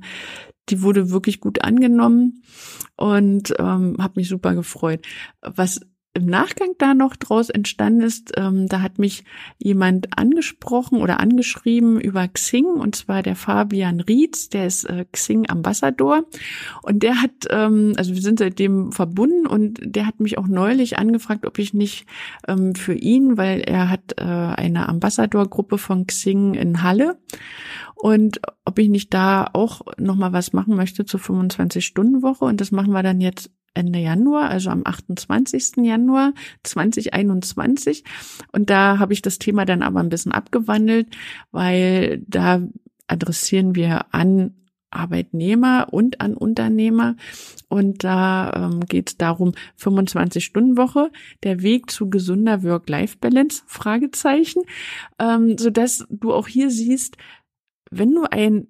die 0.69 0.81
wurde 0.81 1.09
wirklich 1.09 1.41
gut 1.41 1.61
angenommen 1.61 2.41
und 2.95 3.53
ähm, 3.59 3.97
habe 3.99 4.13
mich 4.15 4.29
super 4.29 4.55
gefreut. 4.55 5.05
Was 5.41 5.81
im 6.15 6.27
Nachgang 6.27 6.75
da 6.77 6.93
noch 6.93 7.15
draus 7.15 7.49
entstanden 7.49 8.01
ist, 8.01 8.33
ähm, 8.37 8.67
da 8.67 8.81
hat 8.81 8.99
mich 8.99 9.23
jemand 9.57 10.15
angesprochen 10.17 11.01
oder 11.01 11.19
angeschrieben 11.19 11.99
über 11.99 12.27
Xing 12.27 12.65
und 12.65 12.95
zwar 12.95 13.23
der 13.23 13.35
Fabian 13.35 13.99
Rietz, 13.99 14.49
der 14.49 14.67
ist 14.67 14.83
äh, 14.83 15.05
Xing 15.11 15.49
Ambassador. 15.49 16.23
Und 16.83 17.01
der 17.01 17.21
hat, 17.21 17.47
ähm, 17.49 17.93
also 17.97 18.13
wir 18.13 18.21
sind 18.21 18.37
seitdem 18.37 18.91
verbunden 18.91 19.47
und 19.47 19.79
der 19.83 20.05
hat 20.05 20.19
mich 20.19 20.37
auch 20.37 20.47
neulich 20.47 20.99
angefragt, 20.99 21.47
ob 21.47 21.57
ich 21.57 21.73
nicht 21.73 22.05
ähm, 22.47 22.75
für 22.75 22.93
ihn, 22.93 23.37
weil 23.37 23.61
er 23.61 23.89
hat 23.89 24.13
äh, 24.17 24.23
eine 24.23 24.87
Ambassadorgruppe 24.89 25.79
von 25.79 26.05
Xing 26.05 26.53
in 26.53 26.83
Halle. 26.83 27.17
Und 27.95 28.41
ob 28.65 28.77
ich 28.79 28.89
nicht 28.89 29.13
da 29.13 29.49
auch 29.53 29.81
noch 29.97 30.15
mal 30.15 30.33
was 30.33 30.51
machen 30.51 30.75
möchte 30.75 31.05
zur 31.05 31.21
25 31.21 31.85
Stunden 31.85 32.21
Woche 32.21 32.43
und 32.43 32.59
das 32.59 32.71
machen 32.71 32.91
wir 32.91 33.01
dann 33.01 33.21
jetzt 33.21 33.49
Ende 33.73 33.99
Januar, 33.99 34.49
also 34.49 34.69
am 34.69 34.83
28. 34.85 35.83
Januar 35.83 36.33
2021. 36.63 38.03
Und 38.51 38.69
da 38.69 38.99
habe 38.99 39.13
ich 39.13 39.21
das 39.21 39.39
Thema 39.39 39.65
dann 39.65 39.81
aber 39.81 39.99
ein 39.99 40.09
bisschen 40.09 40.31
abgewandelt, 40.31 41.07
weil 41.51 42.21
da 42.27 42.61
adressieren 43.07 43.75
wir 43.75 44.13
an 44.13 44.55
Arbeitnehmer 44.93 45.87
und 45.91 46.21
an 46.21 46.35
Unternehmer. 46.35 47.15
Und 47.67 48.03
da 48.03 48.51
ähm, 48.55 48.81
geht 48.81 49.09
es 49.09 49.17
darum, 49.17 49.53
25-Stunden-Woche, 49.79 51.11
der 51.43 51.61
Weg 51.61 51.89
zu 51.89 52.09
gesunder 52.09 52.63
Work-Life-Balance, 52.63 53.63
Fragezeichen, 53.67 54.63
ähm, 55.19 55.57
sodass 55.57 56.05
du 56.09 56.33
auch 56.33 56.47
hier 56.47 56.69
siehst, 56.69 57.17
wenn 57.89 58.13
du 58.13 58.23
ein 58.29 58.67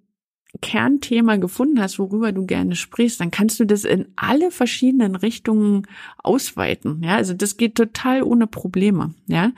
Kernthema 0.61 1.37
gefunden 1.37 1.81
hast, 1.81 1.99
worüber 1.99 2.31
du 2.31 2.45
gerne 2.45 2.75
sprichst, 2.75 3.19
dann 3.19 3.31
kannst 3.31 3.59
du 3.59 3.65
das 3.65 3.83
in 3.83 4.07
alle 4.15 4.51
verschiedenen 4.51 5.15
Richtungen 5.15 5.87
ausweiten. 6.17 7.01
Ja, 7.03 7.15
also 7.15 7.33
das 7.33 7.57
geht 7.57 7.75
total 7.75 8.23
ohne 8.23 8.47
Probleme. 8.47 9.13
Ja, 9.27 9.51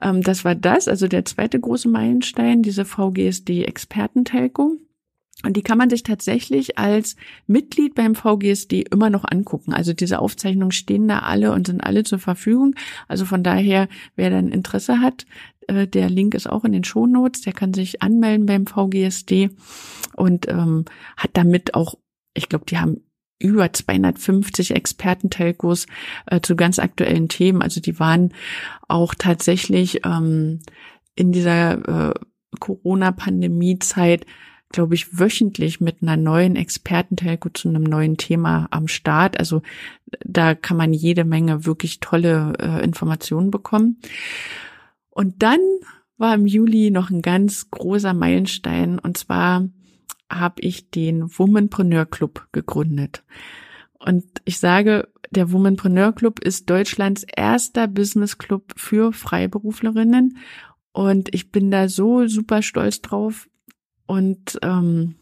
ähm, 0.00 0.22
das 0.22 0.44
war 0.44 0.54
das. 0.54 0.88
Also 0.88 1.08
der 1.08 1.24
zweite 1.24 1.58
große 1.58 1.88
Meilenstein, 1.88 2.62
diese 2.62 2.84
VGSD 2.84 3.64
Expertentelco. 3.64 4.76
Und 5.44 5.56
die 5.56 5.62
kann 5.62 5.76
man 5.76 5.90
sich 5.90 6.02
tatsächlich 6.02 6.78
als 6.78 7.14
Mitglied 7.46 7.94
beim 7.94 8.14
VGSD 8.14 8.82
immer 8.90 9.10
noch 9.10 9.24
angucken. 9.24 9.74
Also 9.74 9.92
diese 9.92 10.18
Aufzeichnungen 10.18 10.72
stehen 10.72 11.08
da 11.08 11.20
alle 11.20 11.52
und 11.52 11.66
sind 11.66 11.82
alle 11.84 12.04
zur 12.04 12.18
Verfügung. 12.18 12.74
Also 13.06 13.26
von 13.26 13.42
daher, 13.42 13.88
wer 14.16 14.30
dann 14.30 14.48
Interesse 14.48 15.00
hat, 15.00 15.26
äh, 15.68 15.86
der 15.86 16.10
Link 16.10 16.34
ist 16.34 16.48
auch 16.48 16.64
in 16.64 16.72
den 16.72 16.84
Shownotes. 16.84 17.42
Der 17.42 17.52
kann 17.52 17.74
sich 17.74 18.02
anmelden 18.02 18.46
beim 18.46 18.66
VGSD 18.66 19.50
und 20.16 20.48
ähm, 20.48 20.84
hat 21.16 21.30
damit 21.34 21.74
auch, 21.74 21.96
ich 22.34 22.48
glaube, 22.48 22.64
die 22.66 22.78
haben 22.78 23.02
über 23.38 23.70
250 23.72 24.74
Expertentelcos 24.74 25.86
äh, 26.26 26.40
zu 26.40 26.56
ganz 26.56 26.78
aktuellen 26.78 27.28
Themen. 27.28 27.62
Also 27.62 27.80
die 27.80 28.00
waren 28.00 28.32
auch 28.88 29.14
tatsächlich 29.14 30.00
ähm, 30.06 30.60
in 31.14 31.32
dieser 31.32 32.10
äh, 32.10 32.14
Corona-Pandemie-Zeit 32.58 34.24
glaube 34.70 34.94
ich, 34.94 35.18
wöchentlich 35.18 35.80
mit 35.80 36.02
einer 36.02 36.16
neuen 36.16 36.56
Expertentelco 36.56 37.50
zu 37.50 37.68
einem 37.68 37.84
neuen 37.84 38.16
Thema 38.16 38.66
am 38.70 38.88
Start. 38.88 39.38
Also 39.38 39.62
da 40.24 40.54
kann 40.54 40.76
man 40.76 40.92
jede 40.92 41.24
Menge 41.24 41.66
wirklich 41.66 42.00
tolle 42.00 42.54
äh, 42.58 42.84
Informationen 42.84 43.50
bekommen. 43.50 44.00
Und 45.16 45.42
dann 45.42 45.60
war 46.18 46.34
im 46.34 46.44
Juli 46.44 46.90
noch 46.90 47.08
ein 47.08 47.22
ganz 47.22 47.70
großer 47.70 48.12
Meilenstein. 48.12 48.98
Und 48.98 49.16
zwar 49.16 49.66
habe 50.30 50.60
ich 50.60 50.90
den 50.90 51.22
Womanpreneur 51.38 52.04
Club 52.04 52.48
gegründet. 52.52 53.24
Und 53.98 54.26
ich 54.44 54.58
sage, 54.58 55.08
der 55.30 55.50
Womanpreneur 55.52 56.12
Club 56.12 56.40
ist 56.40 56.68
Deutschlands 56.68 57.24
erster 57.34 57.88
Business 57.88 58.36
Club 58.36 58.74
für 58.76 59.14
Freiberuflerinnen. 59.14 60.36
Und 60.92 61.34
ich 61.34 61.50
bin 61.50 61.70
da 61.70 61.88
so 61.88 62.26
super 62.26 62.60
stolz 62.60 63.00
drauf. 63.00 63.48
Und 64.04 64.58
ähm, 64.60 65.14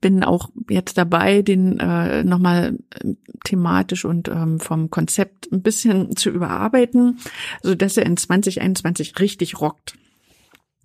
bin 0.00 0.22
auch 0.22 0.50
jetzt 0.68 0.96
dabei, 0.96 1.42
den 1.42 1.78
äh, 1.80 2.22
nochmal 2.24 2.78
äh, 2.90 3.14
thematisch 3.44 4.04
und 4.04 4.28
ähm, 4.28 4.60
vom 4.60 4.90
Konzept 4.90 5.50
ein 5.52 5.62
bisschen 5.62 6.16
zu 6.16 6.30
überarbeiten, 6.30 7.18
so 7.62 7.74
dass 7.74 7.96
er 7.96 8.06
in 8.06 8.16
2021 8.16 9.18
richtig 9.18 9.60
rockt. 9.60 9.96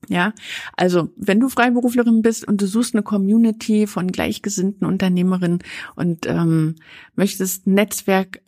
Ja, 0.10 0.34
also 0.76 1.10
wenn 1.18 1.40
du 1.40 1.50
Freiberuflerin 1.50 2.22
bist 2.22 2.48
und 2.48 2.62
du 2.62 2.68
suchst 2.68 2.96
eine 2.96 3.04
Community 3.04 3.88
von 3.88 4.08
gleichgesinnten 4.08 4.88
Unternehmerinnen 4.88 5.60
und 5.96 6.28
ähm, 6.28 6.76
möchtest 7.16 7.68
Netzwerk 7.68 8.42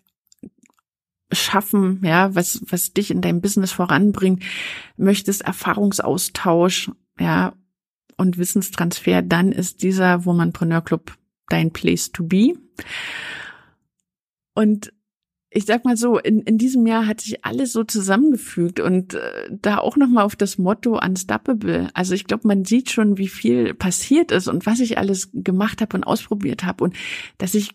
schaffen, 1.31 2.01
ja, 2.03 2.33
was 2.33 2.61
was 2.69 2.93
dich 2.93 3.11
in 3.11 3.21
deinem 3.21 3.41
Business 3.41 3.71
voranbringt, 3.71 4.43
möchtest 4.95 5.41
Erfahrungsaustausch, 5.41 6.91
ja, 7.19 7.53
und 8.19 8.37
Wissenstransfer, 8.37 9.21
dann 9.21 9.51
ist 9.51 9.81
dieser 9.81 10.25
Womanpreneur 10.25 10.81
Club 10.81 11.17
dein 11.47 11.71
Place 11.71 12.11
to 12.11 12.23
be. 12.23 12.53
Und 14.53 14.93
ich 15.51 15.65
sag 15.65 15.83
mal 15.83 15.97
so, 15.97 16.19
in, 16.19 16.41
in 16.41 16.59
diesem 16.59 16.85
Jahr 16.85 17.07
hat 17.07 17.21
sich 17.21 17.43
alles 17.43 17.73
so 17.73 17.83
zusammengefügt 17.83 18.79
und 18.79 19.15
äh, 19.15 19.49
da 19.49 19.79
auch 19.79 19.97
nochmal 19.97 20.23
auf 20.23 20.35
das 20.35 20.59
Motto 20.59 20.99
Unstoppable. 20.99 21.89
Also 21.93 22.13
ich 22.13 22.25
glaube, 22.25 22.47
man 22.47 22.65
sieht 22.65 22.91
schon, 22.91 23.17
wie 23.17 23.27
viel 23.27 23.73
passiert 23.73 24.31
ist 24.31 24.47
und 24.47 24.67
was 24.67 24.79
ich 24.79 24.99
alles 24.99 25.29
gemacht 25.33 25.81
habe 25.81 25.97
und 25.97 26.03
ausprobiert 26.03 26.65
habe 26.65 26.83
und 26.83 26.95
dass 27.39 27.55
ich 27.55 27.71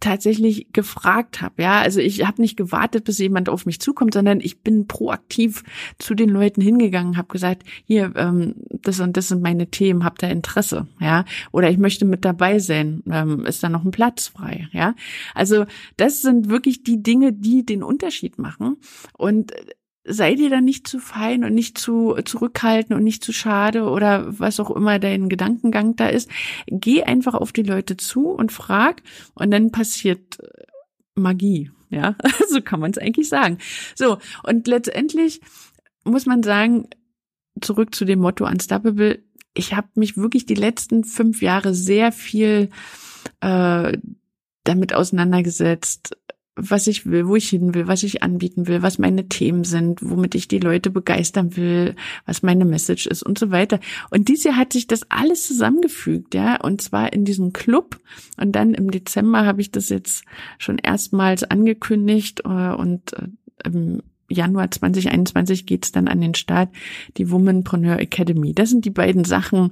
tatsächlich 0.00 0.72
gefragt 0.72 1.40
habe. 1.40 1.62
Ja, 1.62 1.80
also 1.80 2.00
ich 2.00 2.26
habe 2.26 2.42
nicht 2.42 2.56
gewartet, 2.56 3.04
bis 3.04 3.18
jemand 3.18 3.48
auf 3.48 3.64
mich 3.64 3.80
zukommt, 3.80 4.14
sondern 4.14 4.40
ich 4.40 4.60
bin 4.60 4.86
proaktiv 4.86 5.62
zu 5.98 6.14
den 6.14 6.28
Leuten 6.28 6.60
hingegangen, 6.60 7.16
habe 7.16 7.28
gesagt, 7.28 7.62
hier, 7.84 8.12
ähm, 8.16 8.56
das 8.70 9.00
und 9.00 9.16
das 9.16 9.28
sind 9.28 9.42
meine 9.42 9.68
Themen, 9.68 10.04
habt 10.04 10.22
ihr 10.22 10.28
Interesse, 10.28 10.86
ja? 11.00 11.24
Oder 11.50 11.70
ich 11.70 11.78
möchte 11.78 12.04
mit 12.04 12.24
dabei 12.24 12.58
sein, 12.58 13.02
ähm, 13.10 13.46
ist 13.46 13.62
da 13.62 13.68
noch 13.68 13.84
ein 13.84 13.90
Platz 13.90 14.28
frei, 14.28 14.68
ja? 14.72 14.94
Also 15.34 15.64
das 15.96 16.20
sind 16.20 16.50
wirklich 16.50 16.82
die 16.82 17.02
Dinge, 17.02 17.32
die 17.32 17.64
den 17.64 17.82
Unterschied 17.82 18.38
machen 18.38 18.76
und 19.16 19.52
sei 20.08 20.34
dir 20.34 20.50
da 20.50 20.60
nicht 20.60 20.86
zu 20.86 20.98
fein 20.98 21.44
und 21.44 21.54
nicht 21.54 21.78
zu 21.78 22.16
zurückhalten 22.24 22.94
und 22.94 23.02
nicht 23.02 23.24
zu 23.24 23.32
schade 23.32 23.84
oder 23.84 24.38
was 24.38 24.60
auch 24.60 24.70
immer 24.70 24.98
dein 24.98 25.28
Gedankengang 25.28 25.96
da 25.96 26.08
ist. 26.08 26.30
Geh 26.66 27.02
einfach 27.02 27.34
auf 27.34 27.52
die 27.52 27.62
Leute 27.62 27.96
zu 27.96 28.28
und 28.28 28.52
frag 28.52 29.02
und 29.34 29.50
dann 29.50 29.72
passiert 29.72 30.40
äh, 30.40 30.62
Magie. 31.14 31.70
Ja, 31.90 32.16
so 32.48 32.60
kann 32.60 32.80
man 32.80 32.90
es 32.90 32.98
eigentlich 32.98 33.28
sagen. 33.28 33.58
So, 33.94 34.18
und 34.42 34.66
letztendlich 34.66 35.40
muss 36.04 36.26
man 36.26 36.42
sagen, 36.42 36.88
zurück 37.60 37.94
zu 37.94 38.04
dem 38.04 38.20
Motto 38.20 38.46
Unstoppable, 38.46 39.22
ich 39.54 39.74
habe 39.74 39.88
mich 39.94 40.16
wirklich 40.16 40.46
die 40.46 40.54
letzten 40.54 41.04
fünf 41.04 41.42
Jahre 41.42 41.74
sehr 41.74 42.12
viel 42.12 42.70
äh, 43.40 43.98
damit 44.64 44.92
auseinandergesetzt, 44.92 46.16
was 46.56 46.86
ich 46.86 47.04
will, 47.04 47.28
wo 47.28 47.36
ich 47.36 47.50
hin 47.50 47.74
will, 47.74 47.86
was 47.86 48.02
ich 48.02 48.22
anbieten 48.22 48.66
will, 48.66 48.82
was 48.82 48.98
meine 48.98 49.28
Themen 49.28 49.64
sind, 49.64 50.00
womit 50.02 50.34
ich 50.34 50.48
die 50.48 50.58
Leute 50.58 50.90
begeistern 50.90 51.54
will, 51.56 51.94
was 52.24 52.42
meine 52.42 52.64
Message 52.64 53.06
ist 53.06 53.22
und 53.22 53.38
so 53.38 53.50
weiter. 53.50 53.78
Und 54.10 54.28
dieses 54.28 54.44
Jahr 54.44 54.56
hat 54.56 54.72
sich 54.72 54.86
das 54.86 55.02
alles 55.10 55.46
zusammengefügt, 55.46 56.34
ja, 56.34 56.60
und 56.60 56.80
zwar 56.80 57.12
in 57.12 57.26
diesem 57.26 57.52
Club. 57.52 58.00
Und 58.40 58.52
dann 58.52 58.72
im 58.72 58.90
Dezember 58.90 59.44
habe 59.44 59.60
ich 59.60 59.70
das 59.70 59.90
jetzt 59.90 60.24
schon 60.58 60.78
erstmals 60.78 61.44
angekündigt 61.44 62.40
äh, 62.44 62.72
und 62.72 63.12
äh, 63.12 64.00
Januar 64.28 64.70
2021 64.70 65.66
geht's 65.66 65.92
dann 65.92 66.08
an 66.08 66.20
den 66.20 66.34
Start, 66.34 66.70
die 67.16 67.30
Womanpreneur 67.30 67.98
Academy. 67.98 68.52
Das 68.52 68.70
sind 68.70 68.84
die 68.84 68.90
beiden 68.90 69.24
Sachen, 69.24 69.70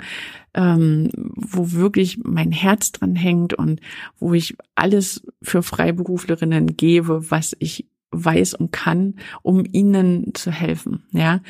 ähm, 0.55 1.11
wo 1.14 1.72
wirklich 1.72 2.18
mein 2.22 2.52
Herz 2.52 2.92
dran 2.92 3.16
hängt 3.16 3.55
und 3.55 3.80
wo 4.18 4.34
ich 4.34 4.57
alles 4.74 5.26
für 5.42 5.62
Freiberuflerinnen 5.62 6.76
gebe, 6.76 7.30
was 7.30 7.57
ich 7.59 7.86
weiß 8.11 8.55
und 8.55 8.70
kann, 8.70 9.16
um 9.42 9.64
ihnen 9.72 10.34
zu 10.34 10.50
helfen, 10.50 11.02
ja. 11.11 11.40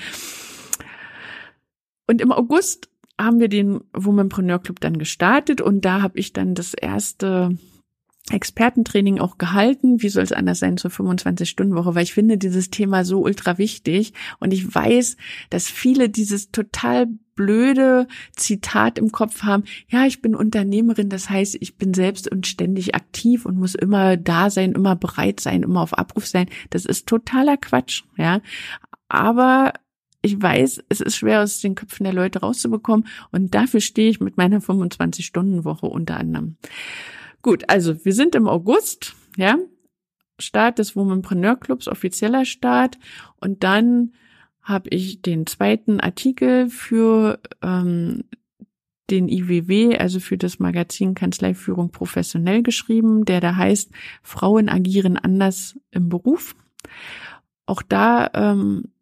Und 2.06 2.20
im 2.20 2.32
August 2.32 2.88
haben 3.18 3.40
wir 3.40 3.48
den 3.48 3.80
Womanpreneur 3.92 4.58
Club 4.58 4.80
dann 4.80 4.98
gestartet 4.98 5.60
und 5.60 5.84
da 5.84 6.02
habe 6.02 6.18
ich 6.18 6.32
dann 6.32 6.54
das 6.54 6.74
erste 6.74 7.56
Expertentraining 8.30 9.18
auch 9.18 9.36
gehalten. 9.36 10.02
Wie 10.02 10.08
soll 10.08 10.22
es 10.22 10.32
anders 10.32 10.58
sein 10.58 10.78
zur 10.78 10.90
25-Stunden-Woche? 10.90 11.94
Weil 11.94 12.04
ich 12.04 12.14
finde 12.14 12.38
dieses 12.38 12.70
Thema 12.70 13.04
so 13.04 13.20
ultra 13.20 13.58
wichtig. 13.58 14.14
Und 14.40 14.52
ich 14.52 14.74
weiß, 14.74 15.16
dass 15.50 15.68
viele 15.68 16.08
dieses 16.08 16.50
total 16.50 17.08
blöde 17.34 18.06
Zitat 18.34 18.98
im 18.98 19.12
Kopf 19.12 19.42
haben. 19.42 19.64
Ja, 19.88 20.06
ich 20.06 20.22
bin 20.22 20.34
Unternehmerin. 20.34 21.10
Das 21.10 21.28
heißt, 21.28 21.58
ich 21.60 21.76
bin 21.76 21.92
selbst 21.92 22.30
und 22.30 22.46
ständig 22.46 22.94
aktiv 22.94 23.44
und 23.44 23.58
muss 23.58 23.74
immer 23.74 24.16
da 24.16 24.48
sein, 24.48 24.72
immer 24.72 24.96
bereit 24.96 25.40
sein, 25.40 25.62
immer 25.62 25.82
auf 25.82 25.98
Abruf 25.98 26.26
sein. 26.26 26.48
Das 26.70 26.86
ist 26.86 27.06
totaler 27.06 27.58
Quatsch. 27.58 28.04
Ja, 28.16 28.40
aber 29.08 29.74
ich 30.22 30.40
weiß, 30.40 30.82
es 30.88 31.00
ist 31.02 31.16
schwer 31.16 31.42
aus 31.42 31.60
den 31.60 31.74
Köpfen 31.74 32.04
der 32.04 32.14
Leute 32.14 32.40
rauszubekommen. 32.40 33.06
Und 33.32 33.54
dafür 33.54 33.80
stehe 33.80 34.08
ich 34.08 34.20
mit 34.20 34.38
meiner 34.38 34.60
25-Stunden-Woche 34.60 35.84
unter 35.84 36.16
anderem. 36.16 36.56
Gut, 37.44 37.68
also 37.68 38.06
wir 38.06 38.14
sind 38.14 38.34
im 38.34 38.48
August, 38.48 39.14
ja, 39.36 39.58
Start 40.40 40.78
des 40.78 40.96
Womanpreneur 40.96 41.56
Clubs, 41.56 41.88
offizieller 41.88 42.46
Start. 42.46 42.98
Und 43.36 43.62
dann 43.62 44.14
habe 44.62 44.88
ich 44.88 45.20
den 45.20 45.46
zweiten 45.46 46.00
Artikel 46.00 46.70
für 46.70 47.38
ähm, 47.60 48.24
den 49.10 49.28
IWW, 49.28 49.98
also 49.98 50.20
für 50.20 50.38
das 50.38 50.58
Magazin 50.58 51.14
Kanzleiführung 51.14 51.90
professionell 51.90 52.62
geschrieben, 52.62 53.26
der 53.26 53.42
da 53.42 53.56
heißt 53.56 53.90
Frauen 54.22 54.70
agieren 54.70 55.18
anders 55.18 55.78
im 55.90 56.08
Beruf. 56.08 56.56
Auch 57.66 57.82
da 57.82 58.30
ähm, 58.32 58.93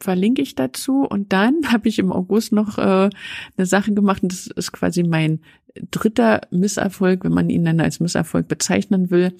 verlinke 0.00 0.42
ich 0.42 0.54
dazu. 0.54 1.04
Und 1.04 1.32
dann 1.32 1.60
habe 1.72 1.88
ich 1.88 1.98
im 1.98 2.12
August 2.12 2.52
noch 2.52 2.78
äh, 2.78 3.10
eine 3.56 3.66
Sache 3.66 3.92
gemacht 3.92 4.22
und 4.22 4.32
das 4.32 4.46
ist 4.46 4.72
quasi 4.72 5.02
mein 5.02 5.40
dritter 5.90 6.42
Misserfolg, 6.50 7.24
wenn 7.24 7.32
man 7.32 7.50
ihn 7.50 7.64
dann 7.64 7.80
als 7.80 8.00
Misserfolg 8.00 8.46
bezeichnen 8.46 9.10
will. 9.10 9.34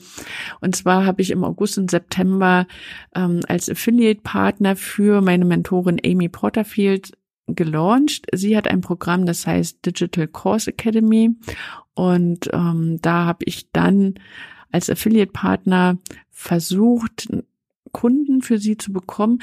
Und 0.61 0.74
zwar 0.74 1.07
habe 1.07 1.22
ich 1.22 1.30
im 1.30 1.44
August 1.44 1.78
und 1.78 1.90
September 1.90 2.66
ähm, 3.14 3.40
als 3.46 3.68
Affiliate-Partner 3.68 4.76
für 4.76 5.20
meine 5.20 5.44
Mentorin 5.44 6.00
Amy 6.05 6.28
Porterfield 6.28 7.12
gelauncht. 7.46 8.26
Sie 8.32 8.57
hat 8.57 8.66
ein 8.68 8.80
Programm, 8.80 9.26
das 9.26 9.46
heißt 9.46 9.84
Digital 9.86 10.26
Course 10.26 10.70
Academy. 10.70 11.30
Und 11.94 12.50
ähm, 12.52 12.98
da 13.00 13.26
habe 13.26 13.44
ich 13.44 13.70
dann 13.70 14.14
als 14.72 14.90
Affiliate-Partner 14.90 15.98
versucht, 16.30 17.28
Kunden 17.92 18.42
für 18.42 18.59
sie 18.59 18.76
zu 18.76 18.92
bekommen 18.92 19.38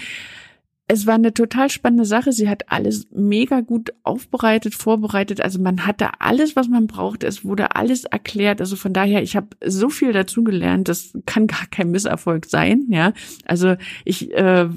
es 0.92 1.08
war 1.08 1.16
eine 1.16 1.34
total 1.34 1.70
spannende 1.70 2.04
Sache. 2.04 2.34
Sie 2.34 2.50
hat 2.50 2.70
alles 2.70 3.08
mega 3.12 3.62
gut 3.62 3.94
aufbereitet, 4.04 4.76
vorbereitet. 4.76 5.40
Also 5.40 5.58
man 5.58 5.86
hatte 5.86 6.10
alles, 6.20 6.58
was 6.58 6.68
man 6.68 6.88
brauchte. 6.88 7.28
Es 7.28 7.46
wurde 7.46 7.78
alles 7.78 8.04
erklärt. 8.04 8.60
Also 8.60 8.76
von 8.76 8.92
daher, 8.92 9.24
ich 9.24 9.38
habe 9.38 9.48
so 9.66 9.88
viel 9.88 10.12
dazu 10.12 10.44
gelernt. 10.44 10.90
Das 10.90 11.18
kann 11.26 11.48
gar 11.48 11.66
kein 11.72 11.92
Misserfolg 11.92 12.46
sein. 12.46 12.88
Ja, 12.90 13.14
also 13.46 13.78
ich 14.04 14.34
äh, 14.34 14.68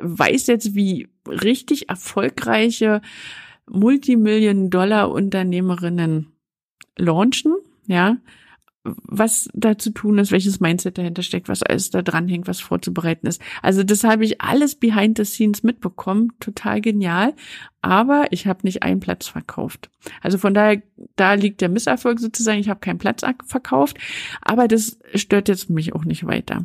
weiß 0.00 0.48
jetzt, 0.48 0.74
wie 0.74 1.06
richtig 1.28 1.90
erfolgreiche 1.90 3.00
Multimillion-Dollar-Unternehmerinnen 3.70 6.32
launchen. 6.98 7.54
Ja, 7.86 8.16
was 8.86 9.48
da 9.52 9.78
zu 9.78 9.90
tun 9.90 10.18
ist, 10.18 10.30
welches 10.30 10.60
Mindset 10.60 10.98
dahinter 10.98 11.22
steckt, 11.22 11.48
was 11.48 11.62
alles 11.62 11.90
da 11.90 12.02
dran 12.02 12.28
hängt, 12.28 12.46
was 12.46 12.60
vorzubereiten 12.60 13.26
ist. 13.26 13.42
Also 13.62 13.82
das 13.82 14.04
habe 14.04 14.24
ich 14.24 14.40
alles 14.40 14.76
behind 14.76 15.18
the 15.18 15.24
scenes 15.24 15.62
mitbekommen, 15.62 16.32
total 16.38 16.80
genial, 16.80 17.34
aber 17.82 18.26
ich 18.30 18.46
habe 18.46 18.60
nicht 18.62 18.82
einen 18.82 19.00
Platz 19.00 19.26
verkauft. 19.26 19.90
Also 20.22 20.38
von 20.38 20.54
daher, 20.54 20.82
da 21.16 21.34
liegt 21.34 21.60
der 21.60 21.68
Misserfolg 21.68 22.20
sozusagen, 22.20 22.60
ich 22.60 22.68
habe 22.68 22.80
keinen 22.80 22.98
Platz 22.98 23.22
verkauft, 23.46 23.98
aber 24.40 24.68
das 24.68 24.98
stört 25.14 25.48
jetzt 25.48 25.68
mich 25.70 25.94
auch 25.94 26.04
nicht 26.04 26.26
weiter. 26.26 26.64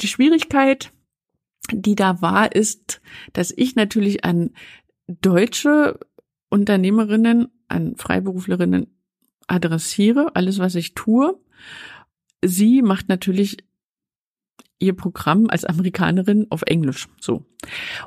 Die 0.00 0.08
Schwierigkeit, 0.08 0.92
die 1.72 1.96
da 1.96 2.22
war, 2.22 2.54
ist, 2.54 3.00
dass 3.32 3.52
ich 3.56 3.74
natürlich 3.74 4.24
an 4.24 4.50
deutsche 5.08 5.98
Unternehmerinnen, 6.50 7.48
an 7.68 7.96
Freiberuflerinnen 7.96 8.86
adressiere, 9.46 10.34
alles, 10.34 10.58
was 10.58 10.74
ich 10.74 10.94
tue 10.94 11.38
sie 12.42 12.82
macht 12.82 13.08
natürlich 13.08 13.58
ihr 14.80 14.94
Programm 14.94 15.48
als 15.48 15.64
Amerikanerin 15.64 16.46
auf 16.50 16.62
Englisch 16.62 17.08
so. 17.20 17.44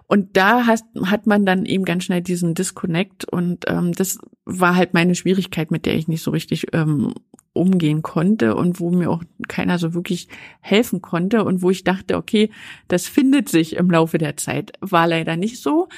Und 0.08 0.38
da 0.38 0.66
hat, 0.66 0.82
hat 1.06 1.28
man 1.28 1.45
dann 1.45 1.66
eben 1.66 1.84
ganz 1.84 2.06
schnell 2.06 2.22
diesen 2.22 2.54
Disconnect 2.54 3.26
und 3.26 3.66
ähm, 3.68 3.91
das 3.91 4.20
war 4.45 4.76
halt 4.76 4.93
meine 4.93 5.16
Schwierigkeit, 5.16 5.72
mit 5.72 5.86
der 5.86 5.95
ich 5.95 6.08
nicht 6.08 6.24
so 6.24 6.32
richtig 6.32 6.68
ähm, 6.74 7.14
umgehen 7.54 8.02
konnte 8.02 8.56
und 8.56 8.80
wo 8.80 8.89
mir 8.91 9.10
auch 9.10 9.24
keiner 9.49 9.78
so 9.78 9.93
wirklich 9.93 10.30
helfen 10.62 11.02
konnte 11.02 11.43
und 11.43 11.62
wo 11.62 11.70
ich 11.70 11.84
dachte, 11.84 12.16
okay, 12.16 12.49
das 12.88 13.08
findet 13.08 13.49
sich 13.49 13.76
im 13.76 13.91
Laufe 13.91 14.18
der 14.18 14.38
Zeit. 14.38 14.72
War 14.80 15.08
leider 15.08 15.36
nicht 15.36 15.62
so. 15.62 15.89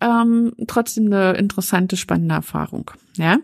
Ähm, 0.00 0.52
trotzdem 0.66 1.06
eine 1.06 1.32
interessante, 1.32 1.96
spannende 1.96 2.34
Erfahrung. 2.34 2.90
Ja. 3.16 3.38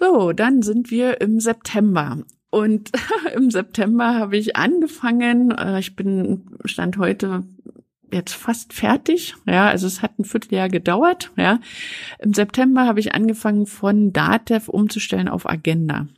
So, 0.00 0.32
dann 0.32 0.62
sind 0.62 0.90
wir 0.90 1.20
im 1.20 1.40
September. 1.40 2.24
Und 2.48 2.90
im 3.34 3.50
September 3.50 4.14
habe 4.14 4.38
ich 4.38 4.56
angefangen, 4.56 5.52
äh, 5.52 5.78
ich 5.78 5.94
bin, 5.94 6.48
stand 6.64 6.96
heute 6.96 7.44
jetzt 8.12 8.34
fast 8.34 8.72
fertig. 8.72 9.34
Ja, 9.46 9.68
also 9.68 9.86
es 9.86 10.02
hat 10.02 10.18
ein 10.18 10.24
Vierteljahr 10.24 10.68
gedauert. 10.68 11.30
Ja, 11.36 11.60
im 12.18 12.34
September 12.34 12.86
habe 12.86 12.98
ich 12.98 13.14
angefangen 13.14 13.66
von 13.66 14.12
Datev 14.12 14.68
umzustellen 14.68 15.28
auf 15.28 15.48
Agenda. 15.48 16.08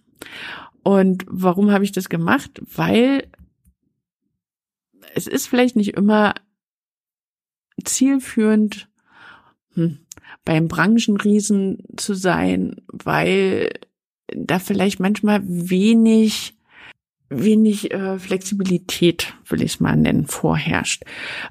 Und 0.85 1.25
warum 1.29 1.71
habe 1.71 1.85
ich 1.85 1.93
das 1.93 2.09
gemacht? 2.09 2.63
Weil 2.75 3.29
es 5.15 5.27
ist 5.27 5.49
vielleicht 5.49 5.77
nicht 5.77 5.95
immer 5.95 6.35
zielführend, 7.85 8.89
hm, 9.75 9.99
beim 10.45 10.69
Branchenriesen 10.69 11.85
zu 11.97 12.15
sein, 12.15 12.82
weil 12.93 13.71
da 14.29 14.59
vielleicht 14.59 15.01
manchmal 15.01 15.43
wenig 15.45 16.55
wenig 17.35 17.93
äh, 17.93 18.19
Flexibilität, 18.19 19.33
will 19.49 19.63
ich 19.63 19.75
es 19.75 19.81
mal 19.81 19.97
nennen, 19.97 20.27
vorherrscht. 20.27 21.05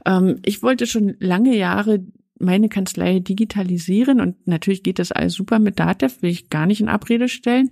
Ähm, 0.06 0.40
ich 0.46 0.62
wollte 0.62 0.86
schon 0.86 1.16
lange 1.20 1.56
Jahre 1.56 2.06
meine 2.42 2.70
Kanzlei 2.70 3.20
digitalisieren 3.20 4.20
und 4.20 4.48
natürlich 4.48 4.84
geht 4.84 5.00
das 5.00 5.12
alles 5.12 5.34
super 5.34 5.60
mit 5.60 5.80
Datev, 5.80 6.22
will 6.22 6.32
ich 6.32 6.50
gar 6.50 6.66
nicht 6.66 6.82
in 6.82 6.90
Abrede 6.90 7.30
stellen, 7.30 7.72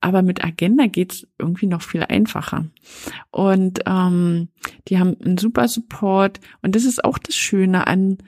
aber 0.00 0.22
mit 0.22 0.44
Agenda 0.44 0.86
geht's 0.86 1.26
irgendwie 1.38 1.66
noch 1.66 1.82
viel 1.82 2.02
einfacher. 2.02 2.66
Und 3.30 3.80
ähm, 3.86 4.48
die 4.88 4.98
haben 4.98 5.16
einen 5.24 5.38
super 5.38 5.68
Support 5.68 6.40
und 6.62 6.74
das 6.74 6.84
ist 6.84 7.04
auch 7.04 7.18
das 7.18 7.36
Schöne 7.36 7.86
an 7.86 8.18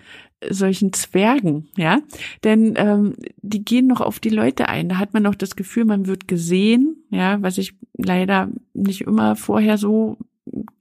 solchen 0.48 0.92
Zwergen, 0.92 1.68
ja, 1.76 2.00
denn 2.44 2.74
ähm, 2.76 3.14
die 3.42 3.64
gehen 3.64 3.86
noch 3.86 4.00
auf 4.00 4.20
die 4.20 4.30
Leute 4.30 4.68
ein. 4.68 4.88
Da 4.88 4.98
hat 4.98 5.12
man 5.12 5.22
noch 5.22 5.34
das 5.34 5.54
Gefühl, 5.54 5.84
man 5.84 6.06
wird 6.06 6.28
gesehen, 6.28 7.04
ja, 7.10 7.42
was 7.42 7.58
ich 7.58 7.74
leider 7.98 8.48
nicht 8.72 9.02
immer 9.02 9.36
vorher 9.36 9.76
so 9.76 10.16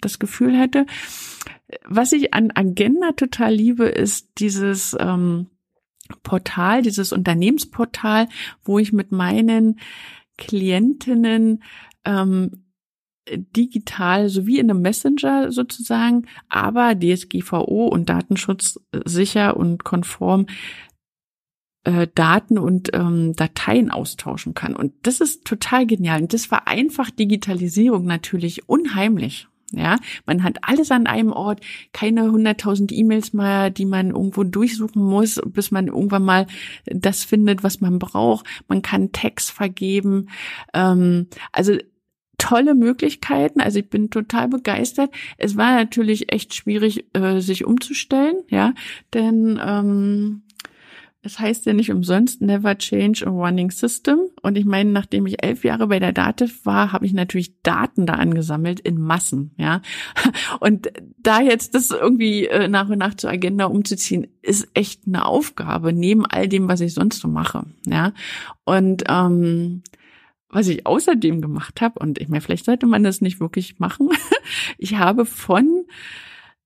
das 0.01 0.19
Gefühl 0.19 0.57
hätte. 0.57 0.85
Was 1.85 2.11
ich 2.11 2.33
an 2.33 2.51
Agenda 2.53 3.11
total 3.11 3.53
liebe, 3.53 3.85
ist 3.85 4.29
dieses 4.39 4.95
ähm, 4.99 5.47
Portal, 6.23 6.81
dieses 6.81 7.11
Unternehmensportal, 7.11 8.27
wo 8.63 8.79
ich 8.79 8.91
mit 8.91 9.11
meinen 9.11 9.79
Klientinnen 10.37 11.63
ähm, 12.05 12.63
digital 13.29 14.29
sowie 14.29 14.59
in 14.59 14.69
einem 14.69 14.81
Messenger 14.81 15.51
sozusagen, 15.51 16.25
aber 16.47 16.95
DSGVO 16.95 17.87
und 17.87 18.09
Datenschutz 18.09 18.79
sicher 19.05 19.55
und 19.57 19.83
konform 19.83 20.47
äh, 21.83 22.07
Daten 22.13 22.57
und 22.57 22.89
ähm, 22.93 23.35
Dateien 23.35 23.91
austauschen 23.91 24.53
kann. 24.53 24.75
Und 24.75 24.93
das 25.03 25.21
ist 25.21 25.45
total 25.45 25.85
genial. 25.85 26.21
Und 26.21 26.33
das 26.33 26.45
vereinfacht 26.45 27.19
Digitalisierung 27.19 28.05
natürlich 28.05 28.67
unheimlich. 28.67 29.47
Ja, 29.71 29.97
man 30.25 30.43
hat 30.43 30.57
alles 30.63 30.89
an 30.89 31.05
einem 31.05 31.31
Ort, 31.31 31.61
keine 31.93 32.31
hunderttausend 32.31 32.91
E-Mails 32.91 33.33
mehr, 33.33 33.69
die 33.69 33.85
man 33.85 34.09
irgendwo 34.09 34.43
durchsuchen 34.43 35.03
muss, 35.03 35.39
bis 35.45 35.69
man 35.69 35.87
irgendwann 35.87 36.23
mal 36.23 36.47
das 36.85 37.23
findet, 37.23 37.63
was 37.63 37.79
man 37.79 37.99
braucht. 37.99 38.47
Man 38.67 38.81
kann 38.81 39.11
Text 39.11 39.51
vergeben. 39.51 40.29
Ähm, 40.73 41.27
also 41.51 41.77
tolle 42.39 42.73
Möglichkeiten. 42.73 43.61
Also 43.61 43.79
ich 43.79 43.89
bin 43.89 44.09
total 44.09 44.47
begeistert. 44.47 45.11
Es 45.37 45.55
war 45.55 45.75
natürlich 45.75 46.33
echt 46.33 46.55
schwierig, 46.55 47.05
äh, 47.13 47.39
sich 47.39 47.65
umzustellen, 47.65 48.37
ja, 48.49 48.73
denn 49.13 49.59
ähm, 49.63 50.43
es 51.21 51.37
heißt 51.37 51.65
ja 51.65 51.73
nicht 51.73 51.91
umsonst 51.91 52.41
never 52.41 52.77
change 52.77 53.27
a 53.27 53.29
running 53.29 53.71
system. 53.71 54.29
Und 54.41 54.57
ich 54.57 54.65
meine, 54.65 54.91
nachdem 54.91 55.25
ich 55.25 55.43
elf 55.43 55.65
Jahre 55.65 55.87
bei 55.87 55.99
der 55.99 56.13
Dativ 56.13 56.65
war, 56.65 56.93
habe 56.93 57.05
ich 57.05 57.13
natürlich 57.13 57.61
Daten 57.61 58.05
da 58.05 58.13
angesammelt 58.13 58.79
in 58.79 59.01
Massen, 59.01 59.51
ja. 59.57 59.81
Und 60.61 60.89
da 61.17 61.41
jetzt 61.41 61.75
das 61.75 61.91
irgendwie 61.91 62.45
äh, 62.47 62.69
nach 62.69 62.87
und 62.89 62.99
nach 62.99 63.15
zur 63.15 63.29
Agenda 63.29 63.65
umzuziehen, 63.65 64.27
ist 64.41 64.69
echt 64.73 65.07
eine 65.07 65.25
Aufgabe, 65.25 65.91
neben 65.91 66.25
all 66.25 66.47
dem, 66.47 66.69
was 66.69 66.79
ich 66.79 66.93
sonst 66.93 67.19
so 67.19 67.27
mache, 67.27 67.65
ja. 67.85 68.13
Und 68.63 69.03
ähm, 69.09 69.83
was 70.47 70.67
ich 70.67 70.87
außerdem 70.87 71.41
gemacht 71.41 71.81
habe, 71.81 71.99
und 71.99 72.19
ich 72.19 72.29
meine, 72.29 72.41
vielleicht 72.41 72.65
sollte 72.65 72.87
man 72.87 73.03
das 73.03 73.19
nicht 73.19 73.41
wirklich 73.41 73.77
machen, 73.79 74.09
ich 74.77 74.95
habe 74.95 75.25
von 75.25 75.85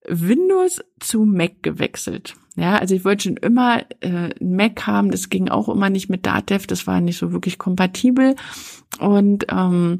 Windows 0.07 0.83
zu 0.99 1.25
Mac 1.25 1.63
gewechselt. 1.63 2.35
Ja, 2.55 2.77
also 2.77 2.93
ich 2.93 3.03
wollte 3.03 3.23
schon 3.23 3.37
immer 3.37 3.81
äh, 4.01 4.29
ein 4.39 4.55
Mac 4.55 4.85
haben, 4.85 5.09
das 5.09 5.29
ging 5.29 5.49
auch 5.49 5.69
immer 5.69 5.89
nicht 5.89 6.09
mit 6.09 6.25
Datev, 6.25 6.67
das 6.67 6.85
war 6.85 7.01
nicht 7.01 7.17
so 7.17 7.31
wirklich 7.31 7.57
kompatibel. 7.57 8.35
Und 8.99 9.45
ähm, 9.51 9.97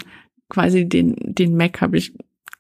quasi 0.50 0.88
den, 0.88 1.16
den 1.20 1.58
Mac 1.58 1.82
habe 1.82 1.98
ich, 1.98 2.14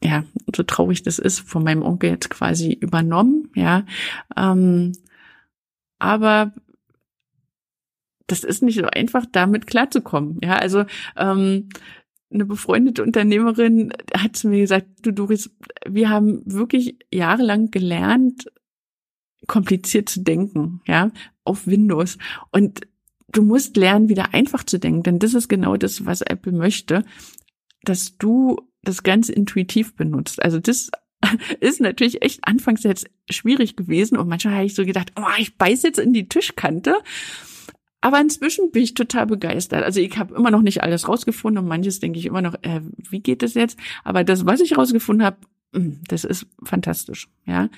ja, 0.03 0.23
so 0.55 0.63
traurig 0.63 1.03
das 1.03 1.19
ist, 1.19 1.39
von 1.39 1.63
meinem 1.63 1.83
Onkel 1.83 2.09
jetzt 2.09 2.29
quasi 2.31 2.73
übernommen, 2.73 3.51
ja. 3.55 3.85
Ähm, 4.35 4.93
aber 5.99 6.53
das 8.27 8.43
ist 8.43 8.63
nicht 8.63 8.79
so 8.79 8.85
einfach, 8.87 9.25
damit 9.31 9.67
klarzukommen. 9.67 10.39
Ja, 10.41 10.55
also 10.55 10.85
ähm, 11.17 11.69
eine 12.33 12.45
befreundete 12.45 13.03
Unternehmerin 13.03 13.93
hat 14.17 14.35
zu 14.35 14.47
mir 14.47 14.61
gesagt, 14.61 14.87
du 15.03 15.11
Doris, 15.11 15.51
wir 15.87 16.09
haben 16.09 16.41
wirklich 16.45 16.97
jahrelang 17.11 17.69
gelernt, 17.69 18.47
kompliziert 19.47 20.09
zu 20.09 20.21
denken, 20.21 20.81
ja, 20.85 21.11
auf 21.43 21.67
Windows. 21.67 22.17
Und 22.51 22.81
du 23.31 23.43
musst 23.43 23.77
lernen, 23.77 24.09
wieder 24.09 24.33
einfach 24.33 24.63
zu 24.63 24.79
denken, 24.79 25.03
denn 25.03 25.19
das 25.19 25.33
ist 25.33 25.49
genau 25.49 25.77
das, 25.77 26.05
was 26.05 26.21
Apple 26.21 26.53
möchte, 26.53 27.03
dass 27.83 28.17
du 28.17 28.57
das 28.83 29.03
Ganze 29.03 29.33
intuitiv 29.33 29.95
benutzt. 29.95 30.41
Also 30.41 30.59
das 30.59 30.91
ist 31.59 31.81
natürlich 31.81 32.21
echt 32.21 32.41
anfangs 32.43 32.83
jetzt 32.83 33.09
schwierig 33.29 33.75
gewesen 33.75 34.17
und 34.17 34.27
manchmal 34.27 34.55
habe 34.55 34.65
ich 34.65 34.75
so 34.75 34.85
gedacht, 34.85 35.13
oh, 35.17 35.23
ich 35.37 35.57
beiß 35.57 35.83
jetzt 35.83 35.99
in 35.99 36.13
die 36.13 36.27
Tischkante. 36.27 36.95
Aber 38.01 38.19
inzwischen 38.19 38.71
bin 38.71 38.83
ich 38.83 38.95
total 38.95 39.27
begeistert. 39.27 39.83
Also 39.83 40.01
ich 40.01 40.17
habe 40.17 40.35
immer 40.35 40.51
noch 40.51 40.61
nicht 40.61 40.83
alles 40.83 41.07
rausgefunden 41.07 41.63
und 41.63 41.69
manches 41.69 42.01
denke 42.01 42.19
ich 42.19 42.25
immer 42.25 42.41
noch, 42.41 42.55
äh, 42.55 42.81
wie 43.09 43.21
geht 43.21 43.41
das 43.41 43.53
jetzt? 43.53 43.79
Aber 44.03 44.25
das, 44.25 44.45
was 44.45 44.59
ich 44.59 44.77
rausgefunden 44.77 45.25
habe, 45.25 45.37
hm, 45.73 46.01
das 46.09 46.25
ist 46.25 46.45
fantastisch, 46.63 47.29
ja. 47.45 47.69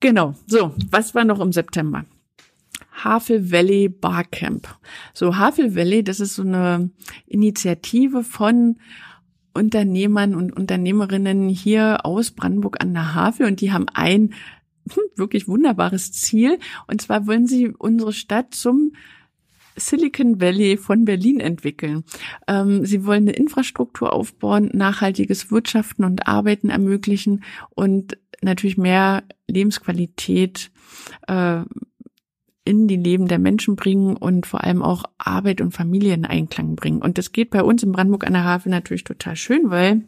Genau. 0.00 0.34
So, 0.46 0.74
was 0.90 1.14
war 1.14 1.24
noch 1.24 1.40
im 1.40 1.52
September? 1.52 2.04
Havel 2.92 3.50
Valley 3.50 3.88
Barcamp. 3.88 4.68
So, 5.12 5.36
Havel 5.36 5.74
Valley, 5.74 6.04
das 6.04 6.20
ist 6.20 6.36
so 6.36 6.42
eine 6.42 6.90
Initiative 7.26 8.22
von 8.22 8.78
Unternehmern 9.52 10.34
und 10.34 10.56
Unternehmerinnen 10.56 11.48
hier 11.48 12.04
aus 12.04 12.32
Brandenburg 12.32 12.82
an 12.82 12.92
der 12.92 13.14
Havel 13.14 13.46
und 13.46 13.60
die 13.60 13.72
haben 13.72 13.86
ein 13.94 14.34
hm, 14.90 15.02
wirklich 15.16 15.48
wunderbares 15.48 16.12
Ziel 16.12 16.58
und 16.88 17.00
zwar 17.00 17.26
wollen 17.26 17.46
sie 17.46 17.68
unsere 17.68 18.12
Stadt 18.12 18.54
zum 18.54 18.92
Silicon 19.76 20.40
Valley 20.40 20.76
von 20.76 21.04
Berlin 21.04 21.40
entwickeln. 21.40 22.04
Ähm, 22.46 22.84
sie 22.84 23.04
wollen 23.04 23.24
eine 23.24 23.32
Infrastruktur 23.32 24.12
aufbauen, 24.12 24.70
nachhaltiges 24.72 25.50
Wirtschaften 25.50 26.04
und 26.04 26.28
Arbeiten 26.28 26.70
ermöglichen 26.70 27.42
und 27.70 28.18
natürlich 28.44 28.76
mehr 28.76 29.24
Lebensqualität 29.48 30.70
äh, 31.26 31.62
in 32.64 32.88
die 32.88 32.96
Leben 32.96 33.28
der 33.28 33.38
Menschen 33.38 33.76
bringen 33.76 34.16
und 34.16 34.46
vor 34.46 34.64
allem 34.64 34.82
auch 34.82 35.04
Arbeit 35.18 35.60
und 35.60 35.72
Familie 35.72 36.14
in 36.14 36.24
Einklang 36.24 36.76
bringen. 36.76 37.02
Und 37.02 37.18
das 37.18 37.32
geht 37.32 37.50
bei 37.50 37.62
uns 37.62 37.82
in 37.82 37.92
Brandenburg 37.92 38.26
an 38.26 38.32
der 38.32 38.44
Havel 38.44 38.70
natürlich 38.70 39.04
total 39.04 39.36
schön, 39.36 39.70
weil 39.70 40.02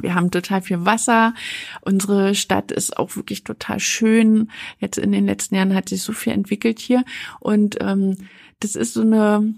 wir 0.00 0.14
haben 0.16 0.32
total 0.32 0.60
viel 0.60 0.84
Wasser. 0.84 1.34
Unsere 1.82 2.34
Stadt 2.34 2.72
ist 2.72 2.96
auch 2.96 3.14
wirklich 3.14 3.44
total 3.44 3.78
schön. 3.78 4.50
Jetzt 4.80 4.98
in 4.98 5.12
den 5.12 5.26
letzten 5.26 5.54
Jahren 5.54 5.74
hat 5.74 5.88
sich 5.88 6.02
so 6.02 6.12
viel 6.12 6.32
entwickelt 6.32 6.80
hier. 6.80 7.04
Und 7.38 7.76
ähm, 7.80 8.16
das 8.58 8.74
ist 8.74 8.94
so 8.94 9.02
eine 9.02 9.54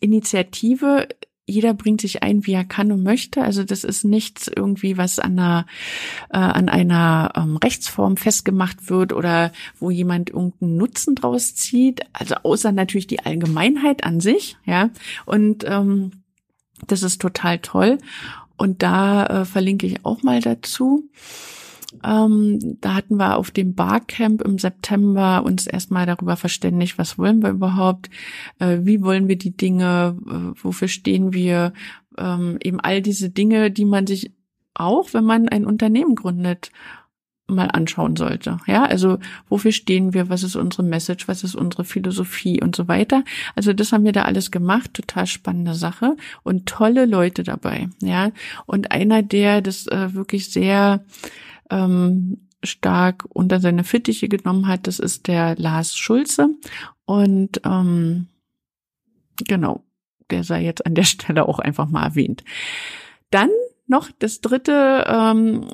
Initiative, 0.00 1.06
jeder 1.48 1.72
bringt 1.74 2.02
sich 2.02 2.22
ein, 2.22 2.46
wie 2.46 2.52
er 2.52 2.64
kann 2.64 2.92
und 2.92 3.02
möchte. 3.02 3.42
Also 3.42 3.64
das 3.64 3.82
ist 3.82 4.04
nichts 4.04 4.50
irgendwie, 4.54 4.98
was 4.98 5.18
an 5.18 5.38
einer, 5.38 5.66
äh, 6.30 6.36
an 6.36 6.68
einer 6.68 7.32
ähm, 7.34 7.56
Rechtsform 7.56 8.16
festgemacht 8.16 8.90
wird 8.90 9.12
oder 9.12 9.52
wo 9.78 9.90
jemand 9.90 10.30
irgendeinen 10.30 10.76
Nutzen 10.76 11.14
draus 11.14 11.54
zieht. 11.54 12.02
Also 12.12 12.36
außer 12.42 12.70
natürlich 12.70 13.06
die 13.06 13.20
Allgemeinheit 13.20 14.04
an 14.04 14.20
sich, 14.20 14.58
ja. 14.64 14.90
Und 15.24 15.64
ähm, 15.66 16.22
das 16.86 17.02
ist 17.02 17.20
total 17.20 17.58
toll. 17.58 17.98
Und 18.56 18.82
da 18.82 19.24
äh, 19.26 19.44
verlinke 19.44 19.86
ich 19.86 20.04
auch 20.04 20.22
mal 20.22 20.40
dazu. 20.40 21.08
Ähm, 22.04 22.78
da 22.80 22.94
hatten 22.94 23.16
wir 23.16 23.36
auf 23.36 23.50
dem 23.50 23.74
Barcamp 23.74 24.42
im 24.42 24.58
September 24.58 25.42
uns 25.44 25.66
erstmal 25.66 26.04
darüber 26.04 26.36
verständigt, 26.36 26.98
was 26.98 27.16
wollen 27.16 27.42
wir 27.42 27.50
überhaupt, 27.50 28.10
äh, 28.58 28.80
wie 28.82 29.02
wollen 29.02 29.26
wir 29.26 29.36
die 29.36 29.56
Dinge, 29.56 30.16
äh, 30.26 30.62
wofür 30.62 30.88
stehen 30.88 31.32
wir, 31.32 31.72
ähm, 32.18 32.58
eben 32.62 32.78
all 32.80 33.00
diese 33.00 33.30
Dinge, 33.30 33.70
die 33.70 33.86
man 33.86 34.06
sich 34.06 34.32
auch, 34.74 35.14
wenn 35.14 35.24
man 35.24 35.48
ein 35.48 35.64
Unternehmen 35.64 36.14
gründet, 36.14 36.70
mal 37.48 37.68
anschauen 37.68 38.14
sollte. 38.16 38.58
Ja, 38.66 38.84
also 38.84 39.18
wofür 39.48 39.72
stehen 39.72 40.12
wir? 40.12 40.28
Was 40.28 40.42
ist 40.42 40.54
unsere 40.54 40.82
Message? 40.82 41.26
Was 41.28 41.42
ist 41.42 41.54
unsere 41.54 41.84
Philosophie 41.84 42.60
und 42.62 42.76
so 42.76 42.88
weiter? 42.88 43.24
Also 43.54 43.72
das 43.72 43.92
haben 43.92 44.04
wir 44.04 44.12
da 44.12 44.22
alles 44.22 44.50
gemacht. 44.50 44.92
Total 44.92 45.26
spannende 45.26 45.74
Sache 45.74 46.16
und 46.42 46.66
tolle 46.66 47.06
Leute 47.06 47.44
dabei. 47.44 47.88
Ja, 48.02 48.32
und 48.66 48.92
einer, 48.92 49.22
der 49.22 49.62
das 49.62 49.86
äh, 49.86 50.12
wirklich 50.12 50.50
sehr 50.50 51.02
ähm, 51.70 52.48
stark 52.62 53.24
unter 53.28 53.60
seine 53.60 53.84
Fittiche 53.84 54.28
genommen 54.28 54.66
hat, 54.66 54.86
das 54.86 54.98
ist 54.98 55.28
der 55.28 55.56
Lars 55.56 55.96
Schulze. 55.96 56.48
Und 57.04 57.60
ähm, 57.64 58.26
genau, 59.46 59.84
der 60.30 60.44
sei 60.44 60.64
jetzt 60.64 60.84
an 60.86 60.94
der 60.94 61.04
Stelle 61.04 61.46
auch 61.46 61.58
einfach 61.58 61.88
mal 61.88 62.04
erwähnt. 62.04 62.44
Dann 63.30 63.50
noch 63.86 64.10
das 64.18 64.40
dritte 64.40 65.04
ähm, 65.08 65.66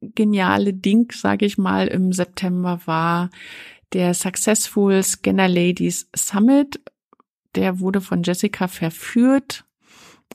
geniale 0.00 0.72
Ding, 0.72 1.12
sage 1.12 1.46
ich 1.46 1.58
mal, 1.58 1.88
im 1.88 2.12
September 2.12 2.80
war 2.86 3.30
der 3.92 4.14
Successful 4.14 5.02
Scanner 5.02 5.48
Ladies 5.48 6.08
Summit. 6.14 6.80
Der 7.56 7.80
wurde 7.80 8.00
von 8.00 8.22
Jessica 8.22 8.68
verführt, 8.68 9.64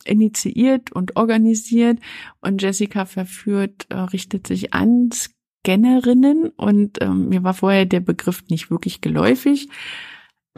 initiiert 0.03 0.91
und 0.91 1.15
organisiert. 1.15 1.99
Und 2.41 2.61
Jessica 2.61 3.05
verführt 3.05 3.87
äh, 3.89 3.95
richtet 3.95 4.47
sich 4.47 4.73
an 4.73 5.09
Scannerinnen 5.11 6.49
und 6.49 7.01
ähm, 7.01 7.29
mir 7.29 7.43
war 7.43 7.53
vorher 7.53 7.85
der 7.85 8.01
Begriff 8.01 8.43
nicht 8.49 8.69
wirklich 8.69 9.01
geläufig. 9.01 9.69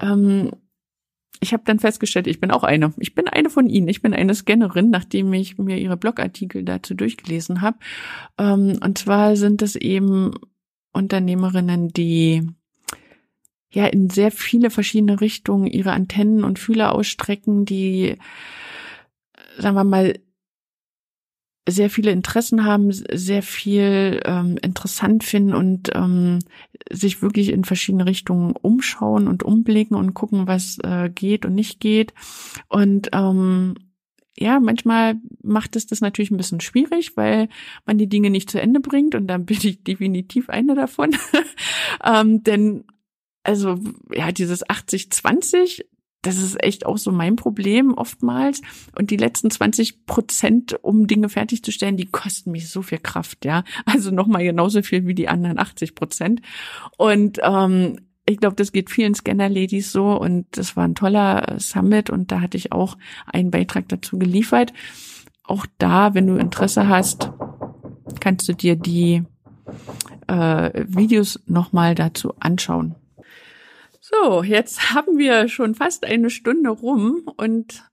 Ähm, 0.01 0.51
ich 1.39 1.53
habe 1.53 1.63
dann 1.65 1.79
festgestellt, 1.79 2.27
ich 2.27 2.39
bin 2.39 2.51
auch 2.51 2.63
eine. 2.63 2.93
Ich 2.97 3.13
bin 3.13 3.27
eine 3.27 3.49
von 3.49 3.69
ihnen. 3.69 3.88
Ich 3.88 4.01
bin 4.01 4.13
eine 4.13 4.33
Scannerin, 4.33 4.89
nachdem 4.89 5.31
ich 5.33 5.57
mir 5.57 5.77
ihre 5.77 5.97
Blogartikel 5.97 6.63
dazu 6.63 6.95
durchgelesen 6.95 7.61
habe. 7.61 7.77
Ähm, 8.38 8.79
und 8.83 8.97
zwar 8.97 9.35
sind 9.35 9.61
es 9.61 9.75
eben 9.75 10.31
Unternehmerinnen, 10.93 11.89
die 11.89 12.47
ja 13.71 13.85
in 13.85 14.09
sehr 14.09 14.31
viele 14.31 14.69
verschiedene 14.69 15.21
Richtungen 15.21 15.67
ihre 15.67 15.91
Antennen 15.91 16.43
und 16.43 16.57
Fühler 16.57 16.93
ausstrecken, 16.93 17.65
die, 17.65 18.17
sagen 19.58 19.76
wir 19.76 19.84
mal, 19.84 20.14
sehr 21.70 21.89
viele 21.89 22.12
Interessen 22.12 22.64
haben, 22.64 22.91
sehr 22.91 23.43
viel 23.43 24.22
ähm, 24.24 24.58
interessant 24.62 25.24
finden 25.24 25.53
und 25.53 25.89
ähm, 25.93 26.39
sich 26.89 27.22
wirklich 27.22 27.49
in 27.49 27.66
verschiedene 27.66 28.05
Richtungen 28.05 28.53
umschauen 28.53 29.28
und 29.28 29.43
umblicken 29.43 29.97
und 29.97 30.14
gucken, 30.14 30.47
was 30.47 30.78
äh, 30.84 31.10
geht 31.10 31.45
und 31.45 31.55
nicht 31.55 31.82
geht. 31.82 32.14
Und 32.70 33.10
ähm, 33.12 33.76
ja, 34.38 34.60
manchmal 34.60 35.16
macht 35.41 35.76
es 35.76 35.88
das 35.88 35.99
natürlich 35.99 36.32
ein 36.32 36.38
bisschen 36.38 36.62
schwierig, 36.62 37.18
weil 37.18 37.49
man 37.86 37.97
die 37.97 38.08
Dinge 38.08 38.30
nicht 38.30 38.49
zu 38.49 38.62
Ende 38.62 38.80
bringt 38.80 39.14
und 39.14 39.28
dann 39.28 39.45
bin 39.45 39.58
ich 39.62 39.84
definitiv 39.84 40.49
eine 40.49 40.74
davon. 40.74 41.16
ähm, 42.03 42.43
denn 42.43 42.86
also 43.43 43.80
ja, 44.12 44.32
dieses 44.32 44.66
80-20, 44.66 45.84
das 46.22 46.38
ist 46.38 46.61
echt 46.63 46.86
auch 46.86 46.97
so 46.97 47.11
mein 47.11 47.36
Problem 47.36 47.93
oftmals. 47.93 48.61
Und 48.97 49.11
die 49.11 49.18
letzten 49.18 49.51
20 49.51 50.05
Prozent, 50.05 50.78
um 50.84 51.07
Dinge 51.07 51.30
fertigzustellen, 51.30 51.97
die 51.97 52.07
kosten 52.07 52.51
mich 52.51 52.70
so 52.70 52.82
viel 52.82 52.99
Kraft, 52.99 53.45
ja. 53.45 53.63
Also 53.86 54.11
nochmal 54.11 54.43
genauso 54.43 54.82
viel 54.82 55.05
wie 55.05 55.15
die 55.15 55.30
anderen 55.30 55.59
80 55.59 55.95
Prozent. 55.95 56.41
Und 56.97 57.39
ähm, 57.43 57.99
ich 58.26 58.38
glaube, 58.38 58.55
das 58.55 58.72
geht 58.72 58.89
vielen 58.89 59.15
Scanner-Ladies 59.15 59.91
so 59.91 60.20
und 60.20 60.45
das 60.51 60.76
war 60.76 60.84
ein 60.84 60.95
toller 60.95 61.55
Summit 61.59 62.09
und 62.09 62.32
da 62.32 62.41
hatte 62.41 62.57
ich 62.57 62.74
auch 62.74 62.97
einen 63.26 63.51
Beitrag 63.51 63.88
dazu 63.88 64.20
geliefert. 64.20 64.74
Auch 65.43 65.65
da, 65.78 66.13
wenn 66.13 66.28
du 66.28 66.36
Interesse 66.36 66.89
hast, 66.89 67.32
kannst 68.20 68.49
du 68.49 68.53
dir 68.53 68.76
die 68.76 69.24
äh, 70.28 70.86
Videos 70.88 71.39
nochmal 71.45 71.95
dazu 71.95 72.34
anschauen. 72.39 72.95
So, 74.10 74.43
jetzt 74.43 74.93
haben 74.93 75.18
wir 75.18 75.47
schon 75.47 75.76
fast 75.76 76.05
eine 76.05 76.30
Stunde 76.30 76.70
rum 76.70 77.24
und 77.38 77.84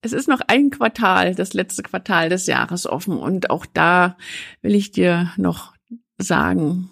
es 0.00 0.12
ist 0.12 0.28
noch 0.28 0.40
ein 0.46 0.70
Quartal, 0.70 1.34
das 1.34 1.52
letzte 1.52 1.82
Quartal 1.82 2.28
des 2.28 2.46
Jahres 2.46 2.86
offen 2.86 3.16
und 3.18 3.50
auch 3.50 3.66
da 3.66 4.16
will 4.60 4.74
ich 4.74 4.90
dir 4.90 5.32
noch 5.36 5.74
sagen, 6.18 6.90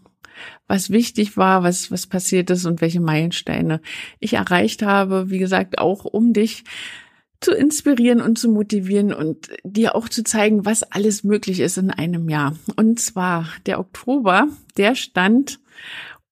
was 0.69 0.91
wichtig 0.91 1.37
war, 1.37 1.63
was, 1.63 1.91
was 1.91 2.07
passiert 2.07 2.51
ist 2.51 2.65
und 2.65 2.81
welche 2.81 3.01
Meilensteine 3.01 3.81
ich 4.21 4.35
erreicht 4.35 4.83
habe. 4.83 5.29
Wie 5.29 5.39
gesagt, 5.39 5.79
auch 5.79 6.05
um 6.05 6.33
dich 6.33 6.65
zu 7.41 7.53
inspirieren 7.53 8.21
und 8.21 8.39
zu 8.39 8.49
motivieren 8.49 9.13
und 9.13 9.49
dir 9.65 9.97
auch 9.97 10.09
zu 10.09 10.23
zeigen, 10.23 10.65
was 10.65 10.85
alles 10.85 11.25
möglich 11.25 11.61
ist 11.61 11.79
in 11.79 11.91
einem 11.91 12.29
Jahr. 12.29 12.57
Und 12.77 13.01
zwar 13.01 13.49
der 13.67 13.81
Oktober, 13.81 14.49
der 14.77 14.95
stand 14.95 15.59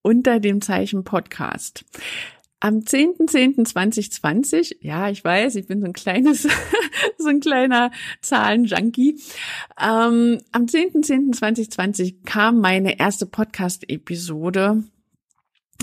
unter 0.08 0.40
dem 0.40 0.62
Zeichen 0.62 1.04
Podcast. 1.04 1.84
Am 2.60 2.78
10.10.2020, 2.78 4.76
ja, 4.80 5.10
ich 5.10 5.22
weiß, 5.22 5.54
ich 5.56 5.66
bin 5.66 5.82
so 5.82 5.86
ein 5.86 5.92
kleines, 5.92 6.48
so 7.18 7.28
ein 7.28 7.40
kleiner 7.40 7.90
Zahlenjunkie. 8.22 9.20
Ähm, 9.78 10.40
am 10.50 10.64
10.10.2020 10.64 12.24
kam 12.24 12.58
meine 12.62 12.98
erste 12.98 13.26
Podcast-Episode 13.26 14.82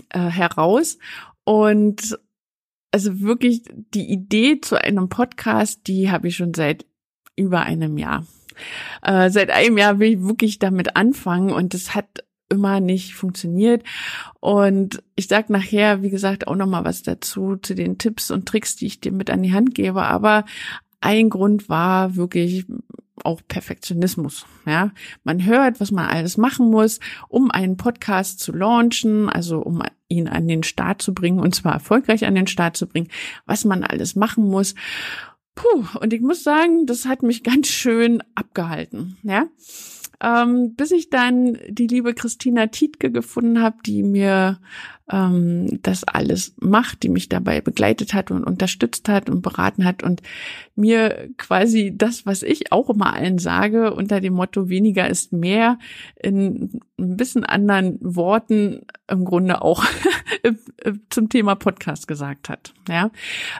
äh, 0.09 0.19
heraus 0.19 0.97
und 1.43 2.17
also 2.91 3.19
wirklich 3.19 3.61
die 3.93 4.11
Idee 4.11 4.59
zu 4.59 4.81
einem 4.81 5.07
Podcast, 5.07 5.81
die 5.85 6.09
habe 6.09 6.29
ich 6.29 6.35
schon 6.35 6.55
seit 6.55 6.87
über 7.35 7.61
einem 7.61 7.99
Jahr. 7.99 8.25
Äh, 9.03 9.29
seit 9.29 9.51
einem 9.51 9.77
Jahr 9.77 9.99
will 9.99 10.13
ich 10.13 10.21
wirklich 10.23 10.57
damit 10.57 10.95
anfangen 10.95 11.51
und 11.51 11.75
es 11.75 11.93
hat 11.93 12.24
immer 12.49 12.79
nicht 12.79 13.15
funktioniert. 13.15 13.83
Und 14.39 15.03
ich 15.15 15.27
sag 15.27 15.49
nachher, 15.49 16.01
wie 16.01 16.09
gesagt, 16.09 16.47
auch 16.47 16.55
noch 16.55 16.67
mal 16.67 16.85
was 16.85 17.03
dazu 17.03 17.55
zu 17.57 17.75
den 17.75 17.97
Tipps 17.97 18.31
und 18.31 18.47
Tricks, 18.47 18.75
die 18.75 18.87
ich 18.87 18.99
dir 18.99 19.11
mit 19.11 19.29
an 19.29 19.43
die 19.43 19.53
Hand 19.53 19.75
gebe. 19.75 20.03
Aber 20.03 20.45
ein 21.01 21.29
Grund 21.29 21.69
war 21.69 22.15
wirklich 22.15 22.65
auch 23.23 23.41
Perfektionismus. 23.47 24.45
Ja, 24.65 24.91
man 25.23 25.43
hört, 25.45 25.79
was 25.79 25.91
man 25.91 26.05
alles 26.05 26.37
machen 26.37 26.69
muss, 26.69 26.99
um 27.27 27.49
einen 27.51 27.77
Podcast 27.77 28.39
zu 28.39 28.51
launchen, 28.51 29.29
also 29.29 29.59
um 29.59 29.81
ihn 30.07 30.27
an 30.27 30.47
den 30.47 30.63
Start 30.63 31.01
zu 31.01 31.13
bringen 31.13 31.39
und 31.39 31.55
zwar 31.55 31.73
erfolgreich 31.73 32.25
an 32.25 32.35
den 32.35 32.47
Start 32.47 32.77
zu 32.77 32.87
bringen, 32.87 33.09
was 33.45 33.65
man 33.65 33.83
alles 33.83 34.15
machen 34.15 34.47
muss. 34.47 34.75
Puh, 35.55 35.85
und 35.99 36.13
ich 36.13 36.21
muss 36.21 36.43
sagen, 36.43 36.85
das 36.85 37.05
hat 37.05 37.23
mich 37.23 37.43
ganz 37.43 37.67
schön 37.67 38.21
abgehalten. 38.35 39.17
Ja, 39.23 39.47
ähm, 40.21 40.75
bis 40.75 40.91
ich 40.91 41.09
dann 41.09 41.57
die 41.67 41.87
liebe 41.87 42.13
Christina 42.13 42.67
Tietke 42.67 43.11
gefunden 43.11 43.61
habe, 43.61 43.77
die 43.85 44.03
mir 44.03 44.59
ähm, 45.11 45.79
das 45.83 46.03
alles 46.03 46.55
macht, 46.59 47.03
die 47.03 47.09
mich 47.09 47.29
dabei 47.29 47.61
begleitet 47.61 48.13
hat 48.13 48.31
und 48.31 48.43
unterstützt 48.43 49.07
hat 49.07 49.29
und 49.29 49.41
beraten 49.41 49.85
hat 49.85 50.03
und 50.03 50.21
mir 50.75 51.29
quasi 51.37 51.93
das, 51.95 52.25
was 52.25 52.41
ich 52.43 52.71
auch 52.71 52.89
immer 52.89 53.13
allen 53.13 53.37
sage, 53.37 53.93
unter 53.93 54.19
dem 54.19 54.33
Motto 54.33 54.67
weniger 54.69 55.07
ist 55.07 55.31
mehr, 55.31 55.77
in 56.21 56.81
ein 56.97 57.17
bisschen 57.17 57.43
anderen 57.43 57.97
Worten 58.01 58.81
im 59.07 59.25
Grunde 59.25 59.61
auch 59.61 59.85
zum 61.09 61.29
Thema 61.29 61.55
Podcast 61.55 62.07
gesagt 62.07 62.49
hat. 62.49 62.73
Ja, 62.89 63.11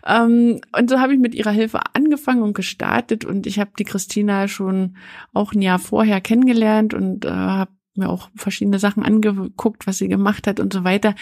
ähm, 0.05 0.61
und 0.77 0.89
so 0.89 0.99
habe 0.99 1.13
ich 1.13 1.19
mit 1.19 1.35
ihrer 1.35 1.51
Hilfe 1.51 1.79
angefangen 1.93 2.41
und 2.41 2.53
gestartet 2.53 3.23
und 3.23 3.45
ich 3.45 3.59
habe 3.59 3.71
die 3.77 3.83
Christina 3.83 4.47
schon 4.47 4.97
auch 5.33 5.53
ein 5.53 5.61
Jahr 5.61 5.79
vorher 5.79 6.21
kennengelernt 6.21 6.93
und 6.93 7.25
äh, 7.25 7.29
habe 7.29 7.71
mir 7.97 8.09
auch 8.09 8.29
verschiedene 8.35 8.79
Sachen 8.79 9.03
angeguckt, 9.03 9.87
was 9.87 9.97
sie 9.97 10.07
gemacht 10.07 10.47
hat 10.47 10.59
und 10.59 10.73
so 10.73 10.83
weiter. 10.83 11.15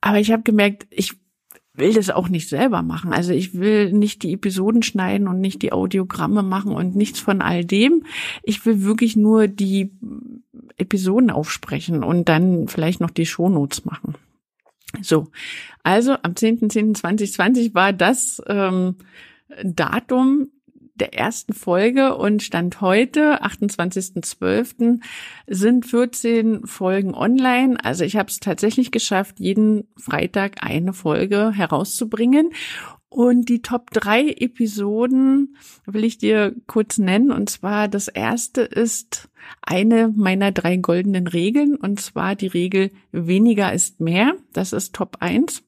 Aber 0.00 0.18
ich 0.18 0.32
habe 0.32 0.42
gemerkt, 0.42 0.86
ich 0.90 1.14
will 1.74 1.92
das 1.92 2.10
auch 2.10 2.28
nicht 2.28 2.48
selber 2.48 2.82
machen. 2.82 3.12
Also 3.12 3.32
ich 3.32 3.54
will 3.54 3.92
nicht 3.92 4.22
die 4.22 4.32
Episoden 4.32 4.82
schneiden 4.82 5.26
und 5.26 5.40
nicht 5.40 5.60
die 5.62 5.72
Audiogramme 5.72 6.42
machen 6.42 6.72
und 6.72 6.94
nichts 6.94 7.18
von 7.18 7.42
all 7.42 7.64
dem. 7.64 8.04
Ich 8.42 8.64
will 8.64 8.82
wirklich 8.82 9.16
nur 9.16 9.48
die 9.48 9.90
Episoden 10.76 11.30
aufsprechen 11.30 12.04
und 12.04 12.28
dann 12.28 12.68
vielleicht 12.68 13.00
noch 13.00 13.10
die 13.10 13.26
Shownotes 13.26 13.84
machen. 13.84 14.14
So, 15.02 15.28
also 15.82 16.16
am 16.22 16.32
10.10.2020 16.32 17.74
war 17.74 17.92
das 17.92 18.40
ähm, 18.46 18.96
Datum, 19.62 20.48
der 20.94 21.14
ersten 21.14 21.54
Folge 21.54 22.16
und 22.16 22.42
Stand 22.42 22.80
heute, 22.80 23.42
28.12., 23.42 25.00
sind 25.46 25.86
14 25.86 26.66
Folgen 26.66 27.14
online. 27.14 27.76
Also 27.82 28.04
ich 28.04 28.16
habe 28.16 28.28
es 28.28 28.40
tatsächlich 28.40 28.92
geschafft, 28.92 29.40
jeden 29.40 29.88
Freitag 29.96 30.64
eine 30.64 30.92
Folge 30.92 31.52
herauszubringen. 31.52 32.50
Und 33.08 33.48
die 33.48 33.62
Top 33.62 33.90
drei 33.90 34.28
Episoden 34.28 35.56
will 35.86 36.02
ich 36.02 36.18
dir 36.18 36.52
kurz 36.66 36.98
nennen. 36.98 37.30
Und 37.30 37.48
zwar 37.48 37.86
das 37.86 38.08
erste 38.08 38.62
ist 38.62 39.28
eine 39.62 40.08
meiner 40.08 40.50
drei 40.50 40.76
goldenen 40.76 41.28
Regeln. 41.28 41.76
Und 41.76 42.00
zwar 42.00 42.34
die 42.34 42.48
Regel 42.48 42.90
weniger 43.12 43.72
ist 43.72 44.00
mehr. 44.00 44.34
Das 44.52 44.72
ist 44.72 44.94
Top 44.94 45.18
eins. 45.20 45.62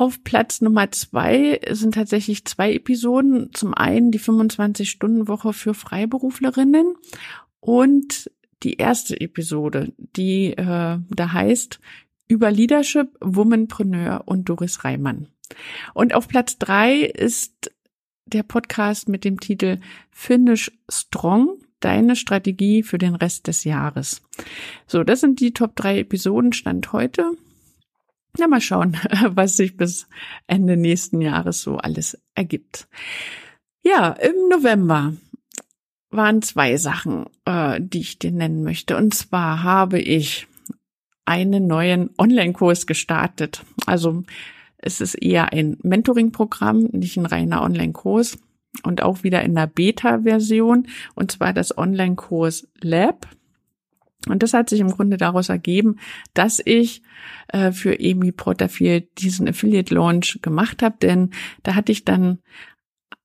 Auf 0.00 0.24
Platz 0.24 0.62
Nummer 0.62 0.90
zwei 0.92 1.60
sind 1.68 1.94
tatsächlich 1.94 2.46
zwei 2.46 2.72
Episoden. 2.72 3.50
Zum 3.52 3.74
einen 3.74 4.10
die 4.10 4.18
25-Stunden-Woche 4.18 5.52
für 5.52 5.74
Freiberuflerinnen 5.74 6.94
und 7.60 8.30
die 8.62 8.76
erste 8.76 9.20
Episode, 9.20 9.92
die 9.98 10.54
äh, 10.56 10.96
da 11.10 11.32
heißt 11.34 11.80
über 12.28 12.50
Leadership, 12.50 13.10
Womanpreneur 13.20 14.22
und 14.24 14.48
Doris 14.48 14.84
Reimann. 14.84 15.28
Und 15.92 16.14
auf 16.14 16.28
Platz 16.28 16.56
drei 16.56 17.00
ist 17.00 17.70
der 18.24 18.42
Podcast 18.42 19.06
mit 19.06 19.22
dem 19.22 19.38
Titel 19.38 19.80
Finish 20.10 20.72
Strong, 20.90 21.58
deine 21.80 22.16
Strategie 22.16 22.82
für 22.82 22.96
den 22.96 23.16
Rest 23.16 23.48
des 23.48 23.64
Jahres. 23.64 24.22
So, 24.86 25.04
das 25.04 25.20
sind 25.20 25.40
die 25.40 25.52
Top 25.52 25.76
drei 25.76 25.98
Episoden 25.98 26.54
Stand 26.54 26.94
heute. 26.94 27.32
Na, 28.38 28.46
mal 28.46 28.60
schauen, 28.60 28.96
was 29.30 29.56
sich 29.56 29.76
bis 29.76 30.06
Ende 30.46 30.76
nächsten 30.76 31.20
Jahres 31.20 31.62
so 31.62 31.76
alles 31.76 32.20
ergibt. 32.34 32.88
Ja, 33.82 34.10
im 34.10 34.48
November 34.50 35.14
waren 36.10 36.42
zwei 36.42 36.76
Sachen, 36.76 37.26
äh, 37.44 37.80
die 37.80 38.00
ich 38.00 38.18
dir 38.18 38.32
nennen 38.32 38.62
möchte. 38.62 38.96
Und 38.96 39.14
zwar 39.14 39.62
habe 39.62 40.00
ich 40.00 40.46
einen 41.24 41.66
neuen 41.66 42.10
Online-Kurs 42.18 42.86
gestartet. 42.86 43.64
Also 43.86 44.24
es 44.78 45.00
ist 45.00 45.14
eher 45.14 45.52
ein 45.52 45.76
Mentoring-Programm, 45.82 46.88
nicht 46.92 47.16
ein 47.16 47.26
reiner 47.26 47.62
Online-Kurs 47.62 48.38
und 48.82 49.02
auch 49.02 49.22
wieder 49.22 49.42
in 49.42 49.54
der 49.54 49.66
Beta-Version 49.66 50.88
und 51.14 51.30
zwar 51.32 51.52
das 51.52 51.76
Online-Kurs 51.76 52.68
Lab. 52.80 53.28
Und 54.28 54.42
das 54.42 54.52
hat 54.52 54.68
sich 54.68 54.80
im 54.80 54.90
Grunde 54.90 55.16
daraus 55.16 55.48
ergeben, 55.48 55.96
dass 56.34 56.60
ich 56.64 57.02
äh, 57.48 57.72
für 57.72 57.96
Amy 57.98 58.32
Porterfield 58.32 59.08
diesen 59.18 59.48
Affiliate 59.48 59.94
Launch 59.94 60.40
gemacht 60.42 60.82
habe, 60.82 60.96
denn 61.00 61.30
da 61.62 61.74
hatte 61.74 61.92
ich 61.92 62.04
dann 62.04 62.38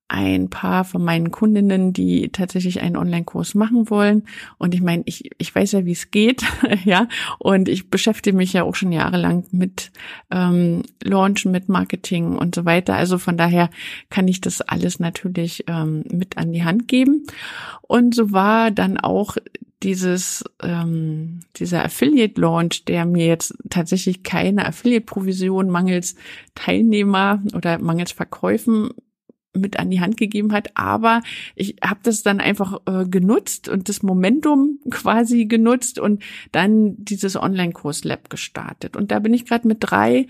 ein 0.08 0.50
paar 0.50 0.84
von 0.84 1.02
meinen 1.02 1.32
Kundinnen, 1.32 1.92
die 1.92 2.28
tatsächlich 2.28 2.80
einen 2.80 2.96
Online-Kurs 2.96 3.54
machen 3.54 3.90
wollen. 3.90 4.24
Und 4.56 4.74
ich 4.74 4.80
meine, 4.80 5.02
ich, 5.06 5.30
ich 5.38 5.52
weiß 5.52 5.72
ja, 5.72 5.84
wie 5.84 5.92
es 5.92 6.10
geht, 6.10 6.42
ja. 6.84 7.08
Und 7.38 7.68
ich 7.68 7.90
beschäftige 7.90 8.36
mich 8.36 8.52
ja 8.52 8.62
auch 8.62 8.76
schon 8.76 8.92
jahrelang 8.92 9.44
mit 9.50 9.90
ähm, 10.30 10.82
Launchen, 11.02 11.50
mit 11.50 11.68
Marketing 11.68 12.36
und 12.36 12.54
so 12.54 12.64
weiter. 12.64 12.94
Also 12.94 13.18
von 13.18 13.36
daher 13.36 13.68
kann 14.08 14.28
ich 14.28 14.40
das 14.40 14.60
alles 14.60 15.00
natürlich 15.00 15.64
ähm, 15.66 16.04
mit 16.10 16.38
an 16.38 16.52
die 16.52 16.64
Hand 16.64 16.86
geben. 16.86 17.26
Und 17.82 18.14
so 18.14 18.30
war 18.30 18.70
dann 18.70 18.98
auch 18.98 19.36
dieses 19.82 20.44
ähm, 20.62 21.40
dieser 21.56 21.84
Affiliate 21.84 22.40
Launch, 22.40 22.84
der 22.86 23.04
mir 23.04 23.26
jetzt 23.26 23.54
tatsächlich 23.68 24.22
keine 24.22 24.66
Affiliate 24.66 25.04
Provision 25.04 25.68
mangels 25.68 26.14
Teilnehmer 26.54 27.42
oder 27.54 27.78
mangels 27.78 28.12
Verkäufen 28.12 28.90
mit 29.56 29.78
an 29.78 29.90
die 29.90 30.00
Hand 30.00 30.16
gegeben 30.16 30.52
hat, 30.52 30.70
aber 30.74 31.22
ich 31.54 31.76
habe 31.82 32.00
das 32.02 32.22
dann 32.22 32.40
einfach 32.40 32.80
äh, 32.86 33.06
genutzt 33.06 33.68
und 33.68 33.88
das 33.88 34.02
Momentum 34.02 34.80
quasi 34.90 35.46
genutzt 35.46 35.98
und 35.98 36.22
dann 36.52 36.96
dieses 36.98 37.36
Online-Kurs 37.36 38.04
Lab 38.04 38.30
gestartet. 38.30 38.96
Und 38.96 39.10
da 39.10 39.18
bin 39.18 39.34
ich 39.34 39.46
gerade 39.46 39.68
mit 39.68 39.78
drei 39.80 40.26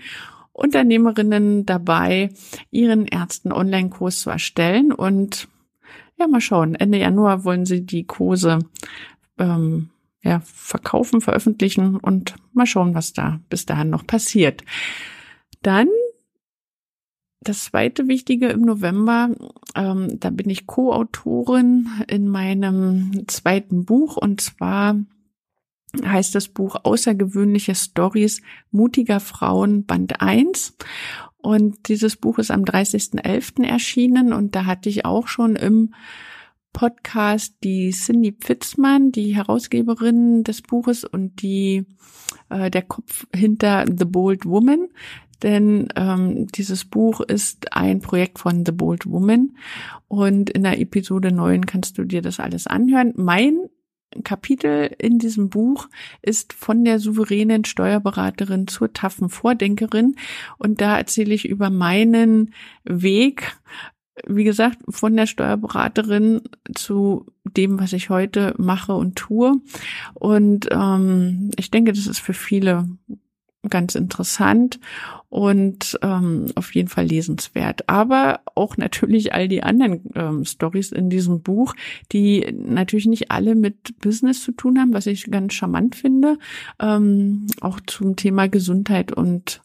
Unternehmerinnen 0.53 1.65
dabei, 1.65 2.31
ihren 2.71 3.07
ersten 3.07 3.51
Online-Kurs 3.51 4.21
zu 4.21 4.29
erstellen 4.29 4.91
und 4.91 5.47
ja, 6.17 6.27
mal 6.27 6.41
schauen. 6.41 6.73
Ende 6.73 6.97
Januar 6.97 7.43
wollen 7.43 7.65
sie 7.65 7.85
die 7.85 8.05
Kurse 8.05 8.59
ähm, 9.37 9.89
ja, 10.23 10.41
verkaufen, 10.43 11.21
veröffentlichen 11.21 11.95
und 11.95 12.35
mal 12.53 12.65
schauen, 12.65 12.95
was 12.95 13.13
da 13.13 13.39
bis 13.49 13.65
dahin 13.65 13.89
noch 13.89 14.05
passiert. 14.07 14.63
Dann 15.61 15.87
das 17.47 17.65
zweite 17.65 18.07
Wichtige 18.07 18.47
im 18.47 18.61
November, 18.61 19.29
ähm, 19.75 20.19
da 20.19 20.29
bin 20.29 20.49
ich 20.49 20.67
Co-Autorin 20.67 21.89
in 22.07 22.27
meinem 22.27 23.23
zweiten 23.27 23.85
Buch 23.85 24.17
und 24.17 24.41
zwar 24.41 24.97
heißt 26.03 26.35
das 26.35 26.49
Buch 26.49 26.75
Außergewöhnliche 26.83 27.75
Stories 27.75 28.41
mutiger 28.71 29.19
Frauen 29.19 29.85
Band 29.85 30.21
1. 30.21 30.75
Und 31.37 31.87
dieses 31.87 32.17
Buch 32.17 32.39
ist 32.39 32.51
am 32.51 32.63
30.11. 32.63 33.63
erschienen 33.63 34.33
und 34.33 34.55
da 34.55 34.65
hatte 34.65 34.89
ich 34.89 35.05
auch 35.05 35.27
schon 35.27 35.55
im 35.55 35.93
Podcast 36.73 37.55
die 37.63 37.91
Cindy 37.91 38.33
Pfitzmann, 38.33 39.11
die 39.11 39.35
Herausgeberin 39.35 40.43
des 40.43 40.61
Buches 40.61 41.03
und 41.03 41.41
die 41.41 41.85
äh, 42.49 42.69
der 42.69 42.83
Kopf 42.83 43.25
hinter 43.33 43.85
The 43.87 44.05
Bold 44.05 44.45
Woman. 44.45 44.89
Denn 45.43 45.89
ähm, 45.95 46.47
dieses 46.47 46.85
Buch 46.85 47.21
ist 47.21 47.73
ein 47.73 47.99
Projekt 47.99 48.39
von 48.39 48.65
The 48.65 48.71
Bold 48.71 49.05
Woman 49.05 49.55
und 50.07 50.49
in 50.49 50.63
der 50.63 50.79
Episode 50.79 51.31
9 51.31 51.65
kannst 51.65 51.97
du 51.97 52.03
dir 52.03 52.21
das 52.21 52.39
alles 52.39 52.67
anhören. 52.67 53.13
Mein 53.15 53.69
Kapitel 54.23 54.89
in 54.97 55.19
diesem 55.19 55.49
Buch 55.49 55.89
ist 56.21 56.53
von 56.53 56.85
der 56.85 56.99
souveränen 56.99 57.65
Steuerberaterin 57.65 58.67
zur 58.67 58.93
taffen 58.93 59.29
Vordenkerin 59.29 60.15
und 60.57 60.81
da 60.81 60.97
erzähle 60.97 61.33
ich 61.33 61.47
über 61.47 61.69
meinen 61.69 62.53
Weg, 62.83 63.59
wie 64.25 64.45
gesagt, 64.45 64.79
von 64.89 65.15
der 65.15 65.27
Steuerberaterin 65.27 66.41
zu 66.73 67.27
dem, 67.43 67.79
was 67.79 67.93
ich 67.93 68.09
heute 68.09 68.55
mache 68.57 68.93
und 68.93 69.15
tue. 69.15 69.61
Und 70.15 70.67
ähm, 70.71 71.51
ich 71.57 71.69
denke, 71.69 71.93
das 71.93 72.07
ist 72.07 72.19
für 72.19 72.33
viele 72.33 72.87
ganz 73.69 73.95
interessant 73.95 74.79
und 75.29 75.99
ähm, 76.01 76.47
auf 76.55 76.73
jeden 76.73 76.87
Fall 76.87 77.05
lesenswert. 77.05 77.87
Aber 77.89 78.41
auch 78.55 78.77
natürlich 78.77 79.33
all 79.33 79.47
die 79.47 79.63
anderen 79.63 80.01
ähm, 80.15 80.45
Stories 80.45 80.91
in 80.91 81.09
diesem 81.09 81.41
Buch, 81.41 81.75
die 82.11 82.45
natürlich 82.53 83.07
nicht 83.07 83.31
alle 83.31 83.55
mit 83.55 83.99
Business 83.99 84.43
zu 84.43 84.51
tun 84.51 84.79
haben, 84.79 84.93
was 84.93 85.05
ich 85.05 85.29
ganz 85.29 85.53
charmant 85.53 85.95
finde. 85.95 86.37
Ähm, 86.79 87.47
auch 87.61 87.79
zum 87.85 88.15
Thema 88.15 88.47
Gesundheit 88.47 89.11
und 89.11 89.61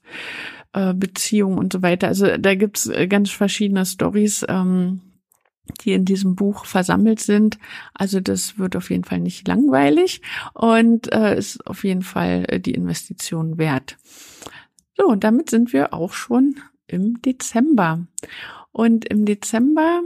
äh, 0.72 0.94
Beziehung 0.94 1.58
und 1.58 1.72
so 1.72 1.82
weiter. 1.82 2.08
Also 2.08 2.36
da 2.38 2.54
gibt's 2.54 2.86
äh, 2.86 3.06
ganz 3.06 3.30
verschiedene 3.30 3.86
Stories. 3.86 4.44
Ähm, 4.48 5.00
die 5.80 5.92
in 5.92 6.04
diesem 6.04 6.34
Buch 6.34 6.64
versammelt 6.64 7.20
sind. 7.20 7.58
Also 7.94 8.20
das 8.20 8.58
wird 8.58 8.76
auf 8.76 8.90
jeden 8.90 9.04
Fall 9.04 9.20
nicht 9.20 9.46
langweilig 9.46 10.22
und 10.54 11.12
äh, 11.12 11.36
ist 11.38 11.66
auf 11.66 11.84
jeden 11.84 12.02
Fall 12.02 12.44
äh, 12.48 12.60
die 12.60 12.74
Investition 12.74 13.58
wert. 13.58 13.96
So, 14.96 15.06
und 15.06 15.24
damit 15.24 15.50
sind 15.50 15.72
wir 15.72 15.94
auch 15.94 16.12
schon 16.12 16.56
im 16.86 17.20
Dezember. 17.22 18.06
Und 18.70 19.04
im 19.06 19.24
Dezember, 19.24 20.02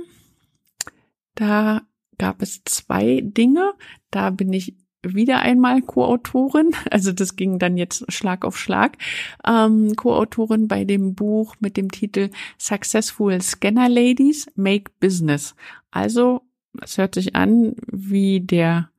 da 1.35 1.83
gab 2.19 2.43
es 2.43 2.63
zwei 2.65 3.21
Dinge. 3.23 3.75
Da 4.11 4.31
bin 4.31 4.53
ich 4.53 4.77
wieder 5.15 5.41
einmal 5.41 5.83
Co-Autorin, 5.83 6.71
also 6.91 7.13
das 7.13 7.37
ging 7.37 7.59
dann 7.59 7.77
jetzt 7.77 8.11
Schlag 8.13 8.45
auf 8.45 8.59
Schlag, 8.59 8.99
ähm, 9.47 9.95
Co-Autorin 9.97 10.69
bei 10.69 10.85
dem 10.85 11.15
Buch 11.15 11.55
mit 11.61 11.77
dem 11.77 11.91
Titel 11.91 12.31
Successful 12.59 13.41
Scanner 13.41 13.89
Ladies 13.89 14.47
Make 14.55 14.93
Business. 15.01 15.55
Also 15.91 16.43
es 16.83 16.99
hört 16.99 17.15
sich 17.15 17.35
an 17.35 17.75
wie 17.91 18.41
der 18.41 18.91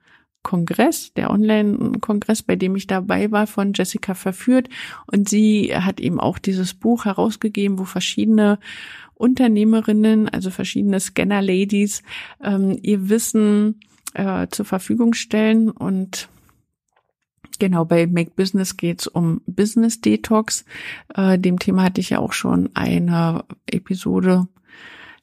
Kongress, 0.48 1.14
der 1.14 1.30
Online-Kongress, 1.30 2.42
bei 2.42 2.56
dem 2.56 2.78
ich 2.78 2.88
dabei 2.88 3.32
war, 3.32 3.48
von 3.48 3.74
Jessica 3.76 4.14
verführt. 4.14 4.70
Und 5.12 5.28
sie 5.28 5.76
hat 5.76 6.00
eben 6.00 6.22
auch 6.22 6.40
dieses 6.40 6.74
Buch 6.74 7.04
herausgegeben, 7.04 7.78
wo 7.78 7.84
verschiedene 7.84 8.58
Unternehmerinnen, 9.14 10.30
also 10.30 10.50
verschiedene 10.50 11.02
Scanner-Ladies, 11.02 12.02
ähm, 12.42 12.80
ihr 12.82 13.10
Wissen 13.10 13.82
äh, 14.14 14.48
zur 14.50 14.66
Verfügung 14.66 15.14
stellen. 15.14 15.70
Und 15.70 16.30
genau 17.60 17.86
bei 17.86 18.08
Make 18.08 18.32
Business 18.36 18.78
geht's 18.78 19.08
um 19.08 19.42
Business 19.46 20.02
Detox. 20.02 20.66
Äh, 21.14 21.40
dem 21.40 21.60
Thema 21.60 21.84
hatte 21.84 22.02
ich 22.02 22.12
ja 22.12 22.20
auch 22.20 22.34
schon 22.34 22.70
eine 22.76 23.46
Episode 23.66 24.48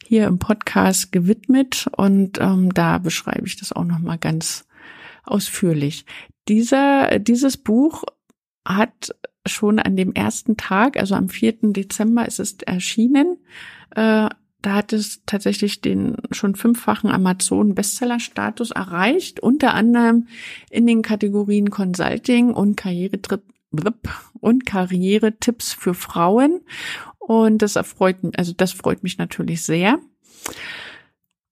hier 0.06 0.26
im 0.26 0.38
Podcast 0.38 1.12
gewidmet 1.12 1.88
und 1.96 2.38
ähm, 2.40 2.74
da 2.74 2.98
beschreibe 2.98 3.46
ich 3.46 3.56
das 3.56 3.72
auch 3.72 3.84
noch 3.84 4.00
mal 4.00 4.18
ganz 4.18 4.66
ausführlich. 5.24 6.04
Dieser 6.46 7.18
dieses 7.18 7.56
Buch 7.56 8.04
hat 8.66 9.14
schon 9.46 9.78
an 9.78 9.96
dem 9.96 10.12
ersten 10.12 10.56
Tag, 10.56 10.98
also 10.98 11.14
am 11.14 11.28
4. 11.28 11.72
Dezember 11.72 12.26
ist 12.26 12.38
es 12.38 12.56
erschienen, 12.66 13.38
äh, 13.94 14.28
da 14.64 14.74
hat 14.74 14.94
es 14.94 15.20
tatsächlich 15.26 15.82
den 15.82 16.16
schon 16.30 16.54
fünffachen 16.54 17.10
Amazon-Bestseller-Status 17.10 18.70
erreicht, 18.70 19.40
unter 19.40 19.74
anderem 19.74 20.26
in 20.70 20.86
den 20.86 21.02
Kategorien 21.02 21.68
Consulting 21.68 22.54
und 22.54 22.76
Karrieretrip 22.76 23.42
und 24.40 24.64
Karrieretipps 24.64 25.74
für 25.74 25.92
Frauen. 25.92 26.60
Und 27.18 27.58
das 27.60 27.76
erfreut, 27.76 28.16
also 28.36 28.54
das 28.56 28.72
freut 28.72 29.02
mich 29.02 29.18
natürlich 29.18 29.62
sehr. 29.62 29.98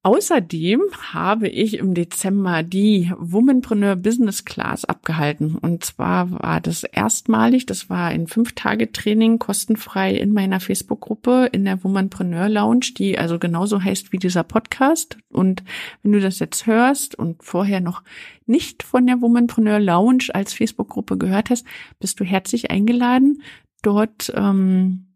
Außerdem 0.05 0.81
habe 1.13 1.47
ich 1.47 1.79
im 1.79 1.95
Dezember 1.95 2.65
die 2.65 3.13
Womanpreneur 3.19 3.95
Business 3.95 4.45
Class 4.45 4.85
abgehalten. 4.85 5.57
Und 5.57 5.85
zwar 5.85 6.33
war 6.33 6.61
das 6.61 6.83
erstmalig, 6.83 7.67
das 7.67 7.89
war 7.89 8.09
ein 8.09 8.27
Fünf-Tage-Training 8.27 9.39
kostenfrei 9.39 10.13
in 10.17 10.33
meiner 10.33 10.59
Facebook-Gruppe 10.59 11.51
in 11.53 11.65
der 11.65 11.85
Womanpreneur 11.85 12.49
Lounge, 12.49 12.87
die 12.99 13.17
also 13.17 13.39
genauso 13.39 13.81
heißt 13.81 14.13
wie 14.13 14.19
dieser 14.19 14.43
Podcast. 14.43 15.19
Und 15.29 15.63
wenn 16.03 16.11
du 16.11 16.21
das 16.21 16.41
jetzt 16.41 16.67
hörst 16.67 17.15
und 17.17 17.45
vorher 17.45 17.81
noch 17.81 18.03
nicht 18.45 18.83
von 18.83 19.07
der 19.07 19.21
Womanpreneur 19.21 19.79
Lounge 19.79 20.31
als 20.35 20.53
Facebook-Gruppe 20.53 21.17
gehört 21.17 21.51
hast, 21.51 21.65
bist 22.01 22.19
du 22.19 22.25
herzlich 22.25 22.73
eingeladen, 22.73 23.43
dort 23.83 24.33
ähm, 24.35 25.15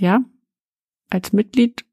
ja 0.00 0.24
als 1.08 1.32
Mitglied 1.32 1.84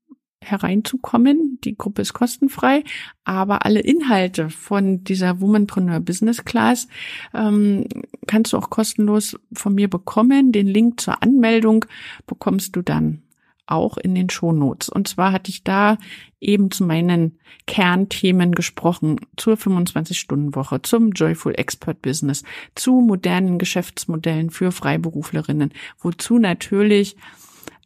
hereinzukommen. 0.44 1.60
Die 1.64 1.78
Gruppe 1.78 2.02
ist 2.02 2.14
kostenfrei, 2.14 2.84
aber 3.24 3.66
alle 3.66 3.80
Inhalte 3.80 4.50
von 4.50 5.04
dieser 5.04 5.42
Womanpreneur 5.42 6.00
Business 6.00 6.46
Class 6.46 6.88
ähm, 7.34 7.86
kannst 8.28 8.54
du 8.54 8.58
auch 8.58 8.70
kostenlos 8.70 9.38
von 9.54 9.74
mir 9.74 9.90
bekommen. 9.90 10.52
Den 10.52 10.68
Link 10.68 11.00
zur 11.00 11.22
Anmeldung 11.24 11.86
bekommst 12.28 12.76
du 12.76 12.82
dann 12.82 13.24
auch 13.66 13.98
in 13.98 14.16
den 14.16 14.30
Shownotes. 14.30 14.90
Und 14.90 15.08
zwar 15.08 15.32
hatte 15.32 15.50
ich 15.50 15.64
da 15.64 15.98
eben 16.40 16.72
zu 16.72 16.84
meinen 16.84 17.40
Kernthemen 17.66 18.52
gesprochen, 18.54 19.22
zur 19.38 19.56
25-Stunden-Woche, 19.56 20.82
zum 20.82 21.12
Joyful 21.12 21.56
Expert 21.56 22.02
Business, 22.02 22.44
zu 22.76 23.00
modernen 23.00 23.58
Geschäftsmodellen 23.58 24.50
für 24.50 24.72
Freiberuflerinnen, 24.72 25.74
wozu 26.00 26.40
natürlich 26.40 27.16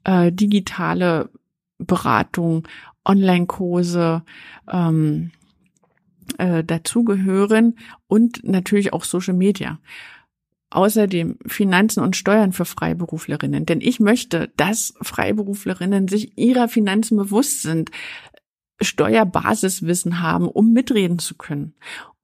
äh, 0.03 0.31
digitale 0.31 1.29
Beratung, 1.77 2.67
Online-Kurse 3.05 4.23
ähm, 4.71 5.31
äh, 6.37 6.63
dazugehören 6.63 7.77
und 8.07 8.43
natürlich 8.43 8.93
auch 8.93 9.03
Social 9.03 9.33
Media. 9.33 9.79
Außerdem 10.69 11.39
Finanzen 11.45 12.03
und 12.03 12.17
Steuern 12.17 12.51
für 12.51 12.65
Freiberuflerinnen. 12.65 13.65
Denn 13.65 13.79
ich 13.79 14.01
möchte, 14.01 14.51
dass 14.57 14.93
Freiberuflerinnen 15.01 16.09
sich 16.09 16.37
ihrer 16.37 16.67
Finanzen 16.67 17.15
bewusst 17.17 17.61
sind, 17.61 17.89
Steuerbasiswissen 18.81 20.21
haben, 20.21 20.47
um 20.47 20.73
mitreden 20.73 21.19
zu 21.19 21.35
können. 21.35 21.73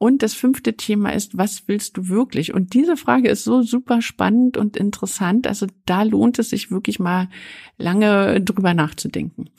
Und 0.03 0.21
das 0.21 0.33
fünfte 0.33 0.75
Thema 0.75 1.13
ist, 1.13 1.37
was 1.37 1.69
willst 1.69 1.95
du 1.95 2.09
wirklich? 2.09 2.53
Und 2.53 2.73
diese 2.73 2.97
Frage 2.97 3.29
ist 3.29 3.45
so 3.45 3.61
super 3.61 4.01
spannend 4.01 4.57
und 4.57 4.75
interessant. 4.75 5.47
Also 5.47 5.65
da 5.85 6.03
lohnt 6.03 6.39
es 6.39 6.49
sich 6.49 6.71
wirklich 6.71 6.99
mal 6.99 7.29
lange 7.77 8.41
drüber 8.41 8.73
nachzudenken. 8.73 9.49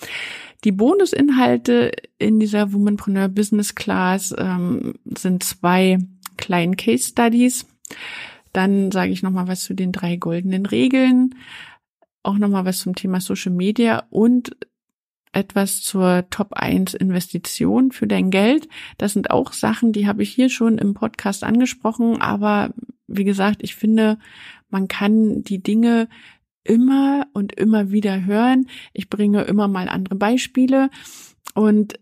Die 0.62 0.72
Bonusinhalte 0.72 1.92
in 2.18 2.40
dieser 2.40 2.74
Womanpreneur 2.74 3.28
Business 3.28 3.74
Class 3.74 4.34
ähm, 4.36 4.96
sind 5.16 5.42
zwei 5.44 5.96
kleinen 6.36 6.76
Case 6.76 7.08
Studies. 7.08 7.64
Dann 8.52 8.92
sage 8.92 9.12
ich 9.12 9.22
nochmal 9.22 9.48
was 9.48 9.64
zu 9.64 9.72
den 9.72 9.92
drei 9.92 10.16
goldenen 10.16 10.66
Regeln, 10.66 11.36
auch 12.22 12.36
nochmal 12.36 12.66
was 12.66 12.80
zum 12.80 12.94
Thema 12.94 13.22
Social 13.22 13.52
Media 13.52 14.04
und 14.10 14.54
etwas 15.34 15.82
zur 15.82 16.24
Top 16.30 16.54
1 16.54 16.94
Investition 16.94 17.92
für 17.92 18.06
dein 18.06 18.30
Geld. 18.30 18.68
Das 18.98 19.12
sind 19.12 19.30
auch 19.30 19.52
Sachen, 19.52 19.92
die 19.92 20.06
habe 20.06 20.22
ich 20.22 20.30
hier 20.30 20.48
schon 20.48 20.78
im 20.78 20.94
Podcast 20.94 21.44
angesprochen, 21.44 22.20
aber 22.20 22.72
wie 23.06 23.24
gesagt, 23.24 23.62
ich 23.62 23.74
finde, 23.74 24.18
man 24.70 24.88
kann 24.88 25.42
die 25.42 25.62
Dinge 25.62 26.08
immer 26.64 27.26
und 27.32 27.54
immer 27.54 27.90
wieder 27.90 28.24
hören. 28.24 28.66
Ich 28.92 29.10
bringe 29.10 29.42
immer 29.42 29.68
mal 29.68 29.88
andere 29.88 30.16
Beispiele 30.16 30.90
und 31.54 31.98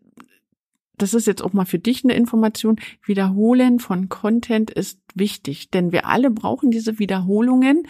das 0.99 1.15
ist 1.15 1.27
jetzt 1.27 1.43
auch 1.43 1.53
mal 1.53 1.65
für 1.65 1.81
dich 1.81 2.05
eine 2.05 2.15
Information. 2.15 2.77
Wiederholen 3.05 3.81
von 3.81 4.09
Content 4.09 4.71
ist 4.71 5.01
wichtig, 5.15 5.71
denn 5.71 5.91
wir 5.91 6.07
alle 6.07 6.31
brauchen 6.31 6.71
diese 6.71 7.01
Wiederholungen, 7.01 7.89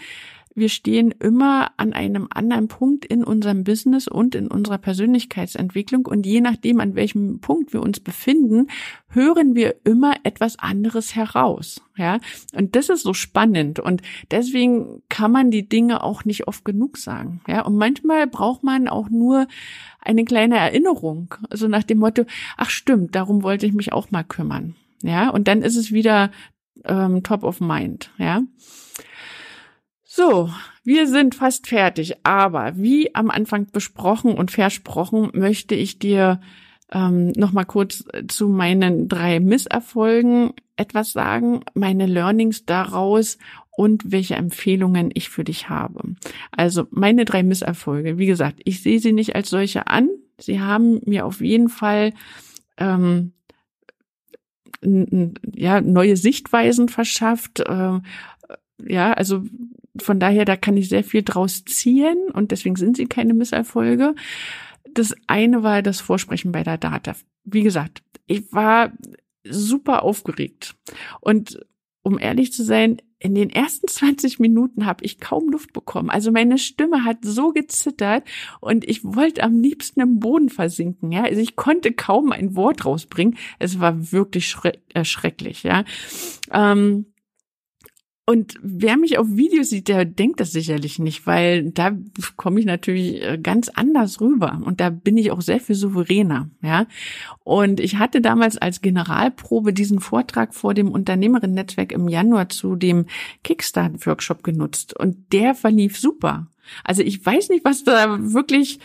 wir 0.55 0.69
stehen 0.69 1.11
immer 1.19 1.71
an 1.77 1.93
einem 1.93 2.27
anderen 2.29 2.67
Punkt 2.67 3.05
in 3.05 3.23
unserem 3.23 3.63
Business 3.63 4.07
und 4.07 4.35
in 4.35 4.47
unserer 4.47 4.77
Persönlichkeitsentwicklung 4.77 6.05
und 6.05 6.25
je 6.25 6.41
nachdem, 6.41 6.79
an 6.79 6.95
welchem 6.95 7.39
Punkt 7.39 7.73
wir 7.73 7.81
uns 7.81 7.99
befinden, 7.99 8.67
hören 9.09 9.55
wir 9.55 9.75
immer 9.83 10.15
etwas 10.23 10.59
anderes 10.59 11.15
heraus. 11.15 11.81
Ja, 11.95 12.19
und 12.55 12.75
das 12.75 12.89
ist 12.89 13.03
so 13.03 13.13
spannend 13.13 13.79
und 13.79 14.01
deswegen 14.31 15.03
kann 15.09 15.31
man 15.31 15.51
die 15.51 15.67
Dinge 15.67 16.03
auch 16.03 16.25
nicht 16.25 16.47
oft 16.47 16.65
genug 16.65 16.97
sagen. 16.97 17.41
Ja, 17.47 17.61
und 17.61 17.75
manchmal 17.75 18.27
braucht 18.27 18.63
man 18.63 18.87
auch 18.87 19.09
nur 19.09 19.47
eine 20.01 20.25
kleine 20.25 20.57
Erinnerung, 20.57 21.35
also 21.49 21.67
nach 21.67 21.83
dem 21.83 21.99
Motto, 21.99 22.25
ach 22.57 22.69
stimmt, 22.69 23.15
darum 23.15 23.43
wollte 23.43 23.65
ich 23.65 23.73
mich 23.73 23.93
auch 23.93 24.11
mal 24.11 24.23
kümmern. 24.23 24.75
Ja, 25.03 25.29
und 25.29 25.47
dann 25.47 25.61
ist 25.61 25.75
es 25.75 25.91
wieder 25.91 26.31
ähm, 26.85 27.23
top 27.23 27.43
of 27.43 27.59
mind. 27.59 28.11
Ja. 28.17 28.41
So, 30.15 30.51
wir 30.83 31.07
sind 31.07 31.33
fast 31.33 31.65
fertig, 31.65 32.17
aber 32.21 32.77
wie 32.77 33.15
am 33.15 33.31
Anfang 33.31 33.71
besprochen 33.71 34.35
und 34.35 34.51
versprochen, 34.51 35.31
möchte 35.33 35.73
ich 35.73 35.97
dir 35.97 36.39
ähm, 36.91 37.31
noch 37.31 37.51
mal 37.51 37.63
kurz 37.63 38.05
zu 38.27 38.47
meinen 38.47 39.07
drei 39.07 39.39
Misserfolgen 39.39 40.53
etwas 40.75 41.13
sagen, 41.13 41.61
meine 41.73 42.05
Learnings 42.05 42.63
daraus 42.67 43.39
und 43.71 44.11
welche 44.11 44.35
Empfehlungen 44.35 45.09
ich 45.15 45.29
für 45.29 45.43
dich 45.43 45.69
habe. 45.69 46.13
Also 46.51 46.85
meine 46.91 47.25
drei 47.25 47.41
Misserfolge. 47.41 48.19
Wie 48.19 48.27
gesagt, 48.27 48.61
ich 48.65 48.83
sehe 48.83 48.99
sie 48.99 49.13
nicht 49.13 49.35
als 49.35 49.49
solche 49.49 49.87
an. 49.87 50.09
Sie 50.37 50.61
haben 50.61 51.01
mir 51.07 51.25
auf 51.25 51.41
jeden 51.41 51.69
Fall 51.69 52.13
ähm, 52.77 53.33
ja 54.83 55.81
neue 55.81 56.17
Sichtweisen 56.17 56.87
verschafft. 56.87 57.61
Äh, 57.61 57.99
ja, 58.85 59.13
also 59.13 59.43
von 59.97 60.19
daher, 60.19 60.45
da 60.45 60.55
kann 60.55 60.77
ich 60.77 60.89
sehr 60.89 61.03
viel 61.03 61.23
draus 61.23 61.65
ziehen 61.65 62.17
und 62.33 62.51
deswegen 62.51 62.75
sind 62.75 62.97
sie 62.97 63.05
keine 63.05 63.33
Misserfolge. 63.33 64.15
Das 64.91 65.15
eine 65.27 65.63
war 65.63 65.81
das 65.81 66.01
Vorsprechen 66.01 66.51
bei 66.51 66.63
der 66.63 66.77
Data. 66.77 67.15
Wie 67.43 67.63
gesagt, 67.63 68.03
ich 68.25 68.51
war 68.53 68.91
super 69.43 70.03
aufgeregt 70.03 70.75
und 71.21 71.65
um 72.01 72.19
ehrlich 72.19 72.51
zu 72.51 72.63
sein, 72.63 72.97
in 73.19 73.35
den 73.35 73.49
ersten 73.49 73.87
20 73.89 74.39
Minuten 74.39 74.85
habe 74.85 75.03
ich 75.05 75.19
kaum 75.19 75.49
Luft 75.49 75.73
bekommen. 75.73 76.09
Also 76.09 76.31
meine 76.31 76.57
Stimme 76.57 77.05
hat 77.05 77.19
so 77.21 77.51
gezittert 77.51 78.23
und 78.59 78.87
ich 78.87 79.03
wollte 79.03 79.43
am 79.43 79.59
liebsten 79.59 80.01
im 80.01 80.19
Boden 80.19 80.49
versinken. 80.49 81.11
Ja, 81.11 81.23
also 81.23 81.39
ich 81.39 81.55
konnte 81.55 81.93
kaum 81.93 82.31
ein 82.31 82.55
Wort 82.55 82.85
rausbringen. 82.85 83.37
Es 83.59 83.79
war 83.79 84.11
wirklich 84.11 84.49
schrecklich. 84.49 85.63
Ja. 85.63 85.85
Ähm, 86.51 87.12
und 88.25 88.55
wer 88.61 88.95
mich 88.95 89.17
auf 89.17 89.27
Videos 89.29 89.69
sieht, 89.69 89.89
der 89.89 90.05
denkt 90.05 90.39
das 90.39 90.53
sicherlich 90.53 90.97
nicht, 90.97 91.27
weil 91.27 91.71
da 91.71 91.91
komme 92.37 92.61
ich 92.61 92.65
natürlich 92.65 93.21
äh, 93.21 93.37
ganz 93.37 93.67
anders 93.67 94.21
rüber 94.21 94.61
und 94.63 94.79
da 94.79 94.89
bin 94.89 95.17
ich 95.17 95.31
auch 95.31 95.41
sehr 95.41 95.59
viel 95.59 95.75
souveräner, 95.75 96.49
ja. 96.61 96.87
Und 97.43 97.81
ich 97.81 97.97
hatte 97.97 98.21
damals 98.21 98.57
als 98.57 98.79
Generalprobe 98.79 99.73
diesen 99.73 99.99
Vortrag 99.99 100.53
vor 100.53 100.73
dem 100.73 100.89
Unternehmerinnen-Netzwerk 100.89 101.91
im 101.91 102.07
Januar 102.07 102.47
zu 102.47 102.77
dem 102.77 103.07
Kickstart-Workshop 103.43 104.41
genutzt 104.41 104.97
und 104.97 105.33
der 105.33 105.53
verlief 105.53 105.99
super. 105.99 106.47
Also 106.83 107.01
ich 107.01 107.25
weiß 107.25 107.49
nicht, 107.49 107.65
was 107.65 107.83
da 107.83 108.17
wirklich 108.33 108.79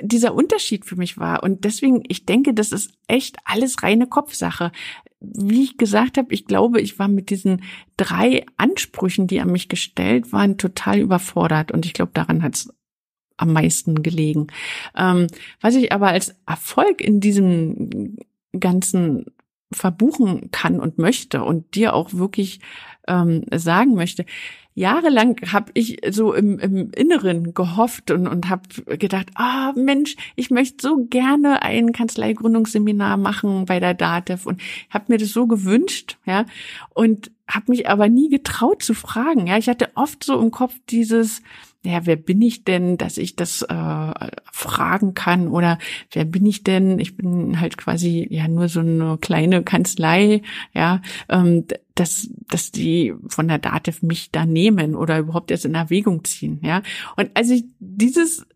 dieser 0.00 0.34
Unterschied 0.34 0.84
für 0.84 0.96
mich 0.96 1.18
war. 1.18 1.42
Und 1.42 1.64
deswegen, 1.64 2.02
ich 2.08 2.26
denke, 2.26 2.54
das 2.54 2.72
ist 2.72 2.92
echt 3.06 3.36
alles 3.44 3.82
reine 3.82 4.06
Kopfsache 4.06 4.72
wie 5.32 5.62
ich 5.62 5.76
gesagt 5.76 6.18
habe, 6.18 6.32
ich 6.32 6.46
glaube, 6.46 6.80
ich 6.80 6.98
war 6.98 7.08
mit 7.08 7.30
diesen 7.30 7.62
drei 7.96 8.44
Ansprüchen, 8.56 9.26
die 9.26 9.40
an 9.40 9.50
mich 9.50 9.68
gestellt 9.68 10.32
waren, 10.32 10.58
total 10.58 10.98
überfordert. 10.98 11.72
Und 11.72 11.86
ich 11.86 11.92
glaube, 11.92 12.12
daran 12.14 12.42
hat 12.42 12.54
es 12.54 12.74
am 13.36 13.52
meisten 13.52 14.02
gelegen. 14.02 14.48
Ähm, 14.96 15.26
was 15.60 15.74
ich 15.74 15.92
aber 15.92 16.08
als 16.08 16.34
Erfolg 16.46 17.00
in 17.00 17.20
diesem 17.20 18.16
ganzen 18.58 19.26
verbuchen 19.72 20.50
kann 20.52 20.78
und 20.78 20.98
möchte 20.98 21.42
und 21.42 21.74
dir 21.74 21.94
auch 21.94 22.12
wirklich 22.12 22.60
ähm, 23.08 23.44
sagen 23.52 23.94
möchte, 23.94 24.24
jahrelang 24.74 25.36
habe 25.52 25.70
ich 25.74 26.00
so 26.10 26.34
im, 26.34 26.58
im 26.58 26.90
Inneren 26.90 27.54
gehofft 27.54 28.10
und, 28.10 28.26
und 28.26 28.48
habe 28.48 28.62
gedacht, 28.98 29.28
ah 29.34 29.70
oh, 29.70 29.80
Mensch, 29.80 30.16
ich 30.36 30.50
möchte 30.50 30.86
so 30.86 31.06
gerne 31.08 31.62
ein 31.62 31.92
Kanzleigründungsseminar 31.92 33.16
machen 33.16 33.66
bei 33.66 33.78
der 33.78 33.94
DATEV 33.94 34.46
und 34.46 34.60
habe 34.90 35.04
mir 35.08 35.18
das 35.18 35.30
so 35.30 35.46
gewünscht, 35.46 36.18
ja, 36.26 36.44
und 36.90 37.30
habe 37.46 37.70
mich 37.70 37.88
aber 37.88 38.08
nie 38.08 38.28
getraut 38.28 38.82
zu 38.82 38.94
fragen. 38.94 39.46
Ja, 39.46 39.58
ich 39.58 39.68
hatte 39.68 39.90
oft 39.94 40.24
so 40.24 40.40
im 40.40 40.50
Kopf 40.50 40.74
dieses 40.88 41.42
ja, 41.84 42.06
wer 42.06 42.16
bin 42.16 42.40
ich 42.40 42.64
denn, 42.64 42.96
dass 42.96 43.18
ich 43.18 43.36
das 43.36 43.62
äh, 43.62 44.12
fragen 44.52 45.14
kann 45.14 45.48
oder 45.48 45.78
wer 46.12 46.24
bin 46.24 46.46
ich 46.46 46.64
denn? 46.64 46.98
Ich 46.98 47.16
bin 47.16 47.60
halt 47.60 47.76
quasi 47.76 48.26
ja 48.30 48.48
nur 48.48 48.68
so 48.68 48.80
eine 48.80 49.18
kleine 49.18 49.62
Kanzlei, 49.62 50.42
ja, 50.72 51.02
ähm, 51.28 51.66
dass 51.94 52.30
dass 52.48 52.72
die 52.72 53.14
von 53.28 53.48
der 53.48 53.58
DATEV 53.58 54.02
mich 54.02 54.30
da 54.32 54.46
nehmen 54.46 54.94
oder 54.94 55.18
überhaupt 55.18 55.50
erst 55.50 55.66
in 55.66 55.74
Erwägung 55.74 56.24
ziehen, 56.24 56.58
ja. 56.62 56.82
Und 57.16 57.30
als 57.34 57.50
ich 57.50 57.64
dieses 57.78 58.46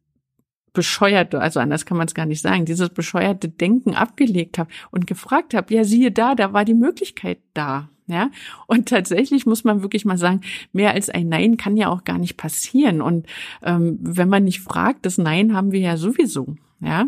bescheuerte, 0.72 1.40
also 1.40 1.60
anders 1.60 1.86
kann 1.86 1.96
man 1.96 2.06
es 2.06 2.14
gar 2.14 2.26
nicht 2.26 2.40
sagen, 2.40 2.64
dieses 2.64 2.90
bescheuerte 2.90 3.48
Denken 3.48 3.94
abgelegt 3.94 4.58
habe 4.58 4.70
und 4.90 5.06
gefragt 5.06 5.52
habe, 5.52 5.74
ja, 5.74 5.84
siehe 5.84 6.12
da, 6.12 6.34
da 6.34 6.52
war 6.52 6.64
die 6.64 6.74
Möglichkeit 6.74 7.38
da, 7.52 7.90
ja, 8.08 8.30
und 8.66 8.88
tatsächlich 8.88 9.44
muss 9.44 9.64
man 9.64 9.82
wirklich 9.82 10.06
mal 10.06 10.16
sagen, 10.16 10.40
mehr 10.72 10.94
als 10.94 11.10
ein 11.10 11.28
Nein 11.28 11.58
kann 11.58 11.76
ja 11.76 11.88
auch 11.88 12.04
gar 12.04 12.18
nicht 12.18 12.38
passieren. 12.38 13.02
Und 13.02 13.26
ähm, 13.62 13.98
wenn 14.00 14.30
man 14.30 14.44
nicht 14.44 14.60
fragt, 14.60 15.04
das 15.04 15.18
Nein 15.18 15.54
haben 15.54 15.72
wir 15.72 15.80
ja 15.80 15.96
sowieso. 15.98 16.56
Ja, 16.80 17.06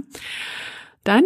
dann, 1.05 1.25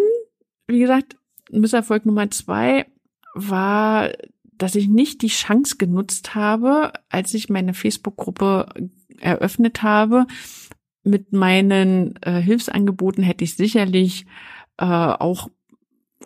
wie 0.69 0.79
gesagt, 0.79 1.17
Misserfolg 1.51 2.07
Nummer 2.07 2.31
zwei 2.31 2.87
war, 3.35 4.11
dass 4.59 4.77
ich 4.77 4.87
nicht 4.87 5.23
die 5.23 5.29
Chance 5.29 5.77
genutzt 5.77 6.37
habe, 6.37 6.93
als 7.09 7.35
ich 7.35 7.49
meine 7.49 7.75
Facebook-Gruppe 7.75 8.69
eröffnet 9.21 9.83
habe. 9.83 10.27
Mit 11.03 11.33
meinen 11.33 12.15
äh, 12.23 12.41
Hilfsangeboten 12.41 13.25
hätte 13.25 13.43
ich 13.43 13.57
sicherlich 13.57 14.27
äh, 14.79 14.85
auch 14.85 15.49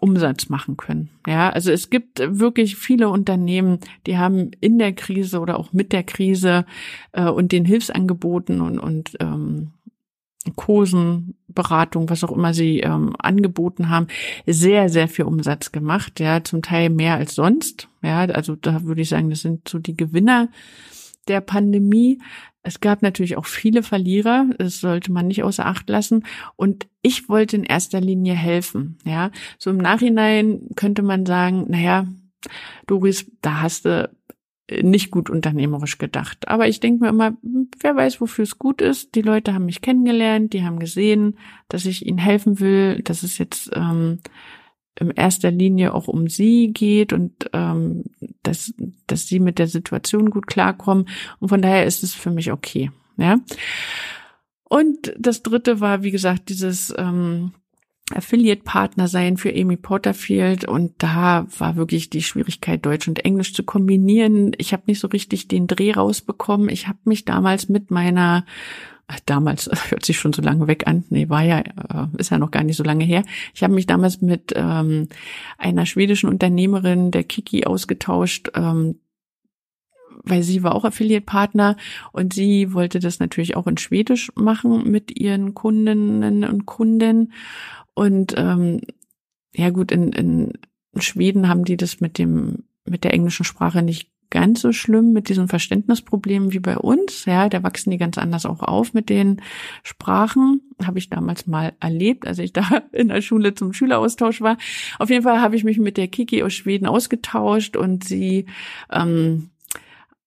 Umsatz 0.00 0.48
machen 0.48 0.76
können. 0.76 1.10
Ja, 1.26 1.50
also 1.50 1.70
es 1.70 1.90
gibt 1.90 2.20
wirklich 2.20 2.76
viele 2.76 3.08
Unternehmen, 3.08 3.78
die 4.06 4.18
haben 4.18 4.50
in 4.60 4.78
der 4.78 4.92
Krise 4.92 5.40
oder 5.40 5.58
auch 5.58 5.72
mit 5.72 5.92
der 5.92 6.02
Krise 6.02 6.64
äh, 7.12 7.28
und 7.28 7.52
den 7.52 7.64
Hilfsangeboten 7.64 8.60
und, 8.60 8.78
und 8.78 9.16
ähm, 9.20 9.72
Kursen, 10.56 11.34
Beratung, 11.48 12.08
was 12.08 12.24
auch 12.24 12.32
immer 12.32 12.54
sie 12.54 12.80
ähm, 12.80 13.14
angeboten 13.18 13.88
haben, 13.88 14.06
sehr, 14.46 14.88
sehr 14.88 15.08
viel 15.08 15.24
Umsatz 15.24 15.72
gemacht. 15.72 16.20
Ja, 16.20 16.42
zum 16.44 16.62
Teil 16.62 16.90
mehr 16.90 17.16
als 17.16 17.34
sonst. 17.34 17.88
Ja, 18.02 18.20
also 18.20 18.54
da 18.54 18.84
würde 18.84 19.02
ich 19.02 19.08
sagen, 19.08 19.30
das 19.30 19.40
sind 19.40 19.68
so 19.68 19.78
die 19.78 19.96
Gewinner 19.96 20.48
der 21.26 21.40
Pandemie. 21.40 22.20
Es 22.68 22.80
gab 22.80 23.00
natürlich 23.00 23.38
auch 23.38 23.46
viele 23.46 23.82
Verlierer, 23.82 24.46
das 24.58 24.80
sollte 24.80 25.10
man 25.10 25.26
nicht 25.26 25.42
außer 25.42 25.64
Acht 25.64 25.88
lassen. 25.88 26.24
Und 26.54 26.86
ich 27.00 27.30
wollte 27.30 27.56
in 27.56 27.64
erster 27.64 28.00
Linie 28.00 28.34
helfen. 28.34 28.98
Ja, 29.06 29.30
so 29.58 29.70
im 29.70 29.78
Nachhinein 29.78 30.68
könnte 30.76 31.02
man 31.02 31.24
sagen, 31.24 31.64
naja, 31.68 32.06
Doris, 32.86 33.30
da 33.40 33.62
hast 33.62 33.86
du 33.86 34.10
nicht 34.82 35.10
gut 35.10 35.30
unternehmerisch 35.30 35.96
gedacht. 35.96 36.46
Aber 36.46 36.68
ich 36.68 36.78
denke 36.78 37.04
mir 37.04 37.08
immer, 37.08 37.38
wer 37.80 37.96
weiß, 37.96 38.20
wofür 38.20 38.42
es 38.42 38.58
gut 38.58 38.82
ist. 38.82 39.14
Die 39.14 39.22
Leute 39.22 39.54
haben 39.54 39.64
mich 39.64 39.80
kennengelernt, 39.80 40.52
die 40.52 40.62
haben 40.62 40.78
gesehen, 40.78 41.38
dass 41.68 41.86
ich 41.86 42.04
ihnen 42.04 42.18
helfen 42.18 42.60
will, 42.60 43.00
dass 43.02 43.22
es 43.22 43.38
jetzt 43.38 43.70
ähm, 43.74 44.18
in 45.00 45.10
erster 45.10 45.50
Linie 45.50 45.94
auch 45.94 46.08
um 46.08 46.28
sie 46.28 46.72
geht 46.72 47.12
und 47.12 47.50
ähm, 47.52 48.04
dass, 48.42 48.72
dass 49.06 49.26
sie 49.26 49.40
mit 49.40 49.58
der 49.58 49.68
Situation 49.68 50.30
gut 50.30 50.46
klarkommen. 50.46 51.08
Und 51.40 51.48
von 51.48 51.62
daher 51.62 51.86
ist 51.86 52.02
es 52.02 52.14
für 52.14 52.30
mich 52.30 52.52
okay. 52.52 52.90
Ja. 53.16 53.38
Und 54.64 55.14
das 55.18 55.42
dritte 55.42 55.80
war, 55.80 56.02
wie 56.02 56.10
gesagt, 56.10 56.48
dieses 56.48 56.94
ähm, 56.96 57.52
Affiliate-Partner 58.14 59.08
sein 59.08 59.36
für 59.36 59.54
Amy 59.54 59.76
Porterfield 59.76 60.66
und 60.66 60.94
da 60.98 61.46
war 61.58 61.76
wirklich 61.76 62.10
die 62.10 62.22
Schwierigkeit, 62.22 62.84
Deutsch 62.84 63.08
und 63.08 63.24
Englisch 63.24 63.54
zu 63.54 63.62
kombinieren. 63.62 64.52
Ich 64.58 64.72
habe 64.72 64.84
nicht 64.86 65.00
so 65.00 65.08
richtig 65.08 65.48
den 65.48 65.66
Dreh 65.66 65.92
rausbekommen. 65.92 66.68
Ich 66.68 66.88
habe 66.88 66.98
mich 67.04 67.24
damals 67.24 67.68
mit 67.68 67.90
meiner 67.90 68.46
damals 69.26 69.70
hört 69.90 70.04
sich 70.04 70.18
schon 70.18 70.32
so 70.32 70.42
lange 70.42 70.66
weg 70.66 70.86
an, 70.86 71.04
nee, 71.10 71.28
war 71.28 71.42
ja, 71.42 71.60
äh, 71.60 72.06
ist 72.18 72.30
ja 72.30 72.38
noch 72.38 72.50
gar 72.50 72.62
nicht 72.62 72.76
so 72.76 72.84
lange 72.84 73.04
her. 73.04 73.24
Ich 73.54 73.62
habe 73.62 73.74
mich 73.74 73.86
damals 73.86 74.20
mit 74.20 74.52
ähm, 74.54 75.08
einer 75.56 75.86
schwedischen 75.86 76.28
Unternehmerin, 76.28 77.10
der 77.10 77.24
Kiki, 77.24 77.64
ausgetauscht, 77.64 78.50
ähm, 78.54 79.00
weil 80.24 80.42
sie 80.42 80.62
war 80.62 80.74
auch 80.74 80.84
Affiliate-Partner 80.84 81.76
und 82.12 82.34
sie 82.34 82.74
wollte 82.74 82.98
das 82.98 83.18
natürlich 83.18 83.56
auch 83.56 83.66
in 83.66 83.78
Schwedisch 83.78 84.30
machen 84.34 84.90
mit 84.90 85.18
ihren 85.18 85.54
Kundinnen 85.54 86.44
und 86.44 86.66
Kunden. 86.66 87.32
Und 87.94 88.34
ähm, 88.36 88.80
ja 89.54 89.70
gut, 89.70 89.90
in, 89.90 90.12
in 90.12 90.52
Schweden 90.98 91.48
haben 91.48 91.64
die 91.64 91.76
das 91.76 92.00
mit 92.00 92.18
dem 92.18 92.64
mit 92.84 93.04
der 93.04 93.12
englischen 93.12 93.44
Sprache 93.44 93.82
nicht 93.82 94.10
ganz 94.30 94.60
so 94.60 94.72
schlimm 94.72 95.12
mit 95.12 95.28
diesen 95.28 95.48
Verständnisproblemen 95.48 96.52
wie 96.52 96.58
bei 96.58 96.76
uns. 96.76 97.24
Ja, 97.24 97.48
da 97.48 97.62
wachsen 97.62 97.90
die 97.90 97.98
ganz 97.98 98.18
anders 98.18 98.46
auch 98.46 98.60
auf 98.60 98.94
mit 98.94 99.08
den 99.08 99.40
Sprachen. 99.82 100.60
Habe 100.84 100.98
ich 100.98 101.08
damals 101.08 101.46
mal 101.46 101.72
erlebt, 101.80 102.26
als 102.26 102.38
ich 102.38 102.52
da 102.52 102.82
in 102.92 103.08
der 103.08 103.22
Schule 103.22 103.54
zum 103.54 103.72
Schüleraustausch 103.72 104.40
war. 104.40 104.58
Auf 104.98 105.10
jeden 105.10 105.22
Fall 105.22 105.40
habe 105.40 105.56
ich 105.56 105.64
mich 105.64 105.78
mit 105.78 105.96
der 105.96 106.08
Kiki 106.08 106.42
aus 106.42 106.52
Schweden 106.52 106.86
ausgetauscht 106.86 107.76
und 107.76 108.04
sie 108.04 108.46
ähm, 108.90 109.50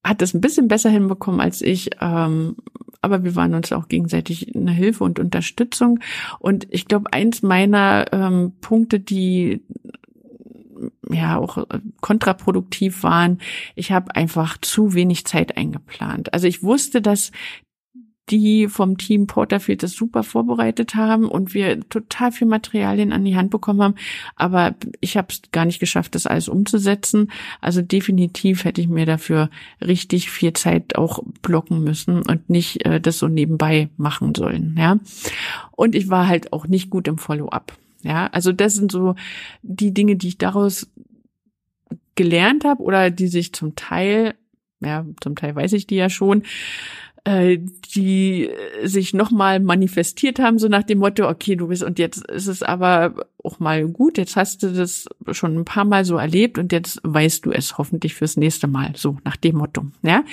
hat 0.03 0.21
es 0.21 0.33
ein 0.33 0.41
bisschen 0.41 0.67
besser 0.67 0.89
hinbekommen 0.89 1.41
als 1.41 1.61
ich. 1.61 1.91
Ähm, 1.99 2.55
aber 3.01 3.23
wir 3.23 3.35
waren 3.35 3.55
uns 3.55 3.71
auch 3.71 3.87
gegenseitig 3.87 4.55
eine 4.55 4.71
Hilfe 4.71 5.03
und 5.03 5.19
Unterstützung. 5.19 5.99
Und 6.39 6.67
ich 6.69 6.85
glaube, 6.85 7.11
eins 7.13 7.41
meiner 7.41 8.05
ähm, 8.11 8.53
Punkte, 8.61 8.99
die 8.99 9.63
ja 11.09 11.37
auch 11.37 11.57
äh, 11.57 11.79
kontraproduktiv 12.01 13.03
waren. 13.03 13.39
Ich 13.75 13.91
habe 13.91 14.15
einfach 14.15 14.57
zu 14.59 14.93
wenig 14.93 15.25
Zeit 15.25 15.57
eingeplant. 15.57 16.33
Also 16.33 16.47
ich 16.47 16.63
wusste, 16.63 17.01
dass 17.01 17.31
die 18.31 18.67
vom 18.69 18.97
Team 18.97 19.27
Porterfield 19.27 19.83
das 19.83 19.93
super 19.93 20.23
vorbereitet 20.23 20.95
haben 20.95 21.27
und 21.27 21.53
wir 21.53 21.81
total 21.89 22.31
viel 22.31 22.47
Materialien 22.47 23.11
an 23.11 23.25
die 23.25 23.35
Hand 23.35 23.49
bekommen 23.49 23.81
haben. 23.81 23.95
Aber 24.35 24.75
ich 25.01 25.17
habe 25.17 25.27
es 25.29 25.41
gar 25.51 25.65
nicht 25.65 25.79
geschafft, 25.79 26.15
das 26.15 26.27
alles 26.27 26.47
umzusetzen. 26.47 27.31
Also 27.59 27.81
definitiv 27.81 28.63
hätte 28.63 28.79
ich 28.79 28.87
mir 28.87 29.05
dafür 29.05 29.49
richtig 29.81 30.29
viel 30.29 30.53
Zeit 30.53 30.95
auch 30.95 31.23
blocken 31.41 31.83
müssen 31.83 32.21
und 32.21 32.49
nicht 32.49 32.85
äh, 32.85 33.01
das 33.01 33.19
so 33.19 33.27
nebenbei 33.27 33.89
machen 33.97 34.33
sollen. 34.33 34.75
Ja. 34.77 34.97
Und 35.71 35.95
ich 35.95 36.09
war 36.09 36.27
halt 36.27 36.53
auch 36.53 36.67
nicht 36.67 36.89
gut 36.89 37.07
im 37.07 37.17
Follow-up. 37.17 37.73
Ja, 38.03 38.27
also 38.27 38.51
das 38.51 38.75
sind 38.75 38.91
so 38.91 39.15
die 39.61 39.93
Dinge, 39.93 40.15
die 40.15 40.29
ich 40.29 40.37
daraus 40.37 40.89
gelernt 42.15 42.65
habe 42.65 42.81
oder 42.83 43.09
die 43.09 43.27
sich 43.27 43.53
zum 43.53 43.75
Teil, 43.75 44.35
ja, 44.79 45.05
zum 45.21 45.35
Teil 45.35 45.55
weiß 45.55 45.73
ich 45.73 45.87
die 45.87 45.95
ja 45.95 46.09
schon, 46.09 46.43
äh, 47.23 47.59
die 47.93 48.49
sich 48.83 49.13
nochmal 49.13 49.59
manifestiert 49.59 50.39
haben, 50.39 50.57
so 50.57 50.67
nach 50.67 50.83
dem 50.83 50.99
Motto, 50.99 51.29
okay, 51.29 51.55
du 51.55 51.67
bist, 51.67 51.83
und 51.83 51.99
jetzt 51.99 52.25
ist 52.29 52.47
es 52.47 52.63
aber 52.63 53.27
auch 53.43 53.59
mal 53.59 53.87
gut, 53.87 54.17
jetzt 54.17 54.35
hast 54.35 54.63
du 54.63 54.73
das 54.73 55.07
schon 55.31 55.55
ein 55.57 55.65
paar 55.65 55.85
Mal 55.85 56.03
so 56.03 56.17
erlebt 56.17 56.57
und 56.57 56.71
jetzt 56.71 56.99
weißt 57.03 57.45
du 57.45 57.51
es 57.51 57.77
hoffentlich 57.77 58.15
fürs 58.15 58.37
nächste 58.37 58.67
Mal, 58.67 58.93
so 58.95 59.17
nach 59.23 59.35
dem 59.35 59.57
Motto, 59.57 59.85
ja. 60.01 60.23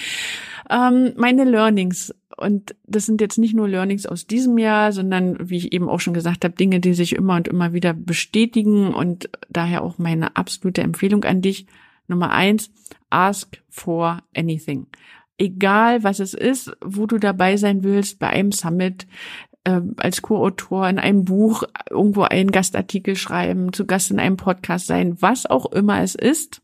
Ähm, 0.70 1.12
meine 1.16 1.44
Learnings 1.44 2.14
und 2.38 2.74
das 2.86 3.06
sind 3.06 3.20
jetzt 3.20 3.38
nicht 3.38 3.54
nur 3.54 3.68
Learnings 3.68 4.06
aus 4.06 4.26
diesem 4.26 4.58
Jahr, 4.58 4.92
sondern 4.92 5.50
wie 5.50 5.56
ich 5.56 5.72
eben 5.72 5.88
auch 5.88 6.00
schon 6.00 6.14
gesagt 6.14 6.44
habe, 6.44 6.54
Dinge, 6.54 6.80
die 6.80 6.94
sich 6.94 7.14
immer 7.14 7.36
und 7.36 7.48
immer 7.48 7.72
wieder 7.72 7.92
bestätigen 7.94 8.94
und 8.94 9.28
daher 9.48 9.82
auch 9.82 9.98
meine 9.98 10.36
absolute 10.36 10.82
Empfehlung 10.82 11.24
an 11.24 11.42
dich. 11.42 11.66
Nummer 12.06 12.30
eins, 12.30 12.70
ask 13.10 13.62
for 13.68 14.22
anything. 14.34 14.86
Egal 15.36 16.02
was 16.04 16.20
es 16.20 16.34
ist, 16.34 16.72
wo 16.84 17.06
du 17.06 17.18
dabei 17.18 17.56
sein 17.56 17.82
willst, 17.82 18.18
bei 18.18 18.28
einem 18.28 18.52
Summit, 18.52 19.06
äh, 19.64 19.80
als 19.98 20.22
Co-Autor 20.22 20.88
in 20.88 20.98
einem 20.98 21.24
Buch 21.24 21.62
irgendwo 21.90 22.22
einen 22.22 22.50
Gastartikel 22.50 23.16
schreiben, 23.16 23.72
zu 23.72 23.86
Gast 23.86 24.10
in 24.10 24.18
einem 24.18 24.36
Podcast 24.36 24.86
sein, 24.86 25.20
was 25.20 25.46
auch 25.46 25.70
immer 25.72 26.02
es 26.02 26.14
ist, 26.14 26.62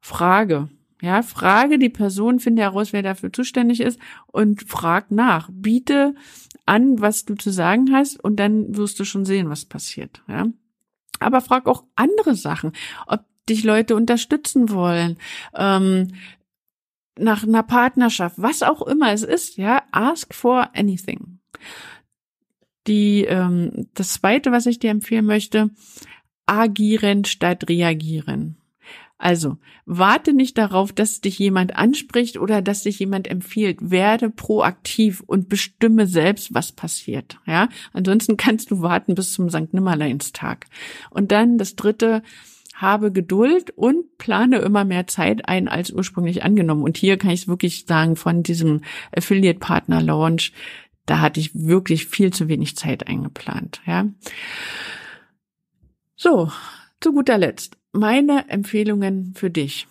frage. 0.00 0.68
Ja, 1.00 1.22
frage 1.22 1.78
die 1.78 1.88
Person, 1.88 2.40
finde 2.40 2.62
heraus, 2.62 2.92
wer 2.92 3.02
dafür 3.02 3.32
zuständig 3.32 3.80
ist 3.80 3.98
und 4.26 4.62
frag 4.68 5.10
nach. 5.10 5.48
Biete 5.50 6.14
an, 6.66 7.00
was 7.00 7.24
du 7.24 7.34
zu 7.34 7.50
sagen 7.50 7.92
hast 7.92 8.22
und 8.22 8.36
dann 8.36 8.76
wirst 8.76 9.00
du 9.00 9.04
schon 9.04 9.24
sehen, 9.24 9.48
was 9.48 9.64
passiert. 9.64 10.22
Ja. 10.28 10.46
Aber 11.18 11.40
frag 11.40 11.66
auch 11.66 11.84
andere 11.96 12.34
Sachen, 12.34 12.72
ob 13.06 13.24
dich 13.48 13.64
Leute 13.64 13.96
unterstützen 13.96 14.70
wollen, 14.70 15.16
ähm, 15.54 16.08
nach 17.18 17.42
einer 17.42 17.62
Partnerschaft, 17.62 18.36
was 18.38 18.62
auch 18.62 18.82
immer 18.82 19.12
es 19.12 19.22
ist, 19.22 19.56
ja, 19.56 19.82
ask 19.90 20.34
for 20.34 20.70
anything. 20.74 21.40
Die, 22.86 23.24
ähm, 23.24 23.88
das 23.94 24.14
zweite, 24.14 24.52
was 24.52 24.66
ich 24.66 24.78
dir 24.78 24.90
empfehlen 24.90 25.26
möchte, 25.26 25.70
agieren 26.46 27.24
statt 27.24 27.68
reagieren. 27.68 28.59
Also, 29.22 29.58
warte 29.84 30.32
nicht 30.32 30.56
darauf, 30.56 30.92
dass 30.92 31.20
dich 31.20 31.38
jemand 31.38 31.76
anspricht 31.76 32.38
oder 32.38 32.62
dass 32.62 32.84
dich 32.84 32.98
jemand 33.00 33.28
empfiehlt. 33.28 33.90
Werde 33.90 34.30
proaktiv 34.30 35.22
und 35.26 35.50
bestimme 35.50 36.06
selbst, 36.06 36.54
was 36.54 36.72
passiert. 36.72 37.38
Ja, 37.46 37.68
ansonsten 37.92 38.38
kannst 38.38 38.70
du 38.70 38.80
warten 38.80 39.14
bis 39.14 39.34
zum 39.34 39.50
St. 39.50 39.74
Nimmerleinstag. 39.74 40.64
Und 41.10 41.32
dann 41.32 41.58
das 41.58 41.76
dritte, 41.76 42.22
habe 42.74 43.12
Geduld 43.12 43.72
und 43.76 44.16
plane 44.16 44.60
immer 44.60 44.86
mehr 44.86 45.06
Zeit 45.06 45.46
ein 45.46 45.68
als 45.68 45.90
ursprünglich 45.90 46.42
angenommen. 46.42 46.82
Und 46.82 46.96
hier 46.96 47.18
kann 47.18 47.32
ich 47.32 47.42
es 47.42 47.48
wirklich 47.48 47.84
sagen, 47.86 48.16
von 48.16 48.42
diesem 48.42 48.80
Affiliate 49.14 49.58
Partner 49.58 50.00
Launch, 50.00 50.54
da 51.04 51.20
hatte 51.20 51.40
ich 51.40 51.50
wirklich 51.54 52.06
viel 52.06 52.32
zu 52.32 52.48
wenig 52.48 52.74
Zeit 52.76 53.06
eingeplant. 53.06 53.82
Ja. 53.86 54.06
So, 56.16 56.50
zu 57.00 57.12
guter 57.12 57.38
Letzt 57.38 57.76
meine 57.92 58.48
Empfehlungen 58.48 59.34
für 59.34 59.50
dich. 59.50 59.88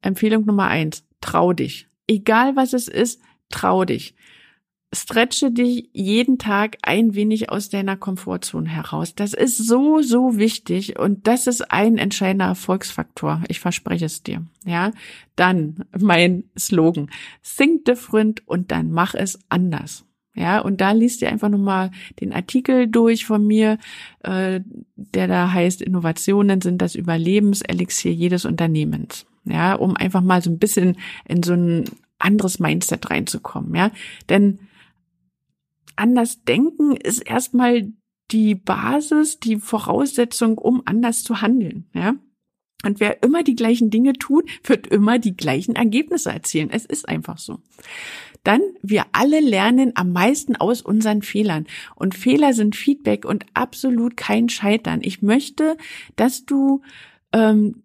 Empfehlung 0.00 0.46
Nummer 0.46 0.68
eins, 0.68 1.04
trau 1.20 1.52
dich. 1.52 1.88
Egal 2.06 2.56
was 2.56 2.72
es 2.72 2.88
ist, 2.88 3.20
trau 3.50 3.84
dich. 3.84 4.14
Stretche 4.94 5.50
dich 5.50 5.90
jeden 5.92 6.38
Tag 6.38 6.78
ein 6.80 7.14
wenig 7.14 7.50
aus 7.50 7.68
deiner 7.68 7.98
Komfortzone 7.98 8.70
heraus. 8.70 9.14
Das 9.14 9.34
ist 9.34 9.58
so, 9.58 10.00
so 10.00 10.38
wichtig 10.38 10.98
und 10.98 11.26
das 11.26 11.46
ist 11.46 11.70
ein 11.70 11.98
entscheidender 11.98 12.46
Erfolgsfaktor. 12.46 13.42
Ich 13.48 13.60
verspreche 13.60 14.06
es 14.06 14.22
dir. 14.22 14.46
Ja, 14.64 14.92
dann 15.36 15.84
mein 15.98 16.44
Slogan. 16.58 17.10
Think 17.42 17.84
different 17.84 18.48
und 18.48 18.70
dann 18.70 18.90
mach 18.90 19.14
es 19.14 19.38
anders. 19.50 20.06
Ja, 20.38 20.60
und 20.60 20.80
da 20.80 20.92
liest 20.92 21.20
ihr 21.20 21.30
einfach 21.30 21.48
nochmal 21.48 21.90
den 22.20 22.32
Artikel 22.32 22.86
durch 22.86 23.26
von 23.26 23.44
mir, 23.44 23.76
äh, 24.22 24.60
der 24.94 25.26
da 25.26 25.52
heißt, 25.52 25.82
Innovationen 25.82 26.60
sind 26.60 26.80
das 26.80 26.94
Überlebenselixier 26.94 28.12
jedes 28.12 28.44
Unternehmens. 28.44 29.26
Ja, 29.44 29.74
um 29.74 29.96
einfach 29.96 30.20
mal 30.20 30.40
so 30.40 30.50
ein 30.50 30.60
bisschen 30.60 30.96
in 31.26 31.42
so 31.42 31.54
ein 31.54 31.86
anderes 32.20 32.60
Mindset 32.60 33.10
reinzukommen. 33.10 33.74
Ja, 33.74 33.90
denn 34.28 34.60
anders 35.96 36.44
denken 36.44 36.94
ist 36.94 37.18
erstmal 37.18 37.88
die 38.30 38.54
Basis, 38.54 39.40
die 39.40 39.56
Voraussetzung, 39.56 40.58
um 40.58 40.82
anders 40.84 41.24
zu 41.24 41.40
handeln. 41.40 41.86
Ja, 41.94 42.14
und 42.84 43.00
wer 43.00 43.22
immer 43.22 43.42
die 43.42 43.56
gleichen 43.56 43.90
Dinge 43.90 44.12
tut, 44.12 44.48
wird 44.64 44.86
immer 44.86 45.18
die 45.18 45.36
gleichen 45.36 45.74
Ergebnisse 45.74 46.30
erzielen. 46.30 46.70
Es 46.70 46.84
ist 46.84 47.08
einfach 47.08 47.38
so. 47.38 47.58
Dann, 48.44 48.60
wir 48.82 49.06
alle 49.12 49.40
lernen 49.40 49.92
am 49.96 50.12
meisten 50.12 50.54
aus 50.56 50.80
unseren 50.80 51.22
Fehlern. 51.22 51.66
Und 51.96 52.14
Fehler 52.14 52.52
sind 52.52 52.76
Feedback 52.76 53.24
und 53.24 53.44
absolut 53.54 54.16
kein 54.16 54.48
Scheitern. 54.48 55.00
Ich 55.02 55.22
möchte, 55.22 55.76
dass 56.14 56.46
du 56.46 56.82
ähm, 57.32 57.82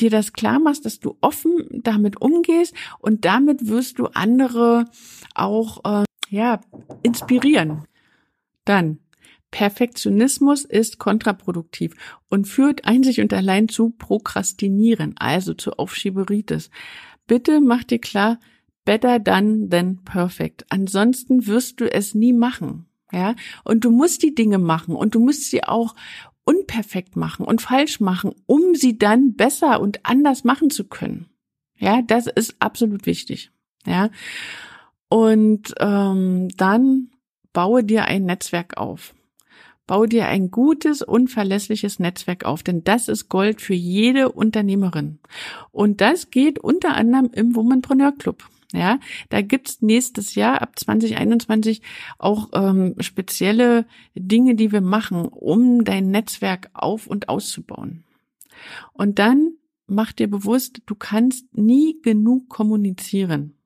dir 0.00 0.10
das 0.10 0.32
klar 0.32 0.58
machst, 0.58 0.84
dass 0.84 0.98
du 0.98 1.16
offen 1.20 1.66
damit 1.70 2.20
umgehst 2.20 2.74
und 2.98 3.24
damit 3.24 3.68
wirst 3.68 3.98
du 3.98 4.06
andere 4.06 4.86
auch 5.34 6.02
äh, 6.02 6.04
ja 6.28 6.60
inspirieren. 7.02 7.84
Dann 8.64 8.98
Perfektionismus 9.52 10.64
ist 10.64 10.98
kontraproduktiv 10.98 11.94
und 12.28 12.48
führt 12.48 12.84
einzig 12.86 13.20
und 13.20 13.32
allein 13.32 13.68
zu 13.68 13.90
Prokrastinieren, 13.90 15.14
also 15.18 15.54
zu 15.54 15.78
Aufschieberitis. 15.78 16.70
Bitte 17.28 17.60
mach 17.60 17.84
dir 17.84 18.00
klar, 18.00 18.40
better 18.84 19.20
done 19.20 19.68
than 19.68 20.02
perfect. 20.02 20.64
Ansonsten 20.70 21.46
wirst 21.46 21.80
du 21.80 21.92
es 21.92 22.14
nie 22.14 22.32
machen. 22.32 22.86
Ja, 23.12 23.34
und 23.62 23.84
du 23.84 23.90
musst 23.90 24.22
die 24.22 24.34
Dinge 24.34 24.58
machen 24.58 24.96
und 24.96 25.14
du 25.14 25.20
musst 25.20 25.50
sie 25.50 25.62
auch 25.64 25.94
unperfekt 26.44 27.14
machen 27.14 27.44
und 27.44 27.60
falsch 27.60 28.00
machen, 28.00 28.32
um 28.46 28.74
sie 28.74 28.96
dann 28.96 29.34
besser 29.34 29.80
und 29.80 30.00
anders 30.04 30.44
machen 30.44 30.70
zu 30.70 30.84
können. 30.84 31.26
Ja, 31.76 32.00
das 32.00 32.26
ist 32.26 32.56
absolut 32.58 33.04
wichtig. 33.04 33.50
Ja, 33.84 34.08
und 35.10 35.74
ähm, 35.78 36.48
dann 36.56 37.10
baue 37.52 37.84
dir 37.84 38.06
ein 38.06 38.24
Netzwerk 38.24 38.78
auf. 38.78 39.14
Bau 39.86 40.06
dir 40.06 40.28
ein 40.28 40.50
gutes 40.50 41.02
und 41.02 41.28
verlässliches 41.28 41.98
Netzwerk 41.98 42.44
auf, 42.44 42.62
denn 42.62 42.84
das 42.84 43.08
ist 43.08 43.28
Gold 43.28 43.60
für 43.60 43.74
jede 43.74 44.30
Unternehmerin. 44.30 45.18
Und 45.70 46.00
das 46.00 46.30
geht 46.30 46.58
unter 46.58 46.94
anderem 46.94 47.30
im 47.32 47.54
Womanpreneur 47.56 48.12
Club. 48.12 48.48
Ja, 48.72 49.00
da 49.28 49.42
gibt's 49.42 49.82
nächstes 49.82 50.34
Jahr 50.34 50.62
ab 50.62 50.78
2021 50.78 51.82
auch 52.18 52.48
ähm, 52.54 52.94
spezielle 53.00 53.86
Dinge, 54.14 54.54
die 54.54 54.72
wir 54.72 54.80
machen, 54.80 55.26
um 55.26 55.84
dein 55.84 56.10
Netzwerk 56.10 56.70
auf 56.72 57.06
und 57.06 57.28
auszubauen. 57.28 58.04
Und 58.94 59.18
dann 59.18 59.56
mach 59.86 60.12
dir 60.12 60.28
bewusst, 60.28 60.80
du 60.86 60.94
kannst 60.94 61.54
nie 61.54 62.00
genug 62.00 62.48
kommunizieren. 62.48 63.58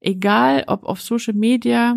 Egal 0.00 0.64
ob 0.66 0.84
auf 0.84 1.02
Social 1.02 1.34
Media, 1.34 1.96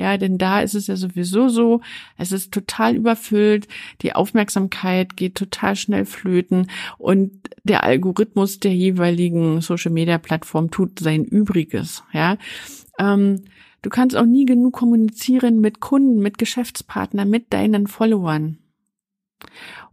Ja, 0.00 0.16
denn 0.16 0.38
da 0.38 0.60
ist 0.60 0.74
es 0.74 0.86
ja 0.86 0.96
sowieso 0.96 1.50
so, 1.50 1.82
es 2.16 2.32
ist 2.32 2.52
total 2.52 2.96
überfüllt, 2.96 3.68
die 4.00 4.14
Aufmerksamkeit 4.14 5.14
geht 5.14 5.34
total 5.34 5.76
schnell 5.76 6.06
flöten 6.06 6.70
und 6.96 7.32
der 7.64 7.84
Algorithmus 7.84 8.60
der 8.60 8.74
jeweiligen 8.74 9.60
Social 9.60 9.92
Media 9.92 10.16
Plattform 10.16 10.70
tut 10.70 11.00
sein 11.00 11.26
Übriges. 11.26 12.02
Ja, 12.14 12.38
ähm, 12.98 13.44
du 13.82 13.90
kannst 13.90 14.16
auch 14.16 14.24
nie 14.24 14.46
genug 14.46 14.72
kommunizieren 14.72 15.60
mit 15.60 15.80
Kunden, 15.80 16.20
mit 16.20 16.38
Geschäftspartnern, 16.38 17.28
mit 17.28 17.52
deinen 17.52 17.86
Followern. 17.86 18.56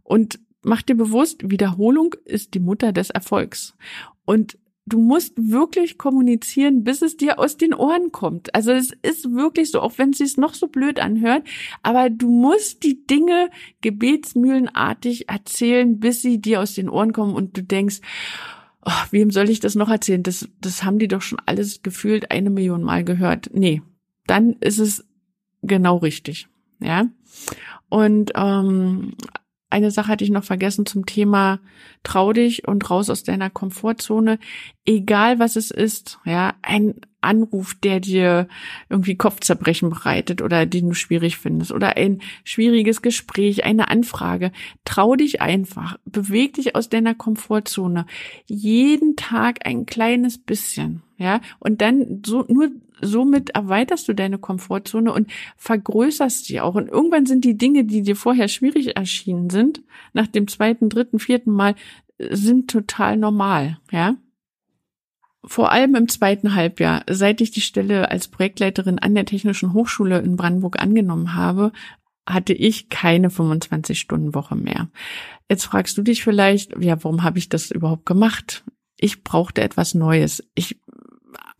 Und 0.02 0.40
mach 0.62 0.80
dir 0.80 0.96
bewusst, 0.96 1.50
Wiederholung 1.50 2.14
ist 2.24 2.54
die 2.54 2.60
Mutter 2.60 2.94
des 2.94 3.10
Erfolgs. 3.10 3.76
Und 4.24 4.56
du 4.88 4.98
musst 4.98 5.34
wirklich 5.36 5.98
kommunizieren, 5.98 6.84
bis 6.84 7.02
es 7.02 7.16
dir 7.16 7.38
aus 7.38 7.56
den 7.56 7.74
Ohren 7.74 8.12
kommt. 8.12 8.54
Also 8.54 8.72
es 8.72 8.92
ist 9.02 9.32
wirklich 9.32 9.70
so, 9.70 9.80
auch 9.80 9.94
wenn 9.96 10.10
es 10.10 10.18
sich 10.18 10.36
noch 10.36 10.54
so 10.54 10.68
blöd 10.68 11.00
anhört, 11.00 11.46
aber 11.82 12.10
du 12.10 12.30
musst 12.30 12.82
die 12.82 13.06
Dinge 13.06 13.50
gebetsmühlenartig 13.80 15.28
erzählen, 15.28 15.98
bis 15.98 16.22
sie 16.22 16.40
dir 16.40 16.60
aus 16.60 16.74
den 16.74 16.88
Ohren 16.88 17.12
kommen 17.12 17.34
und 17.34 17.56
du 17.56 17.62
denkst, 17.62 18.00
oh, 18.84 19.04
wem 19.10 19.30
soll 19.30 19.50
ich 19.50 19.60
das 19.60 19.74
noch 19.74 19.90
erzählen? 19.90 20.22
Das, 20.22 20.48
das 20.60 20.84
haben 20.84 20.98
die 20.98 21.08
doch 21.08 21.22
schon 21.22 21.40
alles 21.46 21.82
gefühlt 21.82 22.30
eine 22.30 22.50
Million 22.50 22.82
Mal 22.82 23.04
gehört. 23.04 23.50
Nee, 23.52 23.82
dann 24.26 24.54
ist 24.60 24.78
es 24.78 25.06
genau 25.62 25.98
richtig. 25.98 26.48
Ja. 26.80 27.08
Und 27.88 28.32
ähm, 28.34 29.14
eine 29.70 29.90
Sache 29.90 30.08
hatte 30.08 30.24
ich 30.24 30.30
noch 30.30 30.44
vergessen 30.44 30.86
zum 30.86 31.04
Thema 31.04 31.60
trau 32.02 32.32
dich 32.32 32.66
und 32.66 32.88
raus 32.90 33.10
aus 33.10 33.22
deiner 33.22 33.50
Komfortzone. 33.50 34.38
Egal 34.86 35.38
was 35.38 35.56
es 35.56 35.70
ist, 35.70 36.18
ja, 36.24 36.54
ein 36.62 36.94
Anruf, 37.20 37.74
der 37.74 38.00
dir 38.00 38.48
irgendwie 38.88 39.16
Kopfzerbrechen 39.16 39.90
bereitet 39.90 40.40
oder 40.40 40.64
den 40.66 40.88
du 40.88 40.94
schwierig 40.94 41.36
findest 41.36 41.72
oder 41.72 41.96
ein 41.96 42.22
schwieriges 42.44 43.02
Gespräch, 43.02 43.64
eine 43.64 43.88
Anfrage. 43.88 44.52
Trau 44.84 45.16
dich 45.16 45.42
einfach. 45.42 45.98
Beweg 46.06 46.54
dich 46.54 46.74
aus 46.74 46.88
deiner 46.88 47.14
Komfortzone. 47.14 48.06
Jeden 48.46 49.16
Tag 49.16 49.66
ein 49.66 49.84
kleines 49.84 50.38
bisschen, 50.38 51.02
ja, 51.18 51.40
und 51.58 51.82
dann 51.82 52.22
so, 52.24 52.44
nur 52.48 52.70
somit 53.00 53.50
erweiterst 53.50 54.08
du 54.08 54.14
deine 54.14 54.38
Komfortzone 54.38 55.12
und 55.12 55.30
vergrößerst 55.56 56.44
sie 56.44 56.60
auch. 56.60 56.76
Und 56.76 56.88
irgendwann 56.88 57.26
sind 57.26 57.44
die 57.44 57.58
Dinge, 57.58 57.84
die 57.84 58.02
dir 58.02 58.16
vorher 58.16 58.48
schwierig 58.48 58.96
erschienen 58.96 59.50
sind, 59.50 59.82
nach 60.12 60.28
dem 60.28 60.48
zweiten, 60.48 60.88
dritten, 60.88 61.18
vierten 61.18 61.52
Mal, 61.52 61.74
sind 62.18 62.70
total 62.70 63.16
normal, 63.16 63.78
ja. 63.90 64.16
Vor 65.44 65.72
allem 65.72 65.94
im 65.94 66.08
zweiten 66.08 66.54
Halbjahr, 66.54 67.04
seit 67.08 67.40
ich 67.40 67.50
die 67.50 67.60
Stelle 67.60 68.10
als 68.10 68.28
Projektleiterin 68.28 68.98
an 68.98 69.14
der 69.14 69.24
Technischen 69.24 69.72
Hochschule 69.72 70.18
in 70.18 70.36
Brandenburg 70.36 70.80
angenommen 70.80 71.34
habe, 71.34 71.72
hatte 72.28 72.52
ich 72.52 72.90
keine 72.90 73.28
25-Stunden-Woche 73.28 74.56
mehr. 74.56 74.88
Jetzt 75.48 75.64
fragst 75.64 75.96
du 75.96 76.02
dich 76.02 76.22
vielleicht, 76.22 76.76
ja, 76.80 77.02
warum 77.02 77.22
habe 77.22 77.38
ich 77.38 77.48
das 77.48 77.70
überhaupt 77.70 78.04
gemacht? 78.04 78.64
Ich 78.96 79.22
brauchte 79.22 79.62
etwas 79.62 79.94
Neues. 79.94 80.44
Ich 80.54 80.80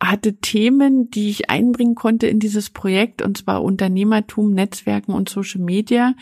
hatte 0.01 0.37
Themen, 0.37 1.09
die 1.11 1.29
ich 1.29 1.49
einbringen 1.49 1.95
konnte 1.95 2.27
in 2.27 2.39
dieses 2.39 2.69
Projekt, 2.69 3.21
und 3.21 3.37
zwar 3.37 3.63
Unternehmertum, 3.63 4.51
Netzwerken 4.51 5.13
und 5.13 5.29
Social 5.29 5.61
Media. 5.61 6.13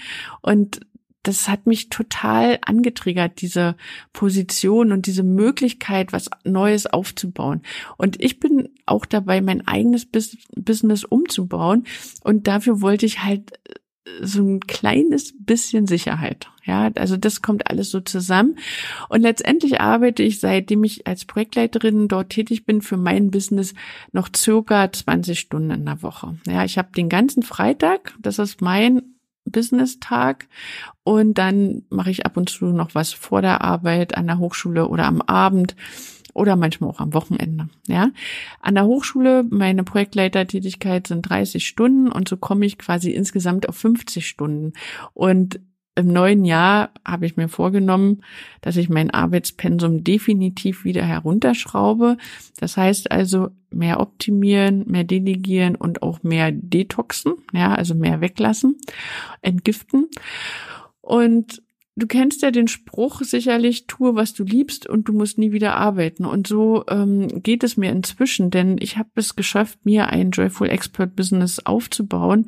Und 0.41 0.79
das 1.23 1.49
hat 1.49 1.67
mich 1.67 1.89
total 1.89 2.57
angetriggert, 2.61 3.41
diese 3.41 3.75
Position 4.13 4.91
und 4.91 5.07
diese 5.07 5.23
Möglichkeit, 5.23 6.13
was 6.13 6.29
Neues 6.45 6.87
aufzubauen. 6.87 7.61
Und 7.97 8.21
ich 8.23 8.39
bin 8.39 8.69
auch 8.85 9.05
dabei, 9.05 9.41
mein 9.41 9.67
eigenes 9.67 10.07
Business 10.55 11.03
umzubauen. 11.03 11.85
Und 12.23 12.47
dafür 12.47 12.81
wollte 12.81 13.05
ich 13.05 13.23
halt 13.23 13.59
so 14.21 14.41
ein 14.41 14.59
kleines 14.61 15.33
bisschen 15.37 15.87
Sicherheit. 15.87 16.47
Ja, 16.65 16.89
also 16.95 17.15
das 17.15 17.41
kommt 17.41 17.69
alles 17.69 17.91
so 17.91 18.01
zusammen. 18.01 18.57
Und 19.09 19.21
letztendlich 19.21 19.79
arbeite 19.79 20.23
ich, 20.23 20.39
seitdem 20.39 20.83
ich 20.83 21.07
als 21.07 21.25
Projektleiterin 21.25 22.07
dort 22.07 22.29
tätig 22.29 22.65
bin, 22.65 22.81
für 22.81 22.97
mein 22.97 23.31
Business 23.31 23.73
noch 24.11 24.29
circa 24.35 24.91
20 24.91 25.39
Stunden 25.39 25.71
in 25.71 25.85
der 25.85 26.03
Woche. 26.03 26.37
Ja, 26.45 26.65
ich 26.65 26.77
habe 26.77 26.89
den 26.95 27.09
ganzen 27.09 27.43
Freitag, 27.43 28.15
das 28.19 28.39
ist 28.39 28.61
mein 28.61 29.01
Business-Tag 29.45 30.47
und 31.03 31.37
dann 31.37 31.83
mache 31.89 32.11
ich 32.11 32.25
ab 32.25 32.37
und 32.37 32.49
zu 32.49 32.65
noch 32.65 32.95
was 32.95 33.13
vor 33.13 33.41
der 33.41 33.61
Arbeit 33.61 34.17
an 34.17 34.27
der 34.27 34.39
Hochschule 34.39 34.87
oder 34.87 35.05
am 35.05 35.21
Abend 35.21 35.75
oder 36.37 36.55
manchmal 36.55 36.89
auch 36.89 36.99
am 36.99 37.13
Wochenende. 37.13 37.69
Ja, 37.87 38.11
an 38.61 38.75
der 38.75 38.85
Hochschule 38.85 39.43
meine 39.49 39.83
Projektleitertätigkeit 39.83 41.07
sind 41.07 41.23
30 41.23 41.67
Stunden 41.67 42.11
und 42.11 42.29
so 42.29 42.37
komme 42.37 42.65
ich 42.65 42.77
quasi 42.77 43.11
insgesamt 43.11 43.67
auf 43.67 43.75
50 43.77 44.27
Stunden. 44.27 44.73
Und 45.13 45.59
im 45.95 46.13
neuen 46.13 46.45
Jahr 46.45 46.91
habe 47.03 47.25
ich 47.25 47.37
mir 47.37 47.49
vorgenommen, 47.49 48.21
dass 48.61 48.77
ich 48.77 48.87
mein 48.87 49.09
Arbeitspensum 49.09 50.03
definitiv 50.03 50.85
wieder 50.85 51.03
herunterschraube. 51.03 52.17
Das 52.59 52.77
heißt 52.77 53.09
also 53.09 53.49
mehr 53.71 53.99
optimieren, 53.99 54.83
mehr 54.85 55.03
delegieren 55.03 55.75
und 55.75 56.03
auch 56.03 56.21
mehr 56.21 56.51
detoxen, 56.51 57.33
ja, 57.51 57.73
also 57.73 57.95
mehr 57.95 58.21
weglassen, 58.21 58.77
entgiften. 59.41 60.07
Und 61.01 61.63
du 61.97 62.05
kennst 62.05 62.43
ja 62.43 62.51
den 62.51 62.67
Spruch 62.67 63.23
sicherlich, 63.23 63.87
tue, 63.87 64.15
was 64.15 64.33
du 64.33 64.43
liebst 64.43 64.87
und 64.87 65.09
du 65.09 65.13
musst 65.13 65.39
nie 65.39 65.51
wieder 65.51 65.75
arbeiten. 65.75 66.25
Und 66.25 66.47
so 66.47 66.85
ähm, 66.87 67.41
geht 67.41 67.63
es 67.63 67.75
mir 67.75 67.91
inzwischen, 67.91 68.51
denn 68.51 68.77
ich 68.79 68.97
habe 68.97 69.09
es 69.15 69.35
geschafft, 69.35 69.79
mir 69.83 70.09
ein 70.09 70.29
Joyful 70.31 70.69
Expert 70.69 71.15
Business 71.15 71.59
aufzubauen. 71.65 72.45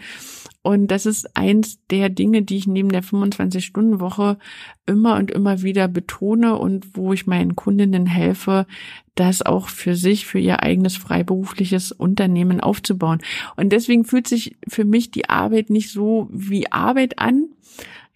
Und 0.62 0.92
das 0.92 1.06
ist 1.08 1.36
eins 1.36 1.80
der 1.88 2.10
Dinge, 2.10 2.44
die 2.44 2.58
ich 2.58 2.68
neben 2.68 2.90
der 2.90 3.04
25-Stunden-Woche 3.04 4.38
immer 4.86 5.16
und 5.16 5.32
immer 5.32 5.64
wieder 5.64 5.88
betone 5.88 6.56
und 6.58 6.96
wo 6.96 7.12
ich 7.12 7.26
meinen 7.26 7.56
Kundinnen 7.56 8.06
helfe, 8.06 8.68
das 9.16 9.42
auch 9.42 9.68
für 9.70 9.96
sich, 9.96 10.28
für 10.28 10.40
ihr 10.40 10.62
eigenes 10.62 10.96
freiberufliches 10.96 11.92
Unternehmen 11.92 12.60
aufzubauen. 12.60 13.20
Und 13.56 13.70
deswegen 13.70 14.06
fühlt 14.06 14.28
sich 14.28 14.58
für 14.68 14.86
mich 14.86 15.10
die 15.10 15.28
Arbeit 15.28 15.72
nicht 15.72 15.92
so 15.92 16.30
wie 16.32 16.72
Arbeit 16.72 17.18
an, 17.18 17.48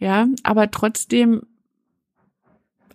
ja, 0.04 0.28
aber 0.44 0.70
trotzdem, 0.70 1.44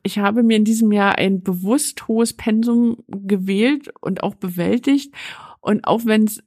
ich 0.03 0.19
habe 0.19 0.43
mir 0.43 0.59
in 0.59 0.67
diesem 0.67 0.93
Jahr 0.93 1.17
ein 1.17 1.43
bewusst 1.43 2.07
hohes 2.07 2.35
Pensum 2.35 2.99
gewählt 3.09 3.91
und 4.03 4.23
auch 4.23 4.35
bewältigt. 4.35 5.15
Und 5.63 5.87
auch 5.87 6.05
wenn 6.05 6.25
es 6.25 6.43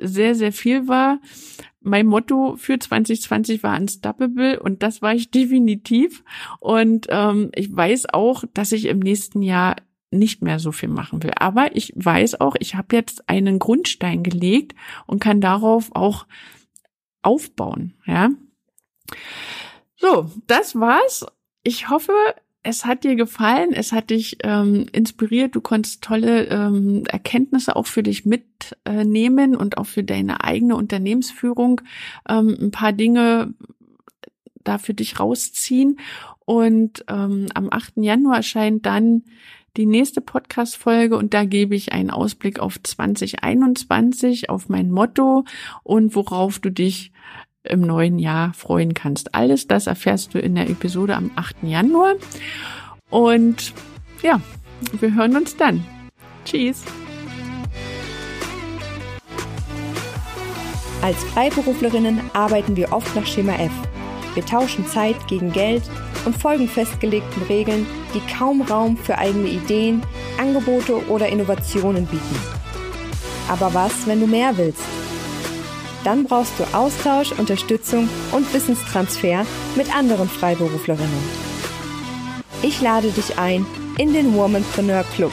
sehr, 0.00 0.34
sehr 0.34 0.52
viel 0.52 0.88
war, 0.88 1.20
mein 1.80 2.06
Motto 2.06 2.56
für 2.56 2.78
2020 2.78 3.62
war 3.62 3.78
unstoppable 3.78 4.58
und 4.58 4.82
das 4.82 5.02
war 5.02 5.14
ich 5.14 5.30
definitiv. 5.32 6.24
Und 6.60 7.08
ähm, 7.10 7.50
ich 7.54 7.76
weiß 7.76 8.06
auch, 8.14 8.44
dass 8.54 8.72
ich 8.72 8.86
im 8.86 9.00
nächsten 9.00 9.42
Jahr 9.42 9.76
nicht 10.10 10.40
mehr 10.40 10.58
so 10.60 10.72
viel 10.72 10.88
machen 10.88 11.22
will. 11.22 11.32
Aber 11.36 11.76
ich 11.76 11.92
weiß 11.94 12.40
auch, 12.40 12.56
ich 12.58 12.74
habe 12.74 12.96
jetzt 12.96 13.28
einen 13.28 13.58
Grundstein 13.58 14.22
gelegt 14.22 14.74
und 15.06 15.20
kann 15.20 15.42
darauf 15.42 15.94
auch 15.94 16.26
aufbauen. 17.20 17.92
Ja. 18.06 18.30
So, 19.96 20.30
das 20.46 20.78
war's. 20.78 21.26
Ich 21.62 21.88
hoffe, 21.88 22.12
es 22.62 22.84
hat 22.84 23.04
dir 23.04 23.14
gefallen, 23.14 23.72
es 23.72 23.92
hat 23.92 24.10
dich 24.10 24.38
ähm, 24.42 24.86
inspiriert, 24.92 25.54
du 25.54 25.60
konntest 25.60 26.02
tolle 26.02 26.46
ähm, 26.46 27.04
Erkenntnisse 27.06 27.76
auch 27.76 27.86
für 27.86 28.02
dich 28.02 28.24
mitnehmen 28.24 29.54
und 29.54 29.78
auch 29.78 29.86
für 29.86 30.02
deine 30.02 30.42
eigene 30.42 30.76
Unternehmensführung 30.76 31.80
ähm, 32.28 32.56
ein 32.60 32.70
paar 32.72 32.92
Dinge 32.92 33.54
da 34.64 34.78
für 34.78 34.94
dich 34.94 35.20
rausziehen. 35.20 36.00
Und 36.44 37.04
ähm, 37.08 37.46
am 37.54 37.68
8. 37.70 37.94
Januar 37.96 38.38
erscheint 38.38 38.84
dann 38.84 39.22
die 39.76 39.86
nächste 39.86 40.20
Podcast-Folge 40.20 41.16
und 41.16 41.34
da 41.34 41.44
gebe 41.44 41.74
ich 41.74 41.92
einen 41.92 42.10
Ausblick 42.10 42.58
auf 42.58 42.82
2021, 42.82 44.48
auf 44.48 44.68
mein 44.68 44.90
Motto 44.90 45.44
und 45.82 46.14
worauf 46.14 46.58
du 46.58 46.70
dich 46.70 47.12
im 47.70 47.80
neuen 47.80 48.18
Jahr 48.18 48.52
freuen 48.54 48.94
kannst. 48.94 49.34
Alles 49.34 49.66
das 49.66 49.86
erfährst 49.86 50.34
du 50.34 50.38
in 50.38 50.54
der 50.54 50.68
Episode 50.68 51.16
am 51.16 51.30
8. 51.36 51.56
Januar. 51.62 52.14
Und 53.10 53.72
ja, 54.22 54.40
wir 54.98 55.14
hören 55.14 55.36
uns 55.36 55.56
dann. 55.56 55.84
Tschüss. 56.44 56.82
Als 61.02 61.22
Freiberuflerinnen 61.24 62.20
arbeiten 62.32 62.74
wir 62.74 62.92
oft 62.92 63.14
nach 63.14 63.26
Schema 63.26 63.54
F. 63.54 63.72
Wir 64.34 64.44
tauschen 64.44 64.86
Zeit 64.86 65.16
gegen 65.28 65.52
Geld 65.52 65.82
und 66.24 66.36
folgen 66.36 66.68
festgelegten 66.68 67.42
Regeln, 67.44 67.86
die 68.12 68.20
kaum 68.34 68.62
Raum 68.62 68.96
für 68.96 69.16
eigene 69.16 69.48
Ideen, 69.48 70.02
Angebote 70.38 71.06
oder 71.08 71.28
Innovationen 71.28 72.06
bieten. 72.06 72.36
Aber 73.48 73.72
was, 73.72 74.06
wenn 74.06 74.20
du 74.20 74.26
mehr 74.26 74.56
willst? 74.56 74.82
Dann 76.06 76.22
brauchst 76.22 76.52
du 76.60 76.64
Austausch, 76.72 77.32
Unterstützung 77.32 78.08
und 78.30 78.54
Wissenstransfer 78.54 79.44
mit 79.74 79.92
anderen 79.92 80.28
Freiberuflerinnen. 80.28 81.18
Ich 82.62 82.80
lade 82.80 83.10
dich 83.10 83.36
ein 83.40 83.66
in 83.98 84.12
den 84.12 84.32
Womanpreneur 84.32 85.02
Club. 85.16 85.32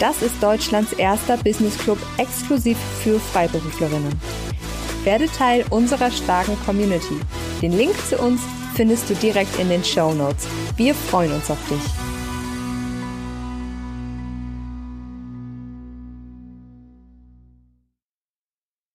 Das 0.00 0.20
ist 0.20 0.42
Deutschlands 0.42 0.92
erster 0.92 1.36
Business 1.36 1.78
Club 1.78 1.98
exklusiv 2.18 2.76
für 3.04 3.20
Freiberuflerinnen. 3.20 4.20
Werde 5.04 5.26
Teil 5.26 5.64
unserer 5.70 6.10
starken 6.10 6.56
Community. 6.66 7.20
Den 7.62 7.78
Link 7.78 7.94
zu 8.08 8.18
uns 8.18 8.40
findest 8.74 9.08
du 9.08 9.14
direkt 9.14 9.56
in 9.60 9.68
den 9.68 9.84
Show 9.84 10.12
Notes. 10.14 10.48
Wir 10.76 10.96
freuen 10.96 11.32
uns 11.32 11.48
auf 11.48 11.58
dich. 11.68 12.11